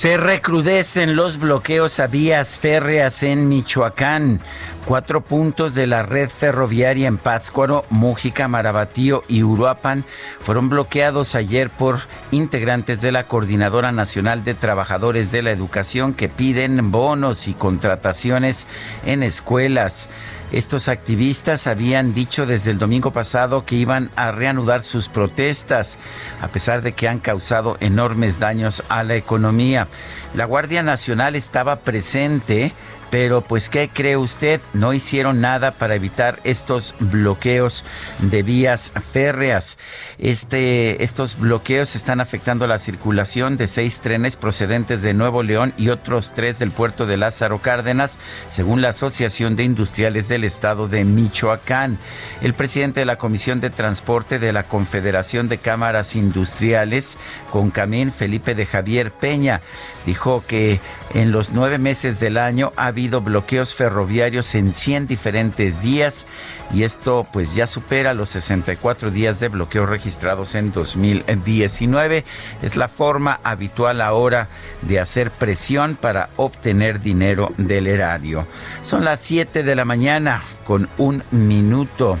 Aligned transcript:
Se 0.00 0.16
recrudecen 0.16 1.14
los 1.14 1.38
bloqueos 1.38 2.00
a 2.00 2.06
vías 2.06 2.58
férreas 2.58 3.22
en 3.22 3.50
Michoacán. 3.50 4.40
Cuatro 4.86 5.20
puntos 5.20 5.74
de 5.74 5.86
la 5.86 6.02
red 6.02 6.30
ferroviaria 6.30 7.06
en 7.06 7.18
Pátzcuaro, 7.18 7.84
Mújica, 7.90 8.48
Marabatío 8.48 9.24
y 9.28 9.42
Uruapan 9.42 10.06
fueron 10.38 10.70
bloqueados 10.70 11.34
ayer 11.34 11.68
por 11.68 11.98
integrantes 12.30 13.02
de 13.02 13.12
la 13.12 13.24
Coordinadora 13.24 13.92
Nacional 13.92 14.42
de 14.42 14.54
Trabajadores 14.54 15.32
de 15.32 15.42
la 15.42 15.50
Educación 15.50 16.14
que 16.14 16.30
piden 16.30 16.90
bonos 16.90 17.46
y 17.46 17.52
contrataciones 17.52 18.66
en 19.04 19.22
escuelas. 19.22 20.08
Estos 20.52 20.88
activistas 20.88 21.68
habían 21.68 22.12
dicho 22.12 22.44
desde 22.44 22.72
el 22.72 22.78
domingo 22.78 23.12
pasado 23.12 23.64
que 23.64 23.76
iban 23.76 24.10
a 24.16 24.32
reanudar 24.32 24.82
sus 24.82 25.08
protestas, 25.08 25.96
a 26.40 26.48
pesar 26.48 26.82
de 26.82 26.92
que 26.92 27.08
han 27.08 27.20
causado 27.20 27.76
enormes 27.78 28.40
daños 28.40 28.82
a 28.88 29.04
la 29.04 29.14
economía. 29.14 29.86
La 30.34 30.46
Guardia 30.46 30.82
Nacional 30.82 31.36
estaba 31.36 31.80
presente 31.80 32.72
pero 33.10 33.40
pues, 33.40 33.68
¿qué 33.68 33.90
cree 33.92 34.16
usted? 34.16 34.60
No 34.72 34.92
hicieron 34.92 35.40
nada 35.40 35.72
para 35.72 35.96
evitar 35.96 36.38
estos 36.44 36.94
bloqueos 37.00 37.84
de 38.20 38.42
vías 38.42 38.92
férreas. 39.12 39.78
Este, 40.18 41.02
estos 41.02 41.38
bloqueos 41.38 41.96
están 41.96 42.20
afectando 42.20 42.66
la 42.68 42.78
circulación 42.78 43.56
de 43.56 43.66
seis 43.66 44.00
trenes 44.00 44.36
procedentes 44.36 45.02
de 45.02 45.12
Nuevo 45.12 45.42
León 45.42 45.74
y 45.76 45.88
otros 45.88 46.32
tres 46.34 46.60
del 46.60 46.70
puerto 46.70 47.06
de 47.06 47.16
Lázaro 47.16 47.58
Cárdenas, 47.58 48.18
según 48.48 48.80
la 48.80 48.90
Asociación 48.90 49.56
de 49.56 49.64
Industriales 49.64 50.28
del 50.28 50.44
Estado 50.44 50.86
de 50.86 51.04
Michoacán. 51.04 51.98
El 52.42 52.54
presidente 52.54 53.00
de 53.00 53.06
la 53.06 53.16
Comisión 53.16 53.60
de 53.60 53.70
Transporte 53.70 54.38
de 54.38 54.52
la 54.52 54.62
Confederación 54.62 55.48
de 55.48 55.58
Cámaras 55.58 56.14
Industriales, 56.14 57.16
Concamín, 57.50 58.12
Felipe 58.12 58.54
de 58.54 58.66
Javier 58.66 59.10
Peña, 59.10 59.60
dijo 60.06 60.44
que 60.46 60.80
en 61.14 61.32
los 61.32 61.50
nueve 61.50 61.78
meses 61.78 62.20
del 62.20 62.38
año 62.38 62.72
ha 62.76 62.92
habido 63.00 63.22
bloqueos 63.22 63.72
ferroviarios 63.72 64.54
en 64.54 64.74
100 64.74 65.06
diferentes 65.06 65.80
días 65.80 66.26
y 66.74 66.82
esto 66.82 67.26
pues 67.32 67.54
ya 67.54 67.66
supera 67.66 68.12
los 68.12 68.28
64 68.28 69.10
días 69.10 69.40
de 69.40 69.48
bloqueo 69.48 69.86
registrados 69.86 70.54
en 70.54 70.70
2019. 70.70 72.26
Es 72.60 72.76
la 72.76 72.88
forma 72.88 73.40
habitual 73.42 74.02
ahora 74.02 74.48
de 74.82 75.00
hacer 75.00 75.30
presión 75.30 75.96
para 75.98 76.28
obtener 76.36 77.00
dinero 77.00 77.54
del 77.56 77.86
erario. 77.86 78.46
Son 78.82 79.02
las 79.06 79.20
7 79.20 79.62
de 79.62 79.74
la 79.74 79.86
mañana 79.86 80.42
con 80.66 80.90
un 80.98 81.22
minuto. 81.30 82.18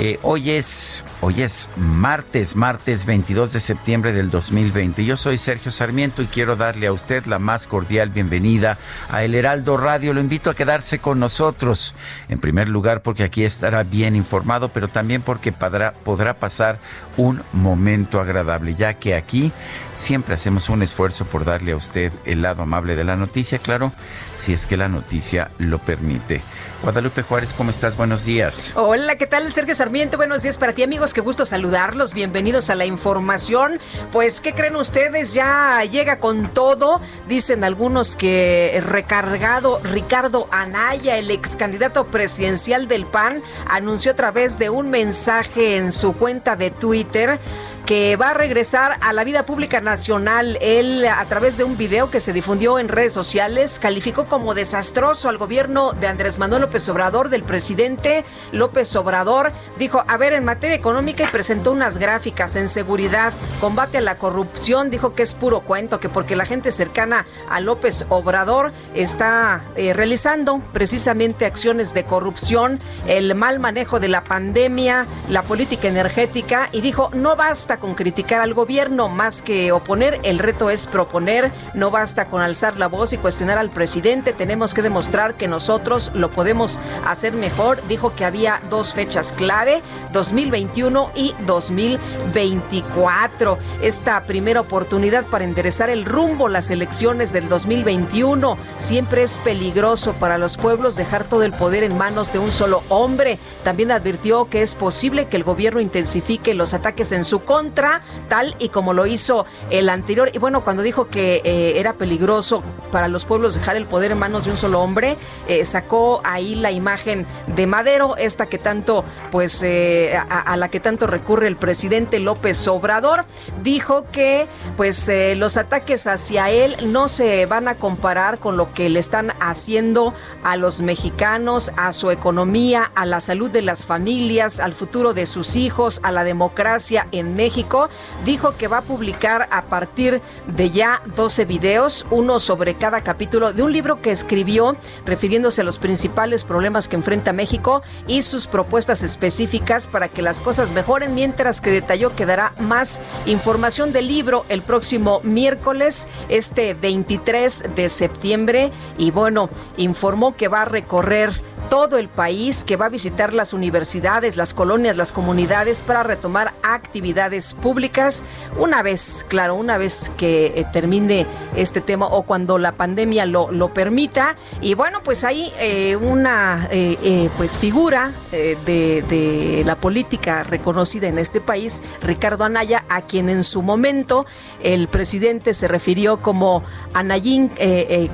Eh, 0.00 0.16
hoy 0.22 0.50
es 0.52 1.04
hoy 1.20 1.42
es 1.42 1.68
martes, 1.76 2.54
martes 2.54 3.04
22 3.04 3.52
de 3.52 3.58
septiembre 3.58 4.12
del 4.12 4.30
2020. 4.30 5.04
Yo 5.04 5.16
soy 5.16 5.38
Sergio 5.38 5.72
Sarmiento 5.72 6.22
y 6.22 6.26
quiero 6.26 6.54
darle 6.54 6.86
a 6.86 6.92
usted 6.92 7.26
la 7.26 7.40
más 7.40 7.66
cordial 7.66 8.10
bienvenida 8.10 8.78
a 9.10 9.24
El 9.24 9.34
Heraldo 9.34 9.76
Radio. 9.76 10.14
Lo 10.14 10.20
invito 10.20 10.50
a 10.50 10.54
quedarse 10.54 11.00
con 11.00 11.18
nosotros. 11.18 11.96
En 12.28 12.38
primer 12.38 12.68
lugar 12.68 13.02
porque 13.02 13.24
aquí 13.24 13.42
estará 13.42 13.82
bien 13.82 14.14
informado, 14.14 14.68
pero 14.68 14.86
también 14.86 15.20
porque 15.20 15.50
podrá, 15.50 15.90
podrá 15.90 16.34
pasar 16.34 16.78
un 17.16 17.42
momento 17.52 18.20
agradable, 18.20 18.76
ya 18.76 18.94
que 18.94 19.16
aquí 19.16 19.50
siempre 19.94 20.34
hacemos 20.34 20.68
un 20.68 20.82
esfuerzo 20.82 21.24
por 21.24 21.44
darle 21.44 21.72
a 21.72 21.76
usted 21.76 22.12
el 22.24 22.42
lado 22.42 22.62
amable 22.62 22.94
de 22.94 23.02
la 23.02 23.16
noticia, 23.16 23.58
claro, 23.58 23.92
si 24.36 24.52
es 24.52 24.64
que 24.66 24.76
la 24.76 24.88
noticia 24.88 25.50
lo 25.58 25.80
permite. 25.80 26.40
Guadalupe 26.82 27.22
Juárez, 27.22 27.52
¿cómo 27.56 27.70
estás? 27.70 27.96
Buenos 27.96 28.24
días. 28.24 28.72
Hola, 28.76 29.16
¿qué 29.16 29.26
tal? 29.26 29.50
Sergio 29.50 29.74
Sarmiento, 29.74 30.16
buenos 30.16 30.42
días 30.42 30.58
para 30.58 30.72
ti 30.72 30.84
amigos, 30.84 31.12
qué 31.12 31.20
gusto 31.20 31.44
saludarlos, 31.44 32.14
bienvenidos 32.14 32.70
a 32.70 32.76
la 32.76 32.86
información. 32.86 33.80
Pues, 34.12 34.40
¿qué 34.40 34.52
creen 34.52 34.76
ustedes? 34.76 35.34
Ya 35.34 35.82
llega 35.84 36.20
con 36.20 36.54
todo, 36.54 37.00
dicen 37.26 37.64
algunos 37.64 38.14
que 38.14 38.80
recargado 38.86 39.80
Ricardo 39.82 40.46
Anaya, 40.52 41.18
el 41.18 41.32
ex 41.32 41.56
candidato 41.56 42.06
presidencial 42.06 42.86
del 42.86 43.06
PAN, 43.06 43.42
anunció 43.68 44.12
a 44.12 44.14
través 44.14 44.58
de 44.58 44.70
un 44.70 44.88
mensaje 44.88 45.76
en 45.78 45.92
su 45.92 46.12
cuenta 46.12 46.54
de 46.54 46.70
Twitter 46.70 47.40
que 47.88 48.16
va 48.16 48.28
a 48.28 48.34
regresar 48.34 48.98
a 49.00 49.14
la 49.14 49.24
vida 49.24 49.46
pública 49.46 49.80
nacional. 49.80 50.58
Él, 50.60 51.06
a 51.06 51.24
través 51.24 51.56
de 51.56 51.64
un 51.64 51.78
video 51.78 52.10
que 52.10 52.20
se 52.20 52.34
difundió 52.34 52.78
en 52.78 52.88
redes 52.88 53.14
sociales, 53.14 53.78
calificó 53.78 54.28
como 54.28 54.52
desastroso 54.52 55.30
al 55.30 55.38
gobierno 55.38 55.94
de 55.94 56.06
Andrés 56.06 56.38
Manuel 56.38 56.60
López 56.60 56.86
Obrador, 56.90 57.30
del 57.30 57.44
presidente 57.44 58.26
López 58.52 58.94
Obrador. 58.94 59.54
Dijo, 59.78 60.04
a 60.06 60.18
ver, 60.18 60.34
en 60.34 60.44
materia 60.44 60.76
económica 60.76 61.24
y 61.24 61.28
presentó 61.28 61.72
unas 61.72 61.96
gráficas 61.96 62.56
en 62.56 62.68
seguridad, 62.68 63.32
combate 63.58 63.96
a 63.96 64.02
la 64.02 64.18
corrupción, 64.18 64.90
dijo 64.90 65.14
que 65.14 65.22
es 65.22 65.32
puro 65.32 65.60
cuento, 65.60 65.98
que 65.98 66.10
porque 66.10 66.36
la 66.36 66.44
gente 66.44 66.72
cercana 66.72 67.24
a 67.48 67.58
López 67.60 68.04
Obrador 68.10 68.70
está 68.94 69.64
eh, 69.76 69.94
realizando 69.94 70.60
precisamente 70.74 71.46
acciones 71.46 71.94
de 71.94 72.04
corrupción, 72.04 72.80
el 73.06 73.34
mal 73.34 73.60
manejo 73.60 73.98
de 73.98 74.08
la 74.08 74.24
pandemia, 74.24 75.06
la 75.30 75.40
política 75.40 75.88
energética, 75.88 76.68
y 76.70 76.82
dijo, 76.82 77.08
no 77.14 77.34
basta 77.34 77.77
con 77.78 77.94
criticar 77.94 78.40
al 78.40 78.54
gobierno 78.54 79.08
más 79.08 79.42
que 79.42 79.72
oponer, 79.72 80.20
el 80.22 80.38
reto 80.38 80.70
es 80.70 80.86
proponer, 80.86 81.50
no 81.74 81.90
basta 81.90 82.26
con 82.26 82.42
alzar 82.42 82.78
la 82.78 82.86
voz 82.86 83.12
y 83.12 83.18
cuestionar 83.18 83.58
al 83.58 83.70
presidente, 83.70 84.32
tenemos 84.32 84.74
que 84.74 84.82
demostrar 84.82 85.34
que 85.34 85.48
nosotros 85.48 86.12
lo 86.14 86.30
podemos 86.30 86.80
hacer 87.06 87.32
mejor. 87.32 87.80
Dijo 87.88 88.14
que 88.14 88.24
había 88.24 88.60
dos 88.70 88.94
fechas 88.94 89.32
clave, 89.32 89.82
2021 90.12 91.10
y 91.14 91.34
2024. 91.46 93.58
Esta 93.82 94.24
primera 94.24 94.60
oportunidad 94.60 95.26
para 95.26 95.44
enderezar 95.44 95.90
el 95.90 96.04
rumbo 96.04 96.48
las 96.48 96.70
elecciones 96.70 97.32
del 97.32 97.48
2021 97.48 98.58
siempre 98.78 99.22
es 99.22 99.36
peligroso 99.36 100.14
para 100.14 100.38
los 100.38 100.56
pueblos 100.56 100.96
dejar 100.96 101.24
todo 101.24 101.42
el 101.42 101.52
poder 101.52 101.84
en 101.84 101.96
manos 101.96 102.32
de 102.32 102.38
un 102.38 102.50
solo 102.50 102.82
hombre. 102.88 103.38
También 103.64 103.90
advirtió 103.90 104.48
que 104.48 104.62
es 104.62 104.74
posible 104.74 105.26
que 105.26 105.36
el 105.36 105.44
gobierno 105.44 105.80
intensifique 105.80 106.54
los 106.54 106.74
ataques 106.74 107.12
en 107.12 107.24
su 107.24 107.40
contra, 107.40 107.67
tal 107.72 108.54
y 108.58 108.68
como 108.68 108.92
lo 108.92 109.06
hizo 109.06 109.46
el 109.70 109.88
anterior. 109.88 110.30
Y 110.32 110.38
bueno, 110.38 110.62
cuando 110.62 110.82
dijo 110.82 111.08
que 111.08 111.40
eh, 111.44 111.74
era 111.76 111.94
peligroso 111.94 112.62
para 112.92 113.08
los 113.08 113.24
pueblos 113.24 113.54
dejar 113.54 113.76
el 113.76 113.86
poder 113.86 114.12
en 114.12 114.18
manos 114.18 114.44
de 114.44 114.50
un 114.50 114.56
solo 114.56 114.80
hombre, 114.80 115.16
eh, 115.46 115.64
sacó 115.64 116.20
ahí 116.24 116.54
la 116.54 116.70
imagen 116.70 117.26
de 117.54 117.66
Madero, 117.66 118.16
esta 118.16 118.46
que 118.46 118.58
tanto, 118.58 119.04
pues, 119.30 119.62
eh, 119.62 120.16
a, 120.16 120.40
a, 120.40 120.56
la 120.56 120.68
que 120.68 120.80
tanto 120.80 121.06
recurre 121.06 121.48
el 121.48 121.56
presidente 121.56 122.18
López 122.18 122.66
Obrador. 122.68 123.24
Dijo 123.62 124.06
que, 124.12 124.46
pues, 124.76 125.10
los 125.36 125.56
ataques 125.56 126.06
hacia 126.06 126.50
él 126.50 126.76
no 126.92 127.08
se 127.08 127.46
van 127.46 127.68
a 127.68 127.74
comparar 127.74 128.38
con 128.38 128.56
lo 128.56 128.72
que 128.72 128.88
le 128.88 128.98
están 128.98 129.32
haciendo 129.40 130.14
a 130.42 130.56
los 130.56 130.80
mexicanos, 130.80 131.72
a 131.76 131.92
su 131.92 132.10
economía, 132.10 132.90
a 132.94 133.06
la 133.06 133.20
salud 133.20 133.50
de 133.50 133.62
las 133.62 133.86
familias, 133.86 134.60
al 134.60 134.74
futuro 134.74 135.14
de 135.14 135.26
sus 135.26 135.56
hijos, 135.56 136.00
a 136.02 136.12
la 136.12 136.24
democracia 136.24 137.06
en 137.12 137.34
México 137.34 137.47
México, 137.48 137.88
dijo 138.26 138.54
que 138.58 138.68
va 138.68 138.78
a 138.78 138.82
publicar 138.82 139.48
a 139.50 139.62
partir 139.62 140.20
de 140.48 140.70
ya 140.70 141.00
12 141.16 141.46
videos, 141.46 142.04
uno 142.10 142.40
sobre 142.40 142.74
cada 142.74 143.00
capítulo 143.00 143.54
de 143.54 143.62
un 143.62 143.72
libro 143.72 144.02
que 144.02 144.10
escribió 144.10 144.76
refiriéndose 145.06 145.62
a 145.62 145.64
los 145.64 145.78
principales 145.78 146.44
problemas 146.44 146.88
que 146.88 146.96
enfrenta 146.96 147.32
México 147.32 147.80
y 148.06 148.20
sus 148.20 148.46
propuestas 148.46 149.02
específicas 149.02 149.86
para 149.86 150.08
que 150.08 150.20
las 150.20 150.42
cosas 150.42 150.72
mejoren, 150.72 151.14
mientras 151.14 151.62
que 151.62 151.70
detalló 151.70 152.14
que 152.14 152.26
dará 152.26 152.52
más 152.58 153.00
información 153.24 153.94
del 153.94 154.08
libro 154.08 154.44
el 154.50 154.60
próximo 154.60 155.20
miércoles, 155.22 156.06
este 156.28 156.74
23 156.74 157.64
de 157.74 157.88
septiembre. 157.88 158.72
Y 158.98 159.10
bueno, 159.10 159.48
informó 159.78 160.36
que 160.36 160.48
va 160.48 160.62
a 160.62 160.64
recorrer 160.66 161.32
todo 161.58 161.98
el 161.98 162.08
país, 162.08 162.64
que 162.64 162.76
va 162.76 162.86
a 162.86 162.88
visitar 162.88 163.34
las 163.34 163.52
universidades, 163.52 164.36
las 164.36 164.54
colonias, 164.54 164.96
las 164.96 165.12
comunidades 165.12 165.82
para 165.82 166.02
retomar 166.02 166.52
actividades 166.62 167.54
públicas 167.54 168.24
una 168.58 168.82
vez, 168.82 169.24
claro, 169.28 169.54
una 169.54 169.78
vez 169.78 170.10
que 170.16 170.52
eh, 170.56 170.66
termine 170.72 171.26
este 171.56 171.80
tema 171.80 172.06
o 172.06 172.22
cuando 172.22 172.58
la 172.58 172.72
pandemia 172.72 173.26
lo, 173.26 173.50
lo 173.52 173.72
permita. 173.74 174.36
Y 174.60 174.74
bueno, 174.74 175.02
pues 175.02 175.24
hay 175.24 175.52
eh, 175.58 175.96
una 175.96 176.68
eh, 176.70 177.28
pues 177.36 177.56
figura 177.56 178.12
de, 178.30 178.56
de, 178.64 179.62
la 179.64 179.76
política 179.76 180.42
reconocida 180.42 181.08
en 181.08 181.18
este 181.18 181.40
país, 181.40 181.82
Ricardo 182.02 182.44
Anaya, 182.44 182.84
a 182.88 183.02
quien 183.02 183.28
en 183.28 183.44
su 183.44 183.62
momento 183.62 184.26
el 184.62 184.88
presidente 184.88 185.54
se 185.54 185.68
refirió 185.68 186.18
como 186.18 186.62
Anayín 186.94 187.50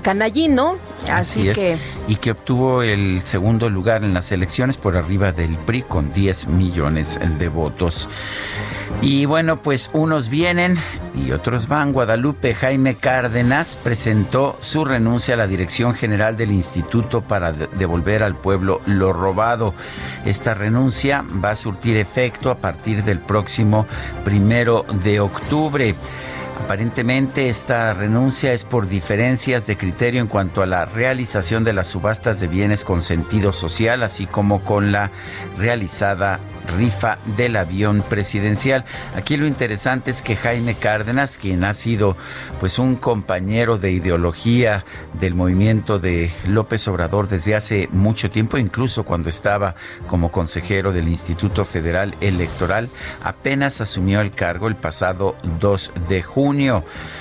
Canallino. 0.03 0.77
Así, 1.11 1.53
que... 1.53 1.77
Y 2.09 2.17
que 2.17 2.33
obtuvo 2.33 2.83
el 2.83 3.23
segundo 3.35 3.69
lugar 3.69 4.05
en 4.05 4.15
las 4.15 4.31
elecciones 4.31 4.77
por 4.77 4.97
arriba 4.97 5.33
del 5.33 5.59
PRI 5.59 5.83
con 5.83 6.13
10 6.13 6.47
millones 6.47 7.19
de 7.37 7.49
votos. 7.49 8.09
Y 9.03 9.27
bueno, 9.27 9.61
pues 9.61 9.91
unos 9.93 10.29
vienen 10.29 10.79
y 11.17 11.33
otros 11.33 11.67
van. 11.67 11.93
Guadalupe 11.93 12.55
Jaime 12.55 12.95
Cárdenas 12.95 13.77
presentó 13.83 14.57
su 14.61 14.85
renuncia 14.85 15.35
a 15.35 15.37
la 15.37 15.49
dirección 15.49 15.95
general 15.95 16.37
del 16.37 16.53
instituto 16.53 17.23
para 17.23 17.53
devolver 17.53 18.23
al 18.23 18.37
pueblo 18.37 18.81
lo 18.87 19.13
robado. 19.13 19.75
Esta 20.25 20.55
renuncia 20.55 21.25
va 21.45 21.51
a 21.51 21.57
surtir 21.57 21.97
efecto 21.97 22.53
a 22.53 22.59
partir 22.59 23.03
del 23.03 23.19
próximo 23.19 23.89
primero 24.25 24.87
de 25.03 25.19
octubre. 25.19 25.97
Aparentemente 26.63 27.49
esta 27.49 27.93
renuncia 27.95 28.53
es 28.53 28.65
por 28.65 28.89
diferencias 28.89 29.67
de 29.67 29.77
criterio 29.77 30.21
en 30.21 30.29
cuanto 30.29 30.63
a 30.63 30.67
la 30.67 30.87
realización 30.87 31.65
de 31.65 31.73
las 31.73 31.89
subastas 31.89 32.41
de 32.41 32.47
bienes 32.47 32.85
con 32.85 33.03
sentido 33.03 33.53
social, 33.53 34.03
así 34.03 34.27
como 34.27 34.65
con 34.65 34.93
la 34.93 35.11
realizada 35.59 36.41
rifa 36.79 37.19
del 37.37 37.57
avión 37.57 38.03
presidencial. 38.09 38.85
Aquí 39.17 39.37
lo 39.37 39.47
interesante 39.47 40.11
es 40.11 40.23
que 40.23 40.37
Jaime 40.37 40.75
Cárdenas, 40.75 41.37
quien 41.39 41.65
ha 41.65 41.75
sido 41.75 42.17
pues 42.61 42.79
un 42.79 42.97
compañero 42.97 43.77
de 43.77 43.93
ideología 43.93 44.85
del 45.13 45.35
movimiento 45.35 45.99
de 45.99 46.31
López 46.47 46.89
Obrador 46.89 47.29
desde 47.29 47.55
hace 47.55 47.89
mucho 47.93 48.31
tiempo, 48.31 48.57
incluso 48.57 49.05
cuando 49.05 49.29
estaba 49.29 49.75
como 50.07 50.31
consejero 50.31 50.93
del 50.93 51.09
Instituto 51.09 51.65
Federal 51.65 52.15
Electoral, 52.21 52.89
apenas 53.23 53.81
asumió 53.81 54.21
el 54.21 54.31
cargo 54.31 54.69
el 54.69 54.77
pasado 54.77 55.37
2 55.61 55.93
de 56.09 56.23
junio. 56.23 56.44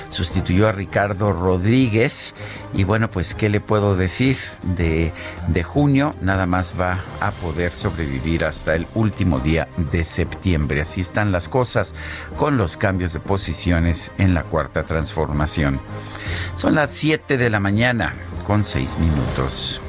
Sustituyó 0.10 0.68
a 0.68 0.72
Ricardo 0.72 1.32
Rodríguez 1.34 2.36
y 2.74 2.84
bueno, 2.84 3.10
pues 3.10 3.34
qué 3.34 3.50
le 3.50 3.62
puedo 3.62 3.96
decir 3.96 4.38
de, 4.64 5.14
de 5.48 5.64
junio, 5.64 6.14
nada 6.22 6.46
más 6.46 6.74
va 6.80 7.00
a 7.20 7.32
poder 7.32 7.72
sobrevivir 7.72 8.46
hasta 8.46 8.76
el 8.76 8.86
último 8.94 9.40
día 9.40 9.68
de 9.92 10.04
septiembre. 10.04 10.82
Así 10.82 11.02
están 11.02 11.32
las 11.32 11.50
cosas 11.50 11.96
con 12.36 12.58
los 12.58 12.78
cambios 12.78 13.14
de 13.14 13.20
posiciones 13.20 14.12
en 14.18 14.34
la 14.34 14.44
cuarta 14.44 14.84
transformación. 14.84 15.80
Son 16.56 16.76
las 16.76 16.92
7 16.92 17.38
de 17.38 17.50
la 17.50 17.60
mañana 17.60 18.14
con 18.46 18.64
6 18.64 19.00
minutos. 19.00 19.82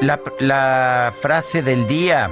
La, 0.00 1.12
frase 1.20 1.62
del 1.62 1.86
día 1.86 2.30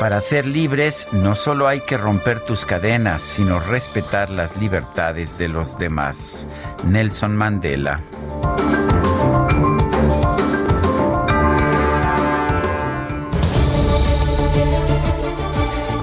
para 0.00 0.20
ser 0.20 0.46
libres 0.46 1.08
no 1.12 1.34
solo 1.34 1.66
hay 1.66 1.80
que 1.80 1.96
romper 1.96 2.40
tus 2.40 2.64
cadenas, 2.64 3.22
sino 3.22 3.58
respetar 3.58 4.30
las 4.30 4.56
libertades 4.56 5.38
de 5.38 5.48
los 5.48 5.78
demás. 5.78 6.46
Nelson 6.84 7.36
Mandela. 7.36 8.00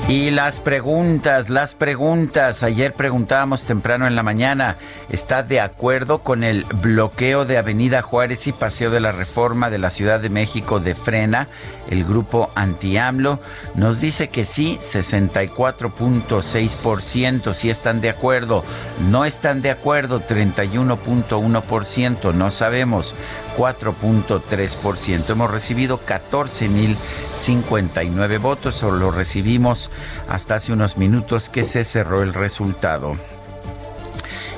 Y 0.08 0.30
las 0.30 0.60
preguntas, 0.60 1.50
las 1.50 1.74
preguntas. 1.74 2.62
Ayer 2.62 2.94
preguntábamos 2.94 3.64
temprano 3.64 4.06
en 4.06 4.16
la 4.16 4.22
mañana, 4.22 4.78
¿está 5.10 5.42
de 5.42 5.60
acuerdo 5.60 6.20
con 6.20 6.44
el 6.44 6.64
bloqueo 6.66 7.46
de 7.46 7.58
Avenida 7.58 8.04
Juárez 8.04 8.46
y 8.46 8.52
Paseo 8.52 8.92
de 8.92 9.00
la 9.00 9.12
Reforma 9.12 9.72
de 9.72 9.80
la 9.80 9.90
Ciudad 9.90 10.20
de 10.20 10.30
México 10.30 10.80
de 10.80 10.94
Frena? 10.94 11.48
El 11.90 12.06
grupo 12.06 12.52
anti-AMLO 12.54 13.40
nos 13.74 14.00
dice 14.00 14.30
que 14.30 14.46
sí, 14.46 14.78
64.6%, 14.80 17.54
sí 17.54 17.72
están 17.72 18.00
de 18.00 18.12
acuerdo. 18.12 18.64
No 19.10 19.26
están 19.26 19.64
de 19.64 19.72
acuerdo, 19.72 20.22
31.1%, 20.22 22.32
no 22.32 22.52
sabemos. 22.52 23.16
4.3%. 23.58 25.30
Hemos 25.30 25.52
recibido 25.52 26.00
14.059 26.06 28.40
votos, 28.40 28.84
o 28.84 28.92
lo 28.92 29.12
recibimos 29.12 29.92
hasta 30.30 30.56
hace 30.56 30.74
unos 30.74 30.98
minutos 30.98 31.50
que 31.50 31.64
se 31.64 31.84
cerró 31.84 32.24
el 32.24 32.34
resultado. 32.34 33.14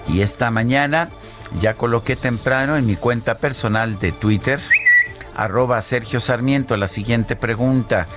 Y 0.07 0.21
esta 0.21 0.51
mañana 0.51 1.09
ya 1.59 1.73
coloqué 1.73 2.15
temprano 2.15 2.77
en 2.77 2.85
mi 2.85 2.95
cuenta 2.95 3.37
personal 3.37 3.99
de 3.99 4.11
Twitter 4.11 4.59
arroba 5.37 5.81
Sergio 5.81 6.19
Sarmiento 6.19 6.75
la 6.75 6.87
siguiente 6.87 7.35
pregunta. 7.35 8.07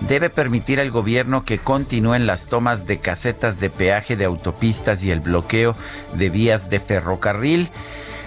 ¿Debe 0.00 0.30
permitir 0.30 0.80
al 0.80 0.90
gobierno 0.90 1.44
que 1.44 1.58
continúen 1.58 2.26
las 2.26 2.46
tomas 2.46 2.86
de 2.86 2.98
casetas 2.98 3.60
de 3.60 3.70
peaje 3.70 4.16
de 4.16 4.24
autopistas 4.24 5.04
y 5.04 5.10
el 5.10 5.20
bloqueo 5.20 5.76
de 6.14 6.30
vías 6.30 6.70
de 6.70 6.80
ferrocarril? 6.80 7.68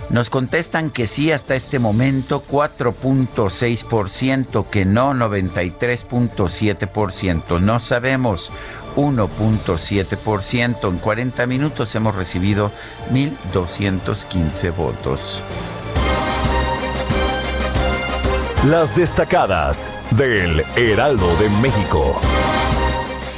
Nos 0.09 0.29
contestan 0.29 0.89
que 0.89 1.07
sí 1.07 1.31
hasta 1.31 1.55
este 1.55 1.79
momento 1.79 2.43
4.6%, 2.49 4.69
que 4.69 4.83
no 4.85 5.13
93.7%. 5.13 7.59
No 7.59 7.79
sabemos 7.79 8.51
1.7%. 8.95 10.89
En 10.89 10.97
40 10.99 11.45
minutos 11.47 11.93
hemos 11.95 12.15
recibido 12.15 12.71
1.215 13.11 14.73
votos. 14.75 15.41
Las 18.69 18.95
destacadas 18.95 19.91
del 20.11 20.63
Heraldo 20.77 21.35
de 21.35 21.49
México. 21.61 22.21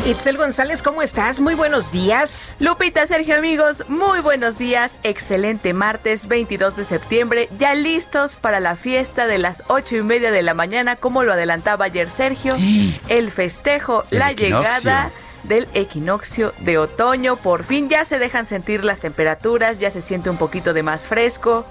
Itzel 0.06 0.38
González, 0.38 0.84
¿cómo 0.84 1.02
estás? 1.02 1.42
Muy 1.42 1.56
buenos 1.56 1.92
días. 1.92 2.56
Lupita, 2.60 3.08
Sergio, 3.08 3.36
amigos, 3.36 3.86
muy 3.88 4.20
buenos 4.20 4.60
días. 4.60 5.00
Excelente 5.02 5.74
martes 5.74 6.28
22 6.28 6.76
de 6.76 6.86
septiembre, 6.86 7.50
ya 7.58 7.74
listos 7.74 8.36
para 8.36 8.60
la 8.60 8.76
fiesta 8.76 9.26
de 9.26 9.40
las 9.40 9.64
ocho 9.68 9.96
y 9.96 10.04
media 10.04 10.30
de 10.30 10.44
la 10.44 10.54
mañana, 10.54 10.96
como 10.96 11.24
lo 11.24 11.34
adelantaba 11.34 11.86
ayer 11.86 12.12
Sergio. 12.12 12.56
El 13.10 13.32
festejo, 13.32 14.04
la 14.12 14.32
llegada 14.32 15.10
del 15.42 15.68
equinoccio 15.74 16.54
de 16.60 16.78
otoño. 16.78 17.36
Por 17.36 17.64
fin 17.64 17.90
ya 17.90 18.06
se 18.06 18.20
dejan 18.20 18.46
sentir 18.46 18.84
las 18.84 19.00
temperaturas, 19.00 19.80
ya 19.80 19.90
se 19.90 20.04
siente 20.04 20.30
un 20.30 20.38
poquito 20.38 20.74
de 20.74 20.84
más 20.84 21.08
fresco 21.08 21.66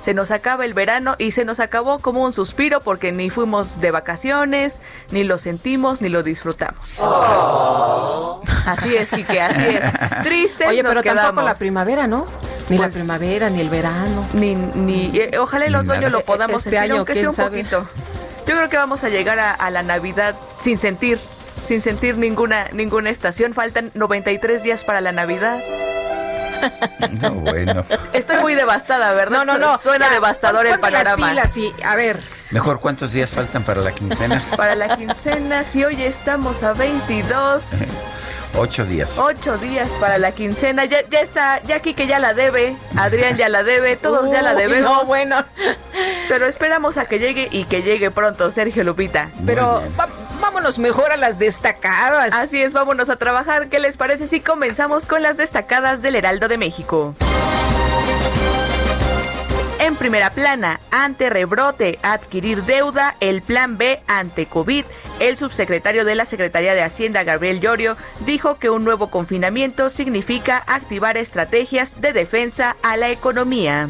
se 0.00 0.14
nos 0.14 0.30
acaba 0.30 0.64
el 0.64 0.74
verano 0.74 1.14
y 1.18 1.32
se 1.32 1.44
nos 1.44 1.60
acabó 1.60 1.98
como 1.98 2.24
un 2.24 2.32
suspiro 2.32 2.80
porque 2.80 3.12
ni 3.12 3.30
fuimos 3.30 3.80
de 3.80 3.90
vacaciones, 3.90 4.80
ni 5.10 5.24
lo 5.24 5.38
sentimos, 5.38 6.00
ni 6.00 6.08
lo 6.08 6.22
disfrutamos. 6.22 6.98
Así 8.66 8.96
es, 8.96 9.10
Kike, 9.10 9.40
así 9.40 9.64
es. 9.66 9.84
Tristes 10.24 10.68
Oye, 10.68 10.82
pero 10.82 11.02
tampoco 11.02 11.42
la 11.42 11.54
primavera, 11.54 12.06
¿no? 12.06 12.24
Ni 12.68 12.78
la 12.78 12.84
pues 12.84 12.94
primavera, 12.94 13.50
ni 13.50 13.60
el 13.60 13.68
verano. 13.68 14.26
Ni, 14.32 14.54
ni, 14.54 15.10
eh, 15.14 15.38
ojalá 15.38 15.66
el 15.66 15.74
otoño 15.74 16.08
lo 16.08 16.20
podamos 16.22 16.64
este 16.64 16.76
sentir, 16.76 16.92
aunque 16.92 17.14
sea 17.14 17.30
un 17.30 17.36
poquito. 17.36 17.86
Yo 18.46 18.56
creo 18.56 18.68
que 18.68 18.76
vamos 18.76 19.04
a 19.04 19.08
llegar 19.08 19.38
a, 19.38 19.52
a 19.52 19.70
la 19.70 19.82
Navidad 19.82 20.34
sin 20.60 20.78
sentir, 20.78 21.18
sin 21.62 21.82
sentir 21.82 22.16
ninguna, 22.16 22.68
ninguna 22.72 23.10
estación. 23.10 23.54
Faltan 23.54 23.90
93 23.94 24.62
días 24.62 24.84
para 24.84 25.00
la 25.00 25.12
Navidad. 25.12 25.60
No, 27.20 27.32
bueno. 27.32 27.84
Estoy 28.12 28.38
muy 28.38 28.54
devastada, 28.54 29.12
¿verdad? 29.12 29.44
No, 29.44 29.44
no, 29.44 29.58
no. 29.58 29.78
Suena 29.78 30.10
devastador 30.10 30.66
el 30.66 30.78
panorama. 30.80 31.32
Las 31.34 31.56
a 31.84 31.96
ver. 31.96 32.20
Mejor, 32.50 32.80
¿cuántos 32.80 33.12
días 33.12 33.30
faltan 33.30 33.62
para 33.62 33.80
la 33.80 33.92
quincena? 33.92 34.42
Para 34.56 34.74
la 34.74 34.96
quincena, 34.96 35.64
si 35.64 35.84
hoy 35.84 36.02
estamos 36.02 36.62
a 36.62 36.72
22. 36.72 37.64
Ocho 38.58 38.84
días. 38.84 39.16
Ocho 39.18 39.56
días 39.58 39.88
para 40.00 40.18
la 40.18 40.32
quincena. 40.32 40.84
Ya, 40.84 41.08
ya 41.08 41.20
está, 41.20 41.62
ya 41.62 41.76
aquí 41.76 41.94
que 41.94 42.08
ya 42.08 42.18
la 42.18 42.34
debe. 42.34 42.76
Adrián 42.96 43.36
ya 43.36 43.48
la 43.48 43.62
debe. 43.62 43.96
Todos 43.96 44.30
ya 44.30 44.42
la 44.42 44.54
debemos. 44.54 44.90
No, 44.90 45.04
bueno. 45.04 45.44
Pero 46.28 46.46
esperamos 46.46 46.98
a 46.98 47.04
que 47.04 47.20
llegue 47.20 47.48
y 47.52 47.64
que 47.64 47.82
llegue 47.82 48.10
pronto, 48.10 48.50
Sergio 48.50 48.82
Lupita. 48.82 49.30
Pero 49.46 49.80
vámonos 50.40 50.78
mejor 50.78 51.12
a 51.12 51.16
las 51.16 51.38
destacadas. 51.38 52.32
Así 52.32 52.60
es, 52.60 52.72
vámonos 52.72 53.08
a 53.10 53.16
trabajar. 53.16 53.68
¿Qué 53.68 53.78
les 53.78 53.96
parece 53.96 54.26
si 54.26 54.40
comenzamos 54.40 55.06
con 55.06 55.22
las 55.22 55.36
destacadas 55.36 56.02
del 56.02 56.16
Heraldo 56.16 56.48
de 56.48 56.58
México? 56.58 57.14
En 59.78 59.96
primera 59.96 60.30
plana, 60.30 60.80
ante 60.90 61.30
rebrote, 61.30 61.98
adquirir 62.02 62.64
deuda, 62.64 63.16
el 63.20 63.42
plan 63.42 63.78
B 63.78 64.00
ante 64.06 64.46
COVID. 64.46 64.84
El 65.20 65.36
subsecretario 65.36 66.04
de 66.04 66.14
la 66.14 66.24
Secretaría 66.24 66.74
de 66.74 66.82
Hacienda, 66.82 67.24
Gabriel 67.24 67.60
Llorio, 67.60 67.96
dijo 68.20 68.58
que 68.58 68.70
un 68.70 68.84
nuevo 68.84 69.10
confinamiento 69.10 69.90
significa 69.90 70.62
activar 70.66 71.16
estrategias 71.16 72.00
de 72.00 72.12
defensa 72.12 72.76
a 72.82 72.96
la 72.96 73.10
economía 73.10 73.88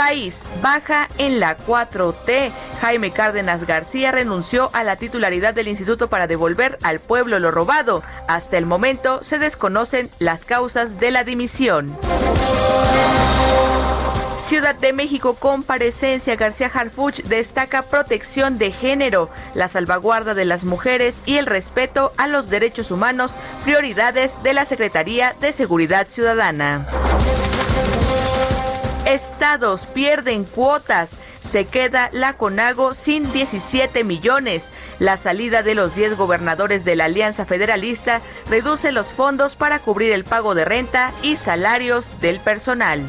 país 0.00 0.44
baja 0.62 1.08
en 1.18 1.40
la 1.40 1.58
4T. 1.58 2.50
Jaime 2.80 3.10
Cárdenas 3.10 3.66
García 3.66 4.10
renunció 4.10 4.70
a 4.72 4.82
la 4.82 4.96
titularidad 4.96 5.52
del 5.52 5.68
instituto 5.68 6.08
para 6.08 6.26
devolver 6.26 6.78
al 6.82 7.00
pueblo 7.00 7.38
lo 7.38 7.50
robado. 7.50 8.02
Hasta 8.26 8.56
el 8.56 8.64
momento 8.64 9.22
se 9.22 9.38
desconocen 9.38 10.08
las 10.18 10.46
causas 10.46 10.98
de 11.00 11.10
la 11.10 11.22
dimisión. 11.22 11.94
Ciudad 14.38 14.74
de 14.74 14.94
México 14.94 15.34
comparecencia 15.34 16.34
García 16.34 16.70
Harfuch 16.72 17.20
destaca 17.24 17.82
protección 17.82 18.56
de 18.56 18.72
género, 18.72 19.28
la 19.52 19.68
salvaguarda 19.68 20.32
de 20.32 20.46
las 20.46 20.64
mujeres 20.64 21.22
y 21.26 21.36
el 21.36 21.44
respeto 21.44 22.14
a 22.16 22.26
los 22.26 22.48
derechos 22.48 22.90
humanos, 22.90 23.34
prioridades 23.64 24.42
de 24.42 24.54
la 24.54 24.64
Secretaría 24.64 25.36
de 25.42 25.52
Seguridad 25.52 26.08
Ciudadana. 26.08 26.86
Estados 29.10 29.86
pierden 29.86 30.44
cuotas. 30.44 31.18
Se 31.40 31.64
queda 31.64 32.10
la 32.12 32.36
CONAGO 32.36 32.94
sin 32.94 33.30
17 33.32 34.04
millones. 34.04 34.70
La 35.00 35.16
salida 35.16 35.64
de 35.64 35.74
los 35.74 35.96
10 35.96 36.16
gobernadores 36.16 36.84
de 36.84 36.94
la 36.94 37.06
Alianza 37.06 37.44
Federalista 37.44 38.20
reduce 38.48 38.92
los 38.92 39.08
fondos 39.08 39.56
para 39.56 39.80
cubrir 39.80 40.12
el 40.12 40.22
pago 40.22 40.54
de 40.54 40.64
renta 40.64 41.12
y 41.22 41.34
salarios 41.34 42.20
del 42.20 42.38
personal. 42.38 43.02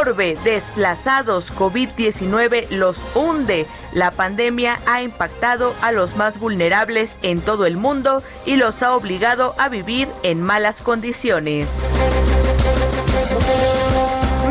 Orbe, 0.00 0.36
desplazados, 0.44 1.54
COVID-19 1.54 2.68
los 2.68 2.98
hunde. 3.14 3.66
La 3.94 4.10
pandemia 4.10 4.78
ha 4.84 5.00
impactado 5.00 5.74
a 5.80 5.90
los 5.90 6.16
más 6.16 6.38
vulnerables 6.38 7.18
en 7.22 7.40
todo 7.40 7.64
el 7.64 7.78
mundo 7.78 8.22
y 8.44 8.56
los 8.56 8.82
ha 8.82 8.94
obligado 8.94 9.54
a 9.58 9.70
vivir 9.70 10.06
en 10.22 10.42
malas 10.42 10.82
condiciones. 10.82 11.88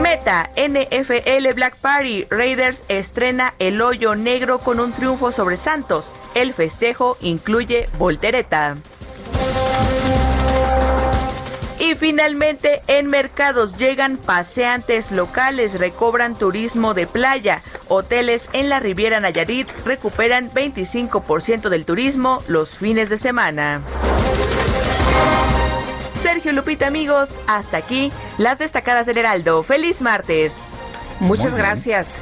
Meta, 0.01 0.50
NFL 0.55 1.53
Black 1.55 1.77
Party, 1.77 2.25
Raiders 2.29 2.84
estrena 2.89 3.53
El 3.60 3.81
Hoyo 3.81 4.15
Negro 4.15 4.60
con 4.60 4.79
un 4.79 4.91
triunfo 4.91 5.31
sobre 5.31 5.57
Santos. 5.57 6.13
El 6.36 6.53
festejo 6.53 7.17
incluye 7.22 7.89
voltereta. 7.98 8.75
Y 11.79 11.95
finalmente, 11.95 12.81
en 12.88 13.07
mercados 13.07 13.77
llegan 13.77 14.17
paseantes 14.17 15.12
locales, 15.12 15.79
recobran 15.79 16.36
turismo 16.36 16.93
de 16.93 17.05
playa. 17.05 17.62
Hoteles 17.88 18.50
en 18.53 18.69
la 18.69 18.79
Riviera 18.79 19.19
Nayarit 19.19 19.69
recuperan 19.86 20.50
25% 20.51 21.69
del 21.69 21.86
turismo 21.86 22.41
los 22.48 22.77
fines 22.77 23.10
de 23.10 23.17
semana. 23.17 23.81
Sergio 26.25 26.53
Lupita, 26.53 26.88
amigos, 26.88 27.39
hasta 27.46 27.77
aquí 27.77 28.12
las 28.39 28.58
destacadas 28.58 29.05
del 29.05 29.20
Heraldo. 29.20 29.62
Feliz 29.62 30.01
martes. 30.01 30.63
Muchas 31.20 31.53
gracias. 31.53 32.15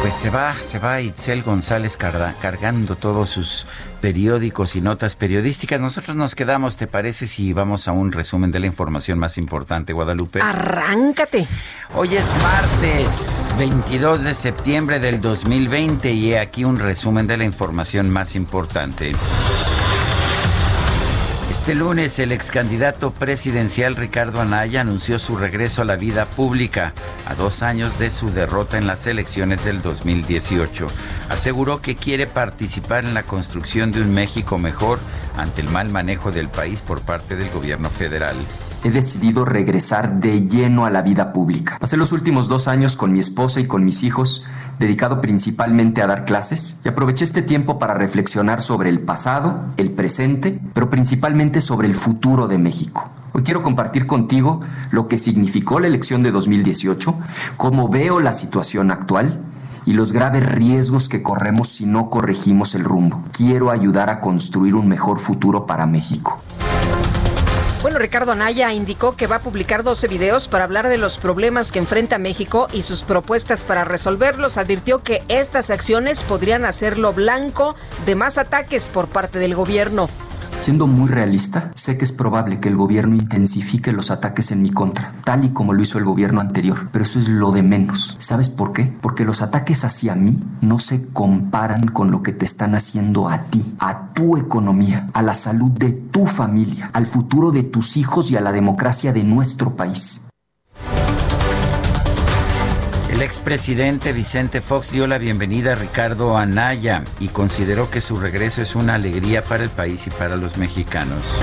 Pues 0.00 0.16
se 0.16 0.28
va, 0.30 0.52
se 0.54 0.80
va 0.80 1.00
Itzel 1.00 1.44
González 1.44 1.96
cargando 1.96 2.96
todos 2.96 3.30
sus 3.30 3.68
periódicos 4.00 4.74
y 4.74 4.80
notas 4.80 5.14
periodísticas. 5.14 5.80
Nosotros 5.80 6.16
nos 6.16 6.34
quedamos, 6.34 6.78
¿te 6.78 6.88
parece 6.88 7.28
si 7.28 7.52
vamos 7.52 7.86
a 7.86 7.92
un 7.92 8.10
resumen 8.10 8.50
de 8.50 8.58
la 8.58 8.66
información 8.66 9.20
más 9.20 9.38
importante, 9.38 9.92
Guadalupe? 9.92 10.40
Arráncate. 10.42 11.46
Hoy 11.94 12.16
es 12.16 12.26
martes 12.42 13.54
22 13.56 14.24
de 14.24 14.34
septiembre 14.34 14.98
del 14.98 15.20
2020 15.20 16.10
y 16.10 16.32
he 16.32 16.40
aquí 16.40 16.64
un 16.64 16.80
resumen 16.80 17.28
de 17.28 17.36
la 17.36 17.44
información 17.44 18.10
más 18.10 18.34
importante. 18.34 19.12
Este 21.68 21.78
lunes 21.78 22.18
el 22.18 22.32
ex 22.32 22.50
candidato 22.50 23.10
presidencial 23.10 23.94
Ricardo 23.94 24.40
Anaya 24.40 24.80
anunció 24.80 25.18
su 25.18 25.36
regreso 25.36 25.82
a 25.82 25.84
la 25.84 25.96
vida 25.96 26.24
pública 26.24 26.94
a 27.26 27.34
dos 27.34 27.62
años 27.62 27.98
de 27.98 28.10
su 28.10 28.30
derrota 28.30 28.78
en 28.78 28.86
las 28.86 29.06
elecciones 29.06 29.66
del 29.66 29.82
2018. 29.82 30.86
Aseguró 31.28 31.82
que 31.82 31.94
quiere 31.94 32.26
participar 32.26 33.04
en 33.04 33.12
la 33.12 33.24
construcción 33.24 33.92
de 33.92 34.00
un 34.00 34.14
México 34.14 34.56
mejor 34.56 34.98
ante 35.36 35.60
el 35.60 35.68
mal 35.68 35.90
manejo 35.90 36.32
del 36.32 36.48
país 36.48 36.80
por 36.80 37.02
parte 37.02 37.36
del 37.36 37.50
gobierno 37.50 37.90
federal 37.90 38.36
he 38.84 38.90
decidido 38.90 39.44
regresar 39.44 40.20
de 40.20 40.46
lleno 40.46 40.86
a 40.86 40.90
la 40.90 41.02
vida 41.02 41.32
pública. 41.32 41.78
Pasé 41.80 41.96
los 41.96 42.12
últimos 42.12 42.48
dos 42.48 42.68
años 42.68 42.96
con 42.96 43.12
mi 43.12 43.18
esposa 43.18 43.60
y 43.60 43.66
con 43.66 43.84
mis 43.84 44.02
hijos, 44.02 44.44
dedicado 44.78 45.20
principalmente 45.20 46.02
a 46.02 46.06
dar 46.06 46.24
clases, 46.24 46.78
y 46.84 46.88
aproveché 46.88 47.24
este 47.24 47.42
tiempo 47.42 47.78
para 47.78 47.94
reflexionar 47.94 48.60
sobre 48.60 48.90
el 48.90 49.00
pasado, 49.00 49.60
el 49.76 49.90
presente, 49.90 50.60
pero 50.74 50.90
principalmente 50.90 51.60
sobre 51.60 51.88
el 51.88 51.94
futuro 51.94 52.46
de 52.46 52.58
México. 52.58 53.10
Hoy 53.32 53.42
quiero 53.42 53.62
compartir 53.62 54.06
contigo 54.06 54.60
lo 54.90 55.08
que 55.08 55.18
significó 55.18 55.80
la 55.80 55.86
elección 55.86 56.22
de 56.22 56.30
2018, 56.30 57.14
cómo 57.56 57.88
veo 57.88 58.20
la 58.20 58.32
situación 58.32 58.90
actual 58.90 59.40
y 59.84 59.92
los 59.92 60.12
graves 60.12 60.46
riesgos 60.46 61.08
que 61.08 61.22
corremos 61.22 61.68
si 61.68 61.86
no 61.86 62.10
corregimos 62.10 62.74
el 62.74 62.84
rumbo. 62.84 63.22
Quiero 63.32 63.70
ayudar 63.70 64.10
a 64.10 64.20
construir 64.20 64.74
un 64.74 64.88
mejor 64.88 65.20
futuro 65.20 65.66
para 65.66 65.86
México. 65.86 66.42
Bueno, 67.80 67.98
Ricardo 67.98 68.32
Anaya 68.32 68.72
indicó 68.72 69.14
que 69.14 69.28
va 69.28 69.36
a 69.36 69.42
publicar 69.42 69.84
12 69.84 70.08
videos 70.08 70.48
para 70.48 70.64
hablar 70.64 70.88
de 70.88 70.98
los 70.98 71.16
problemas 71.16 71.70
que 71.70 71.78
enfrenta 71.78 72.18
México 72.18 72.66
y 72.72 72.82
sus 72.82 73.04
propuestas 73.04 73.62
para 73.62 73.84
resolverlos. 73.84 74.56
Advirtió 74.56 75.04
que 75.04 75.22
estas 75.28 75.70
acciones 75.70 76.24
podrían 76.24 76.64
hacerlo 76.64 77.12
blanco 77.12 77.76
de 78.04 78.16
más 78.16 78.36
ataques 78.36 78.88
por 78.88 79.08
parte 79.08 79.38
del 79.38 79.54
gobierno. 79.54 80.08
Siendo 80.58 80.88
muy 80.88 81.08
realista, 81.08 81.70
sé 81.74 81.96
que 81.96 82.04
es 82.04 82.12
probable 82.12 82.58
que 82.58 82.68
el 82.68 82.76
gobierno 82.76 83.14
intensifique 83.14 83.92
los 83.92 84.10
ataques 84.10 84.50
en 84.50 84.60
mi 84.60 84.70
contra, 84.70 85.14
tal 85.24 85.44
y 85.44 85.50
como 85.50 85.72
lo 85.72 85.80
hizo 85.80 85.98
el 85.98 86.04
gobierno 86.04 86.40
anterior, 86.40 86.88
pero 86.92 87.04
eso 87.04 87.18
es 87.18 87.28
lo 87.28 87.52
de 87.52 87.62
menos. 87.62 88.16
¿Sabes 88.18 88.50
por 88.50 88.72
qué? 88.72 88.92
Porque 89.00 89.24
los 89.24 89.40
ataques 89.40 89.84
hacia 89.84 90.14
mí 90.14 90.38
no 90.60 90.78
se 90.78 91.06
comparan 91.06 91.86
con 91.88 92.10
lo 92.10 92.22
que 92.22 92.32
te 92.32 92.44
están 92.44 92.74
haciendo 92.74 93.28
a 93.28 93.44
ti, 93.44 93.76
a 93.78 94.08
tu 94.12 94.36
economía, 94.36 95.08
a 95.14 95.22
la 95.22 95.32
salud 95.32 95.70
de 95.70 95.92
tu 95.92 96.26
familia, 96.26 96.90
al 96.92 97.06
futuro 97.06 97.50
de 97.50 97.62
tus 97.62 97.96
hijos 97.96 98.30
y 98.30 98.36
a 98.36 98.40
la 98.40 98.52
democracia 98.52 99.12
de 99.12 99.24
nuestro 99.24 99.76
país. 99.76 100.22
El 103.18 103.24
expresidente 103.24 104.12
Vicente 104.12 104.60
Fox 104.60 104.92
dio 104.92 105.08
la 105.08 105.18
bienvenida 105.18 105.72
a 105.72 105.74
Ricardo 105.74 106.36
Anaya 106.36 107.02
y 107.18 107.26
consideró 107.26 107.90
que 107.90 108.00
su 108.00 108.20
regreso 108.20 108.62
es 108.62 108.76
una 108.76 108.94
alegría 108.94 109.42
para 109.42 109.64
el 109.64 109.70
país 109.70 110.06
y 110.06 110.10
para 110.10 110.36
los 110.36 110.56
mexicanos. 110.56 111.36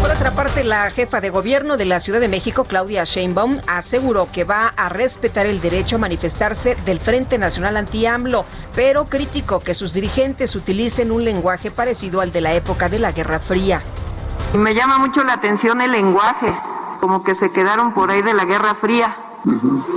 Por 0.00 0.12
otra 0.12 0.36
parte, 0.36 0.62
la 0.62 0.88
jefa 0.92 1.20
de 1.20 1.30
gobierno 1.30 1.76
de 1.76 1.86
la 1.86 1.98
Ciudad 1.98 2.20
de 2.20 2.28
México, 2.28 2.62
Claudia 2.62 3.02
Sheinbaum, 3.02 3.58
aseguró 3.66 4.28
que 4.30 4.44
va 4.44 4.68
a 4.68 4.88
respetar 4.88 5.46
el 5.46 5.60
derecho 5.60 5.96
a 5.96 5.98
manifestarse 5.98 6.76
del 6.86 7.00
Frente 7.00 7.38
Nacional 7.38 7.76
Anti-AMLO, 7.76 8.46
pero 8.76 9.06
criticó 9.06 9.58
que 9.58 9.74
sus 9.74 9.94
dirigentes 9.94 10.54
utilicen 10.54 11.10
un 11.10 11.24
lenguaje 11.24 11.72
parecido 11.72 12.20
al 12.20 12.30
de 12.30 12.40
la 12.40 12.54
época 12.54 12.88
de 12.88 13.00
la 13.00 13.10
Guerra 13.10 13.40
Fría. 13.40 13.82
Me 14.56 14.76
llama 14.76 14.98
mucho 14.98 15.24
la 15.24 15.32
atención 15.32 15.80
el 15.80 15.90
lenguaje, 15.90 16.54
como 17.00 17.24
que 17.24 17.34
se 17.34 17.50
quedaron 17.50 17.92
por 17.94 18.12
ahí 18.12 18.22
de 18.22 18.32
la 18.32 18.44
Guerra 18.44 18.76
Fría 18.76 19.16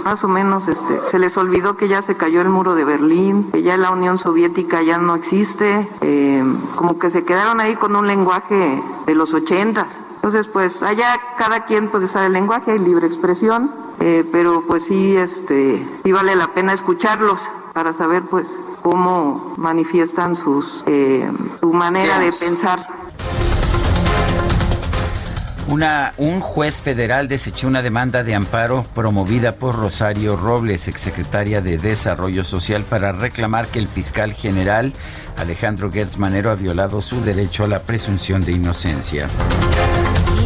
más 0.03 0.23
o 0.23 0.27
menos 0.27 0.67
este, 0.67 0.99
se 1.05 1.19
les 1.19 1.37
olvidó 1.37 1.77
que 1.77 1.87
ya 1.87 2.01
se 2.01 2.15
cayó 2.15 2.41
el 2.41 2.49
muro 2.49 2.75
de 2.75 2.83
Berlín, 2.83 3.49
que 3.51 3.61
ya 3.61 3.77
la 3.77 3.91
Unión 3.91 4.17
Soviética 4.17 4.81
ya 4.81 4.97
no 4.97 5.15
existe, 5.15 5.87
eh, 6.01 6.43
como 6.75 6.99
que 6.99 7.09
se 7.09 7.23
quedaron 7.23 7.59
ahí 7.59 7.75
con 7.75 7.95
un 7.95 8.07
lenguaje 8.07 8.81
de 9.05 9.15
los 9.15 9.33
ochentas. 9.33 9.99
Entonces, 10.15 10.47
pues 10.47 10.83
allá 10.83 11.17
cada 11.37 11.65
quien 11.65 11.87
puede 11.87 12.05
usar 12.05 12.25
el 12.25 12.33
lenguaje, 12.33 12.71
hay 12.71 12.79
libre 12.79 13.07
expresión, 13.07 13.71
eh, 13.99 14.27
pero 14.31 14.63
pues 14.67 14.83
sí, 14.83 15.15
este, 15.15 15.87
sí 16.03 16.11
vale 16.11 16.35
la 16.35 16.53
pena 16.53 16.73
escucharlos 16.73 17.49
para 17.73 17.93
saber 17.93 18.23
pues 18.23 18.59
cómo 18.81 19.53
manifiestan 19.57 20.35
sus, 20.35 20.83
eh, 20.87 21.31
su 21.59 21.73
manera 21.73 22.19
de 22.19 22.25
pensar. 22.25 22.96
Un 25.69 26.39
juez 26.39 26.81
federal 26.81 27.27
desechó 27.27 27.67
una 27.67 27.81
demanda 27.81 28.23
de 28.23 28.33
amparo 28.33 28.85
promovida 28.95 29.55
por 29.55 29.75
Rosario 29.75 30.37
Robles, 30.37 30.87
exsecretaria 30.87 31.59
de 31.59 31.77
Desarrollo 31.77 32.45
Social, 32.45 32.83
para 32.83 33.11
reclamar 33.11 33.67
que 33.67 33.79
el 33.79 33.87
fiscal 33.87 34.31
general 34.33 34.93
Alejandro 35.35 35.91
Gertz 35.91 36.17
Manero 36.17 36.51
ha 36.51 36.55
violado 36.55 37.01
su 37.01 37.21
derecho 37.21 37.65
a 37.65 37.67
la 37.67 37.81
presunción 37.81 38.41
de 38.45 38.53
inocencia. 38.53 39.27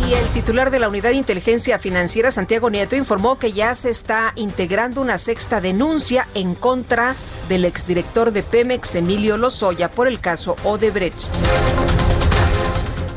Y 0.08 0.14
el 0.14 0.26
titular 0.30 0.72
de 0.72 0.80
la 0.80 0.90
Unidad 0.90 1.12
de 1.12 1.18
Inteligencia 1.18 1.78
Financiera, 1.78 2.32
Santiago 2.32 2.72
Nieto, 2.72 2.96
informó 2.96 3.38
que 3.38 3.54
ya 3.54 3.76
se 3.76 3.92
está 3.92 4.34
integrando 4.36 5.02
una 5.02 5.20
sexta 5.20 5.62
denuncia 5.62 6.28
en 6.34 6.56
contra 6.56 7.16
del 7.48 7.66
exdirector 7.66 8.32
de 8.32 8.42
Pemex, 8.42 8.96
Emilio 8.96 9.38
Lozoya, 9.38 9.90
por 9.90 10.08
el 10.08 10.20
caso 10.20 10.56
Odebrecht. 10.64 11.28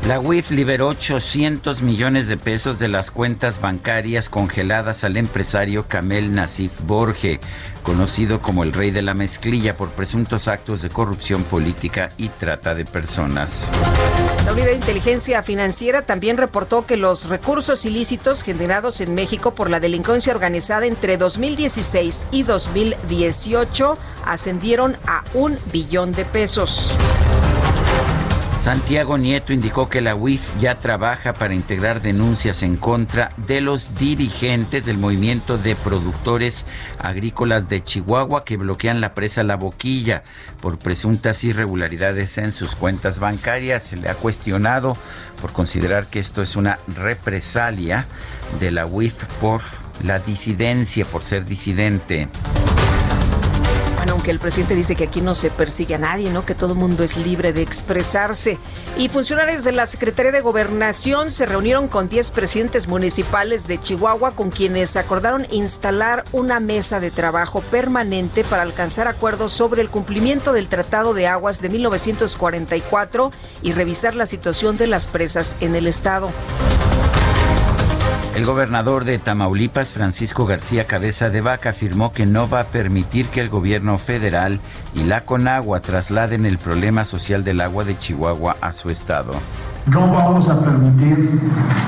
La 0.07 0.19
UIF 0.19 0.51
liberó 0.51 0.89
800 0.89 1.81
millones 1.81 2.27
de 2.27 2.37
pesos 2.37 2.77
de 2.77 2.87
las 2.87 3.09
cuentas 3.09 3.59
bancarias 3.59 4.29
congeladas 4.29 5.03
al 5.03 5.17
empresario 5.17 5.87
Kamel 5.87 6.35
Nasif 6.35 6.81
Borge, 6.81 7.39
conocido 7.81 8.39
como 8.39 8.61
el 8.61 8.71
rey 8.71 8.91
de 8.91 9.01
la 9.01 9.15
mezclilla 9.15 9.75
por 9.75 9.89
presuntos 9.89 10.47
actos 10.47 10.83
de 10.83 10.89
corrupción 10.89 11.41
política 11.43 12.11
y 12.17 12.29
trata 12.29 12.75
de 12.75 12.85
personas. 12.85 13.67
La 14.45 14.53
Unidad 14.53 14.67
de 14.67 14.75
Inteligencia 14.75 15.41
Financiera 15.41 16.03
también 16.03 16.37
reportó 16.37 16.85
que 16.85 16.97
los 16.97 17.27
recursos 17.27 17.83
ilícitos 17.83 18.43
generados 18.43 19.01
en 19.01 19.15
México 19.15 19.55
por 19.55 19.71
la 19.71 19.79
delincuencia 19.79 20.33
organizada 20.33 20.85
entre 20.85 21.17
2016 21.17 22.27
y 22.29 22.43
2018 22.43 23.97
ascendieron 24.23 24.97
a 25.07 25.23
un 25.33 25.57
billón 25.73 26.11
de 26.11 26.25
pesos. 26.25 26.93
Santiago 28.59 29.17
Nieto 29.17 29.53
indicó 29.53 29.89
que 29.89 30.01
la 30.01 30.15
UIF 30.15 30.57
ya 30.59 30.75
trabaja 30.75 31.33
para 31.33 31.53
integrar 31.53 32.01
denuncias 32.01 32.63
en 32.63 32.77
contra 32.77 33.31
de 33.37 33.61
los 33.61 33.95
dirigentes 33.95 34.85
del 34.85 34.97
movimiento 34.97 35.57
de 35.57 35.75
productores 35.75 36.65
agrícolas 36.97 37.69
de 37.69 37.83
Chihuahua 37.83 38.43
que 38.43 38.57
bloquean 38.57 39.01
la 39.01 39.13
presa 39.13 39.43
La 39.43 39.55
Boquilla 39.55 40.23
por 40.61 40.79
presuntas 40.79 41.43
irregularidades 41.43 42.37
en 42.39 42.51
sus 42.51 42.75
cuentas 42.75 43.19
bancarias. 43.19 43.83
Se 43.83 43.97
le 43.97 44.09
ha 44.09 44.15
cuestionado 44.15 44.97
por 45.41 45.51
considerar 45.51 46.07
que 46.07 46.19
esto 46.19 46.41
es 46.41 46.55
una 46.55 46.79
represalia 46.95 48.07
de 48.59 48.71
la 48.71 48.87
UIF 48.87 49.25
por 49.39 49.61
la 50.03 50.19
disidencia, 50.19 51.05
por 51.05 51.23
ser 51.23 51.45
disidente 51.45 52.29
aunque 54.09 54.31
el 54.31 54.39
presidente 54.39 54.75
dice 54.75 54.95
que 54.95 55.05
aquí 55.05 55.21
no 55.21 55.35
se 55.35 55.49
persigue 55.49 55.95
a 55.95 55.99
nadie, 55.99 56.29
¿no? 56.29 56.45
Que 56.45 56.55
todo 56.55 56.73
el 56.73 56.79
mundo 56.79 57.03
es 57.03 57.17
libre 57.17 57.53
de 57.53 57.61
expresarse. 57.61 58.57
Y 58.97 59.09
funcionarios 59.09 59.63
de 59.63 59.71
la 59.71 59.85
Secretaría 59.85 60.31
de 60.31 60.41
Gobernación 60.41 61.31
se 61.31 61.45
reunieron 61.45 61.87
con 61.87 62.09
10 62.09 62.31
presidentes 62.31 62.87
municipales 62.87 63.67
de 63.67 63.79
Chihuahua 63.79 64.31
con 64.31 64.51
quienes 64.51 64.95
acordaron 64.95 65.47
instalar 65.51 66.23
una 66.31 66.59
mesa 66.59 66.99
de 66.99 67.11
trabajo 67.11 67.61
permanente 67.61 68.43
para 68.43 68.61
alcanzar 68.61 69.07
acuerdos 69.07 69.51
sobre 69.51 69.81
el 69.81 69.89
cumplimiento 69.89 70.53
del 70.53 70.67
Tratado 70.67 71.13
de 71.13 71.27
Aguas 71.27 71.61
de 71.61 71.69
1944 71.69 73.31
y 73.61 73.73
revisar 73.73 74.15
la 74.15 74.25
situación 74.25 74.77
de 74.77 74.87
las 74.87 75.07
presas 75.07 75.55
en 75.61 75.75
el 75.75 75.87
estado. 75.87 76.29
El 78.35 78.43
gobernador 78.43 79.05
de 79.05 79.17
Tamaulipas, 79.17 79.93
Francisco 79.93 80.45
García 80.45 80.83
Cabeza 80.87 81.29
de 81.29 81.39
Vaca, 81.39 81.69
afirmó 81.69 82.11
que 82.11 82.25
no 82.25 82.49
va 82.49 82.59
a 82.59 82.67
permitir 82.67 83.27
que 83.27 83.39
el 83.39 83.47
gobierno 83.47 83.97
federal 83.97 84.59
y 84.93 85.05
la 85.05 85.21
Conagua 85.21 85.79
trasladen 85.79 86.45
el 86.45 86.57
problema 86.57 87.05
social 87.05 87.45
del 87.45 87.61
agua 87.61 87.85
de 87.85 87.97
Chihuahua 87.97 88.57
a 88.59 88.73
su 88.73 88.89
estado. 88.89 89.31
No 89.87 90.11
vamos 90.11 90.49
a 90.49 90.59
permitir 90.59 91.39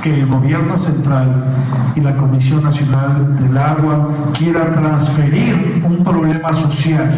que 0.02 0.22
el 0.22 0.28
gobierno 0.28 0.78
central 0.78 1.44
y 1.98 2.00
la 2.00 2.16
Comisión 2.16 2.64
Nacional 2.64 3.38
del 3.42 3.58
Agua 3.58 4.08
quiera 4.38 4.72
transferir 4.72 5.84
un 5.84 6.02
problema 6.02 6.54
social 6.54 7.12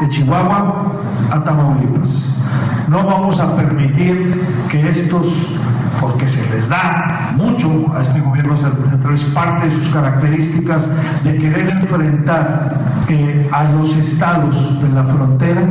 de 0.00 0.08
Chihuahua 0.08 0.92
a 1.30 1.44
Tamaulipas. 1.44 2.32
No 2.92 3.04
vamos 3.04 3.40
a 3.40 3.56
permitir 3.56 4.38
que 4.70 4.90
estos 4.90 5.26
porque 5.98 6.28
se 6.28 6.54
les 6.54 6.68
da 6.68 7.32
mucho 7.34 7.90
a 7.96 8.02
este 8.02 8.20
gobierno 8.20 8.54
central, 8.54 9.14
es 9.14 9.22
parte 9.30 9.66
de 9.66 9.72
sus 9.72 9.88
características 9.94 10.90
de 11.24 11.38
querer 11.38 11.70
enfrentar 11.70 12.76
eh, 13.08 13.48
a 13.50 13.64
los 13.64 13.96
estados 13.96 14.82
de 14.82 14.90
la 14.90 15.04
frontera 15.04 15.62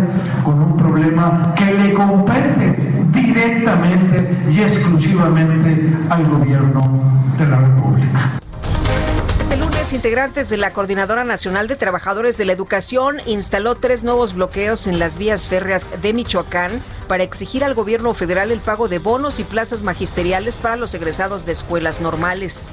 con 0.43 0.63
un 0.63 0.75
problema 0.75 1.53
que 1.55 1.65
le 1.65 1.93
compete 1.93 3.05
directamente 3.11 4.37
y 4.51 4.61
exclusivamente 4.61 5.95
al 6.09 6.27
gobierno 6.27 6.81
de 7.37 7.45
la 7.45 7.57
República 7.57 8.41
integrantes 9.93 10.49
de 10.49 10.57
la 10.57 10.73
Coordinadora 10.73 11.23
Nacional 11.23 11.67
de 11.67 11.75
Trabajadores 11.75 12.37
de 12.37 12.45
la 12.45 12.53
Educación 12.53 13.17
instaló 13.25 13.75
tres 13.75 14.03
nuevos 14.03 14.33
bloqueos 14.33 14.87
en 14.87 14.99
las 14.99 15.17
vías 15.17 15.47
férreas 15.47 15.89
de 16.01 16.13
Michoacán 16.13 16.81
para 17.07 17.23
exigir 17.23 17.63
al 17.63 17.73
gobierno 17.73 18.13
federal 18.13 18.51
el 18.51 18.59
pago 18.59 18.87
de 18.87 18.99
bonos 18.99 19.39
y 19.39 19.43
plazas 19.43 19.83
magisteriales 19.83 20.57
para 20.57 20.75
los 20.75 20.93
egresados 20.93 21.45
de 21.45 21.53
escuelas 21.53 22.01
normales. 22.01 22.71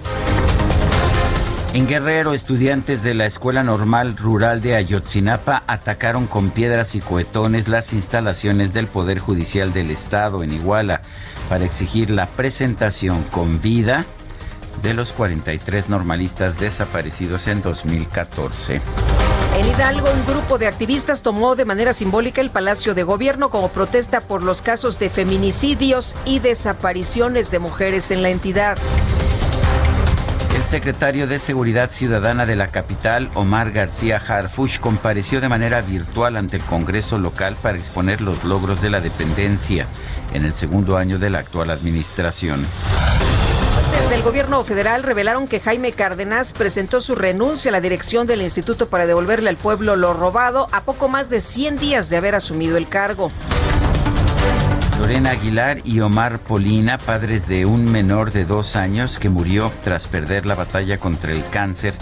En 1.74 1.86
Guerrero, 1.86 2.32
estudiantes 2.32 3.02
de 3.02 3.14
la 3.14 3.26
Escuela 3.26 3.62
Normal 3.62 4.16
Rural 4.16 4.62
de 4.62 4.74
Ayotzinapa 4.74 5.64
atacaron 5.66 6.26
con 6.26 6.50
piedras 6.50 6.94
y 6.94 7.00
cohetones 7.00 7.68
las 7.68 7.92
instalaciones 7.92 8.72
del 8.72 8.86
Poder 8.86 9.18
Judicial 9.18 9.72
del 9.72 9.90
Estado 9.90 10.42
en 10.42 10.52
Iguala 10.52 11.02
para 11.48 11.64
exigir 11.64 12.10
la 12.10 12.26
presentación 12.26 13.22
con 13.24 13.60
vida 13.60 14.06
de 14.82 14.94
los 14.94 15.12
43 15.12 15.88
normalistas 15.88 16.58
desaparecidos 16.58 17.48
en 17.48 17.62
2014. 17.62 18.80
En 19.56 19.66
Hidalgo, 19.66 20.08
un 20.10 20.26
grupo 20.26 20.58
de 20.58 20.68
activistas 20.68 21.22
tomó 21.22 21.56
de 21.56 21.64
manera 21.64 21.92
simbólica 21.92 22.40
el 22.40 22.50
Palacio 22.50 22.94
de 22.94 23.02
Gobierno 23.02 23.50
como 23.50 23.68
protesta 23.68 24.20
por 24.20 24.44
los 24.44 24.62
casos 24.62 24.98
de 24.98 25.10
feminicidios 25.10 26.14
y 26.24 26.38
desapariciones 26.38 27.50
de 27.50 27.58
mujeres 27.58 28.10
en 28.10 28.22
la 28.22 28.30
entidad. 28.30 28.78
El 30.54 30.64
secretario 30.64 31.26
de 31.26 31.38
Seguridad 31.38 31.90
Ciudadana 31.90 32.44
de 32.44 32.56
la 32.56 32.68
capital, 32.68 33.30
Omar 33.34 33.70
García 33.70 34.16
Harfush, 34.18 34.80
compareció 34.80 35.40
de 35.40 35.48
manera 35.48 35.80
virtual 35.80 36.36
ante 36.36 36.56
el 36.56 36.64
Congreso 36.64 37.18
local 37.18 37.56
para 37.62 37.78
exponer 37.78 38.20
los 38.20 38.44
logros 38.44 38.80
de 38.82 38.90
la 38.90 39.00
dependencia 39.00 39.86
en 40.34 40.44
el 40.44 40.52
segundo 40.52 40.96
año 40.96 41.18
de 41.18 41.30
la 41.30 41.38
actual 41.38 41.70
administración. 41.70 42.66
Desde 43.92 44.14
el 44.14 44.22
gobierno 44.22 44.62
federal 44.64 45.02
revelaron 45.02 45.48
que 45.48 45.60
Jaime 45.60 45.92
Cárdenas 45.92 46.52
presentó 46.52 47.00
su 47.00 47.14
renuncia 47.14 47.70
a 47.70 47.72
la 47.72 47.80
dirección 47.80 48.26
del 48.26 48.42
instituto 48.42 48.88
para 48.88 49.06
devolverle 49.06 49.50
al 49.50 49.56
pueblo 49.56 49.96
lo 49.96 50.14
robado 50.14 50.68
a 50.72 50.82
poco 50.82 51.08
más 51.08 51.28
de 51.28 51.40
100 51.40 51.76
días 51.76 52.08
de 52.08 52.16
haber 52.16 52.34
asumido 52.34 52.76
el 52.76 52.88
cargo. 52.88 53.30
Lorena 54.98 55.30
Aguilar 55.30 55.80
y 55.84 56.00
Omar 56.00 56.40
Polina, 56.40 56.98
padres 56.98 57.46
de 57.46 57.66
un 57.66 57.84
menor 57.84 58.32
de 58.32 58.44
dos 58.44 58.74
años 58.74 59.18
que 59.18 59.28
murió 59.28 59.72
tras 59.84 60.08
perder 60.08 60.44
la 60.44 60.56
batalla 60.56 60.98
contra 60.98 61.32
el 61.32 61.48
cáncer, 61.50 61.94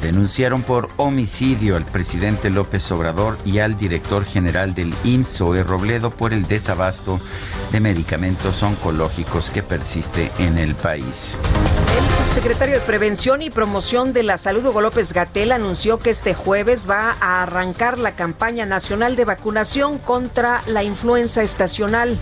denunciaron 0.00 0.62
por 0.62 0.88
homicidio 0.96 1.76
al 1.76 1.84
presidente 1.84 2.48
López 2.48 2.90
Obrador 2.92 3.36
y 3.44 3.58
al 3.58 3.76
director 3.76 4.24
general 4.24 4.74
del 4.74 4.94
IMSS, 5.02 5.66
Robledo, 5.66 6.10
por 6.10 6.32
el 6.32 6.46
desabasto 6.46 7.18
de 7.72 7.80
medicamentos 7.80 8.62
oncológicos 8.62 9.50
que 9.50 9.64
persiste 9.64 10.30
en 10.38 10.58
el 10.58 10.74
país. 10.76 11.36
El 11.96 12.02
subsecretario 12.02 12.74
de 12.74 12.80
Prevención 12.82 13.40
y 13.40 13.48
Promoción 13.48 14.12
de 14.12 14.22
la 14.22 14.36
Salud, 14.36 14.66
Hugo 14.66 14.82
López 14.82 15.14
Gatel, 15.14 15.50
anunció 15.50 15.98
que 15.98 16.10
este 16.10 16.34
jueves 16.34 16.86
va 16.86 17.16
a 17.22 17.42
arrancar 17.42 17.98
la 17.98 18.12
campaña 18.12 18.66
nacional 18.66 19.16
de 19.16 19.24
vacunación 19.24 19.96
contra 19.96 20.60
la 20.66 20.84
influenza 20.84 21.42
estacional. 21.42 22.18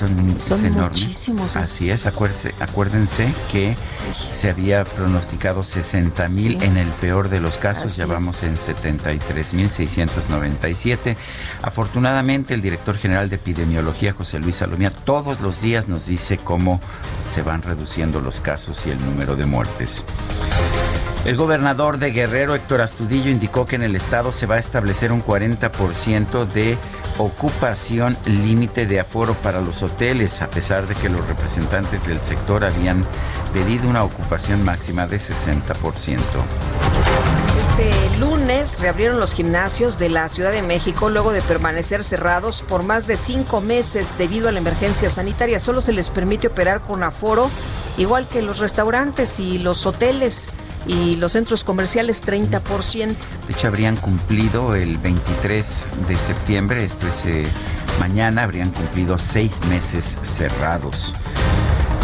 Son, 0.00 0.66
enormes. 0.66 1.02
Muchísimos. 1.02 1.56
Así 1.56 1.90
es, 1.90 2.06
acuérdense, 2.06 2.54
acuérdense 2.60 3.32
que 3.52 3.76
se 4.32 4.50
había 4.50 4.84
pronosticado 4.84 5.62
60 5.62 6.28
mil 6.28 6.62
en 6.62 6.76
el 6.76 6.88
peor 6.88 7.28
de 7.28 7.40
los 7.40 7.58
casos, 7.58 7.96
ya 7.96 8.06
vamos 8.06 8.42
en 8.42 8.56
73 8.56 9.54
mil 9.54 9.70
697. 9.70 11.16
Afortunadamente, 11.62 12.54
el 12.54 12.62
director 12.62 12.96
general 12.96 13.28
de 13.28 13.36
epidemiología, 13.36 14.12
José 14.12 14.38
Luis 14.38 14.56
Salomía, 14.56 14.90
todos 14.90 15.40
los 15.40 15.60
días 15.60 15.88
nos 15.88 16.06
dice 16.06 16.38
cómo 16.38 16.80
se 17.32 17.42
van 17.42 17.62
reduciendo 17.62 18.20
los 18.20 18.40
casos 18.40 18.86
y 18.86 18.90
el 18.90 19.04
número 19.04 19.36
de 19.36 19.46
muertes. 19.46 20.04
El 21.26 21.36
gobernador 21.36 21.98
de 21.98 22.12
Guerrero, 22.12 22.54
Héctor 22.54 22.80
Astudillo, 22.80 23.30
indicó 23.30 23.66
que 23.66 23.76
en 23.76 23.82
el 23.82 23.94
estado 23.94 24.32
se 24.32 24.46
va 24.46 24.54
a 24.54 24.58
establecer 24.58 25.12
un 25.12 25.22
40% 25.22 26.46
de 26.46 26.78
ocupación 27.18 28.16
límite 28.24 28.86
de 28.86 29.00
aforo 29.00 29.34
para 29.34 29.60
los 29.60 29.82
hoteles, 29.82 30.40
a 30.40 30.48
pesar 30.48 30.86
de 30.86 30.94
que 30.94 31.10
los 31.10 31.26
representantes 31.28 32.06
del 32.06 32.22
sector 32.22 32.64
habían 32.64 33.04
pedido 33.52 33.86
una 33.88 34.02
ocupación 34.02 34.64
máxima 34.64 35.06
de 35.06 35.18
60%. 35.18 36.18
Este 37.60 38.18
lunes 38.18 38.80
reabrieron 38.80 39.20
los 39.20 39.34
gimnasios 39.34 39.98
de 39.98 40.08
la 40.08 40.26
Ciudad 40.30 40.52
de 40.52 40.62
México 40.62 41.10
luego 41.10 41.32
de 41.32 41.42
permanecer 41.42 42.02
cerrados 42.02 42.62
por 42.62 42.82
más 42.82 43.06
de 43.06 43.18
cinco 43.18 43.60
meses 43.60 44.16
debido 44.16 44.48
a 44.48 44.52
la 44.52 44.60
emergencia 44.60 45.10
sanitaria. 45.10 45.58
Solo 45.58 45.82
se 45.82 45.92
les 45.92 46.08
permite 46.08 46.46
operar 46.46 46.80
con 46.80 47.02
aforo, 47.02 47.50
igual 47.98 48.26
que 48.26 48.40
los 48.40 48.58
restaurantes 48.58 49.38
y 49.38 49.58
los 49.58 49.84
hoteles 49.84 50.48
y 50.86 51.16
los 51.16 51.32
centros 51.32 51.64
comerciales 51.64 52.24
30%. 52.26 53.06
De 53.46 53.52
hecho, 53.52 53.68
habrían 53.68 53.96
cumplido 53.96 54.74
el 54.74 54.96
23 54.98 55.86
de 56.08 56.16
septiembre, 56.16 56.84
esto 56.84 57.08
es 57.08 57.26
eh, 57.26 57.42
mañana, 57.98 58.42
habrían 58.42 58.70
cumplido 58.70 59.18
seis 59.18 59.60
meses 59.68 60.18
cerrados. 60.22 61.14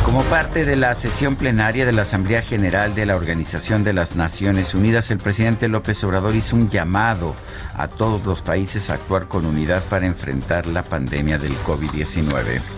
Como 0.07 0.23
parte 0.23 0.65
de 0.65 0.77
la 0.77 0.95
sesión 0.95 1.35
plenaria 1.35 1.85
de 1.85 1.93
la 1.93 2.03
Asamblea 2.03 2.41
General 2.41 2.95
de 2.95 3.07
la 3.07 3.17
Organización 3.17 3.83
de 3.83 3.93
las 3.93 4.15
Naciones 4.15 4.73
Unidas, 4.73 5.11
el 5.11 5.19
presidente 5.19 5.67
López 5.67 6.05
Obrador 6.05 6.37
hizo 6.37 6.55
un 6.55 6.71
llamado 6.71 7.35
a 7.75 7.89
todos 7.89 8.25
los 8.25 8.41
países 8.41 8.89
a 8.89 8.95
actuar 8.95 9.27
con 9.27 9.45
unidad 9.45 9.83
para 9.83 10.07
enfrentar 10.07 10.67
la 10.67 10.85
pandemia 10.85 11.39
del 11.39 11.57
COVID-19. 11.59 12.76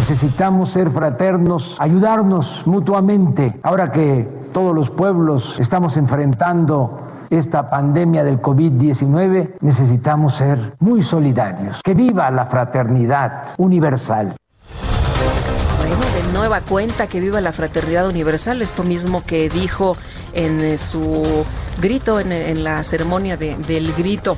Necesitamos 0.00 0.70
ser 0.70 0.90
fraternos, 0.90 1.76
ayudarnos 1.78 2.66
mutuamente. 2.66 3.58
Ahora 3.62 3.90
que 3.90 4.28
todos 4.52 4.74
los 4.74 4.90
pueblos 4.90 5.56
estamos 5.58 5.96
enfrentando 5.96 7.00
esta 7.30 7.68
pandemia 7.68 8.22
del 8.22 8.40
COVID-19, 8.40 9.54
necesitamos 9.60 10.36
ser 10.36 10.74
muy 10.78 11.02
solidarios. 11.02 11.80
Que 11.82 11.94
viva 11.94 12.30
la 12.30 12.46
fraternidad 12.46 13.48
universal. 13.58 14.36
Bueno, 15.78 15.96
de 15.96 16.32
nueva 16.32 16.60
cuenta 16.60 17.06
que 17.06 17.20
viva 17.20 17.40
la 17.40 17.52
fraternidad 17.52 18.08
universal, 18.08 18.62
esto 18.62 18.84
mismo 18.84 19.24
que 19.24 19.48
dijo 19.48 19.96
en 20.32 20.60
eh, 20.60 20.78
su 20.78 21.44
grito, 21.80 22.20
en, 22.20 22.64
la 22.64 22.82
ceremonia 22.82 23.36
del 23.36 23.92
grito, 23.94 24.36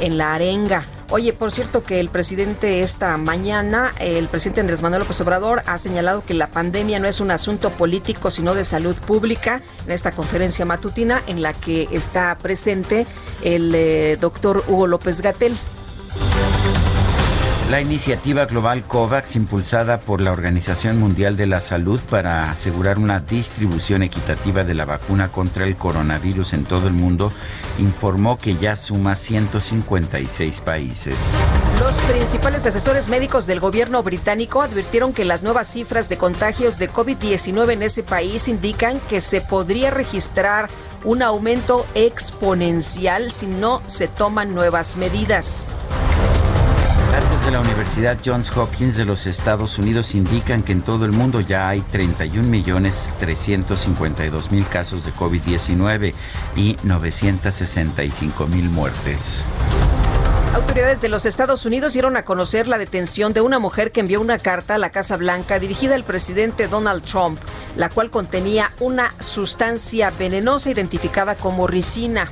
en 0.00 0.16
la 0.16 0.34
arenga 0.34 0.84
Oye, 1.10 1.32
por 1.32 1.52
cierto 1.52 1.84
que 1.84 2.00
el 2.00 2.08
presidente 2.08 2.80
esta 2.80 3.16
mañana, 3.16 3.92
el 3.98 4.28
presidente 4.28 4.60
Andrés 4.60 4.82
Manuel 4.82 5.00
López 5.00 5.20
Obrador 5.20 5.62
ha 5.66 5.78
señalado 5.78 6.24
que 6.24 6.34
la 6.34 6.46
pandemia 6.46 6.98
no 6.98 7.06
es 7.06 7.20
un 7.20 7.30
asunto 7.30 7.70
político, 7.70 8.30
sino 8.30 8.54
de 8.54 8.64
salud 8.64 8.96
pública 8.96 9.60
en 9.84 9.92
esta 9.92 10.12
conferencia 10.12 10.64
matutina 10.64 11.22
en 11.26 11.42
la 11.42 11.52
que 11.52 11.88
está 11.92 12.36
presente 12.38 13.06
el 13.42 13.74
eh, 13.74 14.16
doctor 14.20 14.64
Hugo 14.68 14.86
López 14.86 15.20
Gatel. 15.20 15.56
La 17.72 17.80
iniciativa 17.80 18.44
global 18.44 18.82
COVAX, 18.82 19.34
impulsada 19.34 20.00
por 20.00 20.20
la 20.20 20.30
Organización 20.30 21.00
Mundial 21.00 21.38
de 21.38 21.46
la 21.46 21.58
Salud 21.58 21.98
para 22.10 22.50
asegurar 22.50 22.98
una 22.98 23.20
distribución 23.20 24.02
equitativa 24.02 24.62
de 24.62 24.74
la 24.74 24.84
vacuna 24.84 25.32
contra 25.32 25.64
el 25.64 25.76
coronavirus 25.76 26.52
en 26.52 26.66
todo 26.66 26.86
el 26.86 26.92
mundo, 26.92 27.32
informó 27.78 28.38
que 28.38 28.56
ya 28.56 28.76
suma 28.76 29.16
156 29.16 30.60
países. 30.60 31.16
Los 31.80 31.94
principales 32.02 32.66
asesores 32.66 33.08
médicos 33.08 33.46
del 33.46 33.58
gobierno 33.58 34.02
británico 34.02 34.60
advirtieron 34.60 35.14
que 35.14 35.24
las 35.24 35.42
nuevas 35.42 35.66
cifras 35.66 36.10
de 36.10 36.18
contagios 36.18 36.78
de 36.78 36.90
COVID-19 36.90 37.72
en 37.72 37.84
ese 37.84 38.02
país 38.02 38.48
indican 38.48 39.00
que 39.08 39.22
se 39.22 39.40
podría 39.40 39.90
registrar 39.90 40.68
un 41.04 41.22
aumento 41.22 41.86
exponencial 41.94 43.30
si 43.30 43.46
no 43.46 43.80
se 43.86 44.08
toman 44.08 44.54
nuevas 44.54 44.98
medidas. 44.98 45.74
Datos 47.12 47.44
de 47.44 47.50
la 47.50 47.60
Universidad 47.60 48.18
Johns 48.24 48.56
Hopkins 48.56 48.96
de 48.96 49.04
los 49.04 49.26
Estados 49.26 49.76
Unidos 49.76 50.14
indican 50.14 50.62
que 50.62 50.72
en 50.72 50.80
todo 50.80 51.04
el 51.04 51.12
mundo 51.12 51.42
ya 51.42 51.68
hay 51.68 51.82
31 51.82 52.48
millones 52.48 53.14
352 53.18 54.50
mil 54.50 54.66
casos 54.66 55.04
de 55.04 55.12
COVID-19 55.12 56.14
y 56.56 56.74
965 56.82 58.46
mil 58.46 58.64
muertes. 58.70 59.44
Autoridades 60.54 61.02
de 61.02 61.10
los 61.10 61.26
Estados 61.26 61.66
Unidos 61.66 61.92
dieron 61.92 62.16
a 62.16 62.22
conocer 62.22 62.66
la 62.66 62.78
detención 62.78 63.34
de 63.34 63.42
una 63.42 63.58
mujer 63.58 63.92
que 63.92 64.00
envió 64.00 64.18
una 64.18 64.38
carta 64.38 64.76
a 64.76 64.78
la 64.78 64.88
Casa 64.88 65.18
Blanca 65.18 65.58
dirigida 65.58 65.94
al 65.94 66.04
presidente 66.04 66.66
Donald 66.66 67.02
Trump, 67.02 67.38
la 67.76 67.90
cual 67.90 68.08
contenía 68.08 68.70
una 68.80 69.12
sustancia 69.20 70.10
venenosa 70.18 70.70
identificada 70.70 71.34
como 71.34 71.66
ricina. 71.66 72.30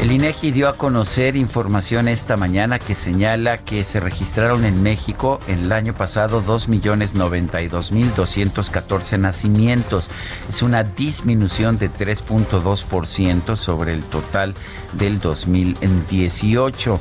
El 0.00 0.12
INEGI 0.12 0.52
dio 0.52 0.68
a 0.68 0.76
conocer 0.76 1.34
información 1.34 2.06
esta 2.06 2.36
mañana 2.36 2.78
que 2.78 2.94
señala 2.94 3.58
que 3.58 3.82
se 3.82 3.98
registraron 3.98 4.64
en 4.64 4.80
México 4.80 5.40
en 5.48 5.64
el 5.64 5.72
año 5.72 5.92
pasado 5.92 6.40
2.092.214 6.40 9.18
nacimientos. 9.18 10.08
Es 10.48 10.62
una 10.62 10.84
disminución 10.84 11.78
de 11.78 11.90
3.2% 11.90 13.56
sobre 13.56 13.92
el 13.92 14.04
total 14.04 14.54
del 14.92 15.18
2018. 15.18 17.00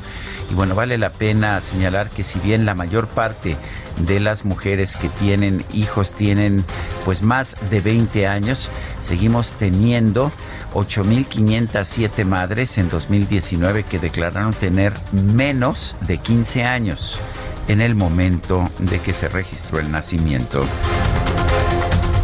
Y 0.49 0.55
bueno, 0.55 0.73
vale 0.73 0.97
la 0.97 1.11
pena 1.11 1.61
señalar 1.61 2.09
que 2.09 2.23
si 2.23 2.39
bien 2.39 2.65
la 2.65 2.73
mayor 2.73 3.05
parte 3.05 3.57
de 3.97 4.19
las 4.19 4.43
mujeres 4.43 4.97
que 4.97 5.09
tienen 5.09 5.63
hijos 5.71 6.15
tienen 6.15 6.65
pues 7.05 7.21
más 7.21 7.57
de 7.69 7.79
20 7.79 8.25
años, 8.25 8.71
seguimos 9.01 9.53
teniendo 9.53 10.31
8.507 10.73 12.25
madres 12.25 12.77
en 12.77 12.89
2019 12.89 13.83
que 13.83 13.99
declararon 13.99 14.53
tener 14.53 14.93
menos 15.11 15.95
de 16.01 16.17
15 16.17 16.63
años 16.63 17.19
en 17.67 17.81
el 17.81 17.95
momento 17.95 18.69
de 18.79 18.99
que 18.99 19.13
se 19.13 19.27
registró 19.27 19.79
el 19.79 19.91
nacimiento. 19.91 20.63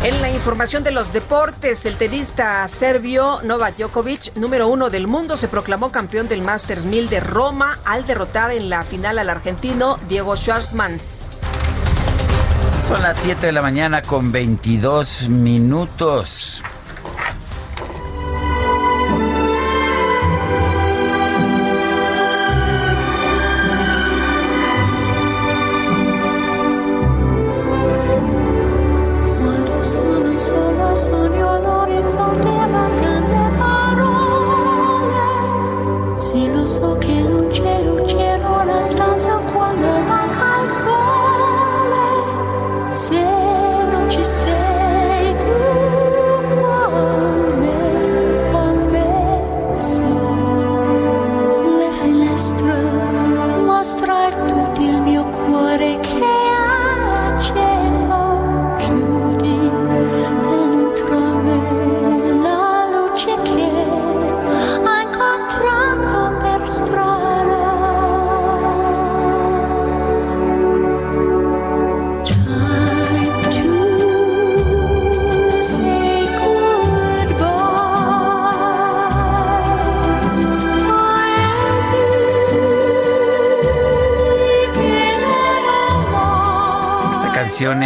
En 0.04 0.22
la 0.22 0.30
información 0.30 0.84
de 0.84 0.92
los 0.92 1.14
deportes, 1.14 1.86
el 1.86 1.96
tenista 1.96 2.68
serbio 2.68 3.40
Novak 3.44 3.78
Djokovic, 3.78 4.36
número 4.36 4.68
uno 4.68 4.90
del 4.90 5.08
mundo, 5.08 5.38
se 5.38 5.48
proclamó 5.48 5.94
campeón 5.94 6.28
del 6.28 6.42
Masters 6.42 6.84
1000 6.84 7.10
de 7.10 7.20
Roma 7.22 7.80
al 7.86 8.06
derrotar 8.06 8.52
en 8.52 8.70
la 8.70 8.84
final 8.84 9.18
al 9.18 9.30
argentino 9.30 9.98
Diego 10.10 10.36
Schwartzman. 10.36 11.00
Son 12.86 13.02
las 13.02 13.18
7 13.20 13.46
de 13.46 13.52
la 13.54 13.62
mañana 13.62 14.02
con 14.02 14.34
22 14.34 15.30
minutos. 15.30 16.62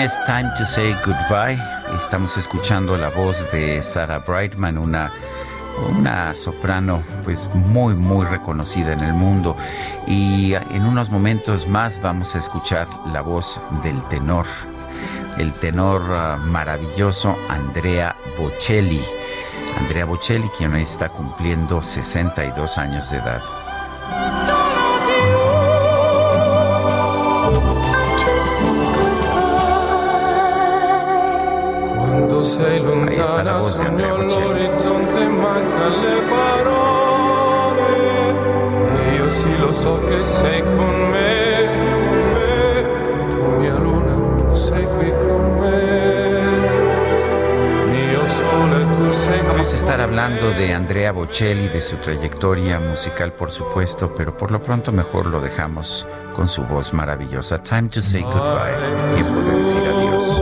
Es 0.07 0.23
Time 0.23 0.49
to 0.57 0.65
Say 0.65 0.95
Goodbye. 1.05 1.61
Estamos 1.97 2.37
escuchando 2.37 2.95
la 2.95 3.09
voz 3.09 3.51
de 3.51 3.83
Sarah 3.83 4.19
Brightman, 4.19 4.77
una, 4.77 5.11
una 5.99 6.33
soprano 6.33 7.03
pues 7.25 7.53
muy 7.53 7.93
muy 7.93 8.25
reconocida 8.25 8.93
en 8.93 9.01
el 9.01 9.11
mundo. 9.11 9.57
Y 10.07 10.53
en 10.53 10.85
unos 10.85 11.09
momentos 11.09 11.67
más 11.67 12.01
vamos 12.01 12.35
a 12.35 12.39
escuchar 12.39 12.87
la 13.11 13.19
voz 13.19 13.59
del 13.83 14.01
tenor, 14.03 14.45
el 15.39 15.51
tenor 15.51 16.01
uh, 16.03 16.37
maravilloso 16.37 17.35
Andrea 17.49 18.15
Bocelli. 18.37 19.03
Andrea 19.77 20.05
Bocelli, 20.05 20.47
quien 20.57 20.73
hoy 20.73 20.83
está 20.83 21.09
cumpliendo 21.09 21.81
62 21.81 22.77
años 22.77 23.11
de 23.11 23.17
edad. 23.17 23.41
Lontana 33.77 34.29
sogno 34.29 34.37
all'orizzonte 34.37 35.27
manca 35.27 35.87
le 35.87 36.21
parole 36.29 37.95
io 39.15 39.29
sì 39.29 39.57
lo 39.59 39.73
so 39.73 39.99
che 40.03 40.23
sei 40.23 40.61
con 40.61 41.09
me, 41.09 41.69
con 42.07 42.31
me 42.33 43.29
tu 43.29 43.41
mia 43.59 43.77
luna, 43.77 44.35
tu 44.37 44.53
sei 44.53 44.87
qui 44.97 45.11
con 45.19 45.59
me 45.59 45.95
mio 47.91 48.27
sole, 48.27 48.85
tu 48.93 49.11
sei 49.11 49.39
qui 49.39 49.47
Vamos 49.47 49.73
a 49.73 49.75
estar 49.75 49.99
hablando 50.01 50.51
de 50.51 50.73
Andrea 50.73 51.11
Bocelli, 51.11 51.67
de 51.67 51.81
su 51.81 51.97
trayectoria 51.97 52.79
musical, 52.79 53.33
por 53.33 53.51
supuesto, 53.51 54.13
pero 54.15 54.35
por 54.37 54.51
lo 54.51 54.61
pronto 54.61 54.91
mejor 54.91 55.25
lo 55.27 55.41
dejamos 55.41 56.07
con 56.33 56.47
su 56.47 56.63
voz 56.63 56.93
maravillosa. 56.93 57.61
Time 57.63 57.89
to 57.89 58.01
say 58.01 58.21
goodbye. 58.21 58.75
Tiempo 59.15 59.41
de 59.41 59.57
decir 59.57 59.81
adiós. 59.87 60.41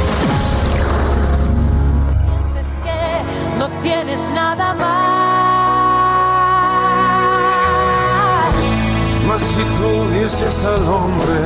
Si 9.49 9.63
tú 9.77 9.89
vieses 10.13 10.63
al 10.63 10.83
hombre 10.87 11.39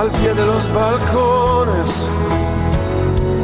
al 0.00 0.10
pie 0.10 0.32
de 0.32 0.46
los 0.46 0.72
balcones 0.72 1.90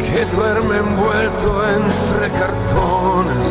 que 0.01 0.25
duerme 0.37 0.77
envuelto 0.79 1.63
entre 1.69 2.31
cartones. 2.31 3.49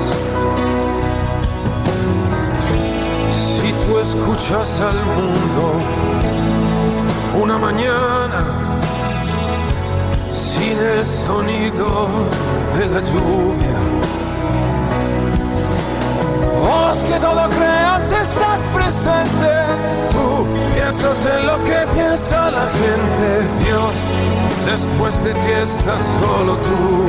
Si 3.32 3.72
tú 3.86 4.00
escuchas 4.00 4.80
al 4.82 5.00
mundo 5.16 5.64
una 7.42 7.58
mañana 7.58 8.42
sin 10.34 10.78
el 10.78 11.06
sonido 11.06 12.08
de 12.78 12.86
la 12.88 13.00
lluvia. 13.02 13.77
Vos 16.68 17.02
que 17.02 17.18
todo 17.20 17.50
creas 17.50 18.12
estás 18.12 18.66
presente, 18.76 19.52
tú 20.12 20.46
piensas 20.76 21.26
en 21.26 21.48
lo 21.48 21.64
que 21.64 21.88
piensa 21.94 22.52
la 22.52 22.68
gente. 22.68 23.64
Dios, 23.64 23.94
después 24.66 25.24
de 25.24 25.34
ti 25.34 25.52
estás 25.62 26.02
solo 26.20 26.58
tú. 26.58 27.08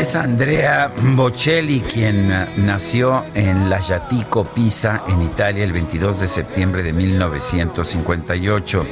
Es 0.00 0.16
Andrea 0.16 0.90
Bocelli 1.14 1.82
quien 1.82 2.28
nació 2.66 3.24
en 3.32 3.70
La 3.70 3.78
Yatico, 3.78 4.42
Pisa, 4.42 5.02
en 5.06 5.22
Italia, 5.22 5.62
el 5.62 5.72
22 5.72 6.18
de 6.18 6.26
septiembre 6.26 6.82
de 6.82 6.92
1958. 6.92 8.86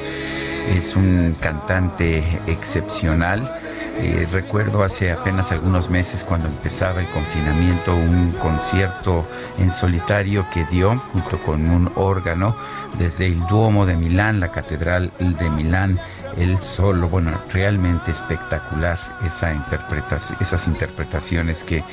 Es 0.76 0.94
un 0.94 1.34
cantante 1.40 2.40
excepcional. 2.46 3.61
Eh, 4.02 4.26
recuerdo 4.32 4.82
hace 4.82 5.12
apenas 5.12 5.52
algunos 5.52 5.88
meses 5.88 6.24
cuando 6.24 6.48
empezaba 6.48 7.00
el 7.00 7.06
confinamiento 7.06 7.94
un 7.94 8.32
concierto 8.32 9.24
en 9.58 9.70
solitario 9.70 10.44
que 10.52 10.64
dio 10.64 10.96
junto 11.12 11.38
con 11.38 11.70
un 11.70 11.88
órgano 11.94 12.56
desde 12.98 13.26
el 13.26 13.38
Duomo 13.46 13.86
de 13.86 13.94
Milán, 13.94 14.40
la 14.40 14.50
Catedral 14.50 15.12
de 15.20 15.48
Milán 15.50 16.00
él 16.36 16.58
solo, 16.58 17.08
bueno, 17.08 17.30
realmente 17.52 18.10
espectacular 18.10 18.98
esa 19.24 19.54
interpretación, 19.54 20.38
esas 20.40 20.66
interpretaciones 20.66 21.62
que 21.62 21.84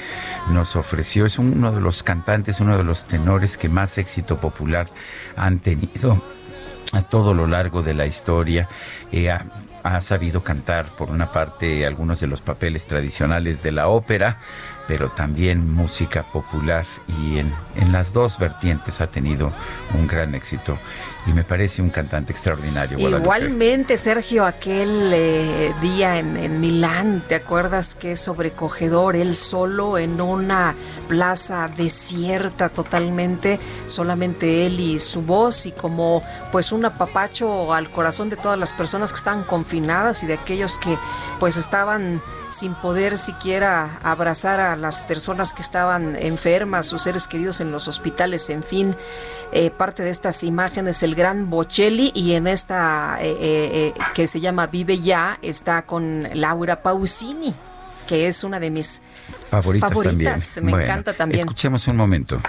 nos 0.50 0.76
ofreció. 0.76 1.26
Es 1.26 1.38
uno 1.38 1.72
de 1.72 1.82
los 1.82 2.02
cantantes, 2.02 2.60
uno 2.60 2.78
de 2.78 2.84
los 2.84 3.06
tenores 3.06 3.58
que 3.58 3.70
más 3.70 3.98
éxito 4.00 4.40
popular 4.40 4.88
han 5.36 5.60
tenido 5.60 6.22
a 6.94 7.02
todo 7.02 7.34
lo 7.34 7.48
largo 7.48 7.84
de 7.84 7.94
la 7.94 8.06
historia. 8.06 8.68
Eh, 9.12 9.30
ha, 9.84 10.02
sabido 10.02 10.44
cantar, 10.44 10.86
por 10.98 11.10
una 11.10 11.32
parte, 11.32 11.86
algunos 11.86 12.20
de 12.20 12.28
los 12.28 12.42
papeles 12.42 12.88
tradicionales 12.88 13.64
de 13.64 13.72
la 13.72 13.88
ópera, 13.88 14.38
pero 14.90 15.10
también 15.10 15.72
música 15.72 16.24
popular 16.24 16.84
y 17.22 17.38
en, 17.38 17.54
en, 17.76 17.92
las 17.92 18.12
dos 18.12 18.40
vertientes 18.40 19.02
ha 19.02 19.08
tenido 19.12 19.54
un 19.94 20.08
gran 20.08 20.34
éxito 20.34 20.80
y 21.28 21.32
me 21.32 21.44
parece 21.44 21.84
un 21.84 21.92
cantante 21.92 22.32
extraordinario. 22.32 22.98
Igualmente, 22.98 23.98
Sergio, 23.98 24.48
aquel 24.48 25.12
eh, 25.14 25.72
día 25.80 26.18
en, 26.18 26.36
en, 26.38 26.60
Milán, 26.60 27.24
¿te 27.28 27.36
acuerdas 27.36 27.94
qué 27.94 28.16
sobrecogedor? 28.16 29.16
Él 29.16 29.36
solo 29.36 30.00
en 30.00 30.20
una 30.22 30.74
plaza 31.08 31.70
desierta 31.78 32.70
totalmente, 32.70 33.60
solamente 33.86 34.66
él 34.66 34.80
y 34.80 34.98
su 34.98 35.22
voz 35.22 35.68
y 35.68 35.72
como 35.72 36.24
pues 36.52 36.72
un 36.72 36.84
apapacho 36.84 37.76
al 37.76 37.92
corazón 37.92 38.32
de 38.32 38.38
todas 38.38 38.58
las 38.58 38.74
personas 38.74 39.12
que 39.12 39.18
estaban 39.18 39.44
confinadas 39.44 40.24
y 40.24 40.26
de 40.26 40.34
aquellos 40.34 40.80
que 40.80 40.98
pues 41.40 41.58
estaban 41.58 42.24
sin 42.50 42.74
poder 42.74 43.18
siquiera 43.18 44.00
abrazar 44.04 44.60
a 44.60 44.76
las 44.76 45.04
personas 45.04 45.54
que 45.54 45.62
estaban 45.62 46.16
enfermas, 46.16 46.88
sus 46.88 47.04
seres 47.04 47.28
queridos 47.28 47.62
en 47.62 47.72
los 47.72 47.88
hospitales, 47.88 48.50
en 48.50 48.64
fin, 48.64 48.96
eh, 49.52 49.70
parte 49.70 50.04
de 50.04 50.10
estas 50.10 50.44
imágenes 50.44 51.02
el 51.04 51.16
gran 51.16 51.50
Bocelli 51.50 52.12
y 52.14 52.34
en 52.34 52.48
esta 52.48 53.18
eh, 53.22 53.38
eh, 53.42 53.94
que 54.14 54.28
se 54.28 54.40
llama 54.40 54.68
Vive 54.68 55.00
Ya 55.00 55.38
está 55.42 55.84
con 55.84 56.28
Laura 56.34 56.82
Pausini, 56.82 57.54
que 58.08 58.28
es 58.28 58.44
una 58.44 58.60
de 58.60 58.72
mis 58.72 59.02
favoritas, 59.50 59.90
favoritas. 59.90 60.54
también. 60.56 60.66
Me 60.66 60.72
bueno, 60.72 60.86
encanta 60.86 61.14
también. 61.14 61.40
Escuchemos 61.40 61.88
un 61.88 61.98
momento. 61.98 62.42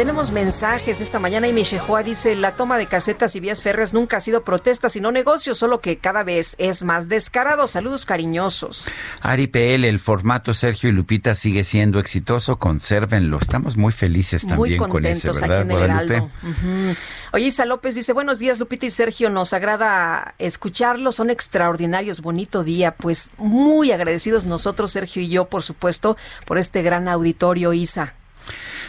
Tenemos 0.00 0.32
mensajes 0.32 1.02
esta 1.02 1.18
mañana 1.18 1.46
y 1.46 1.52
Michejoa 1.52 2.02
dice, 2.02 2.34
la 2.34 2.52
toma 2.52 2.78
de 2.78 2.86
casetas 2.86 3.36
y 3.36 3.40
vías 3.40 3.62
férreas 3.62 3.92
nunca 3.92 4.16
ha 4.16 4.20
sido 4.20 4.44
protesta, 4.44 4.88
sino 4.88 5.12
negocio, 5.12 5.54
solo 5.54 5.82
que 5.82 5.98
cada 5.98 6.22
vez 6.22 6.54
es 6.56 6.82
más 6.82 7.10
descarado. 7.10 7.66
Saludos 7.66 8.06
cariñosos. 8.06 8.90
Ari 9.20 9.48
PL, 9.48 9.86
el 9.86 9.98
formato 9.98 10.54
Sergio 10.54 10.88
y 10.88 10.92
Lupita 10.92 11.34
sigue 11.34 11.64
siendo 11.64 11.98
exitoso, 11.98 12.58
consérvenlo. 12.58 13.38
Estamos 13.38 13.76
muy 13.76 13.92
felices 13.92 14.46
también 14.46 14.78
muy 14.80 14.88
con 14.88 15.04
ese, 15.04 15.28
contentos 15.28 15.40
¿verdad, 15.42 15.60
aquí 15.70 16.12
en 16.12 16.12
el. 16.12 16.22
Ujú. 16.22 16.96
Oye, 17.32 17.44
Isa 17.44 17.66
López 17.66 17.94
dice, 17.94 18.14
buenos 18.14 18.38
días 18.38 18.58
Lupita 18.58 18.86
y 18.86 18.90
Sergio, 18.90 19.28
nos 19.28 19.52
agrada 19.52 20.34
escucharlos, 20.38 21.16
son 21.16 21.28
extraordinarios, 21.28 22.22
bonito 22.22 22.64
día. 22.64 22.92
Pues 22.92 23.32
muy 23.36 23.92
agradecidos 23.92 24.46
nosotros, 24.46 24.92
Sergio 24.92 25.20
y 25.20 25.28
yo, 25.28 25.44
por 25.50 25.62
supuesto, 25.62 26.16
por 26.46 26.56
este 26.56 26.80
gran 26.80 27.06
auditorio, 27.06 27.74
Isa. 27.74 28.14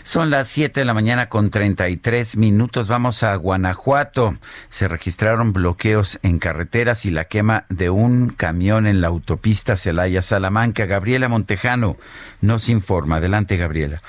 Son 0.03 0.29
las 0.29 0.47
7 0.47 0.79
de 0.81 0.85
la 0.85 0.93
mañana 0.93 1.27
con 1.29 1.49
33 1.49 2.37
minutos. 2.37 2.87
Vamos 2.87 3.23
a 3.23 3.35
Guanajuato. 3.35 4.35
Se 4.69 4.87
registraron 4.87 5.53
bloqueos 5.53 6.19
en 6.23 6.39
carreteras 6.39 7.05
y 7.05 7.11
la 7.11 7.25
quema 7.25 7.65
de 7.69 7.89
un 7.89 8.29
camión 8.29 8.87
en 8.87 9.01
la 9.01 9.07
autopista 9.07 9.75
Celaya-Salamanca. 9.75 10.85
Gabriela 10.85 11.29
Montejano 11.29 11.97
nos 12.41 12.69
informa. 12.69 13.17
Adelante, 13.17 13.57
Gabriela. 13.57 14.01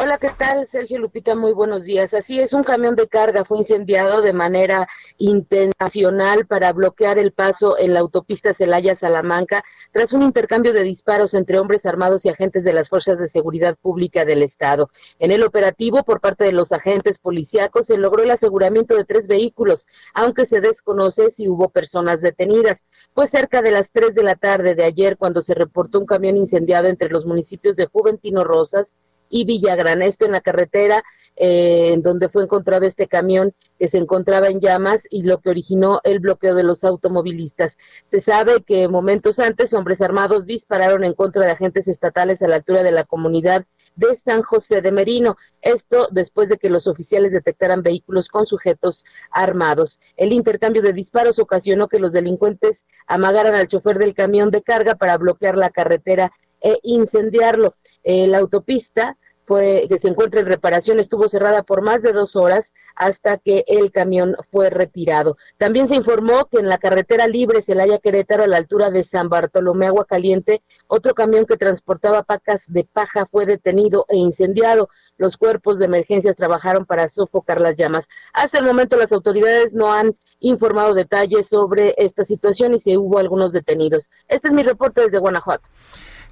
Hola, 0.00 0.18
¿qué 0.18 0.28
tal? 0.28 0.66
Sergio 0.66 0.98
Lupita, 0.98 1.34
muy 1.34 1.52
buenos 1.52 1.84
días. 1.84 2.14
Así 2.14 2.38
es, 2.38 2.52
un 2.52 2.62
camión 2.62 2.94
de 2.94 3.08
carga 3.08 3.44
fue 3.44 3.58
incendiado 3.58 4.20
de 4.20 4.32
manera 4.32 4.86
intencional 5.18 6.46
para 6.46 6.72
bloquear 6.72 7.18
el 7.18 7.32
paso 7.32 7.78
en 7.78 7.94
la 7.94 8.00
autopista 8.00 8.52
Celaya-Salamanca 8.52 9.64
tras 9.92 10.12
un 10.12 10.22
intercambio 10.22 10.72
de 10.72 10.82
disparos 10.82 11.34
entre 11.34 11.58
hombres 11.58 11.86
armados 11.86 12.24
y 12.24 12.28
agentes 12.28 12.64
de 12.64 12.72
las 12.72 12.88
Fuerzas 12.88 13.18
de 13.18 13.28
Seguridad 13.28 13.76
Pública 13.80 14.24
del 14.24 14.42
Estado. 14.42 14.90
En 15.18 15.32
el 15.32 15.42
operativo, 15.42 16.02
por 16.04 16.20
parte 16.20 16.44
de 16.44 16.52
los 16.52 16.72
agentes 16.72 17.18
policíacos, 17.18 17.86
se 17.86 17.96
logró 17.96 18.22
el 18.22 18.30
aseguramiento 18.30 18.94
de 18.94 19.04
tres 19.04 19.26
vehículos, 19.26 19.88
aunque 20.12 20.44
se 20.44 20.60
desconoce 20.60 21.30
si 21.30 21.48
hubo 21.48 21.68
personas 21.70 22.20
detenidas. 22.20 22.76
Fue 23.14 23.26
cerca 23.26 23.62
de 23.62 23.70
las 23.70 23.90
tres 23.90 24.14
de 24.14 24.22
la 24.22 24.34
tarde 24.34 24.74
de 24.74 24.84
ayer 24.84 25.16
cuando 25.16 25.40
se 25.40 25.54
reportó 25.54 25.98
un 25.98 26.06
camión 26.06 26.36
incendiado 26.36 26.88
entre 26.88 27.08
los 27.08 27.26
municipios 27.26 27.76
de 27.76 27.86
Juventino 27.86 28.44
Rosas, 28.44 28.92
y 29.28 29.44
Villagrán. 29.44 30.02
Esto 30.02 30.24
en 30.26 30.32
la 30.32 30.40
carretera 30.40 31.02
eh, 31.36 31.94
en 31.94 32.02
donde 32.02 32.28
fue 32.28 32.44
encontrado 32.44 32.86
este 32.86 33.08
camión 33.08 33.54
que 33.76 33.88
se 33.88 33.98
encontraba 33.98 34.46
en 34.48 34.60
llamas 34.60 35.02
y 35.10 35.22
lo 35.22 35.40
que 35.40 35.50
originó 35.50 36.00
el 36.04 36.20
bloqueo 36.20 36.54
de 36.54 36.62
los 36.62 36.84
automovilistas. 36.84 37.76
Se 38.08 38.20
sabe 38.20 38.62
que 38.62 38.86
momentos 38.86 39.40
antes 39.40 39.74
hombres 39.74 40.00
armados 40.00 40.46
dispararon 40.46 41.02
en 41.02 41.12
contra 41.12 41.44
de 41.44 41.50
agentes 41.50 41.88
estatales 41.88 42.40
a 42.40 42.46
la 42.46 42.56
altura 42.56 42.84
de 42.84 42.92
la 42.92 43.02
comunidad 43.02 43.66
de 43.96 44.20
San 44.24 44.42
José 44.42 44.80
de 44.80 44.92
Merino. 44.92 45.36
Esto 45.60 46.06
después 46.12 46.48
de 46.48 46.56
que 46.56 46.70
los 46.70 46.86
oficiales 46.86 47.32
detectaran 47.32 47.82
vehículos 47.82 48.28
con 48.28 48.46
sujetos 48.46 49.04
armados. 49.32 49.98
El 50.16 50.32
intercambio 50.32 50.82
de 50.82 50.92
disparos 50.92 51.40
ocasionó 51.40 51.88
que 51.88 51.98
los 51.98 52.12
delincuentes 52.12 52.84
amagaran 53.08 53.54
al 53.54 53.66
chofer 53.66 53.98
del 53.98 54.14
camión 54.14 54.52
de 54.52 54.62
carga 54.62 54.94
para 54.94 55.18
bloquear 55.18 55.56
la 55.56 55.70
carretera 55.70 56.32
e 56.64 56.80
incendiarlo. 56.82 57.76
Eh, 58.02 58.26
la 58.26 58.38
autopista 58.38 59.16
fue, 59.46 59.86
que 59.88 59.98
se 59.98 60.08
encuentra 60.08 60.40
en 60.40 60.46
reparación, 60.46 60.98
estuvo 60.98 61.28
cerrada 61.28 61.62
por 61.62 61.82
más 61.82 62.02
de 62.02 62.12
dos 62.12 62.34
horas 62.34 62.72
hasta 62.96 63.38
que 63.38 63.64
el 63.66 63.92
camión 63.92 64.36
fue 64.50 64.70
retirado. 64.70 65.36
También 65.58 65.86
se 65.86 65.96
informó 65.96 66.46
que 66.46 66.58
en 66.58 66.68
la 66.68 66.78
carretera 66.78 67.26
libre 67.26 67.62
Celaya 67.62 67.98
Querétaro, 67.98 68.44
a 68.44 68.48
la 68.48 68.56
altura 68.56 68.90
de 68.90 69.04
San 69.04 69.28
Bartolomé 69.28 69.86
Agua 69.86 70.06
Caliente, 70.06 70.62
otro 70.86 71.14
camión 71.14 71.44
que 71.44 71.56
transportaba 71.56 72.22
pacas 72.22 72.64
de 72.68 72.84
paja 72.84 73.26
fue 73.26 73.44
detenido 73.44 74.06
e 74.08 74.16
incendiado. 74.16 74.88
Los 75.18 75.36
cuerpos 75.36 75.78
de 75.78 75.84
emergencias 75.84 76.36
trabajaron 76.36 76.86
para 76.86 77.08
sofocar 77.08 77.60
las 77.60 77.76
llamas. 77.76 78.08
Hasta 78.32 78.58
el 78.58 78.64
momento 78.64 78.96
las 78.96 79.12
autoridades 79.12 79.74
no 79.74 79.92
han 79.92 80.16
informado 80.40 80.94
detalles 80.94 81.48
sobre 81.48 81.94
esta 81.98 82.24
situación 82.24 82.74
y 82.74 82.80
si 82.80 82.96
hubo 82.96 83.18
algunos 83.18 83.52
detenidos. 83.52 84.10
Este 84.28 84.48
es 84.48 84.54
mi 84.54 84.62
reporte 84.62 85.02
desde 85.02 85.18
Guanajuato. 85.18 85.68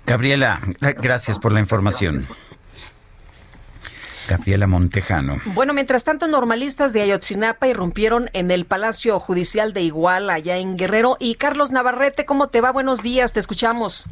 Gabriela, 0.07 0.61
gracias 0.81 1.39
por 1.39 1.53
la 1.53 1.61
información. 1.61 2.27
Gabriela 4.29 4.67
Montejano. 4.67 5.39
Bueno, 5.55 5.75
mientras 5.75 6.05
tanto, 6.05 6.27
normalistas 6.29 6.93
de 6.93 7.03
Ayotzinapa 7.03 7.67
irrumpieron 7.67 8.31
en 8.33 8.51
el 8.51 8.65
Palacio 8.65 9.19
Judicial 9.19 9.73
de 9.73 9.83
Iguala, 9.83 10.35
allá 10.35 10.59
en 10.59 10.77
Guerrero. 10.77 11.17
Y 11.19 11.35
Carlos 11.35 11.73
Navarrete, 11.73 12.25
¿cómo 12.25 12.49
te 12.49 12.61
va? 12.61 12.73
Buenos 12.73 13.03
días, 13.03 13.33
te 13.33 13.41
escuchamos. 13.41 14.09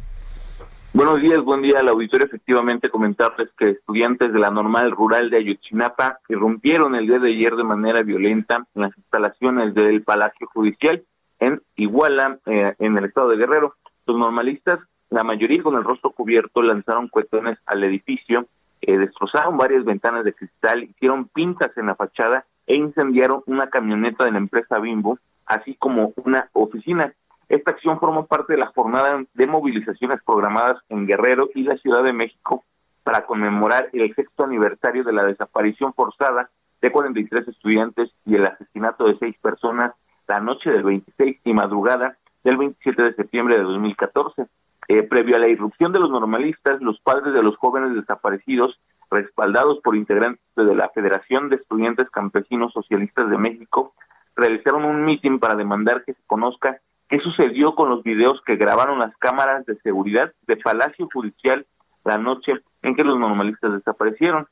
Buenos 0.93 1.21
días, 1.21 1.39
buen 1.39 1.61
día 1.61 1.79
al 1.79 1.87
auditorio. 1.87 2.25
Efectivamente, 2.25 2.89
comentarles 2.89 3.49
que 3.57 3.69
estudiantes 3.69 4.33
de 4.33 4.39
la 4.39 4.51
normal 4.51 4.91
rural 4.91 5.29
de 5.29 5.37
Ayotzinapa 5.37 6.19
irrumpieron 6.27 6.95
el 6.95 7.07
día 7.07 7.17
de 7.17 7.29
ayer 7.29 7.55
de 7.55 7.63
manera 7.63 8.03
violenta 8.03 8.67
en 8.75 8.81
las 8.81 8.97
instalaciones 8.97 9.73
del 9.73 10.03
Palacio 10.03 10.47
Judicial 10.53 11.01
en 11.39 11.61
Iguala, 11.77 12.39
eh, 12.45 12.75
en 12.79 12.97
el 12.97 13.05
estado 13.05 13.29
de 13.29 13.37
Guerrero. 13.37 13.75
Los 14.05 14.17
normalistas, 14.17 14.79
la 15.11 15.23
mayoría 15.23 15.61
con 15.61 15.75
el 15.75 15.83
rostro 15.83 16.09
cubierto, 16.11 16.61
lanzaron 16.63 17.07
cuetones 17.07 17.59
al 17.65 17.83
edificio 17.83 18.47
eh, 18.81 18.97
destrozaron 18.97 19.57
varias 19.57 19.85
ventanas 19.85 20.25
de 20.25 20.33
cristal, 20.33 20.83
hicieron 20.83 21.25
pintas 21.25 21.75
en 21.77 21.85
la 21.85 21.95
fachada 21.95 22.45
e 22.65 22.75
incendiaron 22.75 23.43
una 23.45 23.69
camioneta 23.69 24.25
de 24.25 24.31
la 24.31 24.39
empresa 24.39 24.79
Bimbo, 24.79 25.19
así 25.45 25.75
como 25.75 26.13
una 26.25 26.49
oficina. 26.53 27.13
Esta 27.47 27.71
acción 27.71 27.99
formó 27.99 28.25
parte 28.25 28.53
de 28.53 28.59
la 28.59 28.71
jornada 28.73 29.23
de 29.35 29.47
movilizaciones 29.47 30.19
programadas 30.25 30.77
en 30.89 31.05
Guerrero 31.05 31.49
y 31.53 31.63
la 31.63 31.77
Ciudad 31.77 32.03
de 32.03 32.13
México 32.13 32.63
para 33.03 33.25
conmemorar 33.25 33.89
el 33.93 34.15
sexto 34.15 34.45
aniversario 34.45 35.03
de 35.03 35.13
la 35.13 35.25
desaparición 35.25 35.93
forzada 35.93 36.49
de 36.81 36.91
43 36.91 37.47
estudiantes 37.49 38.09
y 38.25 38.35
el 38.35 38.47
asesinato 38.47 39.05
de 39.05 39.17
seis 39.19 39.37
personas 39.39 39.93
la 40.27 40.39
noche 40.39 40.71
del 40.71 40.83
26 40.83 41.39
y 41.43 41.53
madrugada 41.53 42.17
del 42.43 42.57
27 42.57 43.03
de 43.03 43.13
septiembre 43.13 43.57
de 43.57 43.63
2014. 43.63 44.47
Eh, 44.87 45.03
previo 45.03 45.35
a 45.35 45.39
la 45.39 45.49
irrupción 45.49 45.91
de 45.93 45.99
los 45.99 46.09
normalistas, 46.09 46.81
los 46.81 46.99
padres 47.01 47.33
de 47.33 47.43
los 47.43 47.55
jóvenes 47.57 47.95
desaparecidos, 47.95 48.79
respaldados 49.09 49.79
por 49.83 49.95
integrantes 49.95 50.41
de 50.55 50.75
la 50.75 50.89
Federación 50.89 51.49
de 51.49 51.57
Estudiantes 51.57 52.09
Campesinos 52.09 52.73
Socialistas 52.73 53.29
de 53.29 53.37
México, 53.37 53.93
realizaron 54.35 54.85
un 54.85 55.05
mitin 55.05 55.39
para 55.39 55.55
demandar 55.55 56.03
que 56.03 56.13
se 56.13 56.21
conozca 56.25 56.81
qué 57.09 57.19
sucedió 57.19 57.75
con 57.75 57.89
los 57.89 58.03
videos 58.03 58.41
que 58.45 58.55
grabaron 58.55 58.99
las 58.99 59.15
cámaras 59.17 59.65
de 59.65 59.75
seguridad 59.81 60.33
de 60.47 60.57
Palacio 60.57 61.07
Judicial 61.13 61.65
la 62.03 62.17
noche 62.17 62.53
en 62.81 62.95
que 62.95 63.03
los 63.03 63.19
normalistas 63.19 63.73
desaparecieron. 63.73 64.47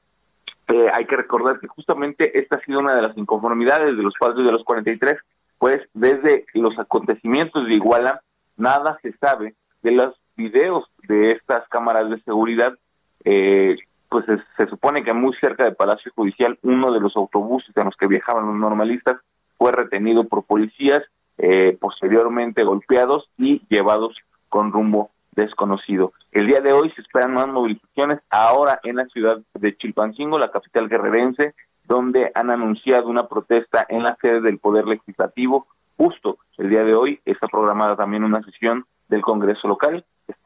Eh, 0.68 0.88
hay 0.94 1.06
que 1.06 1.16
recordar 1.16 1.60
que 1.60 1.68
justamente 1.68 2.38
esta 2.40 2.58
ha 2.58 2.66
sido 2.66 2.80
una 2.80 2.96
de 2.96 3.02
las 3.02 3.18
inconformidades 3.18 3.98
de 3.98 4.04
los 4.04 4.14
padres 4.20 4.46
de 4.46 4.52
los 4.52 4.64
43, 4.64 5.16
pues 5.58 5.80
desde 5.94 6.46
los 6.54 6.78
acontecimientos 6.78 7.66
de 7.66 7.74
Iguala 7.74 8.22
nada 8.56 9.00
se 9.02 9.14
sabe 9.18 9.56
de 9.82 9.92
los 9.92 10.16
videos 10.36 10.86
de 11.08 11.32
estas 11.32 11.68
cámaras 11.70 12.10
de 12.10 12.22
seguridad, 12.22 12.78
eh, 13.26 13.78
pues 14.10 14.26
se, 14.58 14.68
supone 14.68 15.04
que 15.04 15.14
muy 15.14 15.36
cerca 15.40 15.66
del 15.66 15.76
Palacio 15.76 16.12
Judicial, 16.16 16.58
uno 16.64 16.92
de 16.92 17.00
los 17.00 17.16
autobuses 17.16 17.76
en 17.76 17.86
los 17.86 17.96
que 17.96 18.08
viajaban 18.08 18.48
los 18.48 18.56
normalistas 18.56 19.18
fue 19.58 19.72
retenido 19.72 20.24
por 20.24 20.46
policías, 20.46 21.02
eh, 21.38 21.78
posteriormente 21.80 22.64
golpeados 22.64 23.30
y 23.38 23.62
llevados 23.70 24.16
con 24.48 24.72
rumbo 24.72 25.12
desconocido. 25.34 26.14
El 26.32 26.48
día 26.48 26.60
de 26.60 26.74
hoy 26.74 26.92
se 26.92 27.02
esperan 27.02 27.34
más 27.34 27.48
movilizaciones, 27.48 28.20
ahora 28.30 28.80
en 28.84 28.98
la 28.98 29.06
ciudad 29.06 29.40
de 29.54 29.78
Chilpancingo, 29.78 30.40
la 30.40 30.52
capital 30.52 30.90
guerrerense, 30.90 31.54
donde 31.86 32.32
han 32.36 32.50
anunciado 32.50 33.10
una 33.10 33.28
protesta 33.28 33.86
en 33.90 34.04
la 34.04 34.18
sede 34.22 34.42
del 34.42 34.60
Poder 34.60 34.86
Legislativo. 34.88 35.68
Justo 35.98 36.38
el 36.58 36.70
día 36.70 36.84
de 36.84 36.96
hoy 36.96 37.20
está 37.26 37.48
programada 37.48 37.96
también 37.96 38.24
una 38.24 38.42
sesión 38.44 38.86
del 39.10 39.22
Congreso 39.22 39.68
local. 39.68 40.06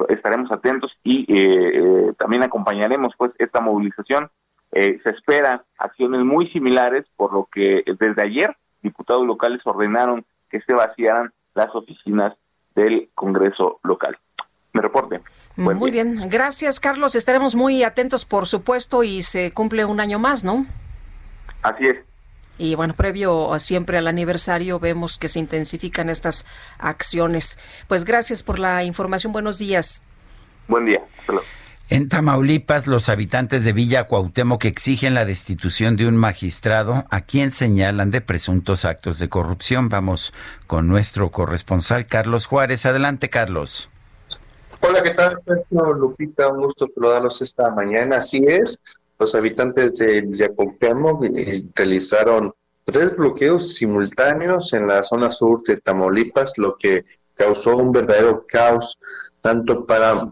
Estaremos 0.10 0.52
atentos 0.52 0.92
y 1.04 1.22
eh, 1.22 1.72
eh, 1.76 2.14
también 2.18 2.44
acompañaremos 2.44 3.14
pues 3.18 3.32
esta 3.38 3.62
movilización. 3.62 4.32
Eh, 4.72 5.00
se 5.04 5.10
espera 5.12 5.64
acciones 5.78 6.22
muy 6.22 6.50
similares, 6.50 7.06
por 7.16 7.34
lo 7.34 7.48
que 7.52 7.84
desde 8.00 8.22
ayer 8.22 8.56
diputados 8.82 9.26
locales 9.28 9.62
ordenaron 9.66 10.26
que 10.50 10.62
se 10.62 10.74
vaciaran 10.74 11.32
las 11.54 11.74
oficinas 11.76 12.34
del 12.76 13.10
Congreso 13.14 13.80
local. 13.84 14.18
Me 14.74 14.82
reporte. 14.82 15.22
muy 15.56 15.92
bien, 15.92 16.28
gracias 16.30 16.80
Carlos. 16.80 17.14
Estaremos 17.16 17.54
muy 17.54 17.84
atentos, 17.84 18.26
por 18.26 18.48
supuesto, 18.48 19.04
y 19.04 19.22
se 19.22 19.52
cumple 19.54 19.86
un 19.86 20.00
año 20.00 20.18
más, 20.18 20.44
¿no? 20.44 20.66
Así 21.62 21.86
es. 21.86 22.13
Y 22.58 22.76
bueno, 22.76 22.94
previo 22.94 23.50
siempre 23.60 23.98
al 23.98 24.08
aniversario 24.08 24.80
vemos 24.80 25.18
que 25.18 25.28
se 25.28 25.40
intensifican 25.40 26.10
estas 26.10 26.46
acciones. 26.78 27.58
Pues 27.88 28.06
gracias 28.06 28.44
por 28.44 28.60
la 28.60 28.84
información. 28.84 29.34
Buenos 29.34 29.58
días. 29.58 30.04
Buen 30.68 30.86
día. 30.86 31.02
En 31.90 32.10
Tamaulipas, 32.10 32.88
los 32.88 33.10
habitantes 33.10 33.66
de 33.66 33.74
Villa 33.74 34.06
Cuauhtémoc 34.06 34.66
exigen 34.66 35.14
la 35.14 35.26
destitución 35.26 35.96
de 35.96 36.08
un 36.08 36.16
magistrado 36.16 37.06
a 37.10 37.22
quien 37.22 37.52
señalan 37.52 38.10
de 38.10 38.22
presuntos 38.22 38.86
actos 38.86 39.20
de 39.20 39.30
corrupción. 39.30 39.90
Vamos 39.90 40.34
con 40.66 40.88
nuestro 40.88 41.30
corresponsal 41.30 42.08
Carlos 42.08 42.46
Juárez. 42.46 42.86
Adelante, 42.86 43.30
Carlos. 43.30 43.90
Hola, 44.80 45.04
¿qué 45.04 45.12
tal? 45.12 45.40
Lupita, 45.70 46.48
un 46.50 46.64
gusto 46.64 46.90
saludarlos 46.94 47.42
esta 47.42 47.70
mañana. 47.70 48.18
Así 48.18 48.44
es, 48.48 48.80
los 49.24 49.36
habitantes 49.36 49.96
de 49.96 50.20
Villacuauhtémoc 50.22 51.24
eh, 51.24 51.64
realizaron 51.74 52.54
tres 52.84 53.16
bloqueos 53.16 53.76
simultáneos 53.76 54.74
en 54.74 54.86
la 54.86 55.02
zona 55.02 55.32
sur 55.32 55.64
de 55.64 55.78
Tamaulipas, 55.78 56.58
lo 56.58 56.76
que 56.76 57.06
causó 57.34 57.78
un 57.78 57.94
verdadero 57.94 58.46
caos 58.46 59.00
tanto 59.40 59.86
para 59.86 60.30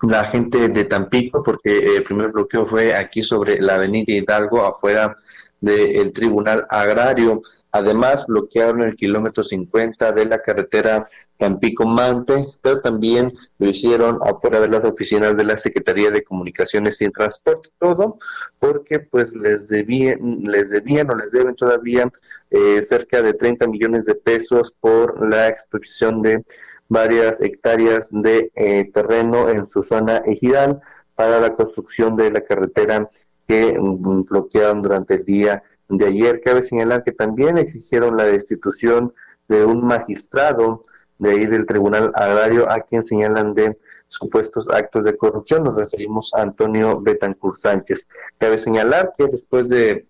la 0.00 0.24
gente 0.24 0.70
de 0.70 0.84
Tampico, 0.84 1.42
porque 1.42 1.96
el 1.96 2.02
primer 2.02 2.30
bloqueo 2.32 2.66
fue 2.66 2.94
aquí 2.94 3.22
sobre 3.22 3.60
la 3.60 3.74
avenida 3.74 4.14
Hidalgo, 4.14 4.64
afuera 4.64 5.18
del 5.60 6.10
Tribunal 6.12 6.64
Agrario. 6.70 7.42
Además, 7.72 8.24
bloquearon 8.26 8.84
el 8.84 8.96
kilómetro 8.96 9.44
50 9.44 10.12
de 10.12 10.24
la 10.24 10.40
carretera 10.40 11.06
Tampico-Mante, 11.38 12.54
pero 12.62 12.80
también 12.80 13.34
lo 13.58 13.68
hicieron 13.68 14.20
afuera 14.24 14.60
de 14.60 14.68
las 14.68 14.84
oficinas 14.84 15.36
de 15.36 15.44
la 15.44 15.58
Secretaría 15.58 16.10
de 16.10 16.22
Comunicaciones 16.22 17.00
y 17.00 17.10
Transporte, 17.10 17.70
todo 17.78 18.18
porque 18.58 19.00
pues 19.00 19.32
les 19.34 19.68
debían, 19.68 20.42
les 20.44 20.70
debían 20.70 21.10
o 21.10 21.16
les 21.16 21.30
deben 21.30 21.56
todavía 21.56 22.10
eh, 22.50 22.82
cerca 22.88 23.20
de 23.20 23.34
30 23.34 23.66
millones 23.66 24.04
de 24.04 24.14
pesos 24.14 24.72
por 24.80 25.28
la 25.28 25.48
exposición 25.48 26.22
de 26.22 26.44
varias 26.88 27.40
hectáreas 27.40 28.08
de 28.10 28.52
eh, 28.54 28.90
terreno 28.92 29.48
en 29.48 29.66
su 29.66 29.82
zona 29.82 30.18
ejidal 30.18 30.80
para 31.14 31.40
la 31.40 31.54
construcción 31.54 32.16
de 32.16 32.30
la 32.30 32.42
carretera 32.42 33.08
que 33.48 33.76
mm, 33.78 34.24
bloquearon 34.24 34.82
durante 34.82 35.14
el 35.14 35.24
día 35.24 35.62
de 35.88 36.06
ayer. 36.06 36.40
Cabe 36.42 36.62
señalar 36.62 37.04
que 37.04 37.12
también 37.12 37.58
exigieron 37.58 38.16
la 38.16 38.24
destitución 38.24 39.12
de 39.48 39.64
un 39.64 39.84
magistrado 39.84 40.82
de 41.24 41.30
ahí 41.30 41.46
del 41.46 41.66
Tribunal 41.66 42.12
Agrario 42.14 42.70
a 42.70 42.80
quien 42.80 43.04
señalan 43.04 43.54
de 43.54 43.76
supuestos 44.08 44.68
actos 44.68 45.04
de 45.04 45.16
corrupción. 45.16 45.64
Nos 45.64 45.76
referimos 45.76 46.32
a 46.34 46.42
Antonio 46.42 47.00
Betancur 47.00 47.58
Sánchez. 47.58 48.06
Cabe 48.38 48.60
señalar 48.60 49.12
que 49.16 49.26
después 49.26 49.68
de 49.68 50.06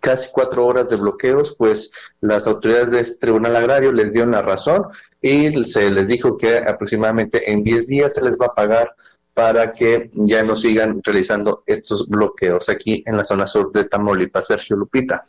casi 0.00 0.30
cuatro 0.32 0.66
horas 0.66 0.90
de 0.90 0.96
bloqueos, 0.96 1.54
pues 1.56 1.92
las 2.20 2.46
autoridades 2.46 2.90
de 2.90 3.00
este 3.00 3.18
Tribunal 3.18 3.56
Agrario 3.56 3.92
les 3.92 4.12
dieron 4.12 4.32
la 4.32 4.42
razón 4.42 4.88
y 5.22 5.64
se 5.64 5.90
les 5.90 6.08
dijo 6.08 6.36
que 6.36 6.58
aproximadamente 6.58 7.52
en 7.52 7.62
10 7.62 7.86
días 7.86 8.14
se 8.14 8.20
les 8.20 8.36
va 8.36 8.46
a 8.46 8.54
pagar 8.54 8.94
para 9.32 9.72
que 9.72 10.10
ya 10.12 10.42
no 10.42 10.56
sigan 10.56 11.00
realizando 11.02 11.62
estos 11.66 12.08
bloqueos 12.08 12.68
aquí 12.68 13.02
en 13.06 13.16
la 13.16 13.24
zona 13.24 13.46
sur 13.46 13.72
de 13.72 13.84
Tamaulipas. 13.84 14.48
Sergio 14.48 14.76
Lupita. 14.76 15.24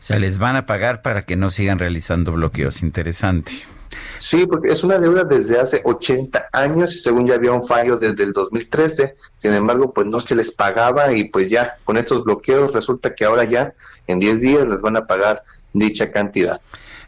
Se 0.00 0.18
les 0.18 0.38
van 0.38 0.56
a 0.56 0.66
pagar 0.66 1.02
para 1.02 1.22
que 1.22 1.36
no 1.36 1.50
sigan 1.50 1.78
realizando 1.78 2.32
bloqueos. 2.32 2.82
Interesante. 2.82 3.52
Sí, 4.18 4.46
porque 4.46 4.72
es 4.72 4.82
una 4.82 4.98
deuda 4.98 5.24
desde 5.24 5.60
hace 5.60 5.82
80 5.84 6.48
años 6.52 6.94
y 6.94 6.98
según 6.98 7.26
ya 7.26 7.34
había 7.34 7.52
un 7.52 7.66
fallo 7.66 7.96
desde 7.96 8.24
el 8.24 8.32
2013. 8.32 9.14
Sin 9.36 9.52
embargo, 9.52 9.92
pues 9.92 10.06
no 10.06 10.20
se 10.20 10.34
les 10.34 10.50
pagaba 10.50 11.12
y 11.12 11.24
pues 11.24 11.50
ya 11.50 11.76
con 11.84 11.96
estos 11.96 12.24
bloqueos 12.24 12.72
resulta 12.72 13.14
que 13.14 13.24
ahora 13.24 13.44
ya 13.44 13.74
en 14.06 14.18
10 14.18 14.40
días 14.40 14.68
les 14.68 14.80
van 14.80 14.96
a 14.96 15.06
pagar 15.06 15.44
dicha 15.72 16.10
cantidad. 16.10 16.60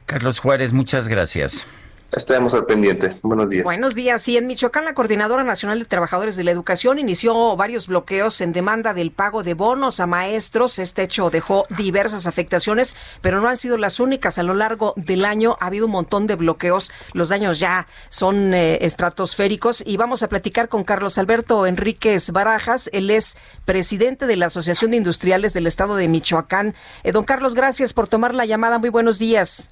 Carlos 0.07 0.39
Juárez, 0.39 0.73
muchas 0.73 1.09
gracias. 1.09 1.67
Estaremos 2.11 2.55
al 2.55 2.65
pendiente. 2.65 3.17
Buenos 3.23 3.51
días. 3.51 3.65
Buenos 3.65 3.95
días. 3.95 4.23
Sí, 4.23 4.39
en 4.39 4.47
Michoacán, 4.47 4.87
la 4.87 4.95
Coordinadora 4.95 5.45
Nacional 5.45 5.79
de 5.79 5.85
Trabajadores 5.85 6.39
de 6.39 6.45
la 6.45 6.51
Educación 6.51 6.99
inició 6.99 7.55
varios 7.55 7.87
bloqueos 7.87 8.41
en 8.41 8.53
demanda 8.55 8.95
del 8.95 9.11
pago 9.11 9.43
de 9.43 9.53
bonos 9.53 10.01
a 10.01 10.07
maestros. 10.07 10.79
Este 10.79 11.03
hecho 11.03 11.29
dejó 11.29 11.65
diversas 11.77 12.27
afectaciones, 12.27 12.97
pero 13.21 13.43
no 13.43 13.49
han 13.49 13.59
sido 13.59 13.77
las 13.77 14.01
únicas. 14.01 14.39
A 14.39 14.43
lo 14.43 14.55
largo 14.55 14.95
del 14.97 15.27
año 15.27 15.59
ha 15.61 15.67
habido 15.67 15.85
un 15.85 15.93
montón 15.93 16.27
de 16.27 16.37
bloqueos. 16.37 16.93
Los 17.13 17.29
daños 17.29 17.61
ya 17.61 17.87
son 18.09 18.55
eh, 18.55 18.79
estratosféricos. 18.87 19.87
Y 19.87 19.99
vamos 19.99 20.23
a 20.23 20.29
platicar 20.29 20.71
con 20.71 20.85
Carlos 20.85 21.19
Alberto 21.19 21.67
Enríquez 21.67 22.33
Barajas. 22.33 22.89
Él 22.95 23.11
es 23.11 23.37
presidente 23.67 24.27
de 24.27 24.37
la 24.37 24.47
Asociación 24.47 24.93
de 24.93 24.97
Industriales 24.97 25.53
del 25.53 25.67
Estado 25.67 25.95
de 25.95 26.09
Michoacán. 26.09 26.75
Eh, 27.05 27.13
don 27.13 27.25
Carlos, 27.25 27.55
gracias 27.55 27.93
por 27.93 28.09
tomar 28.09 28.35
la 28.35 28.47
llamada. 28.47 28.79
Muy 28.79 28.89
buenos 28.89 29.19
días. 29.19 29.71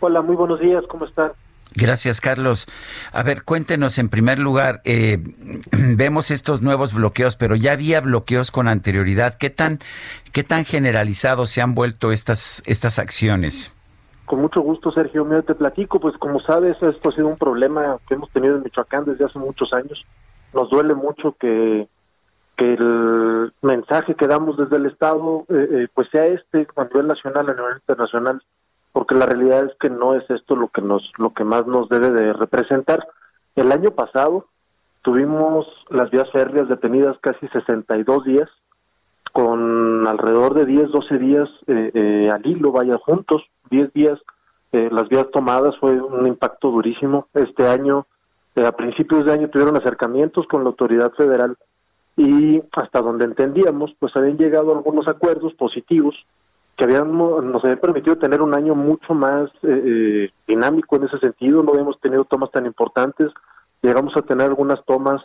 Hola, 0.00 0.20
muy 0.20 0.34
buenos 0.34 0.58
días. 0.58 0.82
¿Cómo 0.88 1.04
están? 1.04 1.30
Gracias, 1.74 2.20
Carlos. 2.20 2.66
A 3.12 3.22
ver, 3.22 3.44
cuéntenos 3.44 3.98
en 3.98 4.08
primer 4.08 4.38
lugar, 4.38 4.80
eh, 4.84 5.18
vemos 5.72 6.30
estos 6.30 6.62
nuevos 6.62 6.94
bloqueos, 6.94 7.36
pero 7.36 7.54
ya 7.54 7.72
había 7.72 8.00
bloqueos 8.00 8.50
con 8.50 8.66
anterioridad. 8.68 9.34
¿Qué 9.34 9.50
tan, 9.50 9.78
qué 10.32 10.42
tan 10.42 10.64
generalizados 10.64 11.50
se 11.50 11.62
han 11.62 11.74
vuelto 11.74 12.10
estas, 12.12 12.62
estas 12.66 12.98
acciones? 12.98 13.72
Con 14.26 14.40
mucho 14.40 14.60
gusto, 14.60 14.90
Sergio. 14.92 15.24
Mira, 15.24 15.42
te 15.42 15.54
platico, 15.54 16.00
pues 16.00 16.16
como 16.16 16.40
sabes, 16.40 16.80
esto 16.82 17.08
ha 17.08 17.12
sido 17.12 17.28
un 17.28 17.36
problema 17.36 17.98
que 18.08 18.14
hemos 18.14 18.30
tenido 18.30 18.56
en 18.56 18.62
Michoacán 18.62 19.04
desde 19.04 19.24
hace 19.24 19.38
muchos 19.38 19.72
años. 19.72 20.04
Nos 20.52 20.70
duele 20.70 20.94
mucho 20.94 21.36
que, 21.38 21.88
que 22.56 22.74
el 22.74 23.52
mensaje 23.62 24.14
que 24.14 24.26
damos 24.26 24.56
desde 24.56 24.76
el 24.76 24.86
Estado, 24.86 25.46
eh, 25.48 25.68
eh, 25.70 25.88
pues 25.94 26.08
sea 26.10 26.26
este 26.26 26.66
a 26.76 26.84
nivel 26.84 27.06
nacional, 27.06 27.48
a 27.48 27.54
nivel 27.54 27.74
internacional, 27.76 28.42
porque 28.92 29.14
la 29.14 29.26
realidad 29.26 29.64
es 29.64 29.74
que 29.78 29.90
no 29.90 30.14
es 30.14 30.28
esto 30.30 30.56
lo 30.56 30.68
que 30.68 30.82
nos 30.82 31.12
lo 31.18 31.32
que 31.32 31.44
más 31.44 31.66
nos 31.66 31.88
debe 31.88 32.10
de 32.10 32.32
representar. 32.32 33.06
El 33.56 33.72
año 33.72 33.90
pasado 33.92 34.46
tuvimos 35.02 35.66
las 35.88 36.10
vías 36.10 36.30
férreas 36.30 36.68
detenidas 36.68 37.16
casi 37.20 37.46
62 37.48 38.24
días 38.24 38.48
con 39.32 40.06
alrededor 40.06 40.54
de 40.54 40.66
10, 40.66 40.90
12 40.90 41.18
días 41.18 41.48
eh, 41.68 41.90
eh, 41.94 42.30
al 42.32 42.44
hilo, 42.44 42.72
vaya 42.72 42.98
juntos, 42.98 43.42
10 43.70 43.92
días 43.92 44.18
eh, 44.72 44.88
las 44.90 45.08
vías 45.08 45.26
tomadas 45.32 45.76
fue 45.78 46.00
un 46.00 46.26
impacto 46.26 46.70
durísimo. 46.70 47.26
Este 47.34 47.66
año, 47.66 48.06
a 48.56 48.72
principios 48.72 49.24
de 49.24 49.32
año 49.32 49.48
tuvieron 49.48 49.76
acercamientos 49.76 50.46
con 50.46 50.62
la 50.62 50.70
autoridad 50.70 51.12
federal 51.12 51.56
y 52.16 52.62
hasta 52.72 53.00
donde 53.00 53.24
entendíamos, 53.24 53.94
pues 53.98 54.14
habían 54.14 54.36
llegado 54.36 54.72
algunos 54.72 55.08
acuerdos 55.08 55.54
positivos 55.54 56.14
que 56.80 56.84
habían, 56.84 57.12
nos 57.12 57.62
habían 57.62 57.78
permitido 57.78 58.16
tener 58.16 58.40
un 58.40 58.54
año 58.54 58.74
mucho 58.74 59.12
más 59.12 59.50
eh, 59.62 59.82
eh, 59.84 60.30
dinámico 60.48 60.96
en 60.96 61.04
ese 61.04 61.18
sentido, 61.18 61.62
no 61.62 61.72
habíamos 61.72 62.00
tenido 62.00 62.24
tomas 62.24 62.50
tan 62.50 62.64
importantes, 62.64 63.30
llegamos 63.82 64.16
a 64.16 64.22
tener 64.22 64.46
algunas 64.46 64.82
tomas 64.86 65.20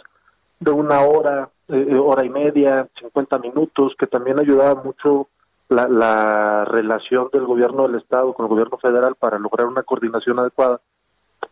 de 0.60 0.72
una 0.72 1.00
hora, 1.00 1.48
eh, 1.70 1.96
hora 1.98 2.26
y 2.26 2.30
media, 2.30 2.90
50 3.00 3.40
minutos, 3.40 3.96
que 3.98 4.06
también 4.06 4.38
ayudaba 4.38 4.84
mucho 4.84 5.30
la, 5.70 5.88
la 5.88 6.66
relación 6.66 7.30
del 7.32 7.46
gobierno 7.46 7.84
del 7.84 8.02
Estado 8.02 8.34
con 8.34 8.48
el 8.48 8.50
gobierno 8.50 8.78
federal 8.78 9.16
para 9.16 9.40
lograr 9.40 9.68
una 9.68 9.84
coordinación 9.84 10.40
adecuada. 10.40 10.82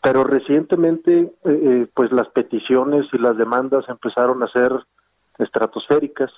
Pero 0.02 0.26
recientemente, 0.26 1.32
pues 1.94 2.12
las 2.12 2.28
peticiones 2.28 3.06
y 3.14 3.18
las 3.20 3.38
demandas 3.38 3.86
empezaron 3.88 4.44
a 4.44 4.48
ser 4.48 4.74
estratosféricas. 5.38 6.30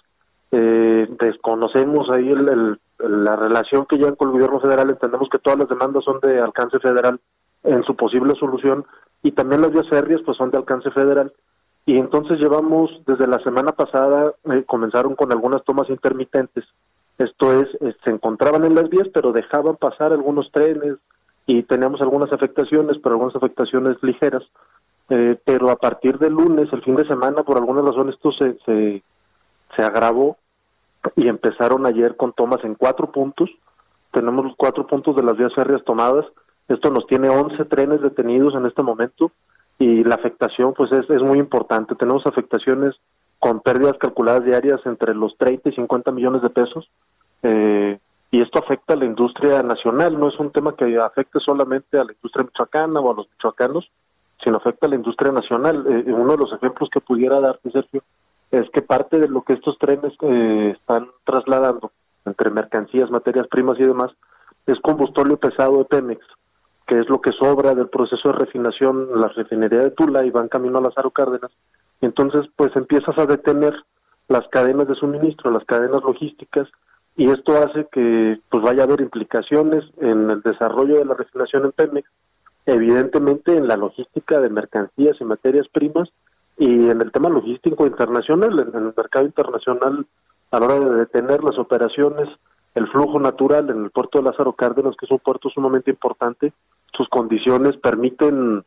desconocemos 0.51 2.09
ahí 2.11 2.30
el, 2.30 2.80
la 3.08 3.36
relación 3.36 3.86
que 3.86 3.97
llevan 3.97 4.16
con 4.16 4.30
el 4.30 4.34
gobierno 4.34 4.60
federal, 4.60 4.89
entendemos 4.89 5.30
que 5.30 5.39
todas 5.39 5.60
las 5.60 5.70
demandas 5.70 6.03
son 6.03 6.20
de 6.20 6.39
alcance 6.39 6.80
federal 6.80 7.20
en 7.64 7.84
su 7.84 7.95
posible 7.95 8.34
solución 8.36 8.86
y 9.24 9.32
también 9.32 9.62
las 9.62 9.72
vías 9.72 9.89
férreas 9.89 10.22
pues 10.26 10.38
son 10.38 10.51
de 10.51 10.58
alcance 10.58 10.91
federal. 10.91 11.34
Y 11.86 11.97
entonces 11.97 12.39
llevamos 12.39 12.89
desde 13.06 13.28
la 13.28 13.39
semana 13.39 13.72
pasada, 13.72 14.34
eh, 14.51 14.64
comenzaron 14.66 15.16
con 15.16 15.32
algunas 15.32 15.64
tomas 15.64 15.89
intermitentes. 15.89 16.66
Esto 17.18 17.53
es, 17.53 17.68
eh, 17.82 17.95
se 18.03 18.10
encontraban 18.10 18.66
en 18.66 18.76
las 18.76 18.89
vías, 18.89 19.08
pero 19.14 19.32
dejaban 19.32 19.76
pasar 19.76 20.12
algunos 20.12 20.51
trenes 20.51 20.95
y 21.45 21.64
teníamos 21.64 22.01
algunas 22.01 22.32
afectaciones, 22.34 22.97
pero 23.01 23.16
algunas 23.16 23.36
afectaciones 23.36 23.97
ligeras. 24.01 24.43
Eh, 25.10 25.39
pero 25.45 25.70
a 25.70 25.76
partir 25.76 26.18
del 26.18 26.34
lunes, 26.34 26.74
el 26.74 26.82
fin 26.82 26.95
de 26.95 27.08
semana, 27.08 27.43
por 27.43 27.58
alguna 27.58 27.82
razón 27.82 28.10
esto 28.10 28.32
se, 28.32 28.58
se, 28.66 29.03
se 29.76 29.82
agravó 29.84 30.38
y 31.16 31.28
empezaron 31.28 31.86
ayer 31.86 32.16
con 32.16 32.34
tomas 32.34 32.64
en 32.64 32.76
cuatro 32.76 33.12
puntos. 33.12 33.49
Tenemos 34.12 34.45
los 34.45 34.56
cuatro 34.56 34.88
puntos 34.88 35.16
de 35.16 35.24
las 35.24 35.38
vías 35.38 35.53
férreas 35.53 35.84
tomadas. 35.84 36.26
Esto 36.68 36.89
nos 36.89 37.06
tiene 37.08 37.30
11 37.30 37.66
trenes 37.66 38.01
detenidos 38.01 38.56
en 38.56 38.66
este 38.66 38.82
momento 38.82 39.32
y 39.78 40.03
la 40.03 40.16
afectación 40.16 40.74
pues 40.74 40.91
es, 40.91 41.10
es 41.10 41.22
muy 41.22 41.38
importante. 41.38 41.95
Tenemos 41.95 42.26
afectaciones 42.26 42.95
con 43.39 43.60
pérdidas 43.60 43.97
calculadas 43.99 44.43
diarias 44.43 44.80
entre 44.86 45.14
los 45.14 45.38
30 45.38 45.70
y 45.70 45.76
50 45.76 46.12
millones 46.12 46.41
de 46.41 46.49
pesos. 46.49 46.89
Eh, 47.43 47.99
y 48.32 48.41
esto 48.41 48.60
afecta 48.60 48.95
a 48.95 48.97
la 48.97 49.06
industria 49.06 49.62
nacional, 49.62 50.20
no 50.20 50.28
es 50.28 50.39
un 50.39 50.51
tema 50.51 50.76
que 50.76 50.97
afecte 50.97 51.39
solamente 51.39 51.97
a 51.97 52.03
la 52.03 52.12
industria 52.12 52.43
michoacana 52.43 52.99
o 52.99 53.12
a 53.12 53.16
los 53.16 53.30
michoacanos, 53.30 53.89
sino 54.43 54.58
afecta 54.58 54.88
a 54.88 54.89
la 54.89 54.95
industria 54.95 55.32
nacional. 55.32 55.86
Eh, 55.88 56.12
uno 56.12 56.32
de 56.32 56.38
los 56.38 56.51
ejemplos 56.53 56.89
que 56.89 57.01
pudiera 57.01 57.39
darte, 57.39 57.72
Sergio, 57.72 58.03
es 58.52 58.70
que 58.72 58.82
parte 58.82 59.20
de 59.20 59.28
lo 59.28 59.43
que 59.43 59.54
estos 59.54 59.78
trenes 59.78 60.14
eh, 60.22 60.74
están 60.76 61.10
trasladando 61.24 61.91
entre 62.26 62.50
mercancías, 62.50 63.12
materias 63.12 63.48
primas 63.48 63.80
y 63.80 63.84
demás 63.84 64.12
es 64.66 64.80
combustible 64.80 65.38
pesado 65.38 65.78
de 65.78 65.86
Pemex, 65.86 66.26
que 66.88 67.00
es 67.00 67.10
lo 67.10 67.22
que 67.22 67.32
sobra 67.32 67.76
del 67.76 67.89
proceso 67.89 68.30
de 68.30 68.39
refinación 68.39 69.10
en 69.14 69.22
la 69.22 69.28
refinería 69.28 69.80
de 69.80 69.91
Tula 69.91 70.26
y 70.26 70.32
van 70.32 70.48
camino 70.48 70.80
a 70.80 70.82
Lázaro 70.82 71.12
Cárdenas. 71.12 71.52
Entonces, 72.02 72.46
pues 72.56 72.76
empiezas 72.76 73.18
a 73.18 73.26
detener 73.26 73.74
las 74.28 74.48
cadenas 74.48 74.88
de 74.88 74.96
suministro, 74.96 75.52
las 75.52 75.66
cadenas 75.66 76.04
logísticas, 76.04 76.68
y 77.16 77.30
esto 77.30 77.58
hace 77.58 77.88
que 77.91 78.39
pues 78.50 78.64
vaya 78.64 78.82
a 78.82 78.86
haber 78.86 79.02
implicaciones 79.02 79.84
en 80.02 80.30
el 80.30 80.41
desarrollo 80.41 80.98
de 80.98 81.06
la 81.06 81.14
refinación 81.14 81.66
en 81.66 81.72
Pemex, 81.72 82.10
evidentemente 82.66 83.56
en 83.56 83.68
la 83.68 83.78
logística 83.78 84.39
de 84.39 84.50
mercancías 84.50 85.16
y 85.20 85.24
materias 85.24 85.68
primas, 85.72 86.10
y 86.58 86.89
en 86.89 87.01
el 87.01 87.12
tema 87.12 87.30
logístico 87.30 87.86
internacional, 87.86 88.60
en 88.60 88.76
el 88.76 88.93
mercado 88.95 89.26
internacional, 89.26 90.06
a 90.51 90.60
la 90.60 90.66
hora 90.66 90.80
de 90.80 90.95
detener 90.97 91.43
las 91.43 91.58
operaciones, 91.58 92.30
el 92.76 92.88
flujo 92.88 93.20
natural 93.20 93.70
en 93.70 93.84
el 93.84 93.91
puerto 93.91 94.20
de 94.20 94.26
Lázaro 94.26 94.53
Cárdenas, 94.53 94.95
que 94.97 95.06
es 95.06 95.12
un 95.12 95.20
puerto 95.20 95.49
sumamente 95.49 95.91
importante, 95.91 96.53
sus 96.93 97.10
condiciones 97.10 97.76
permiten 97.78 98.64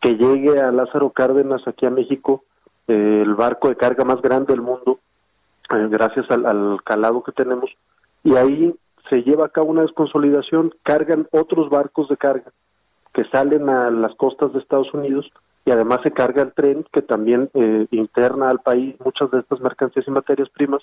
que 0.00 0.16
llegue 0.16 0.60
a 0.60 0.70
Lázaro 0.70 1.10
Cárdenas, 1.10 1.66
aquí 1.66 1.86
a 1.86 1.90
México, 1.90 2.44
eh, 2.88 3.22
el 3.22 3.34
barco 3.34 3.68
de 3.68 3.76
carga 3.76 4.04
más 4.04 4.20
grande 4.20 4.52
del 4.52 4.62
mundo, 4.62 4.98
eh, 5.70 5.88
gracias 5.90 6.30
al, 6.30 6.46
al 6.46 6.82
calado 6.84 7.22
que 7.22 7.32
tenemos, 7.32 7.70
y 8.24 8.36
ahí 8.36 8.74
se 9.08 9.22
lleva 9.22 9.46
a 9.46 9.50
cabo 9.50 9.70
una 9.70 9.82
desconsolidación, 9.82 10.74
cargan 10.82 11.28
otros 11.32 11.70
barcos 11.70 12.08
de 12.08 12.16
carga 12.16 12.52
que 13.12 13.24
salen 13.24 13.68
a 13.68 13.90
las 13.90 14.14
costas 14.14 14.52
de 14.52 14.60
Estados 14.60 14.92
Unidos 14.94 15.30
y 15.64 15.70
además 15.70 16.00
se 16.02 16.10
carga 16.10 16.42
el 16.42 16.52
tren 16.52 16.84
que 16.92 17.02
también 17.02 17.50
eh, 17.54 17.86
interna 17.90 18.50
al 18.50 18.60
país 18.60 18.96
muchas 19.04 19.30
de 19.30 19.40
estas 19.40 19.60
mercancías 19.60 20.06
y 20.08 20.10
materias 20.10 20.48
primas 20.48 20.82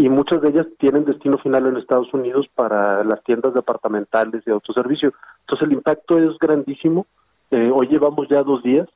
y 0.00 0.08
muchas 0.08 0.40
de 0.40 0.48
ellas 0.48 0.66
tienen 0.78 1.04
destino 1.04 1.36
final 1.38 1.66
en 1.66 1.76
Estados 1.76 2.12
Unidos 2.14 2.48
para 2.54 3.04
las 3.04 3.22
tiendas 3.22 3.52
departamentales 3.52 4.42
de 4.46 4.52
autoservicio. 4.52 5.12
Entonces 5.40 5.66
el 5.66 5.74
impacto 5.74 6.18
es 6.18 6.38
grandísimo. 6.38 7.06
Eh, 7.50 7.70
hoy 7.70 7.86
llevamos 7.88 8.26
ya 8.28 8.42
dos 8.42 8.62
días, 8.62 8.88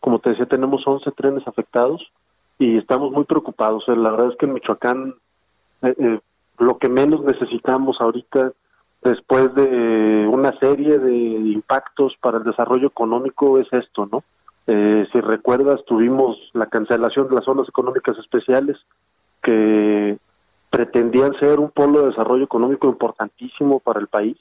como 0.00 0.18
te 0.18 0.30
decía, 0.30 0.44
tenemos 0.44 0.86
11 0.86 1.10
trenes 1.12 1.48
afectados 1.48 2.12
y 2.58 2.76
estamos 2.76 3.10
muy 3.10 3.24
preocupados. 3.24 3.84
La 3.88 4.10
verdad 4.10 4.32
es 4.32 4.36
que 4.36 4.44
en 4.44 4.52
Michoacán 4.52 5.14
eh, 5.80 5.94
eh, 5.98 6.20
lo 6.58 6.76
que 6.76 6.90
menos 6.90 7.22
necesitamos 7.24 7.98
ahorita 7.98 8.52
después 9.02 9.54
de 9.54 10.28
una 10.30 10.52
serie 10.58 10.98
de 10.98 11.14
impactos 11.14 12.16
para 12.20 12.36
el 12.36 12.44
desarrollo 12.44 12.88
económico 12.88 13.58
es 13.58 13.72
esto, 13.72 14.06
¿no? 14.12 14.22
Eh, 14.72 15.08
si 15.12 15.20
recuerdas, 15.20 15.84
tuvimos 15.84 16.38
la 16.52 16.66
cancelación 16.66 17.28
de 17.28 17.34
las 17.34 17.44
zonas 17.44 17.68
económicas 17.68 18.16
especiales 18.18 18.76
que 19.42 20.16
pretendían 20.70 21.34
ser 21.40 21.58
un 21.58 21.70
polo 21.70 22.02
de 22.02 22.10
desarrollo 22.10 22.44
económico 22.44 22.86
importantísimo 22.86 23.80
para 23.80 23.98
el 23.98 24.06
país. 24.06 24.36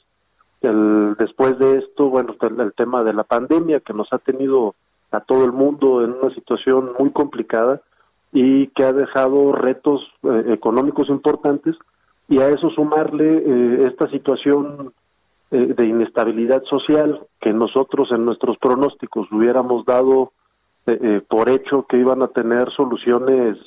El, 0.61 1.15
después 1.17 1.57
de 1.57 1.79
esto, 1.79 2.09
bueno, 2.09 2.35
el, 2.41 2.59
el 2.59 2.73
tema 2.73 3.03
de 3.03 3.13
la 3.13 3.23
pandemia 3.23 3.79
que 3.79 3.93
nos 3.93 4.13
ha 4.13 4.19
tenido 4.19 4.75
a 5.09 5.19
todo 5.19 5.45
el 5.45 5.51
mundo 5.51 6.03
en 6.03 6.11
una 6.11 6.31
situación 6.35 6.91
muy 6.99 7.09
complicada 7.09 7.81
y 8.31 8.67
que 8.67 8.83
ha 8.83 8.93
dejado 8.93 9.51
retos 9.53 10.11
eh, 10.21 10.53
económicos 10.53 11.09
importantes 11.09 11.75
y 12.27 12.39
a 12.39 12.49
eso 12.49 12.69
sumarle 12.69 13.37
eh, 13.37 13.87
esta 13.87 14.07
situación 14.11 14.93
eh, 15.51 15.73
de 15.75 15.85
inestabilidad 15.85 16.63
social 16.63 17.19
que 17.39 17.53
nosotros 17.53 18.11
en 18.11 18.25
nuestros 18.25 18.57
pronósticos 18.57 19.31
hubiéramos 19.31 19.85
dado 19.85 20.33
por 21.27 21.49
hecho 21.49 21.85
que 21.87 21.97
iban 21.97 22.23
a 22.23 22.29
tener 22.29 22.71
soluciones 22.71 23.59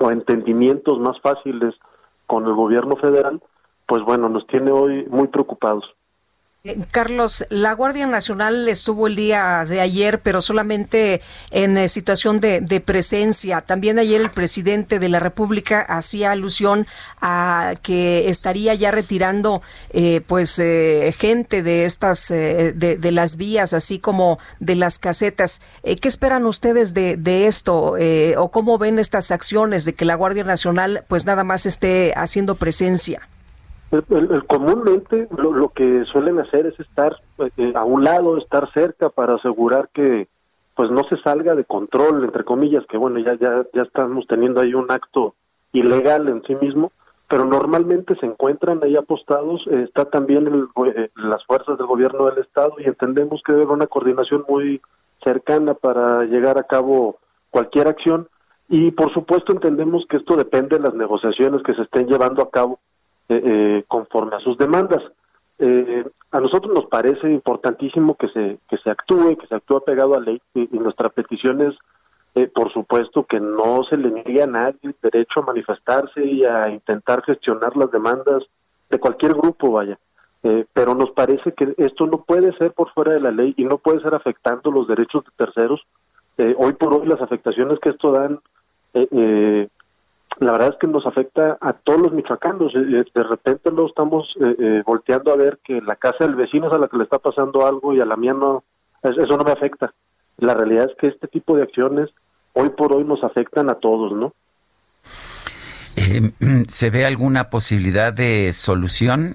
o 0.00 0.10
entendimientos 0.10 0.98
más 0.98 1.20
fáciles 1.20 1.76
con 2.26 2.44
el 2.44 2.54
gobierno 2.54 2.96
federal, 2.96 3.40
pues 3.86 4.02
bueno, 4.02 4.28
nos 4.28 4.46
tiene 4.48 4.72
hoy 4.72 5.06
muy 5.08 5.28
preocupados. 5.28 5.84
Eh, 6.66 6.78
Carlos, 6.90 7.44
la 7.48 7.72
Guardia 7.74 8.06
Nacional 8.06 8.68
estuvo 8.68 9.06
el 9.06 9.14
día 9.14 9.64
de 9.68 9.80
ayer, 9.80 10.18
pero 10.18 10.42
solamente 10.42 11.20
en 11.52 11.78
eh, 11.78 11.86
situación 11.86 12.40
de, 12.40 12.82
presencia. 12.84 13.60
También 13.60 14.00
ayer 14.00 14.20
el 14.20 14.30
presidente 14.30 14.98
de 14.98 15.08
la 15.08 15.20
República 15.20 15.80
hacía 15.80 16.32
alusión 16.32 16.86
a 17.20 17.74
que 17.82 18.28
estaría 18.28 18.74
ya 18.74 18.90
retirando, 18.90 19.62
eh, 19.90 20.22
pues, 20.26 20.56
gente 21.16 21.62
de 21.62 21.84
estas, 21.84 22.28
de, 22.28 23.10
las 23.12 23.36
vías, 23.36 23.72
así 23.72 23.98
como 23.98 24.38
de 24.60 24.74
las 24.74 24.98
casetas. 24.98 25.60
¿Qué 25.82 26.08
esperan 26.08 26.46
ustedes 26.46 26.94
de, 26.94 27.16
de 27.16 27.46
esto? 27.46 27.94
¿O 28.38 28.50
cómo 28.50 28.78
ven 28.78 28.98
estas 28.98 29.30
acciones 29.30 29.84
de 29.84 29.94
que 29.94 30.04
la 30.04 30.14
Guardia 30.16 30.44
Nacional, 30.44 31.04
pues, 31.08 31.24
nada 31.26 31.44
más 31.44 31.66
esté 31.66 32.12
haciendo 32.16 32.56
presencia? 32.56 33.28
El, 33.92 34.44
comúnmente 34.46 35.28
lo, 35.36 35.68
que 35.68 36.04
suelen 36.06 36.40
hacer 36.40 36.66
es 36.66 36.78
estar 36.80 37.16
eh, 37.38 37.72
a 37.74 37.84
un 37.84 38.02
lado, 38.02 38.36
estar 38.36 38.70
cerca 38.72 39.10
para 39.10 39.34
asegurar 39.34 39.88
que 39.92 40.28
pues 40.74 40.90
no 40.90 41.04
se 41.04 41.16
salga 41.18 41.54
de 41.54 41.64
control, 41.64 42.24
entre 42.24 42.44
comillas, 42.44 42.84
que 42.86 42.98
bueno, 42.98 43.18
ya, 43.20 43.34
ya, 43.34 43.64
ya 43.72 43.82
estamos 43.82 44.26
teniendo 44.26 44.60
ahí 44.60 44.74
un 44.74 44.90
acto 44.90 45.34
ilegal 45.72 46.28
en 46.28 46.42
sí 46.42 46.54
mismo, 46.56 46.90
pero 47.28 47.44
normalmente 47.44 48.14
se 48.16 48.26
encuentran 48.26 48.82
ahí 48.82 48.96
apostados, 48.96 49.66
eh, 49.68 49.84
está 49.84 50.04
también 50.06 50.46
el, 50.46 50.68
eh, 50.88 51.10
las 51.14 51.44
fuerzas 51.44 51.78
del 51.78 51.86
gobierno 51.86 52.26
del 52.26 52.38
Estado 52.38 52.74
y 52.78 52.84
entendemos 52.84 53.40
que 53.44 53.52
debe 53.52 53.64
haber 53.64 53.76
una 53.76 53.86
coordinación 53.86 54.44
muy 54.48 54.80
cercana 55.22 55.74
para 55.74 56.24
llegar 56.24 56.58
a 56.58 56.64
cabo 56.64 57.18
cualquier 57.50 57.88
acción 57.88 58.28
y 58.68 58.90
por 58.90 59.12
supuesto 59.14 59.52
entendemos 59.52 60.04
que 60.08 60.18
esto 60.18 60.36
depende 60.36 60.76
de 60.76 60.82
las 60.82 60.94
negociaciones 60.94 61.62
que 61.62 61.74
se 61.74 61.82
estén 61.82 62.06
llevando 62.06 62.42
a 62.42 62.50
cabo 62.50 62.80
eh, 63.28 63.42
eh, 63.44 63.84
conforme 63.88 64.36
a 64.36 64.40
sus 64.40 64.56
demandas. 64.56 65.02
Eh, 65.58 66.04
a 66.30 66.40
nosotros 66.40 66.72
nos 66.74 66.86
parece 66.86 67.30
importantísimo 67.30 68.14
que 68.14 68.28
se 68.28 68.58
que 68.68 68.76
se 68.78 68.90
actúe, 68.90 69.36
que 69.36 69.46
se 69.46 69.54
actúe 69.54 69.82
pegado 69.84 70.14
a 70.14 70.20
ley 70.20 70.40
y, 70.54 70.68
nuestra 70.78 71.08
petición 71.08 71.62
es, 71.62 71.74
por 72.52 72.70
supuesto, 72.72 73.24
que 73.24 73.40
no 73.40 73.82
se 73.84 73.96
le 73.96 74.10
niegue 74.10 74.42
a 74.42 74.46
nadie 74.46 74.78
el 74.82 74.96
derecho 75.02 75.40
a 75.40 75.46
manifestarse 75.46 76.22
y 76.24 76.44
a 76.44 76.68
intentar 76.68 77.22
gestionar 77.24 77.74
las 77.76 77.90
demandas 77.90 78.44
de 78.90 78.98
cualquier 79.00 79.32
grupo, 79.32 79.72
vaya. 79.72 79.98
pero 80.74 80.94
nos 80.94 81.10
parece 81.12 81.52
que 81.52 81.74
esto 81.78 82.06
no 82.06 82.18
puede 82.18 82.54
ser 82.58 82.72
por 82.72 82.92
fuera 82.92 83.14
de 83.14 83.20
la 83.20 83.30
ley 83.30 83.54
y 83.56 83.64
no 83.64 83.78
puede 83.78 84.00
ser 84.00 84.14
afectando 84.14 84.70
los 84.70 84.86
derechos 84.86 85.24
de 85.24 85.30
terceros. 85.44 85.80
hoy 86.58 86.74
por 86.74 86.92
hoy 86.92 87.06
las 87.06 87.22
afectaciones 87.22 87.78
que 87.80 87.88
esto 87.90 88.12
dan 88.12 88.40
eh, 88.96 89.68
la 90.38 90.52
verdad 90.52 90.70
es 90.74 90.76
que 90.78 90.86
nos 90.86 91.06
afecta 91.06 91.56
a 91.60 91.72
todos 91.72 92.00
los 92.00 92.12
michoacanos. 92.12 92.74
Eh, 92.74 93.00
eh, 93.00 93.04
de 93.14 93.22
repente 93.22 93.70
lo 93.70 93.86
estamos 93.86 94.34
eh, 94.40 94.82
volteando 94.84 95.32
a 95.32 95.36
ver 95.36 95.58
que 95.64 95.80
la 95.80 95.96
casa 95.96 96.24
del 96.24 96.34
vecino 96.34 96.66
es 96.66 96.72
a 96.72 96.78
la 96.78 96.88
que 96.88 96.98
le 96.98 97.04
está 97.04 97.18
pasando 97.18 97.66
algo 97.66 97.94
y 97.94 98.00
a 98.00 98.04
la 98.04 98.16
mía 98.16 98.34
no, 98.34 98.62
eso 99.02 99.36
no 99.36 99.44
me 99.44 99.52
afecta. 99.52 99.94
La 100.38 100.54
realidad 100.54 100.90
es 100.90 100.96
que 100.98 101.06
este 101.08 101.28
tipo 101.28 101.56
de 101.56 101.62
acciones 101.62 102.10
hoy 102.52 102.68
por 102.70 102.92
hoy 102.92 103.04
nos 103.04 103.24
afectan 103.24 103.70
a 103.70 103.76
todos, 103.76 104.12
¿no? 104.12 104.34
¿Se 106.68 106.90
ve 106.90 107.06
alguna 107.06 107.48
posibilidad 107.48 108.12
de 108.12 108.52
solución? 108.52 109.34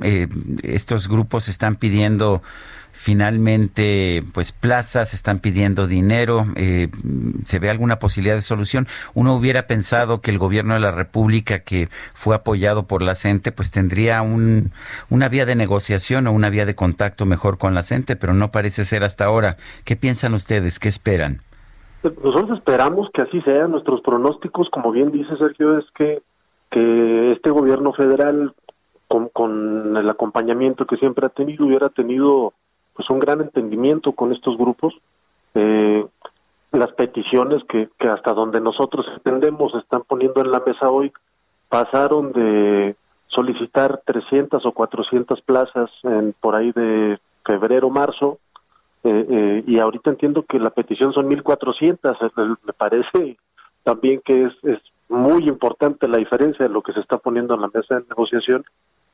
estos 0.62 1.08
grupos 1.08 1.49
están 1.49 1.78
pidiendo 1.78 2.43
finalmente 2.92 4.24
pues 4.34 4.52
plazas, 4.52 5.14
están 5.14 5.39
pidiendo 5.39 5.88
dinero, 5.88 6.46
eh, 6.56 6.89
se 7.46 7.60
ve 7.60 7.70
alguna 7.70 8.00
posibilidad 8.00 8.36
de 8.36 8.42
solución. 8.42 8.88
Uno 9.14 9.34
hubiera 9.34 9.68
pensado 9.68 10.22
que 10.22 10.32
el 10.32 10.38
gobierno 10.38 10.74
de 10.74 10.80
la 10.82 10.92
República 10.92 11.60
que 11.60 11.89
fue 12.14 12.36
apoyado 12.36 12.84
por 12.88 13.02
la 13.02 13.16
CENTE 13.16 13.52
pues 13.52 13.72
tendría 13.72 14.22
un, 14.22 14.72
una 15.10 15.30
vía 15.30 15.46
de 15.46 15.56
negociación 15.56 16.28
o 16.28 16.32
una 16.32 16.50
vía 16.50 16.66
de 16.66 16.76
contacto 16.76 17.26
mejor 17.26 17.58
con 17.58 17.74
la 17.74 17.84
CENTE, 17.84 18.16
pero 18.16 18.34
no 18.34 18.52
parece 18.52 18.86
ser 18.86 19.04
hasta 19.04 19.26
ahora. 19.26 19.58
¿Qué 19.86 19.96
piensan 19.96 20.34
ustedes? 20.34 20.80
¿Qué 20.80 20.89
esperan? 20.89 21.42
Nosotros 22.04 22.58
esperamos 22.58 23.10
que 23.14 23.22
así 23.22 23.42
sea. 23.42 23.68
Nuestros 23.68 24.02
pronósticos, 24.02 24.70
como 24.70 24.92
bien 24.92 25.12
dice 25.12 25.36
Sergio, 25.38 25.78
es 25.78 25.86
que, 25.96 26.22
que 26.70 27.32
este 27.32 27.52
gobierno 27.52 27.94
federal, 27.94 28.54
con, 29.08 29.30
con 29.30 29.96
el 29.96 30.10
acompañamiento 30.10 30.86
que 30.86 30.98
siempre 30.98 31.28
ha 31.28 31.30
tenido, 31.30 31.66
hubiera 31.66 31.89
tenido 31.89 32.54
pues 32.94 33.10
un 33.10 33.20
gran 33.20 33.42
entendimiento 33.42 34.12
con 34.14 34.32
estos 34.32 34.58
grupos. 34.58 34.94
Eh, 35.56 36.06
las 36.72 36.92
peticiones 36.94 37.64
que, 37.66 37.89
que 38.00 38.08
hasta 38.08 38.34
donde 38.34 38.62
nosotros 38.62 39.06
entendemos 39.14 39.76
están 39.76 40.04
poniendo 40.08 40.42
en 40.42 40.52
la 40.52 40.62
mesa 40.66 40.89
hoy 40.89 41.12
pasaron 41.68 42.32
de 42.32 42.96
solicitar 43.28 44.02
300 44.06 44.66
o 44.66 44.72
400 44.72 45.42
plazas 45.42 45.89
en, 46.04 46.34
por 46.39 46.56
ahí 46.56 46.72
de 46.72 47.18
febrero, 47.46 47.89
marzo, 47.89 48.39
eh, 49.04 49.26
eh, 49.30 49.64
y 49.66 49.80
ahorita 49.80 50.12
entiendo 50.12 50.44
que 50.44 50.60
la 50.60 50.70
petición 50.70 51.14
son 51.14 51.30
1.400. 51.30 52.58
Me 52.66 52.74
parece 52.74 53.38
también 53.84 54.22
que 54.24 54.46
es, 54.46 54.54
es 54.64 54.80
muy 55.10 55.48
importante 55.48 56.08
la 56.08 56.18
diferencia 56.18 56.68
de 56.68 56.74
lo 56.74 56.82
que 56.82 56.94
se 56.94 57.00
está 57.00 57.18
poniendo 57.18 57.56
en 57.56 57.62
la 57.62 57.72
mesa 57.74 57.96
de 57.96 58.06
negociación 58.10 58.64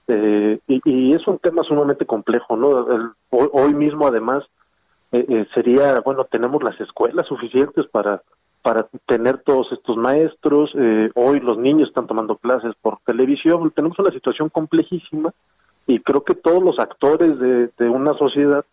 eh, 0.08 0.60
y, 0.68 1.14
es 1.14 1.28
un 1.28 1.38
tema 1.40 1.64
sumamente 1.64 2.06
complejo, 2.06 2.56
¿no? 2.56 2.88
hoy, 3.30 3.74
mismo, 3.74 4.08
además, 4.08 4.44
eh, 5.12 5.26
eh, 5.28 5.46
sería, 5.54 6.00
bueno, 6.00 6.24
tenemos 6.26 6.64
las 6.64 6.80
escuelas 6.80 7.28
suficientes 7.28 7.86
para 7.88 8.22
para 8.64 8.86
tener 9.06 9.38
todos 9.44 9.72
estos 9.72 9.96
maestros. 9.96 10.74
hoy 11.16 11.40
los 11.40 11.58
niños 11.58 11.88
están 11.88 12.06
tomando 12.06 12.36
clases 12.36 12.76
por 12.82 12.98
televisión. 13.06 13.72
Tenemos 13.72 13.98
una 13.98 14.12
situación 14.12 14.50
complejísima 14.50 15.32
y 15.86 16.00
creo 16.02 16.26
que 16.26 16.36
todos 16.36 16.62
los 16.62 16.78
actores 16.78 17.40
de, 17.40 17.90
una 17.90 18.14
sociedad 18.16 18.66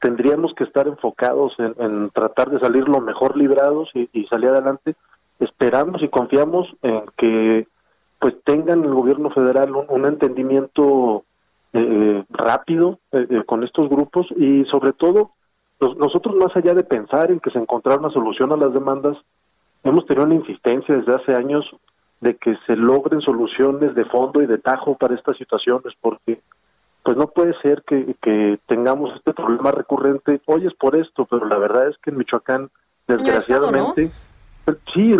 tendríamos 0.00 0.54
que 0.54 0.64
estar 0.64 0.88
enfocados 0.88 1.52
en, 1.58 2.08
tratar 2.10 2.48
de 2.48 2.60
salir 2.60 2.88
lo 2.88 3.02
mejor 3.02 3.36
librados 3.36 3.90
y 3.94 4.24
salir 4.28 4.48
adelante. 4.48 4.94
Esperamos 5.38 6.02
y 6.02 6.08
confiamos 6.08 6.74
en 6.80 7.02
que 7.18 7.66
pues 8.22 8.36
tengan 8.44 8.84
el 8.84 8.94
gobierno 8.94 9.30
federal 9.30 9.74
un, 9.74 10.06
entendimiento 10.06 11.24
eh, 11.72 12.22
rápido 12.30 13.00
eh, 13.10 13.26
eh, 13.28 13.42
con 13.44 13.64
estos 13.64 13.90
grupos 13.90 14.28
y 14.36 14.64
sobre 14.66 14.92
todo 14.92 15.32
nosotros 15.80 16.36
más 16.36 16.54
allá 16.54 16.72
de 16.72 16.84
pensar 16.84 17.32
en 17.32 17.40
que 17.40 17.50
se 17.50 17.58
encontrara 17.58 17.98
una 17.98 18.10
solución 18.10 18.52
a 18.52 18.56
las 18.56 18.72
demandas, 18.72 19.18
hemos 19.82 20.06
tenido 20.06 20.26
una 20.26 20.36
insistencia 20.36 20.94
desde 20.94 21.16
hace 21.16 21.34
años 21.34 21.68
de 22.20 22.36
que 22.36 22.56
se 22.64 22.76
logren 22.76 23.20
soluciones 23.22 23.92
de 23.96 24.04
fondo 24.04 24.40
y 24.40 24.46
de 24.46 24.58
tajo 24.58 24.96
para 24.96 25.16
estas 25.16 25.36
situaciones, 25.36 25.92
porque 26.00 26.40
pues 27.02 27.16
no 27.16 27.26
puede 27.26 27.60
ser 27.60 27.82
que, 27.82 28.14
que 28.22 28.60
tengamos 28.66 29.16
este 29.16 29.34
problema 29.34 29.72
recurrente, 29.72 30.40
hoy 30.46 30.68
es 30.68 30.74
por 30.74 30.94
esto, 30.94 31.26
pero 31.28 31.46
la 31.46 31.58
verdad 31.58 31.88
es 31.88 31.98
que 31.98 32.10
en 32.10 32.18
Michoacán, 32.18 32.70
desgraciadamente, 33.08 34.12
sí, 34.94 35.16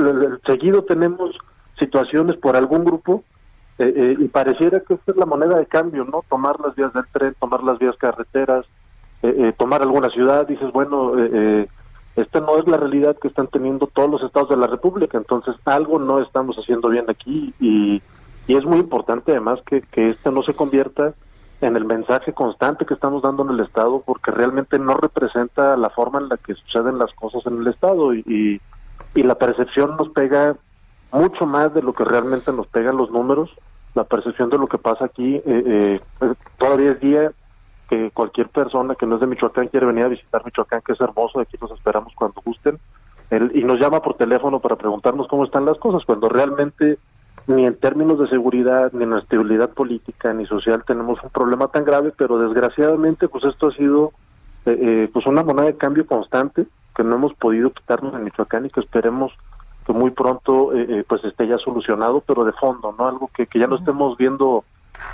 seguido 0.46 0.84
tenemos 0.84 1.36
situaciones 1.82 2.36
por 2.36 2.56
algún 2.56 2.84
grupo 2.84 3.24
eh, 3.78 3.92
eh, 3.96 4.16
y 4.18 4.28
pareciera 4.28 4.80
que 4.80 4.94
esta 4.94 5.12
es 5.12 5.16
la 5.16 5.26
moneda 5.26 5.56
de 5.58 5.66
cambio, 5.66 6.04
¿no? 6.04 6.24
Tomar 6.28 6.60
las 6.60 6.74
vías 6.76 6.92
del 6.92 7.06
tren, 7.12 7.34
tomar 7.40 7.62
las 7.64 7.78
vías 7.78 7.96
carreteras, 7.96 8.64
eh, 9.22 9.52
tomar 9.56 9.82
alguna 9.82 10.08
ciudad, 10.10 10.46
dices, 10.46 10.72
bueno, 10.72 11.14
esta 12.16 12.40
no 12.40 12.58
es 12.58 12.66
la 12.66 12.76
realidad 12.76 13.16
que 13.20 13.28
están 13.28 13.46
teniendo 13.46 13.86
todos 13.86 14.10
los 14.10 14.22
estados 14.22 14.50
de 14.50 14.56
la 14.56 14.66
República, 14.66 15.16
entonces 15.16 15.54
algo 15.64 15.98
no 15.98 16.20
estamos 16.20 16.56
haciendo 16.56 16.88
bien 16.88 17.06
aquí 17.08 17.54
y, 17.60 18.02
y 18.46 18.56
es 18.56 18.64
muy 18.64 18.78
importante 18.78 19.32
además 19.32 19.60
que, 19.64 19.80
que 19.80 20.10
esto 20.10 20.30
no 20.30 20.42
se 20.42 20.54
convierta 20.54 21.14
en 21.62 21.76
el 21.76 21.84
mensaje 21.84 22.32
constante 22.32 22.84
que 22.84 22.94
estamos 22.94 23.22
dando 23.22 23.44
en 23.44 23.50
el 23.50 23.60
Estado 23.60 24.02
porque 24.04 24.32
realmente 24.32 24.78
no 24.78 24.94
representa 24.94 25.76
la 25.76 25.88
forma 25.90 26.18
en 26.18 26.28
la 26.28 26.36
que 26.36 26.54
suceden 26.54 26.98
las 26.98 27.12
cosas 27.14 27.46
en 27.46 27.60
el 27.60 27.68
Estado 27.68 28.12
y, 28.12 28.60
y 29.14 29.22
la 29.22 29.36
percepción 29.36 29.96
nos 29.96 30.08
pega 30.10 30.56
mucho 31.12 31.46
más 31.46 31.72
de 31.74 31.82
lo 31.82 31.92
que 31.92 32.04
realmente 32.04 32.52
nos 32.52 32.66
pegan 32.66 32.96
los 32.96 33.10
números. 33.10 33.50
La 33.94 34.04
percepción 34.04 34.48
de 34.48 34.58
lo 34.58 34.66
que 34.66 34.78
pasa 34.78 35.04
aquí, 35.04 35.36
eh, 35.36 35.42
eh, 35.46 36.00
pues, 36.18 36.36
todavía 36.58 36.92
es 36.92 37.00
día 37.00 37.32
que 37.88 38.10
cualquier 38.10 38.48
persona 38.48 38.94
que 38.94 39.06
no 39.06 39.16
es 39.16 39.20
de 39.20 39.26
Michoacán 39.26 39.68
quiere 39.68 39.86
venir 39.86 40.04
a 40.04 40.08
visitar 40.08 40.44
Michoacán, 40.44 40.80
que 40.80 40.92
es 40.92 41.00
hermoso, 41.00 41.40
aquí 41.40 41.58
nos 41.60 41.72
esperamos 41.72 42.14
cuando 42.14 42.40
gusten, 42.42 42.78
y 43.54 43.64
nos 43.64 43.78
llama 43.78 44.00
por 44.00 44.14
teléfono 44.14 44.60
para 44.60 44.76
preguntarnos 44.76 45.28
cómo 45.28 45.44
están 45.44 45.64
las 45.64 45.78
cosas, 45.78 46.04
cuando 46.04 46.28
realmente 46.28 46.98
ni 47.46 47.66
en 47.66 47.74
términos 47.74 48.18
de 48.18 48.28
seguridad, 48.28 48.92
ni 48.92 49.04
en 49.04 49.14
estabilidad 49.14 49.70
política, 49.70 50.32
ni 50.32 50.46
social 50.46 50.84
tenemos 50.86 51.22
un 51.22 51.30
problema 51.30 51.68
tan 51.68 51.84
grave, 51.84 52.12
pero 52.16 52.38
desgraciadamente 52.38 53.28
pues 53.28 53.44
esto 53.44 53.68
ha 53.68 53.72
sido 53.72 54.12
eh, 54.66 54.78
eh, 54.80 55.10
pues 55.12 55.26
una 55.26 55.42
moneda 55.42 55.66
de 55.66 55.76
cambio 55.76 56.06
constante 56.06 56.66
que 56.94 57.02
no 57.02 57.16
hemos 57.16 57.34
podido 57.34 57.72
quitarnos 57.72 58.14
en 58.14 58.24
Michoacán 58.24 58.66
y 58.66 58.70
que 58.70 58.80
esperemos 58.80 59.32
que 59.84 59.92
muy 59.92 60.10
pronto 60.10 60.72
eh, 60.74 61.04
pues 61.08 61.24
esté 61.24 61.46
ya 61.46 61.58
solucionado, 61.58 62.22
pero 62.26 62.44
de 62.44 62.52
fondo, 62.52 62.94
¿no? 62.96 63.06
Algo 63.06 63.30
que, 63.34 63.46
que 63.46 63.58
ya 63.58 63.66
no 63.66 63.76
estemos 63.76 64.16
viendo 64.16 64.64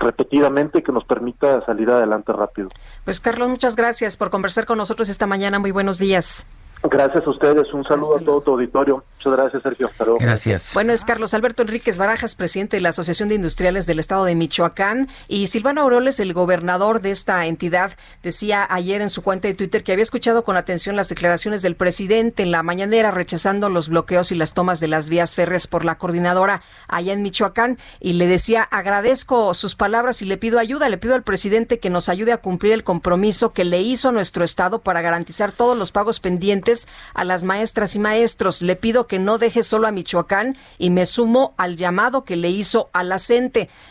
repetidamente 0.00 0.82
que 0.82 0.92
nos 0.92 1.04
permita 1.04 1.64
salir 1.64 1.90
adelante 1.90 2.32
rápido. 2.32 2.68
Pues 3.04 3.20
Carlos, 3.20 3.48
muchas 3.48 3.76
gracias 3.76 4.16
por 4.16 4.30
conversar 4.30 4.66
con 4.66 4.78
nosotros 4.78 5.08
esta 5.08 5.26
mañana. 5.26 5.58
Muy 5.58 5.70
buenos 5.70 5.98
días. 5.98 6.46
Gracias 6.82 7.26
a 7.26 7.30
ustedes. 7.30 7.72
Un 7.74 7.84
saludo 7.84 8.16
a 8.16 8.20
todo 8.20 8.40
tu 8.40 8.52
auditorio. 8.52 9.04
Muchas 9.16 9.32
gracias, 9.32 9.62
Sergio. 9.64 9.86
Hasta 9.86 10.04
Gracias. 10.20 10.70
Bueno, 10.74 10.92
es 10.92 11.04
Carlos 11.04 11.34
Alberto 11.34 11.62
Enríquez 11.62 11.98
Barajas, 11.98 12.36
presidente 12.36 12.76
de 12.76 12.80
la 12.80 12.90
Asociación 12.90 13.28
de 13.28 13.34
Industriales 13.34 13.86
del 13.86 13.98
Estado 13.98 14.24
de 14.24 14.36
Michoacán. 14.36 15.08
Y 15.26 15.48
Silvano 15.48 15.80
Aureoles, 15.80 16.20
el 16.20 16.32
gobernador 16.32 17.00
de 17.00 17.10
esta 17.10 17.44
entidad, 17.46 17.92
decía 18.22 18.64
ayer 18.70 19.00
en 19.00 19.10
su 19.10 19.22
cuenta 19.22 19.48
de 19.48 19.54
Twitter 19.54 19.82
que 19.82 19.92
había 19.92 20.04
escuchado 20.04 20.44
con 20.44 20.56
atención 20.56 20.94
las 20.94 21.08
declaraciones 21.08 21.62
del 21.62 21.74
presidente 21.74 22.44
en 22.44 22.52
la 22.52 22.62
mañanera 22.62 23.10
rechazando 23.10 23.68
los 23.68 23.88
bloqueos 23.88 24.30
y 24.30 24.36
las 24.36 24.54
tomas 24.54 24.78
de 24.78 24.86
las 24.86 25.08
vías 25.08 25.34
férreas 25.34 25.66
por 25.66 25.84
la 25.84 25.98
coordinadora 25.98 26.62
allá 26.86 27.12
en 27.12 27.22
Michoacán. 27.22 27.78
Y 27.98 28.12
le 28.12 28.28
decía, 28.28 28.62
agradezco 28.62 29.52
sus 29.54 29.74
palabras 29.74 30.22
y 30.22 30.26
le 30.26 30.36
pido 30.36 30.60
ayuda. 30.60 30.88
Le 30.88 30.98
pido 30.98 31.16
al 31.16 31.24
presidente 31.24 31.80
que 31.80 31.90
nos 31.90 32.08
ayude 32.08 32.32
a 32.32 32.38
cumplir 32.38 32.72
el 32.72 32.84
compromiso 32.84 33.52
que 33.52 33.64
le 33.64 33.80
hizo 33.80 34.10
a 34.10 34.12
nuestro 34.12 34.44
Estado 34.44 34.80
para 34.80 35.02
garantizar 35.02 35.50
todos 35.50 35.76
los 35.76 35.90
pagos 35.90 36.20
pendientes 36.20 36.67
a 37.14 37.24
las 37.24 37.44
maestras 37.44 37.94
y 37.94 37.98
maestros. 37.98 38.62
Le 38.62 38.74
pido 38.74 39.06
que 39.06 39.18
no 39.18 39.38
deje 39.38 39.62
solo 39.62 39.86
a 39.86 39.92
Michoacán 39.92 40.56
y 40.78 40.90
me 40.90 41.06
sumo 41.06 41.54
al 41.56 41.76
llamado 41.76 42.24
que 42.24 42.36
le 42.36 42.50
hizo 42.50 42.90
a 42.92 43.04
la. 43.04 43.18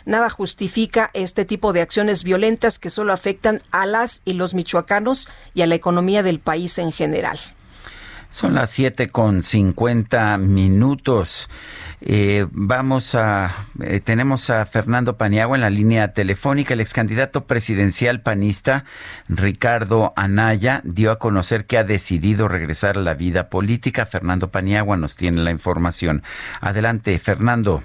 Nada 0.04 0.30
justifica 0.30 1.10
este 1.14 1.44
tipo 1.44 1.72
de 1.72 1.80
acciones 1.80 2.24
violentas 2.24 2.78
que 2.78 2.90
solo 2.90 3.12
afectan 3.12 3.62
a 3.70 3.86
las 3.86 4.22
y 4.24 4.32
los 4.32 4.54
michoacanos 4.54 5.28
y 5.54 5.62
a 5.62 5.66
la 5.66 5.74
economía 5.74 6.22
del 6.22 6.40
país 6.40 6.78
en 6.78 6.92
general. 6.92 7.38
Son 8.30 8.54
las 8.54 8.68
siete 8.70 9.08
con 9.08 9.42
cincuenta 9.42 10.36
minutos. 10.36 11.48
Eh, 12.02 12.46
vamos 12.50 13.14
a, 13.14 13.66
eh, 13.80 14.00
tenemos 14.00 14.50
a 14.50 14.66
Fernando 14.66 15.16
Paniagua 15.16 15.56
en 15.56 15.62
la 15.62 15.70
línea 15.70 16.12
telefónica. 16.12 16.74
El 16.74 16.80
ex 16.80 16.92
candidato 16.92 17.46
presidencial 17.46 18.20
panista 18.20 18.84
Ricardo 19.28 20.12
Anaya 20.14 20.82
dio 20.84 21.10
a 21.10 21.18
conocer 21.18 21.64
que 21.64 21.78
ha 21.78 21.84
decidido 21.84 22.48
regresar 22.48 22.98
a 22.98 23.00
la 23.00 23.14
vida 23.14 23.48
política. 23.48 24.04
Fernando 24.04 24.50
Paniagua 24.50 24.98
nos 24.98 25.16
tiene 25.16 25.42
la 25.42 25.50
información. 25.50 26.22
Adelante, 26.60 27.18
Fernando. 27.18 27.82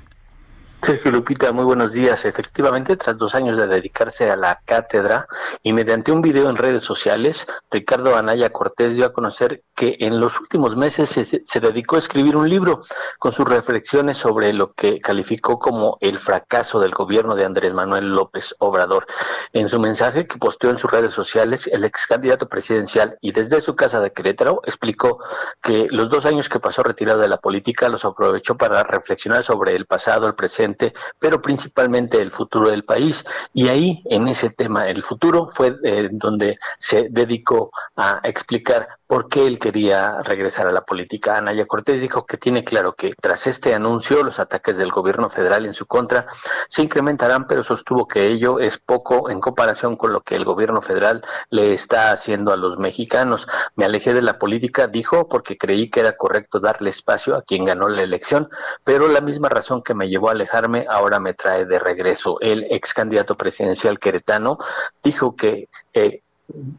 Sergio 0.84 1.12
Lupita, 1.12 1.54
muy 1.54 1.64
buenos 1.64 1.94
días. 1.94 2.26
Efectivamente, 2.26 2.98
tras 2.98 3.18
dos 3.18 3.36
años 3.36 3.58
de 3.58 3.68
dedicarse 3.68 4.30
a 4.30 4.36
la 4.36 4.60
cátedra 4.66 5.28
y 5.62 5.72
mediante 5.72 6.12
un 6.12 6.22
video 6.22 6.50
en 6.50 6.58
redes 6.58 6.84
sociales, 6.84 7.48
Ricardo 7.72 8.18
Anaya 8.18 8.50
Cortés 8.50 8.94
dio 8.94 9.06
a 9.06 9.14
conocer 9.14 9.64
que 9.76 9.96
en 10.02 10.20
los 10.20 10.38
últimos 10.42 10.76
meses 10.76 11.10
se, 11.10 11.60
dedicó 11.62 11.96
a 11.96 12.00
escribir 12.00 12.36
un 12.36 12.50
libro 12.50 12.82
con 13.18 13.32
sus 13.32 13.48
reflexiones 13.48 14.18
sobre 14.18 14.52
lo 14.52 14.74
que 14.74 15.00
calificó 15.00 15.58
como 15.58 15.98
el 16.02 16.20
fracaso 16.20 16.82
del 16.82 16.92
gobierno 16.92 17.36
de 17.36 17.46
Andrés 17.46 17.74
Manuel 17.74 18.10
López 18.10 18.54
Obrador. 18.60 19.08
En 19.54 19.70
su 19.70 19.80
mensaje 19.80 20.28
que 20.28 20.38
posteó 20.38 20.70
en 20.70 20.80
sus 20.80 20.92
redes 20.92 21.14
sociales, 21.14 21.68
el 21.72 21.86
ex 21.86 22.08
candidato 22.08 22.50
presidencial 22.50 23.18
y 23.22 23.32
desde 23.32 23.62
su 23.62 23.74
casa 23.78 24.02
de 24.02 24.12
Querétaro 24.12 24.60
explicó 24.66 25.20
que 25.62 25.88
los 25.92 26.10
dos 26.10 26.26
años 26.26 26.50
que 26.50 26.60
pasó 26.60 26.84
retirado 26.84 27.22
de 27.22 27.30
la 27.30 27.38
política 27.38 27.88
los 27.88 28.04
aprovechó 28.04 28.58
para 28.58 28.84
reflexionar 28.84 29.44
sobre 29.44 29.78
el 29.78 29.86
pasado, 29.86 30.28
el 30.28 30.36
presente, 30.36 30.73
pero 31.20 31.42
principalmente 31.42 32.22
el 32.22 32.32
futuro 32.32 32.70
del 32.70 32.84
país. 32.84 33.26
Y 33.54 33.68
ahí, 33.68 34.02
en 34.06 34.28
ese 34.28 34.50
tema, 34.50 34.88
el 34.88 35.04
futuro, 35.04 35.48
fue 35.48 35.76
eh, 35.84 36.10
donde 36.12 36.58
se 36.78 37.10
dedicó 37.10 37.72
a 37.96 38.20
explicar 38.24 38.88
por 39.14 39.30
qué 39.30 39.46
él 39.46 39.60
quería 39.60 40.24
regresar 40.24 40.66
a 40.66 40.72
la 40.72 40.86
política. 40.86 41.38
Anaya 41.38 41.68
Cortés 41.68 42.02
dijo 42.02 42.26
que 42.26 42.38
tiene 42.38 42.64
claro 42.64 42.96
que 42.96 43.14
tras 43.14 43.46
este 43.46 43.76
anuncio 43.76 44.24
los 44.24 44.40
ataques 44.40 44.76
del 44.76 44.90
gobierno 44.92 45.30
federal 45.30 45.68
en 45.68 45.76
su 45.76 45.86
contra 45.86 46.26
se 46.68 46.82
incrementarán, 46.82 47.46
pero 47.46 47.64
sostuvo 47.64 48.08
que 48.08 48.26
ello 48.26 48.60
es 48.60 48.80
poco 48.80 49.30
en 49.30 49.40
comparación 49.40 49.98
con 49.98 50.14
lo 50.14 50.22
que 50.22 50.36
el 50.36 50.46
gobierno 50.46 50.82
federal 50.82 51.24
le 51.52 51.76
está 51.76 52.12
haciendo 52.12 52.52
a 52.52 52.58
los 52.58 52.80
mexicanos. 52.80 53.48
Me 53.76 53.86
alejé 53.86 54.16
de 54.16 54.24
la 54.24 54.40
política, 54.40 54.88
dijo, 54.88 55.30
porque 55.30 55.60
creí 55.60 55.92
que 55.92 56.00
era 56.00 56.18
correcto 56.18 56.60
darle 56.60 56.90
espacio 56.90 57.36
a 57.36 57.44
quien 57.44 57.66
ganó 57.66 57.90
la 57.90 58.02
elección, 58.02 58.50
pero 58.84 59.08
la 59.08 59.22
misma 59.22 59.48
razón 59.48 59.84
que 59.84 59.94
me 59.94 60.10
llevó 60.10 60.30
a 60.30 60.32
alejarme 60.32 60.88
ahora 60.90 61.20
me 61.20 61.36
trae 61.36 61.68
de 61.68 61.78
regreso. 61.78 62.40
El 62.42 62.66
ex 62.72 62.96
candidato 62.96 63.38
presidencial 63.38 64.00
queretano 64.00 64.58
dijo 65.04 65.36
que 65.36 65.70
eh, 65.94 66.24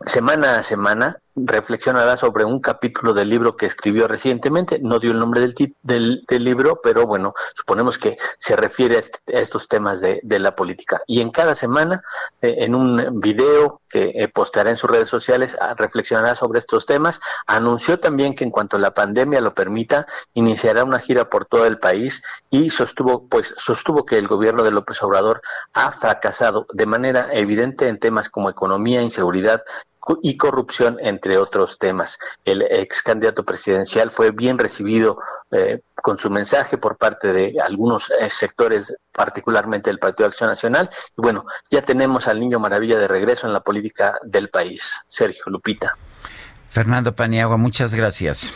semana 0.04 0.58
a 0.58 0.62
semana 0.64 1.20
reflexionará 1.36 2.16
sobre 2.16 2.44
un 2.44 2.60
capítulo 2.60 3.12
del 3.12 3.28
libro 3.28 3.56
que 3.56 3.66
escribió 3.66 4.06
recientemente. 4.08 4.78
No 4.78 4.98
dio 4.98 5.10
el 5.10 5.18
nombre 5.18 5.40
del, 5.40 6.24
del, 6.28 6.44
libro, 6.44 6.80
pero 6.82 7.06
bueno, 7.06 7.34
suponemos 7.54 7.98
que 7.98 8.16
se 8.38 8.56
refiere 8.56 8.96
a, 8.96 8.98
este, 9.00 9.18
estos 9.26 9.68
temas 9.68 10.00
de, 10.00 10.20
la 10.24 10.54
política. 10.54 11.02
Y 11.06 11.20
en 11.20 11.30
cada 11.30 11.54
semana, 11.54 12.02
eh, 12.42 12.56
en 12.58 12.74
un 12.74 13.20
video 13.20 13.80
que 13.88 14.12
eh, 14.16 14.32
en 14.66 14.76
sus 14.76 14.90
redes 14.90 15.08
sociales, 15.08 15.56
ah, 15.60 15.74
reflexionará 15.76 16.34
sobre 16.34 16.58
estos 16.58 16.84
temas. 16.84 17.20
Anunció 17.46 18.00
también 18.00 18.34
que 18.34 18.42
en 18.42 18.50
cuanto 18.50 18.76
la 18.76 18.92
pandemia 18.92 19.40
lo 19.40 19.54
permita, 19.54 20.06
iniciará 20.34 20.82
una 20.82 20.98
gira 20.98 21.30
por 21.30 21.46
todo 21.46 21.66
el 21.66 21.78
país 21.78 22.22
y 22.50 22.70
sostuvo, 22.70 23.28
pues, 23.28 23.54
sostuvo 23.56 24.04
que 24.04 24.18
el 24.18 24.26
gobierno 24.26 24.64
de 24.64 24.72
López 24.72 25.00
Obrador 25.02 25.42
ha 25.72 25.92
fracasado 25.92 26.66
de 26.72 26.86
manera 26.86 27.28
evidente 27.32 27.88
en 27.88 28.00
temas 28.00 28.28
como 28.28 28.50
economía, 28.50 29.00
inseguridad, 29.00 29.62
y 30.22 30.36
corrupción, 30.36 30.98
entre 31.00 31.38
otros 31.38 31.78
temas. 31.78 32.18
El 32.44 32.62
ex 32.62 33.02
candidato 33.02 33.44
presidencial 33.44 34.10
fue 34.10 34.30
bien 34.30 34.58
recibido 34.58 35.18
eh, 35.50 35.80
con 35.96 36.18
su 36.18 36.30
mensaje 36.30 36.78
por 36.78 36.96
parte 36.96 37.32
de 37.32 37.56
algunos 37.64 38.10
eh, 38.10 38.28
sectores, 38.28 38.94
particularmente 39.12 39.90
del 39.90 39.98
Partido 39.98 40.28
de 40.28 40.32
Acción 40.32 40.50
Nacional. 40.50 40.90
Y 41.16 41.22
bueno, 41.22 41.46
ya 41.70 41.82
tenemos 41.82 42.28
al 42.28 42.40
niño 42.40 42.58
maravilla 42.58 42.98
de 42.98 43.08
regreso 43.08 43.46
en 43.46 43.52
la 43.52 43.60
política 43.60 44.18
del 44.22 44.50
país. 44.50 44.94
Sergio 45.08 45.44
Lupita. 45.46 45.96
Fernando 46.68 47.14
Paniagua, 47.14 47.56
muchas 47.56 47.94
gracias. 47.94 48.52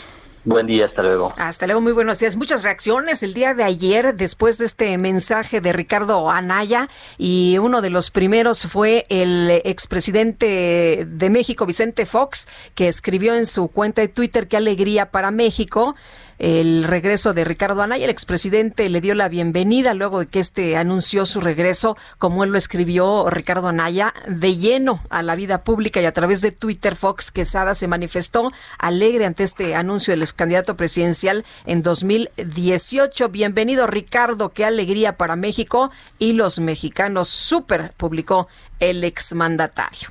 Buen 0.48 0.66
día, 0.66 0.86
hasta 0.86 1.02
luego. 1.02 1.34
Hasta 1.36 1.66
luego, 1.66 1.82
muy 1.82 1.92
buenos 1.92 2.20
días. 2.20 2.36
Muchas 2.36 2.62
reacciones 2.62 3.22
el 3.22 3.34
día 3.34 3.52
de 3.52 3.64
ayer 3.64 4.16
después 4.16 4.56
de 4.56 4.64
este 4.64 4.96
mensaje 4.96 5.60
de 5.60 5.74
Ricardo 5.74 6.30
Anaya 6.30 6.88
y 7.18 7.58
uno 7.60 7.82
de 7.82 7.90
los 7.90 8.10
primeros 8.10 8.66
fue 8.66 9.04
el 9.10 9.60
expresidente 9.66 11.06
de 11.06 11.28
México, 11.28 11.66
Vicente 11.66 12.06
Fox, 12.06 12.48
que 12.74 12.88
escribió 12.88 13.34
en 13.34 13.44
su 13.44 13.68
cuenta 13.68 14.00
de 14.00 14.08
Twitter 14.08 14.48
qué 14.48 14.56
alegría 14.56 15.10
para 15.10 15.30
México 15.30 15.94
el 16.38 16.84
regreso 16.84 17.34
de 17.34 17.44
Ricardo 17.44 17.82
Anaya. 17.82 18.04
El 18.04 18.10
expresidente 18.10 18.88
le 18.88 19.00
dio 19.00 19.14
la 19.14 19.28
bienvenida 19.28 19.94
luego 19.94 20.20
de 20.20 20.26
que 20.26 20.40
este 20.40 20.76
anunció 20.76 21.26
su 21.26 21.40
regreso, 21.40 21.96
como 22.18 22.44
él 22.44 22.50
lo 22.50 22.58
escribió 22.58 23.28
Ricardo 23.30 23.68
Anaya, 23.68 24.14
de 24.26 24.56
lleno 24.56 25.00
a 25.10 25.22
la 25.22 25.34
vida 25.34 25.64
pública 25.64 26.00
y 26.00 26.06
a 26.06 26.12
través 26.12 26.40
de 26.40 26.52
Twitter 26.52 26.96
Fox 26.96 27.30
Quesada 27.30 27.74
se 27.74 27.88
manifestó 27.88 28.52
alegre 28.78 29.24
ante 29.24 29.42
este 29.42 29.74
anuncio 29.74 30.12
del 30.12 30.22
ex 30.22 30.32
candidato 30.32 30.76
presidencial 30.76 31.44
en 31.66 31.82
2018. 31.82 33.28
Bienvenido 33.28 33.86
Ricardo, 33.86 34.50
qué 34.50 34.64
alegría 34.64 35.16
para 35.16 35.36
México 35.36 35.90
y 36.18 36.34
los 36.34 36.60
mexicanos. 36.60 37.28
Súper 37.28 37.92
publicó 37.96 38.48
el 38.80 39.04
exmandatario. 39.04 40.08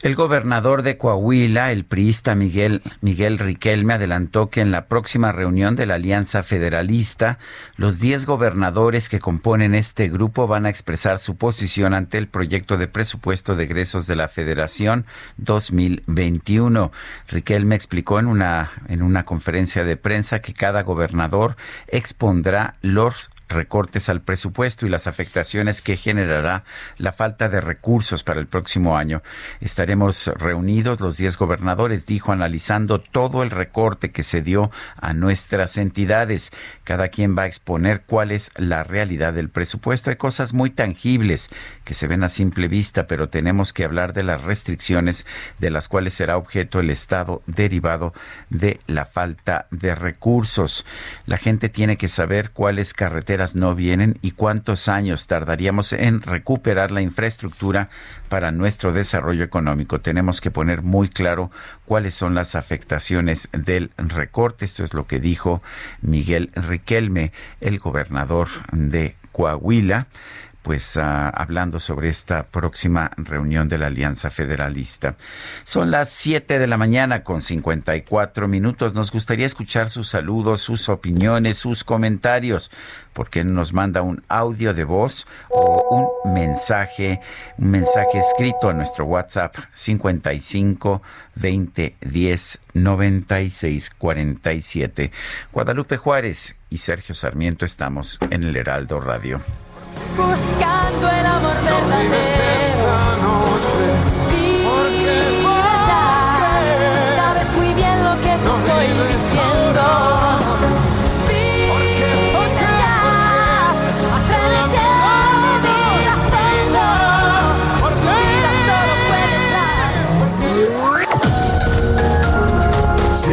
El 0.00 0.14
gobernador 0.14 0.82
de 0.82 0.96
Coahuila, 0.96 1.72
el 1.72 1.84
priista 1.84 2.36
Miguel, 2.36 2.82
Miguel 3.00 3.36
Riquelme, 3.36 3.94
adelantó 3.94 4.48
que 4.48 4.60
en 4.60 4.70
la 4.70 4.86
próxima 4.86 5.32
reunión 5.32 5.74
de 5.74 5.86
la 5.86 5.96
Alianza 5.96 6.44
Federalista, 6.44 7.40
los 7.76 7.98
10 7.98 8.24
gobernadores 8.24 9.08
que 9.08 9.18
componen 9.18 9.74
este 9.74 10.08
grupo 10.08 10.46
van 10.46 10.66
a 10.66 10.70
expresar 10.70 11.18
su 11.18 11.36
posición 11.36 11.94
ante 11.94 12.16
el 12.16 12.28
proyecto 12.28 12.76
de 12.76 12.86
presupuesto 12.86 13.56
de 13.56 13.64
egresos 13.64 14.06
de 14.06 14.14
la 14.14 14.28
Federación 14.28 15.04
2021. 15.38 16.92
Riquelme 17.26 17.74
explicó 17.74 18.20
en 18.20 18.28
una, 18.28 18.70
en 18.86 19.02
una 19.02 19.24
conferencia 19.24 19.82
de 19.82 19.96
prensa 19.96 20.38
que 20.38 20.54
cada 20.54 20.82
gobernador 20.82 21.56
expondrá 21.88 22.76
los 22.82 23.32
recortes 23.48 24.08
al 24.08 24.20
presupuesto 24.20 24.86
y 24.86 24.90
las 24.90 25.06
afectaciones 25.06 25.82
que 25.82 25.96
generará 25.96 26.64
la 26.96 27.12
falta 27.12 27.48
de 27.48 27.60
recursos 27.60 28.24
para 28.24 28.40
el 28.40 28.46
próximo 28.46 28.96
año. 28.96 29.22
Estaremos 29.60 30.28
reunidos 30.28 31.00
los 31.00 31.16
10 31.16 31.38
gobernadores, 31.38 32.06
dijo, 32.06 32.32
analizando 32.32 33.00
todo 33.00 33.42
el 33.42 33.50
recorte 33.50 34.10
que 34.10 34.22
se 34.22 34.42
dio 34.42 34.70
a 34.96 35.12
nuestras 35.12 35.76
entidades. 35.78 36.52
Cada 36.84 37.08
quien 37.08 37.36
va 37.36 37.42
a 37.42 37.46
exponer 37.46 38.02
cuál 38.02 38.32
es 38.32 38.50
la 38.56 38.84
realidad 38.84 39.32
del 39.32 39.48
presupuesto. 39.48 40.10
Hay 40.10 40.16
cosas 40.16 40.54
muy 40.54 40.70
tangibles 40.70 41.50
que 41.84 41.94
se 41.94 42.06
ven 42.06 42.24
a 42.24 42.28
simple 42.28 42.68
vista, 42.68 43.06
pero 43.06 43.28
tenemos 43.28 43.72
que 43.72 43.84
hablar 43.84 44.12
de 44.12 44.22
las 44.22 44.42
restricciones 44.42 45.26
de 45.58 45.70
las 45.70 45.88
cuales 45.88 46.14
será 46.14 46.36
objeto 46.36 46.80
el 46.80 46.90
Estado 46.90 47.42
derivado 47.46 48.12
de 48.50 48.80
la 48.86 49.04
falta 49.04 49.66
de 49.70 49.94
recursos. 49.94 50.84
La 51.26 51.38
gente 51.38 51.68
tiene 51.68 51.96
que 51.96 52.08
saber 52.08 52.50
cuáles 52.50 52.92
carreteras 52.92 53.37
no 53.54 53.74
vienen 53.74 54.18
y 54.22 54.32
cuántos 54.32 54.88
años 54.88 55.26
tardaríamos 55.26 55.92
en 55.92 56.22
recuperar 56.22 56.90
la 56.90 57.00
infraestructura 57.00 57.88
para 58.28 58.50
nuestro 58.50 58.92
desarrollo 58.92 59.44
económico. 59.44 60.00
Tenemos 60.00 60.40
que 60.40 60.50
poner 60.50 60.82
muy 60.82 61.08
claro 61.08 61.50
cuáles 61.84 62.14
son 62.14 62.34
las 62.34 62.54
afectaciones 62.54 63.48
del 63.52 63.90
recorte. 63.96 64.64
Esto 64.64 64.84
es 64.84 64.94
lo 64.94 65.06
que 65.06 65.20
dijo 65.20 65.62
Miguel 66.02 66.50
Riquelme, 66.54 67.32
el 67.60 67.78
gobernador 67.78 68.48
de 68.72 69.14
Coahuila 69.32 70.08
pues 70.68 70.98
ah, 70.98 71.30
hablando 71.30 71.80
sobre 71.80 72.10
esta 72.10 72.42
próxima 72.42 73.10
reunión 73.16 73.70
de 73.70 73.78
la 73.78 73.86
Alianza 73.86 74.28
Federalista. 74.28 75.14
Son 75.64 75.90
las 75.90 76.10
7 76.10 76.58
de 76.58 76.66
la 76.66 76.76
mañana 76.76 77.22
con 77.22 77.40
54 77.40 78.48
minutos. 78.48 78.92
Nos 78.92 79.10
gustaría 79.10 79.46
escuchar 79.46 79.88
sus 79.88 80.10
saludos, 80.10 80.60
sus 80.60 80.90
opiniones, 80.90 81.56
sus 81.56 81.84
comentarios, 81.84 82.70
porque 83.14 83.44
nos 83.44 83.72
manda 83.72 84.02
un 84.02 84.22
audio 84.28 84.74
de 84.74 84.84
voz 84.84 85.26
o 85.48 86.12
un 86.24 86.34
mensaje, 86.34 87.18
un 87.56 87.70
mensaje 87.70 88.18
escrito 88.18 88.68
a 88.68 88.74
nuestro 88.74 89.06
WhatsApp 89.06 89.56
55 89.72 91.00
20 91.34 91.96
10 91.98 92.60
96 92.74 93.90
47. 93.96 95.12
Guadalupe 95.50 95.96
Juárez 95.96 96.56
y 96.68 96.76
Sergio 96.76 97.14
Sarmiento 97.14 97.64
estamos 97.64 98.18
en 98.28 98.44
el 98.44 98.54
Heraldo 98.54 99.00
Radio 99.00 99.40
buscando 100.16 101.08
el 101.10 101.26
amor 101.26 101.56
verdadero. 101.62 102.14
esta 102.14 103.16
noche. 103.22 104.17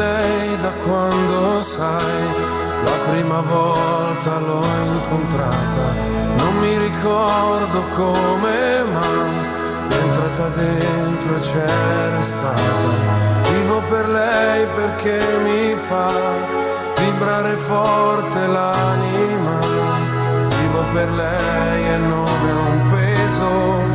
Lei 0.00 0.56
da 0.56 0.72
quando 0.84 1.60
sai, 1.60 2.24
la 2.88 2.96
prima 3.10 3.40
volta 3.40 4.38
l'ho 4.38 4.64
incontrata, 4.94 5.84
non 6.40 6.52
mi 6.62 6.78
ricordo 6.78 7.78
come 7.98 8.56
ma 8.94 9.08
è 9.88 9.98
entrata 10.06 10.48
dentro 10.48 11.36
e 11.36 11.40
c'era 11.40 12.22
stata. 12.22 12.88
Vivo 13.50 13.82
per 13.90 14.08
lei 14.08 14.66
perché 14.78 15.20
mi 15.44 15.74
fa 15.76 16.10
vibrare 16.96 17.56
forte 17.56 18.46
l'anima. 18.46 19.58
Vivo 20.56 20.82
per 20.94 21.10
lei 21.10 21.80
e 21.94 21.96
non 21.96 22.38
è 22.48 22.54
un 22.70 22.78
peso. 22.94 23.89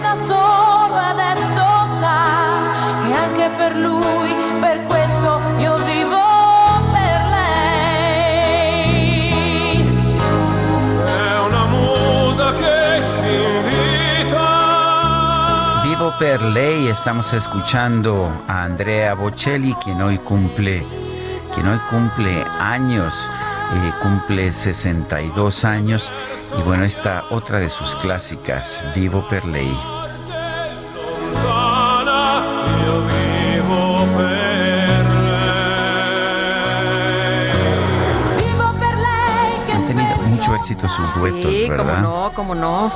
Da 0.00 0.14
solo 0.14 0.96
adesso 0.96 1.86
sa 1.98 2.72
che 3.02 3.12
anche 3.12 3.50
per 3.56 3.76
lui, 3.76 4.34
per 4.60 4.84
questo 4.86 5.40
io 5.58 5.76
vivo. 5.84 6.22
per 6.92 7.20
lei. 7.36 8.64
È 11.04 11.38
una 11.40 11.66
musa 11.66 12.52
che 12.52 13.02
ci 13.06 13.62
per 16.18 16.42
ley 16.42 16.88
estamos 16.88 17.32
escuchando 17.32 18.30
a 18.46 18.62
Andrea 18.62 19.14
Bocelli, 19.14 19.74
quien 19.74 20.00
hoy 20.00 20.18
cumple, 20.18 20.84
quien 21.52 21.66
hoy 21.66 21.78
cumple 21.90 22.44
años, 22.60 23.28
eh, 23.74 23.92
cumple 24.00 24.52
62 24.52 25.64
años. 25.64 26.10
Y 26.58 26.62
bueno, 26.62 26.84
esta 26.84 27.24
otra 27.30 27.58
de 27.58 27.68
sus 27.68 27.94
clásicas, 27.96 28.84
Vivo 28.94 29.26
per 29.28 29.44
lei. 29.44 29.76
Han 39.72 39.86
tenido 39.86 40.16
mucho 40.28 40.54
éxito 40.54 40.88
sus 40.88 41.14
duetos, 41.20 41.52
sí, 41.52 41.68
¿verdad? 41.68 42.00
no, 42.00 42.32
cómo 42.34 42.54
no. 42.54 42.92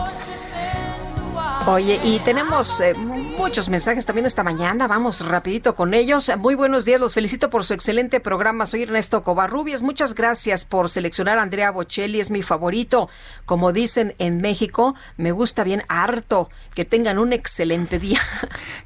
Oye, 1.66 2.00
y 2.02 2.18
tenemos 2.20 2.80
eh, 2.80 2.94
muchos 3.38 3.68
mensajes 3.68 4.04
también 4.04 4.26
esta 4.26 4.42
mañana. 4.42 4.88
Vamos 4.88 5.24
rapidito 5.24 5.76
con 5.76 5.94
ellos. 5.94 6.30
Muy 6.38 6.56
buenos 6.56 6.84
días, 6.84 7.00
los 7.00 7.14
felicito 7.14 7.50
por 7.50 7.64
su 7.64 7.72
excelente 7.72 8.18
programa. 8.18 8.66
Soy 8.66 8.82
Ernesto 8.82 9.22
Covarrubias. 9.22 9.80
Muchas 9.80 10.14
gracias 10.16 10.64
por 10.64 10.88
seleccionar 10.88 11.38
a 11.38 11.42
Andrea 11.42 11.70
Bocelli, 11.70 12.18
es 12.18 12.32
mi 12.32 12.42
favorito. 12.42 13.08
Como 13.46 13.72
dicen 13.72 14.14
en 14.18 14.40
México, 14.40 14.96
me 15.16 15.30
gusta 15.30 15.62
bien 15.62 15.84
harto. 15.88 16.50
Que 16.74 16.84
tengan 16.84 17.18
un 17.18 17.32
excelente 17.32 17.98
día. 17.98 18.20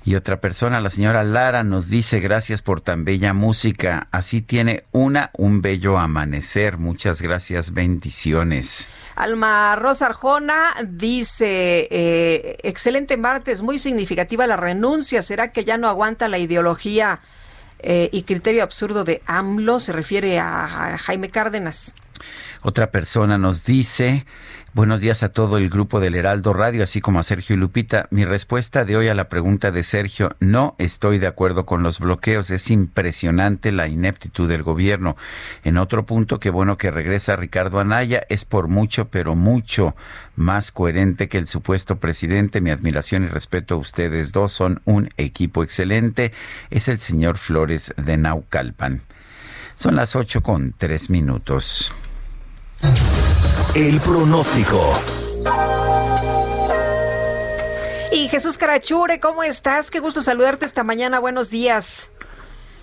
Y 0.04 0.16
otra 0.16 0.40
persona, 0.40 0.80
la 0.80 0.90
señora 0.90 1.22
Lara, 1.22 1.62
nos 1.62 1.88
dice 1.88 2.18
gracias 2.18 2.60
por 2.60 2.80
tan 2.80 3.04
bella 3.04 3.32
música. 3.32 4.08
Así 4.10 4.42
tiene 4.42 4.82
una, 4.90 5.30
un 5.34 5.62
bello 5.62 5.96
amanecer. 5.96 6.76
Muchas 6.76 7.22
gracias, 7.22 7.72
bendiciones. 7.72 8.88
Alma 9.14 9.76
Rosa 9.76 10.06
Arjona 10.06 10.74
dice, 10.84 11.86
eh, 11.88 12.58
excelente 12.64 13.16
martes, 13.16 13.62
muy 13.62 13.78
significativa 13.78 14.41
la 14.46 14.56
renuncia. 14.56 15.22
¿Será 15.22 15.52
que 15.52 15.64
ya 15.64 15.78
no 15.78 15.88
aguanta 15.88 16.28
la 16.28 16.38
ideología 16.38 17.20
eh, 17.78 18.08
y 18.12 18.22
criterio 18.22 18.62
absurdo 18.62 19.04
de 19.04 19.22
AMLO? 19.26 19.80
Se 19.80 19.92
refiere 19.92 20.38
a 20.38 20.96
Jaime 20.98 21.30
Cárdenas. 21.30 21.94
Otra 22.62 22.90
persona 22.90 23.38
nos 23.38 23.64
dice, 23.64 24.24
Buenos 24.74 25.02
días 25.02 25.22
a 25.22 25.28
todo 25.28 25.58
el 25.58 25.68
grupo 25.68 26.00
del 26.00 26.14
Heraldo 26.14 26.54
Radio, 26.54 26.82
así 26.82 27.02
como 27.02 27.18
a 27.18 27.22
Sergio 27.22 27.54
y 27.54 27.58
Lupita. 27.58 28.06
Mi 28.10 28.24
respuesta 28.24 28.86
de 28.86 28.96
hoy 28.96 29.08
a 29.08 29.14
la 29.14 29.28
pregunta 29.28 29.70
de 29.70 29.82
Sergio, 29.82 30.34
no 30.40 30.76
estoy 30.78 31.18
de 31.18 31.26
acuerdo 31.26 31.66
con 31.66 31.82
los 31.82 32.00
bloqueos. 32.00 32.48
Es 32.50 32.70
impresionante 32.70 33.70
la 33.70 33.86
ineptitud 33.86 34.48
del 34.48 34.62
gobierno. 34.62 35.14
En 35.62 35.76
otro 35.76 36.06
punto, 36.06 36.40
qué 36.40 36.48
bueno 36.48 36.78
que 36.78 36.90
regresa 36.90 37.36
Ricardo 37.36 37.80
Anaya, 37.80 38.24
es 38.30 38.46
por 38.46 38.68
mucho, 38.68 39.08
pero 39.08 39.34
mucho 39.34 39.94
más 40.36 40.72
coherente 40.72 41.28
que 41.28 41.36
el 41.36 41.48
supuesto 41.48 41.96
presidente. 41.96 42.62
Mi 42.62 42.70
admiración 42.70 43.24
y 43.24 43.26
respeto 43.26 43.74
a 43.74 43.78
ustedes 43.78 44.32
dos 44.32 44.52
son 44.52 44.80
un 44.86 45.10
equipo 45.18 45.62
excelente. 45.62 46.32
Es 46.70 46.88
el 46.88 46.98
señor 46.98 47.36
Flores 47.36 47.92
de 47.98 48.16
Naucalpan. 48.16 49.02
Son 49.76 49.96
las 49.96 50.16
ocho 50.16 50.42
con 50.42 50.72
tres 50.78 51.10
minutos. 51.10 51.92
El 52.82 54.00
pronóstico. 54.00 54.80
Y 58.10 58.26
Jesús 58.26 58.58
Carachure, 58.58 59.20
¿cómo 59.20 59.44
estás? 59.44 59.88
Qué 59.88 60.00
gusto 60.00 60.20
saludarte 60.20 60.64
esta 60.64 60.82
mañana. 60.82 61.20
Buenos 61.20 61.48
días. 61.48 62.10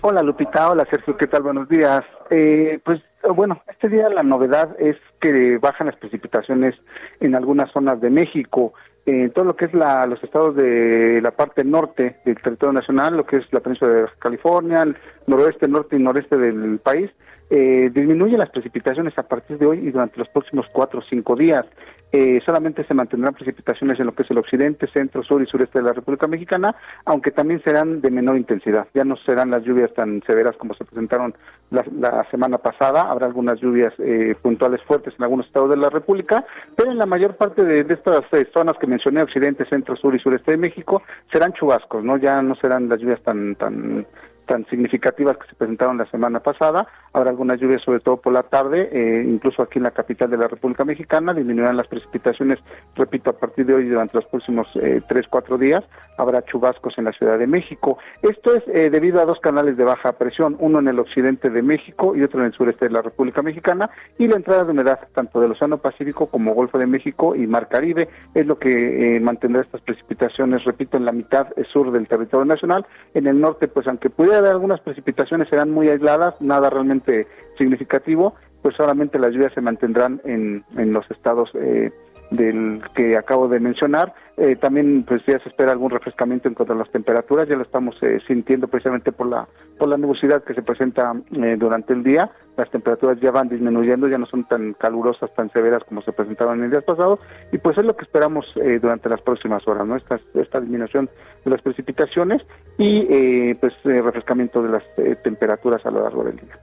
Hola 0.00 0.22
Lupita, 0.22 0.70
hola 0.70 0.86
Sergio, 0.90 1.18
¿qué 1.18 1.26
tal? 1.26 1.42
Buenos 1.42 1.68
días. 1.68 2.02
Eh, 2.30 2.80
pues 2.82 3.02
bueno, 3.36 3.62
este 3.68 3.90
día 3.90 4.08
la 4.08 4.22
novedad 4.22 4.74
es 4.78 4.96
que 5.20 5.58
bajan 5.58 5.88
las 5.88 5.96
precipitaciones 5.96 6.74
en 7.20 7.34
algunas 7.34 7.70
zonas 7.70 8.00
de 8.00 8.08
México. 8.08 8.72
En 9.04 9.30
todo 9.32 9.44
lo 9.44 9.56
que 9.56 9.66
es 9.66 9.74
la, 9.74 10.06
los 10.06 10.22
estados 10.24 10.56
de 10.56 11.20
la 11.22 11.32
parte 11.32 11.62
norte 11.62 12.16
del 12.24 12.40
territorio 12.40 12.72
nacional, 12.72 13.18
lo 13.18 13.26
que 13.26 13.36
es 13.36 13.52
la 13.52 13.60
península 13.60 13.92
de 13.92 14.06
California, 14.18 14.82
el 14.82 14.96
noroeste, 15.26 15.68
norte 15.68 15.96
y 15.96 16.02
noreste 16.02 16.38
del 16.38 16.78
país, 16.78 17.10
eh, 17.50 17.90
disminuyen 17.92 18.38
las 18.38 18.50
precipitaciones 18.50 19.18
a 19.18 19.24
partir 19.24 19.58
de 19.58 19.66
hoy 19.66 19.78
y 19.78 19.90
durante 19.90 20.18
los 20.18 20.28
próximos 20.28 20.66
cuatro 20.72 21.00
o 21.00 21.02
cinco 21.02 21.34
días. 21.34 21.66
Eh, 22.12 22.40
solamente 22.44 22.84
se 22.84 22.94
mantendrán 22.94 23.34
precipitaciones 23.34 24.00
en 24.00 24.06
lo 24.06 24.14
que 24.14 24.24
es 24.24 24.30
el 24.30 24.38
occidente, 24.38 24.88
centro, 24.88 25.22
sur 25.22 25.40
y 25.42 25.46
sureste 25.46 25.78
de 25.78 25.84
la 25.84 25.92
República 25.92 26.26
Mexicana, 26.26 26.74
aunque 27.04 27.30
también 27.30 27.62
serán 27.62 28.00
de 28.00 28.10
menor 28.10 28.36
intensidad. 28.36 28.88
Ya 28.94 29.04
no 29.04 29.16
serán 29.16 29.50
las 29.50 29.62
lluvias 29.62 29.94
tan 29.94 30.20
severas 30.26 30.56
como 30.56 30.74
se 30.74 30.84
presentaron 30.84 31.34
la, 31.70 32.26
semana 32.30 32.58
pasada. 32.58 33.02
Habrá 33.02 33.26
algunas 33.26 33.60
lluvias 33.60 33.94
eh, 33.98 34.34
puntuales 34.42 34.82
fuertes 34.82 35.14
en 35.16 35.22
algunos 35.22 35.46
estados 35.46 35.70
de 35.70 35.76
la 35.76 35.88
República, 35.88 36.44
pero 36.76 36.90
en 36.90 36.98
la 36.98 37.06
mayor 37.06 37.36
parte 37.36 37.64
de, 37.64 37.80
estas 37.92 38.22
eh, 38.32 38.48
zonas 38.52 38.74
que 38.80 38.88
mencioné, 38.88 39.22
occidente, 39.22 39.64
centro, 39.66 39.94
sur 39.94 40.14
y 40.14 40.18
sureste 40.18 40.52
de 40.52 40.56
México, 40.56 41.02
serán 41.32 41.52
chubascos, 41.52 42.02
¿no? 42.02 42.16
Ya 42.16 42.42
no 42.42 42.56
serán 42.56 42.88
las 42.88 42.98
lluvias 42.98 43.22
tan 43.22 43.54
tan 43.54 44.04
tan 44.50 44.66
significativas 44.66 45.36
que 45.36 45.46
se 45.46 45.54
presentaron 45.54 45.96
la 45.96 46.10
semana 46.10 46.40
pasada. 46.40 46.84
Habrá 47.12 47.30
algunas 47.30 47.60
lluvias, 47.60 47.82
sobre 47.82 48.00
todo 48.00 48.16
por 48.16 48.32
la 48.32 48.42
tarde, 48.42 48.90
eh, 48.92 49.24
incluso 49.24 49.62
aquí 49.62 49.78
en 49.78 49.84
la 49.84 49.92
capital 49.92 50.28
de 50.28 50.36
la 50.36 50.48
República 50.48 50.84
Mexicana. 50.84 51.32
Disminuirán 51.32 51.76
las 51.76 51.86
precipitaciones, 51.86 52.58
repito, 52.96 53.30
a 53.30 53.32
partir 53.34 53.64
de 53.66 53.74
hoy 53.74 53.88
durante 53.88 54.16
los 54.16 54.26
próximos 54.26 54.66
eh, 54.74 55.02
tres, 55.08 55.26
cuatro 55.30 55.56
días. 55.56 55.84
Habrá 56.18 56.42
chubascos 56.42 56.98
en 56.98 57.04
la 57.04 57.12
Ciudad 57.12 57.38
de 57.38 57.46
México. 57.46 57.98
Esto 58.22 58.56
es 58.56 58.64
eh, 58.66 58.90
debido 58.90 59.20
a 59.20 59.24
dos 59.24 59.38
canales 59.38 59.76
de 59.76 59.84
baja 59.84 60.14
presión, 60.14 60.56
uno 60.58 60.80
en 60.80 60.88
el 60.88 60.98
occidente 60.98 61.48
de 61.48 61.62
México 61.62 62.16
y 62.16 62.24
otro 62.24 62.40
en 62.40 62.46
el 62.46 62.52
sureste 62.52 62.86
de 62.86 62.90
la 62.90 63.02
República 63.02 63.42
Mexicana. 63.42 63.88
Y 64.18 64.26
la 64.26 64.34
entrada 64.34 64.64
de 64.64 64.72
humedad 64.72 64.98
tanto 65.14 65.40
del 65.40 65.52
Océano 65.52 65.78
Pacífico 65.78 66.28
como 66.28 66.54
Golfo 66.54 66.76
de 66.76 66.88
México 66.88 67.36
y 67.36 67.46
Mar 67.46 67.68
Caribe 67.68 68.08
es 68.34 68.46
lo 68.48 68.58
que 68.58 69.20
mantendrá 69.22 69.62
estas 69.62 69.80
precipitaciones, 69.82 70.64
repito, 70.64 70.96
en 70.96 71.04
la 71.04 71.12
mitad 71.12 71.46
sur 71.72 71.92
del 71.92 72.08
territorio 72.08 72.46
nacional. 72.46 72.84
En 73.14 73.28
el 73.28 73.40
norte, 73.40 73.68
pues 73.68 73.86
aunque 73.86 74.10
pudiera 74.10 74.39
algunas 74.48 74.80
precipitaciones, 74.80 75.48
serán 75.48 75.70
muy 75.70 75.88
aisladas, 75.88 76.34
nada 76.40 76.70
realmente 76.70 77.26
significativo, 77.58 78.34
pues 78.62 78.74
solamente 78.76 79.18
las 79.18 79.32
lluvias 79.32 79.52
se 79.52 79.60
mantendrán 79.60 80.20
en, 80.24 80.64
en 80.76 80.92
los 80.92 81.10
estados 81.10 81.50
eh, 81.54 81.90
del 82.30 82.82
que 82.94 83.16
acabo 83.16 83.48
de 83.48 83.60
mencionar. 83.60 84.14
Eh, 84.36 84.56
también 84.56 85.04
pues 85.06 85.20
ya 85.26 85.38
se 85.40 85.50
espera 85.50 85.72
algún 85.72 85.90
refrescamiento 85.90 86.48
en 86.48 86.54
cuanto 86.54 86.72
a 86.72 86.76
las 86.76 86.90
temperaturas, 86.90 87.46
ya 87.48 87.56
lo 87.56 87.62
estamos 87.62 88.02
eh, 88.02 88.20
sintiendo 88.26 88.68
precisamente 88.68 89.12
por 89.12 89.26
la 89.26 89.46
por 89.78 89.88
la 89.88 89.96
nubosidad 89.96 90.42
que 90.44 90.54
se 90.54 90.62
presenta 90.62 91.12
durante 91.58 91.92
el 91.92 92.02
día. 92.02 92.30
Las 92.56 92.70
temperaturas 92.70 93.18
ya 93.20 93.30
van 93.30 93.48
disminuyendo, 93.48 94.08
ya 94.08 94.18
no 94.18 94.26
son 94.26 94.44
tan 94.44 94.74
calurosas, 94.74 95.34
tan 95.34 95.50
severas 95.50 95.82
como 95.84 96.02
se 96.02 96.12
presentaban 96.12 96.58
en 96.58 96.64
el 96.66 96.70
día 96.70 96.82
pasado 96.82 97.18
y 97.50 97.58
pues 97.58 97.78
es 97.78 97.84
lo 97.84 97.96
que 97.96 98.04
esperamos 98.04 98.44
durante 98.82 99.08
las 99.08 99.22
próximas 99.22 99.66
horas, 99.66 99.86
¿no? 99.86 99.96
Esta, 99.96 100.20
esta 100.34 100.60
disminución 100.60 101.08
de 101.44 101.50
las 101.50 101.62
precipitaciones 101.62 102.42
y 102.76 103.54
pues 103.54 103.72
refrescamiento 103.84 104.62
de 104.62 104.68
las 104.68 104.84
temperaturas 105.22 105.84
a 105.86 105.90
lo 105.90 106.02
largo 106.02 106.24
del 106.24 106.36
día. 106.36 106.58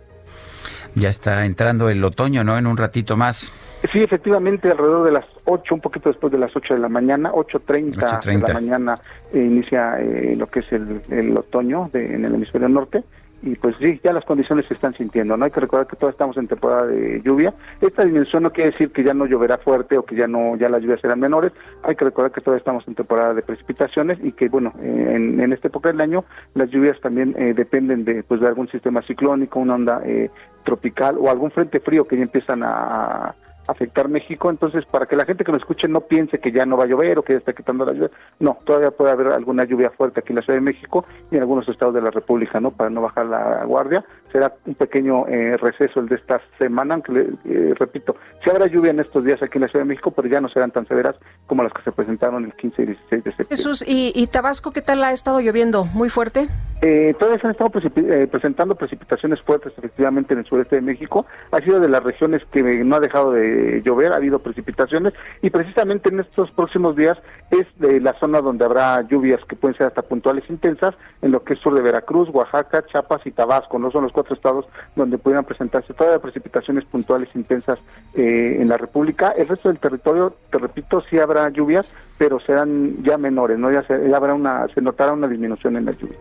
Ya 0.99 1.09
está 1.09 1.45
entrando 1.45 1.89
el 1.89 2.03
otoño, 2.03 2.43
¿no? 2.43 2.57
En 2.57 2.65
un 2.65 2.75
ratito 2.75 3.15
más. 3.15 3.53
Sí, 3.91 3.99
efectivamente, 3.99 4.69
alrededor 4.69 5.05
de 5.05 5.11
las 5.11 5.25
8, 5.45 5.75
un 5.75 5.81
poquito 5.81 6.09
después 6.09 6.31
de 6.31 6.39
las 6.39 6.55
8 6.55 6.73
de 6.73 6.79
la 6.79 6.89
mañana, 6.89 7.31
8.30 7.31 8.25
de 8.25 8.37
la 8.39 8.53
mañana 8.53 8.95
eh, 9.31 9.37
inicia 9.37 9.99
eh, 9.99 10.35
lo 10.35 10.47
que 10.47 10.61
es 10.61 10.71
el, 10.71 11.37
otoño 11.37 11.91
en 11.93 12.25
el 12.25 12.33
hemisferio 12.33 12.67
norte 12.67 13.03
y 13.41 13.55
pues 13.55 13.75
sí, 13.77 13.99
ya 14.03 14.13
las 14.13 14.25
condiciones 14.25 14.65
se 14.67 14.73
están 14.73 14.93
sintiendo, 14.95 15.38
¿no? 15.38 15.45
Hay 15.45 15.51
que 15.51 15.59
recordar 15.59 15.88
que 15.88 15.95
todavía 15.95 16.13
estamos 16.13 16.38
en 16.38 16.47
temporada 16.47 16.88
de 16.88 17.21
lluvia. 17.23 17.53
Esta 17.81 18.03
dimensión 18.03 18.43
no 18.43 18.51
quiere 18.51 18.71
decir 18.71 18.91
que 18.91 19.03
ya 19.03 19.13
no 19.13 19.25
lloverá 19.25 19.57
fuerte 19.57 19.97
o 19.97 20.03
que 20.03 20.15
ya 20.15 20.27
no 20.27 20.55
ya 20.55 20.69
las 20.69 20.81
lluvias 20.81 21.01
serán 21.01 21.19
menores. 21.19 21.51
Hay 21.83 21.95
que 21.95 22.05
recordar 22.05 22.31
que 22.31 22.41
todavía 22.41 22.59
estamos 22.59 22.88
en 22.88 22.95
temporada 22.95 23.33
de 23.33 23.43
precipitaciones 23.43 24.17
y 24.23 24.31
que, 24.31 24.49
bueno, 24.49 24.73
en, 24.81 25.39
en 25.39 25.53
esta 25.53 25.67
época 25.67 25.89
del 25.89 26.01
año 26.01 26.25
las 26.55 26.69
lluvias 26.69 26.99
también 26.99 27.33
eh, 27.38 27.53
dependen 27.53 28.05
de 28.05 28.23
pues 28.23 28.41
de 28.41 28.47
algún 28.47 28.69
sistema 28.69 29.01
ciclónico, 29.03 29.59
una 29.59 29.75
onda 29.75 30.01
eh, 30.05 30.31
tropical 30.63 31.17
o 31.19 31.29
algún 31.29 31.51
frente 31.51 31.79
frío 31.79 32.05
que 32.05 32.17
ya 32.17 32.23
empiezan 32.23 32.63
a 32.63 33.35
afectar 33.68 34.07
México, 34.07 34.49
entonces 34.49 34.86
para 34.86 35.05
que 35.05 35.15
la 35.15 35.26
gente 35.26 35.43
que 35.43 35.51
me 35.51 35.57
escuche 35.57 35.88
no 35.88 36.01
piense 36.01 36.39
que 36.39 36.51
ya 36.51 36.65
no 36.65 36.78
va 36.78 36.86
a 36.86 36.88
llover 36.88 37.20
o 37.20 37.24
que 37.24 37.34
ya 37.34 37.39
está 37.39 37.53
quitando 37.53 37.86
la 37.86 37.93
lluvia, 37.93 38.11
no, 38.39 38.57
todavía 38.63 38.91
puede 38.91 39.11
haber 39.11 39.28
alguna 39.28 39.65
lluvia 39.65 39.89
fuerte 39.89 40.22
aquí 40.22 40.32
en 40.32 40.38
la 40.38 40.41
Ciudad 40.41 40.57
de 40.57 40.65
México 40.65 41.05
y 41.32 41.36
en 41.36 41.41
algunos 41.41 41.68
estados 41.68 41.93
de 41.93 42.01
la 42.01 42.11
República, 42.11 42.59
¿no? 42.59 42.72
Para 42.72 42.89
no 42.89 43.01
bajar 43.01 43.26
la 43.26 43.63
guardia, 43.65 44.05
será 44.32 44.53
un 44.65 44.75
pequeño 44.75 45.28
eh, 45.28 45.57
receso 45.57 45.99
el 45.99 46.07
de 46.07 46.15
esta 46.15 46.41
semana, 46.57 46.95
aunque 46.95 47.30
eh, 47.45 47.73
repito, 47.78 48.15
si 48.43 48.49
habrá 48.49 48.67
lluvia 48.67 48.91
en 48.91 48.99
estos 48.99 49.23
días 49.23 49.41
aquí 49.41 49.57
en 49.57 49.63
la 49.63 49.67
Ciudad 49.67 49.86
de 49.86 49.89
México, 49.89 50.11
pero 50.11 50.28
ya 50.28 50.41
no 50.41 50.49
serán 50.49 50.71
tan 50.71 50.88
severas 50.88 51.15
como 51.45 51.63
las 51.63 51.73
que 51.73 51.82
se 51.84 51.91
presentaron 51.91 52.45
el 52.45 52.53
15 52.53 52.82
y 52.82 52.86
16 52.86 53.23
de 53.23 53.32
septiembre. 53.32 53.47
Jesús, 53.49 53.84
¿y, 53.88 54.28
Tabasco 54.28 54.71
qué 54.71 54.82
tal 54.82 55.03
ha 55.03 55.11
estado 55.11 55.39
lloviendo? 55.39 55.86
¿Muy 55.86 56.09
fuerte? 56.09 56.47
Eh, 56.82 57.15
todavía 57.17 57.41
se 57.41 57.47
han 57.47 57.51
estado 57.51 57.71
eh, 57.95 58.28
presentando 58.30 58.75
precipitaciones 58.75 59.41
fuertes 59.41 59.73
efectivamente 59.78 60.34
en 60.34 60.39
el 60.39 60.45
sureste 60.45 60.75
de 60.75 60.82
México. 60.82 61.25
Ha 61.51 61.57
sido 61.59 61.80
de 61.80 61.89
las 61.89 62.03
regiones 62.03 62.43
que 62.51 62.61
no 62.61 62.97
ha 62.97 62.99
dejado 62.99 63.32
de 63.32 63.82
llover, 63.84 64.13
ha 64.13 64.17
habido 64.17 64.39
precipitaciones 64.39 65.13
y 65.41 65.49
precisamente 65.49 66.09
en 66.09 66.19
estos 66.19 66.51
próximos 66.51 66.95
días 66.95 67.17
es 67.49 67.65
de 67.78 67.99
la 67.99 68.13
zona 68.19 68.41
donde 68.41 68.65
habrá 68.65 69.01
lluvias 69.01 69.43
que 69.45 69.55
pueden 69.55 69.75
ser 69.78 69.88
hasta 69.88 70.03
puntuales 70.03 70.43
intensas 70.49 70.93
en 71.21 71.32
lo 71.32 71.43
que 71.43 71.53
es 71.53 71.59
sur 71.59 71.73
de 71.73 71.82
Veracruz, 71.82 72.30
Oaxaca, 72.30 72.86
Chiapas 72.86 73.25
y 73.25 73.32
Tabasco. 73.32 73.80
No 73.80 73.89
son 73.89 74.03
los 74.03 74.11
cuatro 74.18 74.34
estados 74.34 74.65
donde 74.95 75.20
pudieran 75.20 75.45
presentarse 75.45 75.93
todas 75.93 76.20
precipitaciones 76.20 76.86
puntuales 76.86 77.30
intensas 77.36 77.78
eh, 78.15 78.57
en 78.59 78.68
la 78.68 78.78
República. 78.78 79.32
El 79.38 79.47
resto 79.47 79.70
del 79.70 79.78
territorio, 79.78 80.34
te 80.51 80.57
repito, 80.57 81.03
sí 81.07 81.20
habrá 81.20 81.47
lluvias, 81.49 81.93
pero 82.18 82.39
serán 82.39 83.03
ya 83.03 83.20
menores, 83.20 83.59
¿no? 83.59 83.72
Ya, 83.72 83.84
se, 83.84 83.93
habrá 84.11 84.34
una, 84.34 84.68
se 84.74 84.82
notará 84.82 85.13
una 85.13 85.28
disminución 85.28 85.78
en 85.78 85.86
la 85.86 85.91
lluvia. 85.91 86.18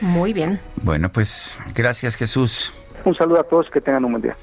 Muy 0.00 0.32
bien. 0.32 0.58
Bueno, 0.82 1.08
pues 1.08 1.56
gracias 1.72 2.16
Jesús. 2.16 2.72
Un 3.04 3.14
saludo 3.14 3.38
a 3.38 3.44
todos, 3.44 3.70
que 3.70 3.80
tengan 3.80 4.04
un 4.04 4.12
buen 4.12 4.22
día. 4.22 4.36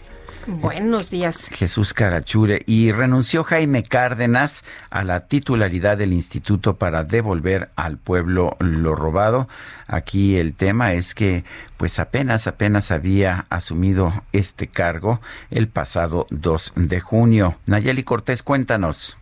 Buenos 0.47 1.09
días. 1.09 1.49
Jesús 1.51 1.93
Carachure. 1.93 2.63
Y 2.65 2.93
renunció 2.93 3.43
Jaime 3.43 3.83
Cárdenas 3.83 4.63
a 4.89 5.03
la 5.03 5.27
titularidad 5.27 5.97
del 5.97 6.13
instituto 6.13 6.77
para 6.77 7.03
devolver 7.03 7.69
al 7.75 7.97
pueblo 7.97 8.55
lo 8.59 8.95
robado. 8.95 9.49
Aquí 9.87 10.37
el 10.37 10.53
tema 10.53 10.93
es 10.93 11.13
que 11.13 11.43
pues 11.75 11.99
apenas, 11.99 12.47
apenas 12.47 12.91
había 12.91 13.45
asumido 13.49 14.13
este 14.31 14.67
cargo 14.67 15.19
el 15.51 15.67
pasado 15.67 16.27
2 16.29 16.73
de 16.77 17.01
junio. 17.01 17.57
Nayeli 17.65 18.03
Cortés, 18.03 18.41
cuéntanos. 18.41 19.17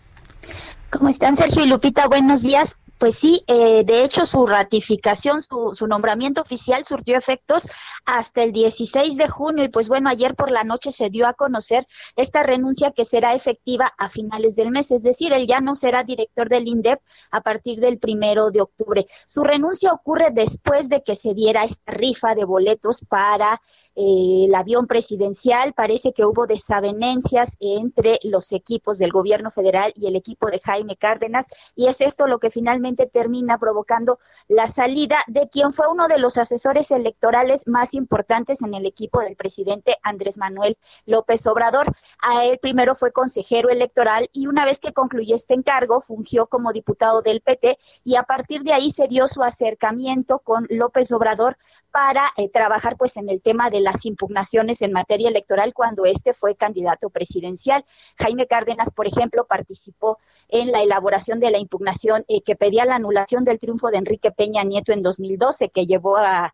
¿Cómo 0.92 1.10
están, 1.10 1.36
Sergio 1.38 1.64
y 1.66 1.68
Lupita? 1.68 2.08
Buenos 2.08 2.44
días. 2.44 2.78
Pues 2.98 3.16
sí, 3.16 3.44
eh, 3.48 3.84
de 3.84 4.06
hecho 4.06 4.26
su 4.26 4.48
ratificación, 4.48 5.42
su, 5.42 5.72
su, 5.74 5.86
nombramiento 5.86 6.42
oficial 6.42 6.86
surtió 6.86 7.18
efectos 7.18 7.68
hasta 8.06 8.42
el 8.42 8.54
16 8.54 9.18
de 9.18 9.28
junio 9.28 9.66
y 9.66 9.68
pues 9.68 9.90
bueno, 9.90 10.10
ayer 10.10 10.34
por 10.34 10.50
la 10.50 10.64
noche 10.64 10.94
se 10.94 11.10
dio 11.10 11.28
a 11.28 11.34
conocer 11.34 11.86
esta 12.16 12.42
renuncia 12.44 12.92
que 12.92 13.04
será 13.04 13.34
efectiva 13.34 13.92
a 13.98 14.10
finales 14.10 14.56
del 14.56 14.72
mes, 14.72 14.92
es 14.92 15.04
decir, 15.04 15.34
él 15.34 15.46
ya 15.46 15.60
no 15.60 15.76
será 15.76 16.06
director 16.06 16.48
del 16.48 16.70
INDEP 16.70 17.02
a 17.32 17.42
partir 17.42 17.80
del 17.82 18.00
primero 18.00 18.50
de 18.50 18.62
octubre. 18.62 19.06
Su 19.26 19.44
renuncia 19.44 19.92
ocurre 19.92 20.30
después 20.32 20.88
de 20.88 21.04
que 21.04 21.18
se 21.18 21.34
diera 21.34 21.66
esta 21.66 21.92
rifa 21.92 22.34
de 22.34 22.46
boletos 22.46 23.04
para 23.10 23.62
eh, 23.96 24.46
el 24.46 24.56
avión 24.56 24.88
presidencial. 24.88 25.74
Parece 25.74 26.14
que 26.14 26.24
hubo 26.24 26.48
desavenencias 26.48 27.58
entre 27.60 28.20
los 28.24 28.54
equipos 28.54 29.00
del 29.00 29.12
gobierno 29.12 29.52
federal 29.52 29.92
y 29.96 30.08
el 30.08 30.16
equipo 30.16 30.50
de 30.50 30.60
Jaime 30.60 30.96
Cárdenas 30.96 31.48
y 31.76 31.88
es 31.88 32.00
esto 32.00 32.28
lo 32.28 32.40
que 32.40 32.52
finalmente 32.52 32.85
termina 32.94 33.58
provocando 33.58 34.20
la 34.48 34.68
salida 34.68 35.18
de 35.28 35.50
quien 35.50 35.74
fue 35.74 35.88
uno 35.88 36.08
de 36.08 36.20
los 36.20 36.38
asesores 36.38 36.92
electorales 36.92 37.68
más 37.68 37.94
importantes 37.96 38.62
en 38.62 38.74
el 38.74 38.86
equipo 38.86 39.22
del 39.22 39.36
presidente 39.36 39.98
Andrés 40.04 40.38
Manuel 40.38 40.78
López 41.06 41.48
Obrador. 41.48 41.88
A 42.20 42.46
él 42.46 42.60
primero 42.60 42.94
fue 42.94 43.12
consejero 43.12 43.70
electoral 43.70 44.30
y 44.32 44.48
una 44.48 44.66
vez 44.66 44.80
que 44.80 44.94
concluyó 44.94 45.36
este 45.36 45.56
encargo 45.56 46.02
fungió 46.02 46.46
como 46.48 46.72
diputado 46.72 47.22
del 47.22 47.42
PT 47.42 47.78
y 48.04 48.16
a 48.16 48.24
partir 48.24 48.62
de 48.62 48.74
ahí 48.74 48.92
se 48.92 49.08
dio 49.08 49.28
su 49.28 49.42
acercamiento 49.42 50.40
con 50.40 50.68
López 50.70 51.12
Obrador 51.12 51.58
para 51.96 52.26
eh, 52.36 52.50
trabajar 52.50 52.98
pues 52.98 53.16
en 53.16 53.30
el 53.30 53.42
tema 53.42 53.70
de 53.70 53.80
las 53.80 54.06
impugnaciones 54.06 54.82
en 54.82 54.92
materia 54.92 55.30
electoral 55.30 55.74
cuando 55.74 56.04
este 56.04 56.34
fue 56.34 56.58
candidato 56.58 57.10
presidencial. 57.10 57.86
Jaime 58.18 58.48
Cárdenas, 58.48 58.92
por 58.92 59.08
ejemplo, 59.08 59.46
participó 59.46 60.18
en 60.50 60.74
la 60.74 60.84
elaboración 60.84 61.40
de 61.40 61.52
la 61.52 61.58
impugnación 61.58 62.26
eh, 62.28 62.42
que 62.42 62.58
pedía 62.58 62.84
la 62.84 62.96
anulación 62.96 63.46
del 63.46 63.60
triunfo 63.60 63.92
de 63.92 64.00
Enrique 64.00 64.32
Peña 64.32 64.66
Nieto 64.66 64.92
en 64.92 65.00
2012, 65.00 65.70
que 65.70 65.86
llevó 65.86 66.18
a, 66.18 66.54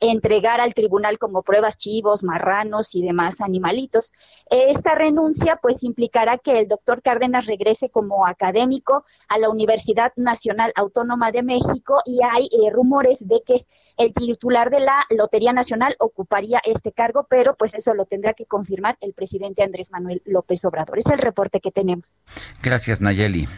entregar 0.00 0.60
al 0.60 0.74
tribunal 0.74 1.18
como 1.18 1.42
pruebas 1.42 1.78
chivos, 1.78 2.22
marranos 2.22 2.94
y 2.94 3.02
demás 3.02 3.40
animalitos. 3.40 4.12
Esta 4.50 4.94
renuncia 4.94 5.56
pues 5.56 5.82
implicará 5.82 6.38
que 6.38 6.60
el 6.60 6.68
doctor 6.68 7.02
Cárdenas 7.02 7.46
regrese 7.46 7.88
como 7.88 8.24
académico 8.24 9.04
a 9.28 9.38
la 9.38 9.48
Universidad 9.48 10.12
Nacional 10.14 10.72
Autónoma 10.76 11.32
de 11.32 11.42
México 11.42 12.02
y 12.04 12.20
hay 12.22 12.44
eh, 12.52 12.70
rumores 12.70 13.26
de 13.26 13.42
que 13.44 13.66
el 13.96 14.12
titular 14.12 14.57
de 14.66 14.80
la 14.80 15.04
Lotería 15.10 15.52
Nacional 15.52 15.94
ocuparía 15.98 16.60
este 16.64 16.92
cargo, 16.92 17.26
pero 17.28 17.54
pues 17.54 17.74
eso 17.74 17.94
lo 17.94 18.04
tendrá 18.04 18.34
que 18.34 18.44
confirmar 18.44 18.96
el 19.00 19.12
presidente 19.12 19.62
Andrés 19.62 19.90
Manuel 19.92 20.22
López 20.24 20.64
Obrador. 20.64 20.98
Es 20.98 21.06
el 21.06 21.18
reporte 21.18 21.60
que 21.60 21.70
tenemos. 21.70 22.18
Gracias, 22.62 23.00
Nayeli. 23.00 23.48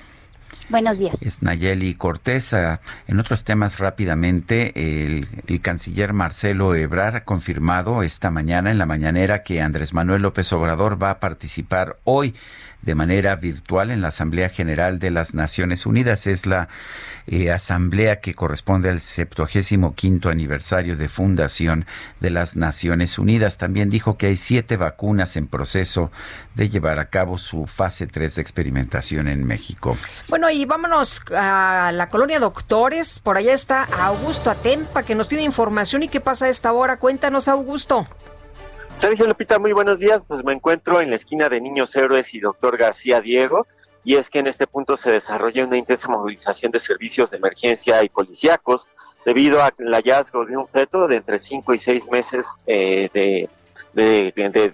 Buenos 0.68 0.98
días. 0.98 1.20
Es 1.22 1.42
Nayeli 1.42 1.94
Cortés. 1.94 2.52
En 2.52 3.18
otros 3.18 3.42
temas 3.42 3.80
rápidamente, 3.80 4.72
el, 4.76 5.26
el, 5.48 5.60
canciller 5.60 6.12
Marcelo 6.12 6.76
Ebrard 6.76 7.16
ha 7.16 7.24
confirmado 7.24 8.04
esta 8.04 8.30
mañana 8.30 8.70
en 8.70 8.78
la 8.78 8.86
mañanera 8.86 9.42
que 9.42 9.60
Andrés 9.60 9.94
Manuel 9.94 10.22
López 10.22 10.52
Obrador 10.52 11.02
va 11.02 11.10
a 11.10 11.18
participar 11.18 11.96
hoy 12.04 12.34
de 12.82 12.94
manera 12.94 13.36
virtual 13.36 13.90
en 13.90 14.00
la 14.00 14.08
Asamblea 14.08 14.48
General 14.48 14.98
de 14.98 15.10
las 15.10 15.34
Naciones 15.34 15.86
Unidas. 15.86 16.26
Es 16.26 16.46
la 16.46 16.68
eh, 17.26 17.50
asamblea 17.50 18.20
que 18.20 18.34
corresponde 18.34 18.88
al 18.88 19.00
75 19.00 20.28
aniversario 20.28 20.96
de 20.96 21.08
fundación 21.08 21.86
de 22.20 22.30
las 22.30 22.56
Naciones 22.56 23.18
Unidas. 23.18 23.58
También 23.58 23.90
dijo 23.90 24.16
que 24.16 24.26
hay 24.26 24.36
siete 24.36 24.76
vacunas 24.76 25.36
en 25.36 25.46
proceso 25.46 26.10
de 26.54 26.68
llevar 26.68 26.98
a 26.98 27.10
cabo 27.10 27.38
su 27.38 27.66
fase 27.66 28.06
3 28.06 28.36
de 28.36 28.42
experimentación 28.42 29.28
en 29.28 29.46
México. 29.46 29.96
Bueno, 30.28 30.50
y 30.50 30.64
vámonos 30.64 31.22
a 31.36 31.92
la 31.92 32.08
colonia 32.08 32.40
Doctores. 32.40 33.20
Por 33.20 33.36
allá 33.36 33.52
está 33.52 33.84
Augusto 33.84 34.50
Atempa, 34.50 35.02
que 35.02 35.14
nos 35.14 35.28
tiene 35.28 35.44
información. 35.44 36.02
¿Y 36.02 36.08
qué 36.08 36.20
pasa 36.20 36.46
a 36.46 36.48
esta 36.48 36.72
hora? 36.72 36.96
Cuéntanos, 36.96 37.48
Augusto. 37.48 38.06
Sergio 39.00 39.26
Lupita, 39.26 39.58
muy 39.58 39.72
buenos 39.72 39.98
días. 39.98 40.22
Pues 40.28 40.44
me 40.44 40.52
encuentro 40.52 41.00
en 41.00 41.08
la 41.08 41.16
esquina 41.16 41.48
de 41.48 41.58
Niños 41.58 41.96
Héroes 41.96 42.34
y 42.34 42.40
Doctor 42.40 42.76
García 42.76 43.22
Diego. 43.22 43.66
Y 44.04 44.16
es 44.16 44.28
que 44.28 44.40
en 44.40 44.46
este 44.46 44.66
punto 44.66 44.98
se 44.98 45.10
desarrolla 45.10 45.64
una 45.64 45.78
intensa 45.78 46.06
movilización 46.06 46.70
de 46.70 46.80
servicios 46.80 47.30
de 47.30 47.38
emergencia 47.38 48.04
y 48.04 48.10
policíacos 48.10 48.90
debido 49.24 49.62
al 49.62 49.72
hallazgo 49.94 50.44
de 50.44 50.54
un 50.54 50.68
feto 50.68 51.08
de 51.08 51.16
entre 51.16 51.38
5 51.38 51.72
y 51.72 51.78
6 51.78 52.10
meses 52.10 52.46
eh, 52.66 53.08
de, 53.14 53.48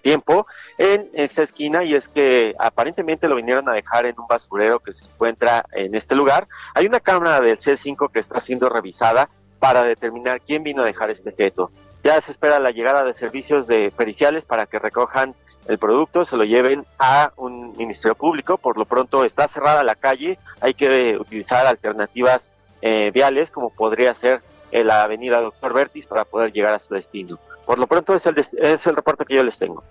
tiempo 0.03 0.49
en 0.77 1.09
esa 1.12 1.45
esquina 1.45 1.85
y 1.85 1.95
es 1.95 2.09
que 2.09 2.53
aparentemente 2.59 3.29
lo 3.29 3.37
vinieron 3.37 3.68
a 3.68 3.74
dejar 3.74 4.07
en 4.07 4.18
un 4.18 4.27
basurero 4.27 4.81
que 4.81 4.93
se 4.93 5.05
encuentra 5.05 5.64
en 5.70 5.95
este 5.95 6.16
lugar. 6.16 6.49
Hay 6.74 6.87
una 6.87 6.99
cámara 6.99 7.41
del 7.41 7.59
C5 7.59 8.11
que 8.11 8.18
está 8.18 8.41
siendo 8.41 8.68
revisada 8.68 9.31
para 9.61 9.85
determinar 9.85 10.41
quién 10.41 10.64
vino 10.64 10.83
a 10.83 10.85
dejar 10.85 11.11
este 11.11 11.31
feto. 11.31 11.70
Ya 12.07 12.21
se 12.21 12.31
espera 12.31 12.61
la 12.61 12.71
llegada 12.71 13.03
de 13.03 13.15
servicios 13.15 13.67
de 13.67 13.91
periciales 13.91 14.45
para 14.45 14.67
que 14.67 14.79
recojan 14.79 15.35
el 15.67 15.77
producto, 15.77 16.25
se 16.25 16.37
lo 16.37 16.45
lleven 16.45 16.87
a 17.01 17.33
un 17.35 17.77
ministerio 17.77 18.15
público. 18.15 18.59
Por 18.59 18.79
lo 18.79 18.85
pronto 18.85 19.25
está 19.25 19.49
cerrada 19.49 19.83
la 19.83 19.97
calle, 19.97 20.39
hay 20.61 20.75
que 20.75 21.19
utilizar 21.19 21.67
alternativas 21.67 22.49
eh, 22.81 23.11
viales 23.13 23.51
como 23.51 23.71
podría 23.71 24.15
ser 24.15 24.41
eh, 24.71 24.85
la 24.85 25.03
avenida 25.03 25.41
Doctor 25.41 25.73
Vertis 25.73 26.07
para 26.07 26.25
poder 26.25 26.53
llegar 26.53 26.75
a 26.75 26.79
su 26.79 26.95
destino. 26.95 27.41
Por 27.65 27.81
lo 27.81 27.89
pronto 27.89 28.15
es 28.15 28.25
el, 28.27 28.39
es 28.39 28.87
el 28.87 28.95
reporte 28.95 29.25
que 29.25 29.35
yo 29.35 29.43
les 29.43 29.59
tengo. 29.59 29.83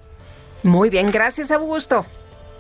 Muy 0.64 0.90
bien, 0.90 1.12
gracias 1.12 1.52
Augusto. 1.52 2.06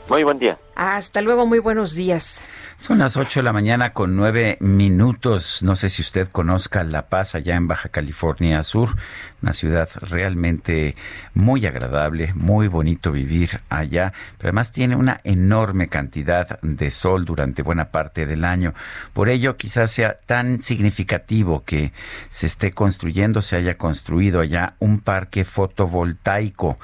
Muy 0.09 0.25
buen 0.25 0.37
día. 0.37 0.59
Hasta 0.75 1.21
luego, 1.21 1.45
muy 1.45 1.59
buenos 1.59 1.95
días. 1.95 2.45
Son 2.77 2.97
las 2.97 3.15
8 3.15 3.39
de 3.39 3.43
la 3.45 3.53
mañana 3.53 3.93
con 3.93 4.17
nueve 4.17 4.57
minutos. 4.59 5.63
No 5.63 5.77
sé 5.77 5.89
si 5.89 6.01
usted 6.01 6.27
conozca 6.27 6.83
La 6.83 7.07
Paz, 7.07 7.33
allá 7.33 7.55
en 7.55 7.69
Baja 7.69 7.87
California 7.87 8.61
Sur, 8.63 8.97
una 9.41 9.53
ciudad 9.53 9.87
realmente 10.01 10.95
muy 11.33 11.65
agradable, 11.65 12.33
muy 12.35 12.67
bonito 12.67 13.13
vivir 13.13 13.61
allá, 13.69 14.11
pero 14.37 14.49
además 14.49 14.73
tiene 14.73 14.97
una 14.97 15.21
enorme 15.23 15.87
cantidad 15.87 16.59
de 16.61 16.91
sol 16.91 17.23
durante 17.23 17.61
buena 17.61 17.85
parte 17.91 18.25
del 18.25 18.43
año. 18.43 18.73
Por 19.13 19.29
ello, 19.29 19.55
quizás 19.55 19.91
sea 19.91 20.19
tan 20.25 20.61
significativo 20.61 21.63
que 21.63 21.93
se 22.27 22.47
esté 22.47 22.73
construyendo, 22.73 23.41
se 23.41 23.55
haya 23.55 23.77
construido 23.77 24.41
allá 24.41 24.73
un 24.79 24.99
parque 24.99 25.45
fotovoltaico, 25.45 26.77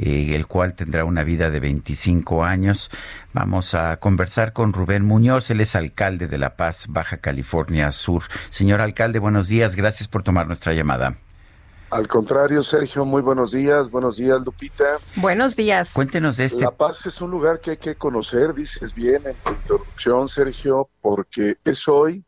eh, 0.00 0.34
el 0.34 0.48
cual 0.48 0.74
tendrá 0.74 1.04
una 1.04 1.22
vida 1.22 1.50
de 1.50 1.60
25 1.60 2.44
años. 2.44 2.90
Vamos 3.32 3.74
a 3.74 3.98
conversar 3.98 4.52
con 4.52 4.72
Rubén 4.72 5.04
Muñoz, 5.04 5.50
él 5.50 5.60
es 5.60 5.76
alcalde 5.76 6.28
de 6.28 6.38
La 6.38 6.56
Paz, 6.56 6.86
Baja 6.88 7.18
California 7.18 7.92
Sur. 7.92 8.22
Señor 8.48 8.80
alcalde, 8.80 9.18
buenos 9.18 9.48
días, 9.48 9.76
gracias 9.76 10.08
por 10.08 10.22
tomar 10.22 10.46
nuestra 10.46 10.72
llamada. 10.72 11.16
Al 11.90 12.06
contrario, 12.06 12.62
Sergio, 12.62 13.06
muy 13.06 13.22
buenos 13.22 13.52
días. 13.52 13.90
Buenos 13.90 14.18
días, 14.18 14.42
Lupita. 14.42 14.98
Buenos 15.16 15.56
días. 15.56 15.94
Cuéntenos 15.94 16.36
de 16.36 16.44
este. 16.44 16.64
La 16.64 16.70
Paz 16.70 17.06
es 17.06 17.20
un 17.22 17.30
lugar 17.30 17.60
que 17.60 17.72
hay 17.72 17.76
que 17.78 17.94
conocer, 17.94 18.52
dices 18.54 18.94
bien 18.94 19.22
en 19.24 19.34
tu 19.42 19.52
introducción, 19.52 20.28
Sergio, 20.28 20.90
porque 21.00 21.56
es 21.64 21.88
hoy 21.88 22.24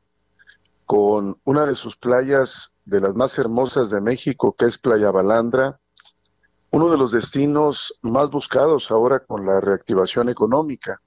con 0.87 1.39
una 1.45 1.67
de 1.67 1.75
sus 1.75 1.97
playas 1.97 2.73
de 2.87 3.01
las 3.01 3.15
más 3.15 3.39
hermosas 3.39 3.91
de 3.91 4.01
México, 4.01 4.57
que 4.59 4.65
es 4.65 4.79
Playa 4.79 5.11
Balandra, 5.11 5.79
uno 6.71 6.91
de 6.91 6.97
los 6.97 7.13
destinos 7.13 7.99
más 8.03 8.31
buscados 8.31 8.91
ahora 8.91 9.21
con 9.21 9.45
la 9.45 9.61
reactivación 9.61 10.29
económica. 10.29 11.01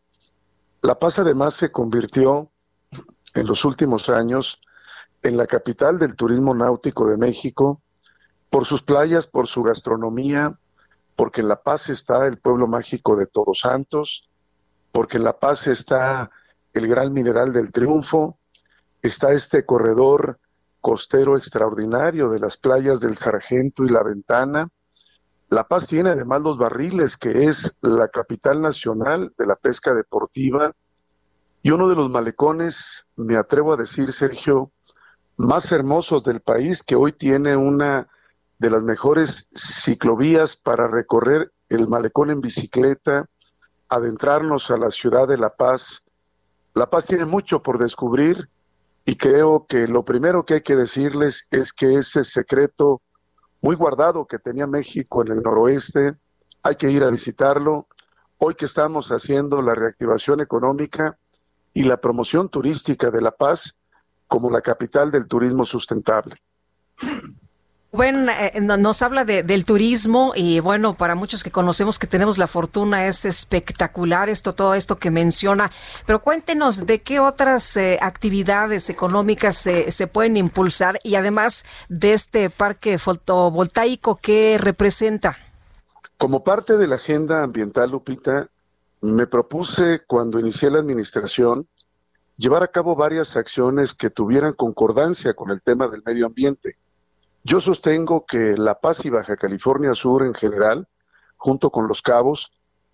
La 0.81 0.99
Paz 0.99 1.19
además 1.19 1.53
se 1.53 1.71
convirtió 1.71 2.51
en 3.33 3.47
los 3.47 3.63
últimos 3.65 4.09
años 4.09 4.59
en 5.21 5.37
la 5.37 5.47
capital 5.47 5.97
del 5.97 6.15
turismo 6.15 6.53
náutico 6.53 7.07
de 7.07 7.17
México, 7.17 7.81
por 8.49 8.65
sus 8.65 8.83
playas, 8.83 9.25
por 9.25 9.47
su 9.47 9.63
gastronomía, 9.63 10.59
porque 11.15 11.41
en 11.41 11.47
La 11.47 11.61
Paz 11.61 11.89
está 11.89 12.27
el 12.27 12.37
pueblo 12.37 12.67
mágico 12.67 13.15
de 13.15 13.25
Todos 13.25 13.61
Santos, 13.61 14.29
porque 14.91 15.17
en 15.17 15.23
La 15.23 15.39
Paz 15.39 15.67
está 15.67 16.29
el 16.73 16.87
gran 16.87 17.13
mineral 17.13 17.53
del 17.53 17.71
triunfo, 17.71 18.37
está 19.01 19.31
este 19.31 19.65
corredor 19.65 20.39
costero 20.81 21.37
extraordinario 21.37 22.29
de 22.29 22.39
las 22.39 22.57
playas 22.57 22.99
del 22.99 23.15
Sargento 23.15 23.85
y 23.85 23.89
La 23.89 24.03
Ventana. 24.03 24.67
La 25.53 25.67
Paz 25.67 25.85
tiene 25.85 26.09
además 26.09 26.41
los 26.41 26.57
barriles, 26.57 27.15
que 27.15 27.45
es 27.45 27.77
la 27.81 28.07
capital 28.07 28.59
nacional 28.59 29.35
de 29.37 29.45
la 29.45 29.55
pesca 29.55 29.93
deportiva, 29.93 30.71
y 31.61 31.69
uno 31.69 31.87
de 31.89 31.95
los 31.95 32.09
malecones, 32.09 33.05
me 33.15 33.35
atrevo 33.35 33.71
a 33.71 33.77
decir, 33.77 34.11
Sergio, 34.13 34.71
más 35.37 35.71
hermosos 35.71 36.23
del 36.23 36.41
país, 36.41 36.81
que 36.81 36.95
hoy 36.95 37.11
tiene 37.11 37.55
una 37.55 38.07
de 38.57 38.71
las 38.71 38.81
mejores 38.81 39.47
ciclovías 39.53 40.55
para 40.55 40.87
recorrer 40.87 41.51
el 41.69 41.87
malecón 41.87 42.31
en 42.31 42.41
bicicleta, 42.41 43.27
adentrarnos 43.89 44.71
a 44.71 44.77
la 44.77 44.89
ciudad 44.89 45.27
de 45.27 45.37
La 45.37 45.53
Paz. 45.53 46.03
La 46.73 46.89
Paz 46.89 47.05
tiene 47.05 47.25
mucho 47.25 47.61
por 47.61 47.77
descubrir 47.77 48.49
y 49.05 49.17
creo 49.17 49.67
que 49.69 49.87
lo 49.87 50.03
primero 50.03 50.45
que 50.45 50.55
hay 50.55 50.61
que 50.61 50.75
decirles 50.75 51.47
es 51.51 51.71
que 51.73 51.93
ese 51.93 52.23
secreto 52.23 53.03
muy 53.63 53.77
guardado 53.77 54.27
que 54.27 54.39
tenía 54.39 54.67
México 54.67 55.23
en 55.23 55.31
el 55.31 55.41
noroeste, 55.41 56.15
hay 56.61 56.75
que 56.75 56.91
ir 56.91 57.01
a 57.03 57.09
visitarlo. 57.09 57.87
Hoy 58.37 58.55
que 58.55 58.65
estamos 58.65 59.09
haciendo 59.09 59.61
la 59.61 59.73
reactivación 59.73 60.41
económica 60.41 61.17
y 61.73 61.83
la 61.83 61.95
promoción 61.95 62.49
turística 62.49 63.09
de 63.09 63.21
La 63.21 63.31
Paz 63.31 63.79
como 64.27 64.51
la 64.51 64.61
capital 64.61 65.11
del 65.11 65.27
turismo 65.27 65.63
sustentable. 65.63 66.35
Rubén 67.93 68.27
eh, 68.27 68.59
nos 68.59 69.03
habla 69.03 69.23
de, 69.23 69.43
del 69.43 69.65
turismo 69.65 70.33
y 70.35 70.59
bueno, 70.59 70.95
para 70.95 71.13
muchos 71.13 71.43
que 71.43 71.51
conocemos 71.51 71.99
que 71.99 72.07
tenemos 72.07 72.39
la 72.39 72.47
fortuna 72.47 73.05
es 73.05 73.23
espectacular 73.23 74.29
esto, 74.29 74.53
todo 74.53 74.73
esto 74.73 74.95
que 74.95 75.11
menciona, 75.11 75.69
pero 76.07 76.23
cuéntenos 76.23 76.87
de 76.87 77.03
qué 77.03 77.19
otras 77.19 77.77
eh, 77.77 77.99
actividades 78.01 78.89
económicas 78.89 79.55
se 79.57 80.07
pueden 80.07 80.37
impulsar 80.37 80.97
y 81.03 81.13
además 81.13 81.65
de 81.87 82.13
este 82.13 82.49
parque 82.49 82.97
fotovoltaico 82.97 84.15
que 84.15 84.57
representa. 84.57 85.37
Como 86.17 86.43
parte 86.43 86.77
de 86.77 86.87
la 86.87 86.95
agenda 86.95 87.43
ambiental, 87.43 87.91
Lupita, 87.91 88.47
me 89.01 89.27
propuse 89.27 90.01
cuando 90.07 90.39
inicié 90.39 90.71
la 90.71 90.79
administración 90.79 91.67
llevar 92.37 92.63
a 92.63 92.69
cabo 92.69 92.95
varias 92.95 93.37
acciones 93.37 93.93
que 93.93 94.09
tuvieran 94.09 94.53
concordancia 94.53 95.35
con 95.35 95.51
el 95.51 95.61
tema 95.61 95.87
del 95.87 96.01
medio 96.03 96.25
ambiente 96.25 96.73
yo 97.43 97.59
sostengo 97.59 98.25
que 98.25 98.57
La 98.57 98.79
Paz 98.79 99.05
y 99.05 99.09
Baja 99.09 99.35
California 99.35 99.93
Sur 99.95 100.23
en 100.23 100.33
general, 100.33 100.87
junto 101.35 101.71
con 101.71 101.87
Los 101.87 102.01
Cabos, 102.01 102.53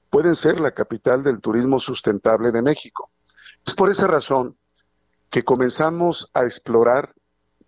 pueden 0.10 0.36
ser 0.36 0.60
la 0.60 0.72
capital 0.72 1.24
del 1.24 1.40
turismo 1.40 1.80
sustentable 1.80 2.52
de 2.52 2.64
México. 2.64 3.12
Es 3.66 3.76
por 3.76 3.92
esa 3.92 4.08
razón 4.08 4.58
que 5.30 5.44
comenzamos 5.44 6.32
a 6.34 6.46
explorar 6.46 7.14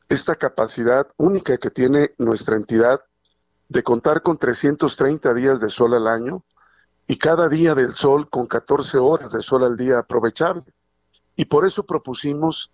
esta 0.09 0.35
capacidad 0.35 1.07
única 1.17 1.57
que 1.57 1.69
tiene 1.69 2.11
nuestra 2.17 2.55
entidad 2.55 3.01
de 3.69 3.83
contar 3.83 4.23
con 4.23 4.37
330 4.37 5.33
días 5.35 5.61
de 5.61 5.69
sol 5.69 5.93
al 5.93 6.07
año 6.07 6.43
y 7.07 7.17
cada 7.17 7.47
día 7.47 7.75
del 7.75 7.95
sol 7.95 8.27
con 8.29 8.47
14 8.47 8.97
horas 8.97 9.31
de 9.31 9.43
sol 9.43 9.63
al 9.63 9.77
día 9.77 9.99
aprovechable. 9.99 10.63
Y 11.35 11.45
por 11.45 11.65
eso 11.65 11.85
propusimos 11.85 12.71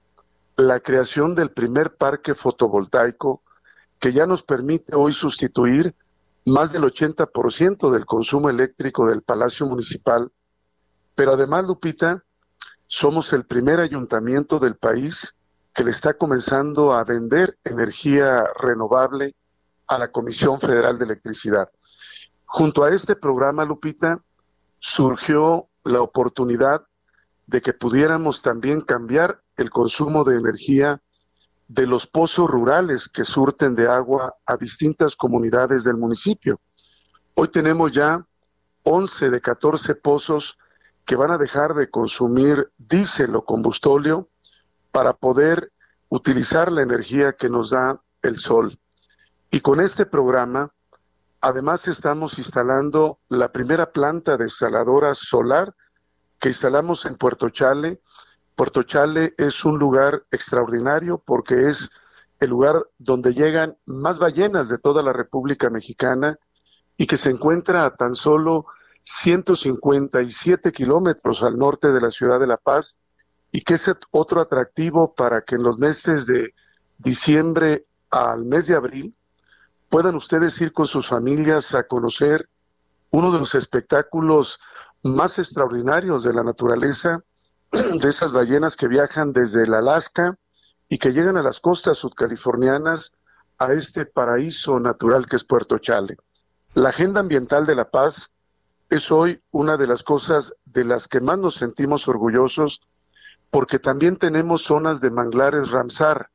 la 0.55 0.79
creación 0.79 1.35
del 1.35 1.51
primer 1.51 1.95
parque 1.95 2.33
fotovoltaico 2.33 3.43
que 3.99 4.13
ya 4.13 4.25
nos 4.25 4.43
permite 4.43 4.95
hoy 4.95 5.13
sustituir 5.13 5.95
más 6.45 6.71
del 6.71 6.83
80% 6.83 7.91
del 7.91 8.05
consumo 8.05 8.49
eléctrico 8.49 9.07
del 9.07 9.21
Palacio 9.21 9.65
Municipal. 9.65 10.31
Pero 11.15 11.33
además, 11.33 11.65
Lupita, 11.65 12.23
somos 12.87 13.33
el 13.33 13.45
primer 13.45 13.79
ayuntamiento 13.79 14.59
del 14.59 14.75
país 14.77 15.37
que 15.73 15.83
le 15.83 15.91
está 15.91 16.13
comenzando 16.13 16.93
a 16.93 17.03
vender 17.03 17.57
energía 17.63 18.45
renovable 18.59 19.35
a 19.87 19.97
la 19.97 20.11
Comisión 20.11 20.59
Federal 20.59 20.97
de 20.97 21.05
Electricidad. 21.05 21.69
Junto 22.45 22.83
a 22.83 22.91
este 22.91 23.15
programa, 23.15 23.65
Lupita, 23.65 24.23
surgió 24.79 25.67
la 25.83 26.01
oportunidad 26.01 26.87
de 27.45 27.61
que 27.61 27.73
pudiéramos 27.73 28.41
también 28.41 28.81
cambiar 28.81 29.41
el 29.55 29.69
consumo 29.69 30.23
de 30.23 30.37
energía 30.37 31.01
de 31.67 31.85
los 31.85 32.07
pozos 32.07 32.49
rurales 32.49 33.09
que 33.09 33.23
surten 33.23 33.75
de 33.75 33.87
agua 33.87 34.35
a 34.45 34.55
distintas 34.55 35.15
comunidades 35.15 35.83
del 35.83 35.97
municipio. 35.97 36.59
Hoy 37.33 37.49
tenemos 37.49 37.91
ya 37.91 38.25
11 38.83 39.29
de 39.29 39.41
14 39.41 39.95
pozos 39.95 40.57
que 41.05 41.15
van 41.15 41.31
a 41.31 41.37
dejar 41.37 41.73
de 41.73 41.89
consumir 41.89 42.71
diésel 42.77 43.35
o 43.35 43.45
combustóleo 43.45 44.29
para 44.91 45.13
poder 45.13 45.71
utilizar 46.09 46.71
la 46.71 46.81
energía 46.81 47.33
que 47.33 47.49
nos 47.49 47.71
da 47.71 48.01
el 48.21 48.37
sol. 48.37 48.77
Y 49.51 49.59
con 49.59 49.79
este 49.79 50.05
programa, 50.05 50.73
además 51.41 51.87
estamos 51.87 52.37
instalando 52.37 53.19
la 53.29 53.51
primera 53.51 53.91
planta 53.91 54.37
desaladora 54.37 55.13
solar 55.13 55.73
que 56.39 56.49
instalamos 56.49 57.05
en 57.05 57.15
Puerto 57.17 57.49
Chale 57.49 58.01
Puerto 58.57 58.81
Chale 58.81 59.35
es 59.37 59.65
un 59.65 59.77
lugar 59.77 60.25
extraordinario 60.31 61.21
porque 61.23 61.69
es 61.69 61.91
el 62.39 62.49
lugar 62.49 62.87
donde 62.97 63.35
llegan 63.35 63.77
más 63.85 64.17
ballenas 64.17 64.67
de 64.67 64.79
toda 64.79 65.03
la 65.03 65.13
República 65.13 65.69
Mexicana 65.69 66.39
y 66.97 67.05
que 67.05 67.17
se 67.17 67.29
encuentra 67.29 67.85
a 67.85 67.95
tan 67.95 68.15
solo 68.15 68.65
157 69.03 70.71
kilómetros 70.71 71.43
al 71.43 71.55
norte 71.55 71.91
de 71.91 72.01
la 72.01 72.09
ciudad 72.09 72.39
de 72.39 72.47
La 72.47 72.57
Paz 72.57 72.97
y 73.51 73.61
que 73.61 73.75
es 73.75 73.91
otro 74.09 74.41
atractivo 74.41 75.13
para 75.13 75.43
que 75.43 75.53
en 75.53 75.61
los 75.61 75.77
meses 75.77 76.25
de 76.25 76.55
diciembre 76.97 77.85
al 78.09 78.43
mes 78.43 78.65
de 78.65 78.75
abril 78.75 79.15
puedan 79.87 80.15
ustedes 80.15 80.59
ir 80.61 80.73
con 80.73 80.87
sus 80.87 81.07
familias 81.07 81.75
a 81.75 81.83
conocer 81.83 82.49
uno 83.11 83.31
de 83.31 83.37
los 83.37 83.53
espectáculos 83.53 84.59
más 85.03 85.37
extraordinarios 85.37 86.23
de 86.23 86.33
la 86.33 86.41
naturaleza 86.41 87.23
de 88.01 88.07
esas 88.07 88.31
ballenas 88.31 88.75
que 88.75 88.87
viajan 88.87 89.33
desde 89.33 89.63
el 89.63 89.73
Alaska 89.73 90.37
y 90.89 90.97
que 90.97 91.11
llegan 91.11 91.37
a 91.37 91.43
las 91.43 91.59
costas 91.59 91.97
sudcalifornianas 91.97 93.13
a 93.57 93.73
este 93.73 94.05
paraíso 94.05 94.79
natural 94.79 95.25
que 95.25 95.35
es 95.35 95.43
Puerto 95.43 95.77
Chale. 95.79 96.17
La 96.73 96.89
agenda 96.89 97.19
ambiental 97.19 97.65
de 97.65 97.75
la 97.75 97.89
paz 97.89 98.31
es 98.89 99.11
hoy 99.11 99.41
una 99.51 99.77
de 99.77 99.87
las 99.87 100.03
cosas 100.03 100.53
de 100.65 100.85
las 100.85 101.07
que 101.07 101.19
más 101.19 101.37
nos 101.39 101.55
sentimos 101.55 102.07
orgullosos 102.07 102.81
porque 103.49 103.79
también 103.79 104.17
tenemos 104.17 104.63
zonas 104.63 105.01
de 105.01 105.09
manglares 105.09 105.71
Ramsar 105.71 106.29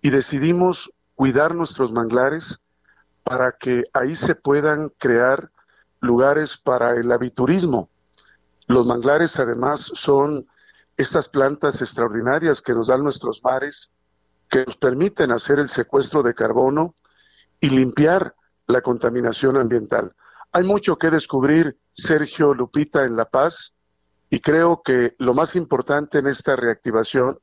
y 0.00 0.10
decidimos 0.10 0.90
cuidar 1.14 1.54
nuestros 1.54 1.92
manglares 1.92 2.60
para 3.24 3.52
que 3.52 3.84
ahí 3.92 4.14
se 4.14 4.34
puedan 4.34 4.90
crear 4.98 5.50
lugares 6.00 6.56
para 6.56 6.94
el 6.94 7.10
aviturismo, 7.10 7.88
los 8.66 8.86
manglares 8.86 9.38
además 9.38 9.80
son 9.94 10.46
estas 10.96 11.28
plantas 11.28 11.80
extraordinarias 11.82 12.62
que 12.62 12.72
nos 12.72 12.88
dan 12.88 13.02
nuestros 13.02 13.42
mares, 13.44 13.92
que 14.48 14.64
nos 14.64 14.76
permiten 14.76 15.30
hacer 15.30 15.58
el 15.58 15.68
secuestro 15.68 16.22
de 16.22 16.34
carbono 16.34 16.94
y 17.60 17.70
limpiar 17.70 18.34
la 18.66 18.80
contaminación 18.80 19.56
ambiental. 19.56 20.14
Hay 20.52 20.64
mucho 20.64 20.96
que 20.96 21.10
descubrir, 21.10 21.78
Sergio 21.90 22.54
Lupita, 22.54 23.04
en 23.04 23.16
La 23.16 23.26
Paz, 23.26 23.74
y 24.30 24.40
creo 24.40 24.82
que 24.82 25.14
lo 25.18 25.34
más 25.34 25.54
importante 25.54 26.18
en 26.18 26.26
esta 26.26 26.56
reactivación 26.56 27.38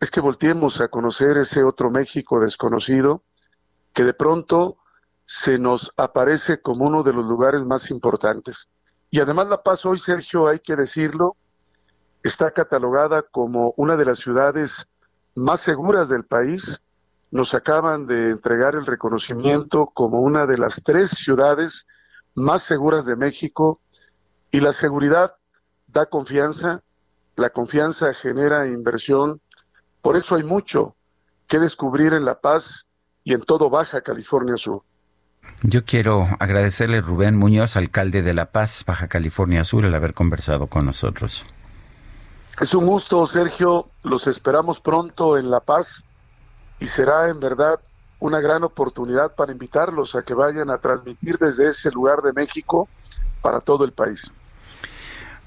es 0.00 0.10
que 0.10 0.20
volteemos 0.20 0.80
a 0.80 0.88
conocer 0.88 1.38
ese 1.38 1.64
otro 1.64 1.90
México 1.90 2.40
desconocido 2.40 3.22
que 3.92 4.04
de 4.04 4.14
pronto 4.14 4.76
se 5.24 5.58
nos 5.58 5.92
aparece 5.96 6.60
como 6.60 6.84
uno 6.84 7.02
de 7.02 7.12
los 7.12 7.24
lugares 7.24 7.64
más 7.64 7.90
importantes. 7.90 8.68
Y 9.14 9.20
además 9.20 9.46
La 9.46 9.62
Paz 9.62 9.86
hoy, 9.86 9.96
Sergio, 9.96 10.48
hay 10.48 10.58
que 10.58 10.74
decirlo, 10.74 11.36
está 12.24 12.50
catalogada 12.50 13.22
como 13.22 13.72
una 13.76 13.94
de 13.96 14.06
las 14.06 14.18
ciudades 14.18 14.88
más 15.36 15.60
seguras 15.60 16.08
del 16.08 16.24
país. 16.24 16.82
Nos 17.30 17.54
acaban 17.54 18.08
de 18.08 18.30
entregar 18.30 18.74
el 18.74 18.84
reconocimiento 18.84 19.86
como 19.94 20.18
una 20.18 20.46
de 20.46 20.58
las 20.58 20.82
tres 20.82 21.10
ciudades 21.10 21.86
más 22.34 22.64
seguras 22.64 23.06
de 23.06 23.14
México 23.14 23.80
y 24.50 24.58
la 24.58 24.72
seguridad 24.72 25.36
da 25.86 26.06
confianza, 26.06 26.82
la 27.36 27.50
confianza 27.50 28.12
genera 28.14 28.66
inversión, 28.66 29.40
por 30.02 30.16
eso 30.16 30.34
hay 30.34 30.42
mucho 30.42 30.96
que 31.46 31.60
descubrir 31.60 32.14
en 32.14 32.24
La 32.24 32.40
Paz 32.40 32.88
y 33.22 33.32
en 33.32 33.42
todo 33.42 33.70
Baja 33.70 34.00
California 34.00 34.56
Sur. 34.56 34.82
Yo 35.62 35.84
quiero 35.84 36.28
agradecerle 36.40 37.00
Rubén 37.00 37.36
Muñoz, 37.36 37.76
alcalde 37.76 38.22
de 38.22 38.34
La 38.34 38.46
Paz, 38.46 38.84
Baja 38.86 39.08
California 39.08 39.64
Sur, 39.64 39.84
el 39.84 39.94
haber 39.94 40.12
conversado 40.12 40.66
con 40.66 40.84
nosotros. 40.84 41.44
Es 42.60 42.74
un 42.74 42.86
gusto, 42.86 43.26
Sergio. 43.26 43.88
Los 44.02 44.26
esperamos 44.26 44.80
pronto 44.80 45.38
en 45.38 45.50
La 45.50 45.60
Paz 45.60 46.04
y 46.80 46.86
será 46.86 47.28
en 47.28 47.40
verdad 47.40 47.80
una 48.20 48.40
gran 48.40 48.62
oportunidad 48.62 49.34
para 49.34 49.52
invitarlos 49.52 50.14
a 50.14 50.22
que 50.22 50.34
vayan 50.34 50.70
a 50.70 50.78
transmitir 50.78 51.38
desde 51.38 51.68
ese 51.68 51.90
lugar 51.90 52.20
de 52.22 52.32
México 52.32 52.88
para 53.42 53.60
todo 53.60 53.84
el 53.84 53.92
país. 53.92 54.32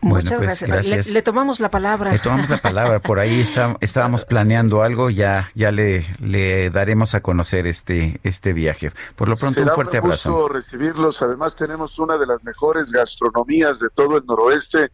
Muchas 0.02 0.40
pues, 0.40 0.64
gracias. 0.64 1.08
Le, 1.08 1.22
tomamos 1.22 1.60
la 1.60 1.72
palabra. 1.72 2.12
Le 2.12 2.20
tomamos 2.20 2.50
la 2.50 2.58
palabra. 2.58 3.00
Por 3.00 3.20
ahí 3.20 3.42
está, 3.42 3.76
estábamos 3.82 4.26
planeando 4.26 4.84
algo. 4.84 5.10
Ya, 5.10 5.50
ya 5.56 5.72
le, 5.72 6.06
le 6.20 6.70
daremos 6.70 7.16
a 7.16 7.22
conocer 7.22 7.68
este, 7.68 8.20
este 8.24 8.54
viaje. 8.54 8.92
Por 9.16 9.30
lo 9.30 9.36
pronto, 9.36 9.62
un 9.62 9.70
fuerte 9.70 10.00
un 10.00 10.10
gusto 10.10 10.30
abrazo. 10.30 10.48
recibirlos. 10.50 11.22
Además, 11.22 11.56
tenemos 11.56 11.98
una 12.00 12.18
de 12.18 12.28
las 12.28 12.44
mejores 12.44 12.92
gastronomías 12.92 13.80
de 13.80 13.90
todo 13.90 14.18
el 14.18 14.26
noroeste. 14.26 14.92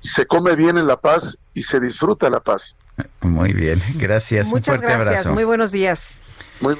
Se 0.00 0.26
come 0.26 0.54
bien 0.56 0.78
en 0.78 0.86
La 0.86 0.96
Paz 0.96 1.38
y 1.54 1.62
se 1.62 1.80
disfruta 1.80 2.28
La 2.28 2.40
Paz. 2.40 2.76
Muy 3.20 3.52
bien. 3.52 3.82
Gracias. 3.96 4.48
Muchas 4.48 4.76
un 4.76 4.82
fuerte 4.82 4.94
gracias. 4.94 5.08
Abrazo. 5.08 5.32
Muy 5.32 5.44
buenos 5.44 5.72
días. 5.72 6.22
Muy 6.60 6.76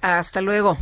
hasta 0.00 0.40
luego. 0.40 0.76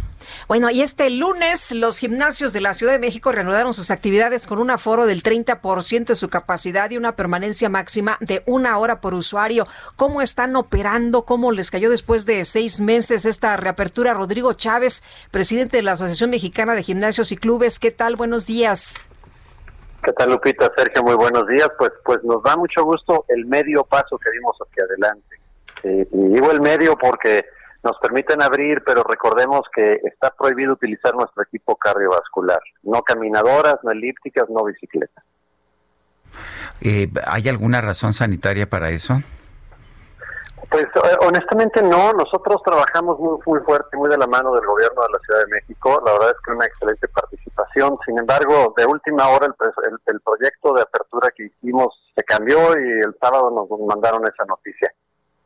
Bueno, 0.46 0.70
y 0.70 0.82
este 0.82 1.08
lunes 1.10 1.72
los 1.72 1.98
gimnasios 1.98 2.52
de 2.52 2.60
la 2.60 2.74
Ciudad 2.74 2.92
de 2.92 2.98
México 2.98 3.32
reanudaron 3.32 3.72
sus 3.72 3.90
actividades 3.90 4.46
con 4.46 4.58
un 4.58 4.70
aforo 4.70 5.06
del 5.06 5.22
30% 5.22 6.06
de 6.06 6.14
su 6.14 6.28
capacidad 6.28 6.90
y 6.90 6.96
una 6.96 7.16
permanencia 7.16 7.68
máxima 7.68 8.18
de 8.20 8.42
una 8.46 8.78
hora 8.78 9.00
por 9.00 9.14
usuario. 9.14 9.66
¿Cómo 9.96 10.20
están 10.20 10.56
operando? 10.56 11.24
¿Cómo 11.24 11.52
les 11.52 11.70
cayó 11.70 11.90
después 11.90 12.26
de 12.26 12.44
seis 12.44 12.80
meses 12.80 13.24
esta 13.24 13.56
reapertura? 13.56 14.12
Rodrigo 14.12 14.52
Chávez, 14.52 15.02
presidente 15.30 15.78
de 15.78 15.82
la 15.82 15.92
Asociación 15.92 16.30
Mexicana 16.30 16.74
de 16.74 16.82
Gimnasios 16.82 17.32
y 17.32 17.36
Clubes. 17.36 17.78
¿Qué 17.78 17.90
tal? 17.90 18.16
Buenos 18.16 18.46
días. 18.46 19.00
¿Qué 20.02 20.12
tal, 20.12 20.30
Lupita? 20.30 20.70
Sergio, 20.76 21.02
muy 21.02 21.14
buenos 21.14 21.46
días. 21.46 21.68
Pues, 21.78 21.92
pues 22.04 22.22
nos 22.24 22.42
da 22.42 22.56
mucho 22.56 22.84
gusto 22.84 23.24
el 23.28 23.46
medio 23.46 23.84
paso 23.84 24.18
que 24.18 24.30
dimos 24.30 24.56
hacia 24.60 24.84
adelante. 24.84 25.36
Eh, 25.84 26.08
y 26.12 26.34
digo 26.34 26.50
el 26.50 26.60
medio 26.60 26.96
porque 26.98 27.46
nos 27.84 27.98
permiten 27.98 28.42
abrir, 28.42 28.82
pero 28.84 29.02
recordemos 29.04 29.60
que 29.74 30.00
está 30.04 30.30
prohibido 30.30 30.72
utilizar 30.72 31.14
nuestro 31.14 31.42
equipo 31.42 31.76
cardiovascular, 31.76 32.60
no 32.82 33.02
caminadoras, 33.02 33.76
no 33.82 33.90
elípticas, 33.90 34.48
no 34.48 34.64
bicicletas. 34.64 35.22
Eh, 36.80 37.08
¿Hay 37.26 37.48
alguna 37.48 37.80
razón 37.80 38.12
sanitaria 38.12 38.68
para 38.68 38.90
eso? 38.90 39.20
Pues 40.70 40.84
eh, 40.84 41.16
honestamente 41.20 41.82
no, 41.82 42.14
nosotros 42.14 42.62
trabajamos 42.64 43.18
muy, 43.20 43.38
muy 43.44 43.60
fuerte, 43.60 43.96
muy 43.98 44.08
de 44.08 44.16
la 44.16 44.26
mano 44.26 44.54
del 44.54 44.64
gobierno 44.64 45.02
de 45.02 45.12
la 45.12 45.18
Ciudad 45.18 45.40
de 45.40 45.52
México, 45.52 46.02
la 46.04 46.12
verdad 46.12 46.30
es 46.30 46.36
que 46.44 46.52
una 46.52 46.64
excelente 46.64 47.06
participación, 47.08 47.96
sin 48.06 48.18
embargo, 48.18 48.72
de 48.76 48.86
última 48.86 49.28
hora 49.28 49.46
el, 49.46 49.98
el 50.06 50.20
proyecto 50.22 50.72
de 50.72 50.82
apertura 50.82 51.28
que 51.36 51.44
hicimos 51.44 51.94
se 52.16 52.24
cambió 52.24 52.58
y 52.80 53.00
el 53.04 53.14
sábado 53.20 53.50
nos 53.50 53.68
mandaron 53.86 54.22
esa 54.26 54.44
noticia. 54.46 54.90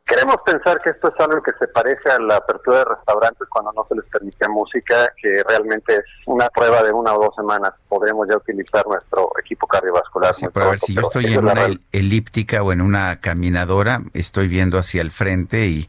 Queremos 0.09 0.37
pensar 0.43 0.81
que 0.81 0.89
esto 0.89 1.13
es 1.13 1.19
algo 1.19 1.39
que 1.43 1.51
se 1.59 1.67
parece 1.67 2.09
a 2.09 2.17
la 2.17 2.37
apertura 2.37 2.79
de 2.79 2.85
restaurantes 2.85 3.47
cuando 3.47 3.71
no 3.73 3.85
se 3.87 3.93
les 3.93 4.05
permite 4.05 4.49
música, 4.49 5.13
que 5.21 5.43
realmente 5.47 5.97
es 5.97 6.05
una 6.25 6.49
prueba 6.49 6.81
de 6.81 6.91
una 6.91 7.13
o 7.13 7.21
dos 7.21 7.35
semanas. 7.35 7.73
Podremos 7.87 8.27
ya 8.27 8.37
utilizar 8.37 8.87
nuestro 8.87 9.29
equipo 9.39 9.67
cardiovascular. 9.67 10.33
Sí, 10.33 10.47
pero 10.51 10.65
a 10.65 10.69
ver, 10.71 10.79
si 10.79 10.95
yo 10.95 11.01
estoy 11.01 11.25
en 11.25 11.45
una 11.45 11.67
elíptica 11.91 12.63
o 12.63 12.73
en 12.73 12.81
una 12.81 13.19
caminadora, 13.19 14.01
estoy 14.15 14.47
viendo 14.47 14.79
hacia 14.79 15.03
el 15.03 15.11
frente 15.11 15.67
y, 15.67 15.87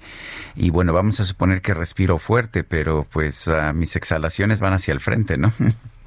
y 0.55 0.69
bueno, 0.69 0.93
vamos 0.93 1.19
a 1.21 1.25
suponer 1.25 1.63
que 1.63 1.73
respiro 1.73 2.19
fuerte, 2.19 2.63
pero 2.63 3.07
pues 3.11 3.49
uh, 3.49 3.73
mis 3.73 3.97
exhalaciones 3.97 4.61
van 4.61 4.75
hacia 4.75 4.93
el 4.93 5.01
frente, 5.01 5.39
¿no? 5.39 5.51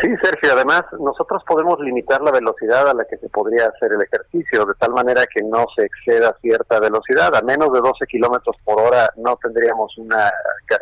Sí, 0.00 0.08
Sergio, 0.22 0.52
además 0.52 0.84
nosotros 1.00 1.42
podemos 1.44 1.80
limitar 1.80 2.20
la 2.22 2.30
velocidad 2.30 2.88
a 2.88 2.94
la 2.94 3.04
que 3.04 3.16
se 3.16 3.28
podría 3.28 3.66
hacer 3.66 3.92
el 3.92 4.02
ejercicio, 4.02 4.64
de 4.64 4.74
tal 4.74 4.92
manera 4.92 5.26
que 5.26 5.42
no 5.42 5.66
se 5.74 5.84
exceda 5.84 6.36
cierta 6.40 6.78
velocidad. 6.78 7.34
A 7.34 7.42
menos 7.42 7.72
de 7.72 7.80
12 7.80 8.06
kilómetros 8.06 8.56
por 8.64 8.80
hora 8.80 9.10
no 9.16 9.36
tendríamos 9.42 9.98
una, 9.98 10.30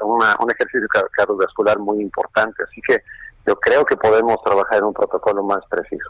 un 0.05 0.51
ejercicio 0.51 0.87
cardiovascular 1.17 1.79
muy 1.79 2.03
importante. 2.03 2.63
Así 2.65 2.83
que 2.87 3.03
yo 3.49 3.57
creo 3.57 3.87
que 3.87 3.97
podemos 3.97 4.37
trabajar 4.45 4.79
en 4.79 4.85
un 4.85 4.93
protocolo 4.93 5.43
más 5.43 5.61
preciso. 5.71 6.05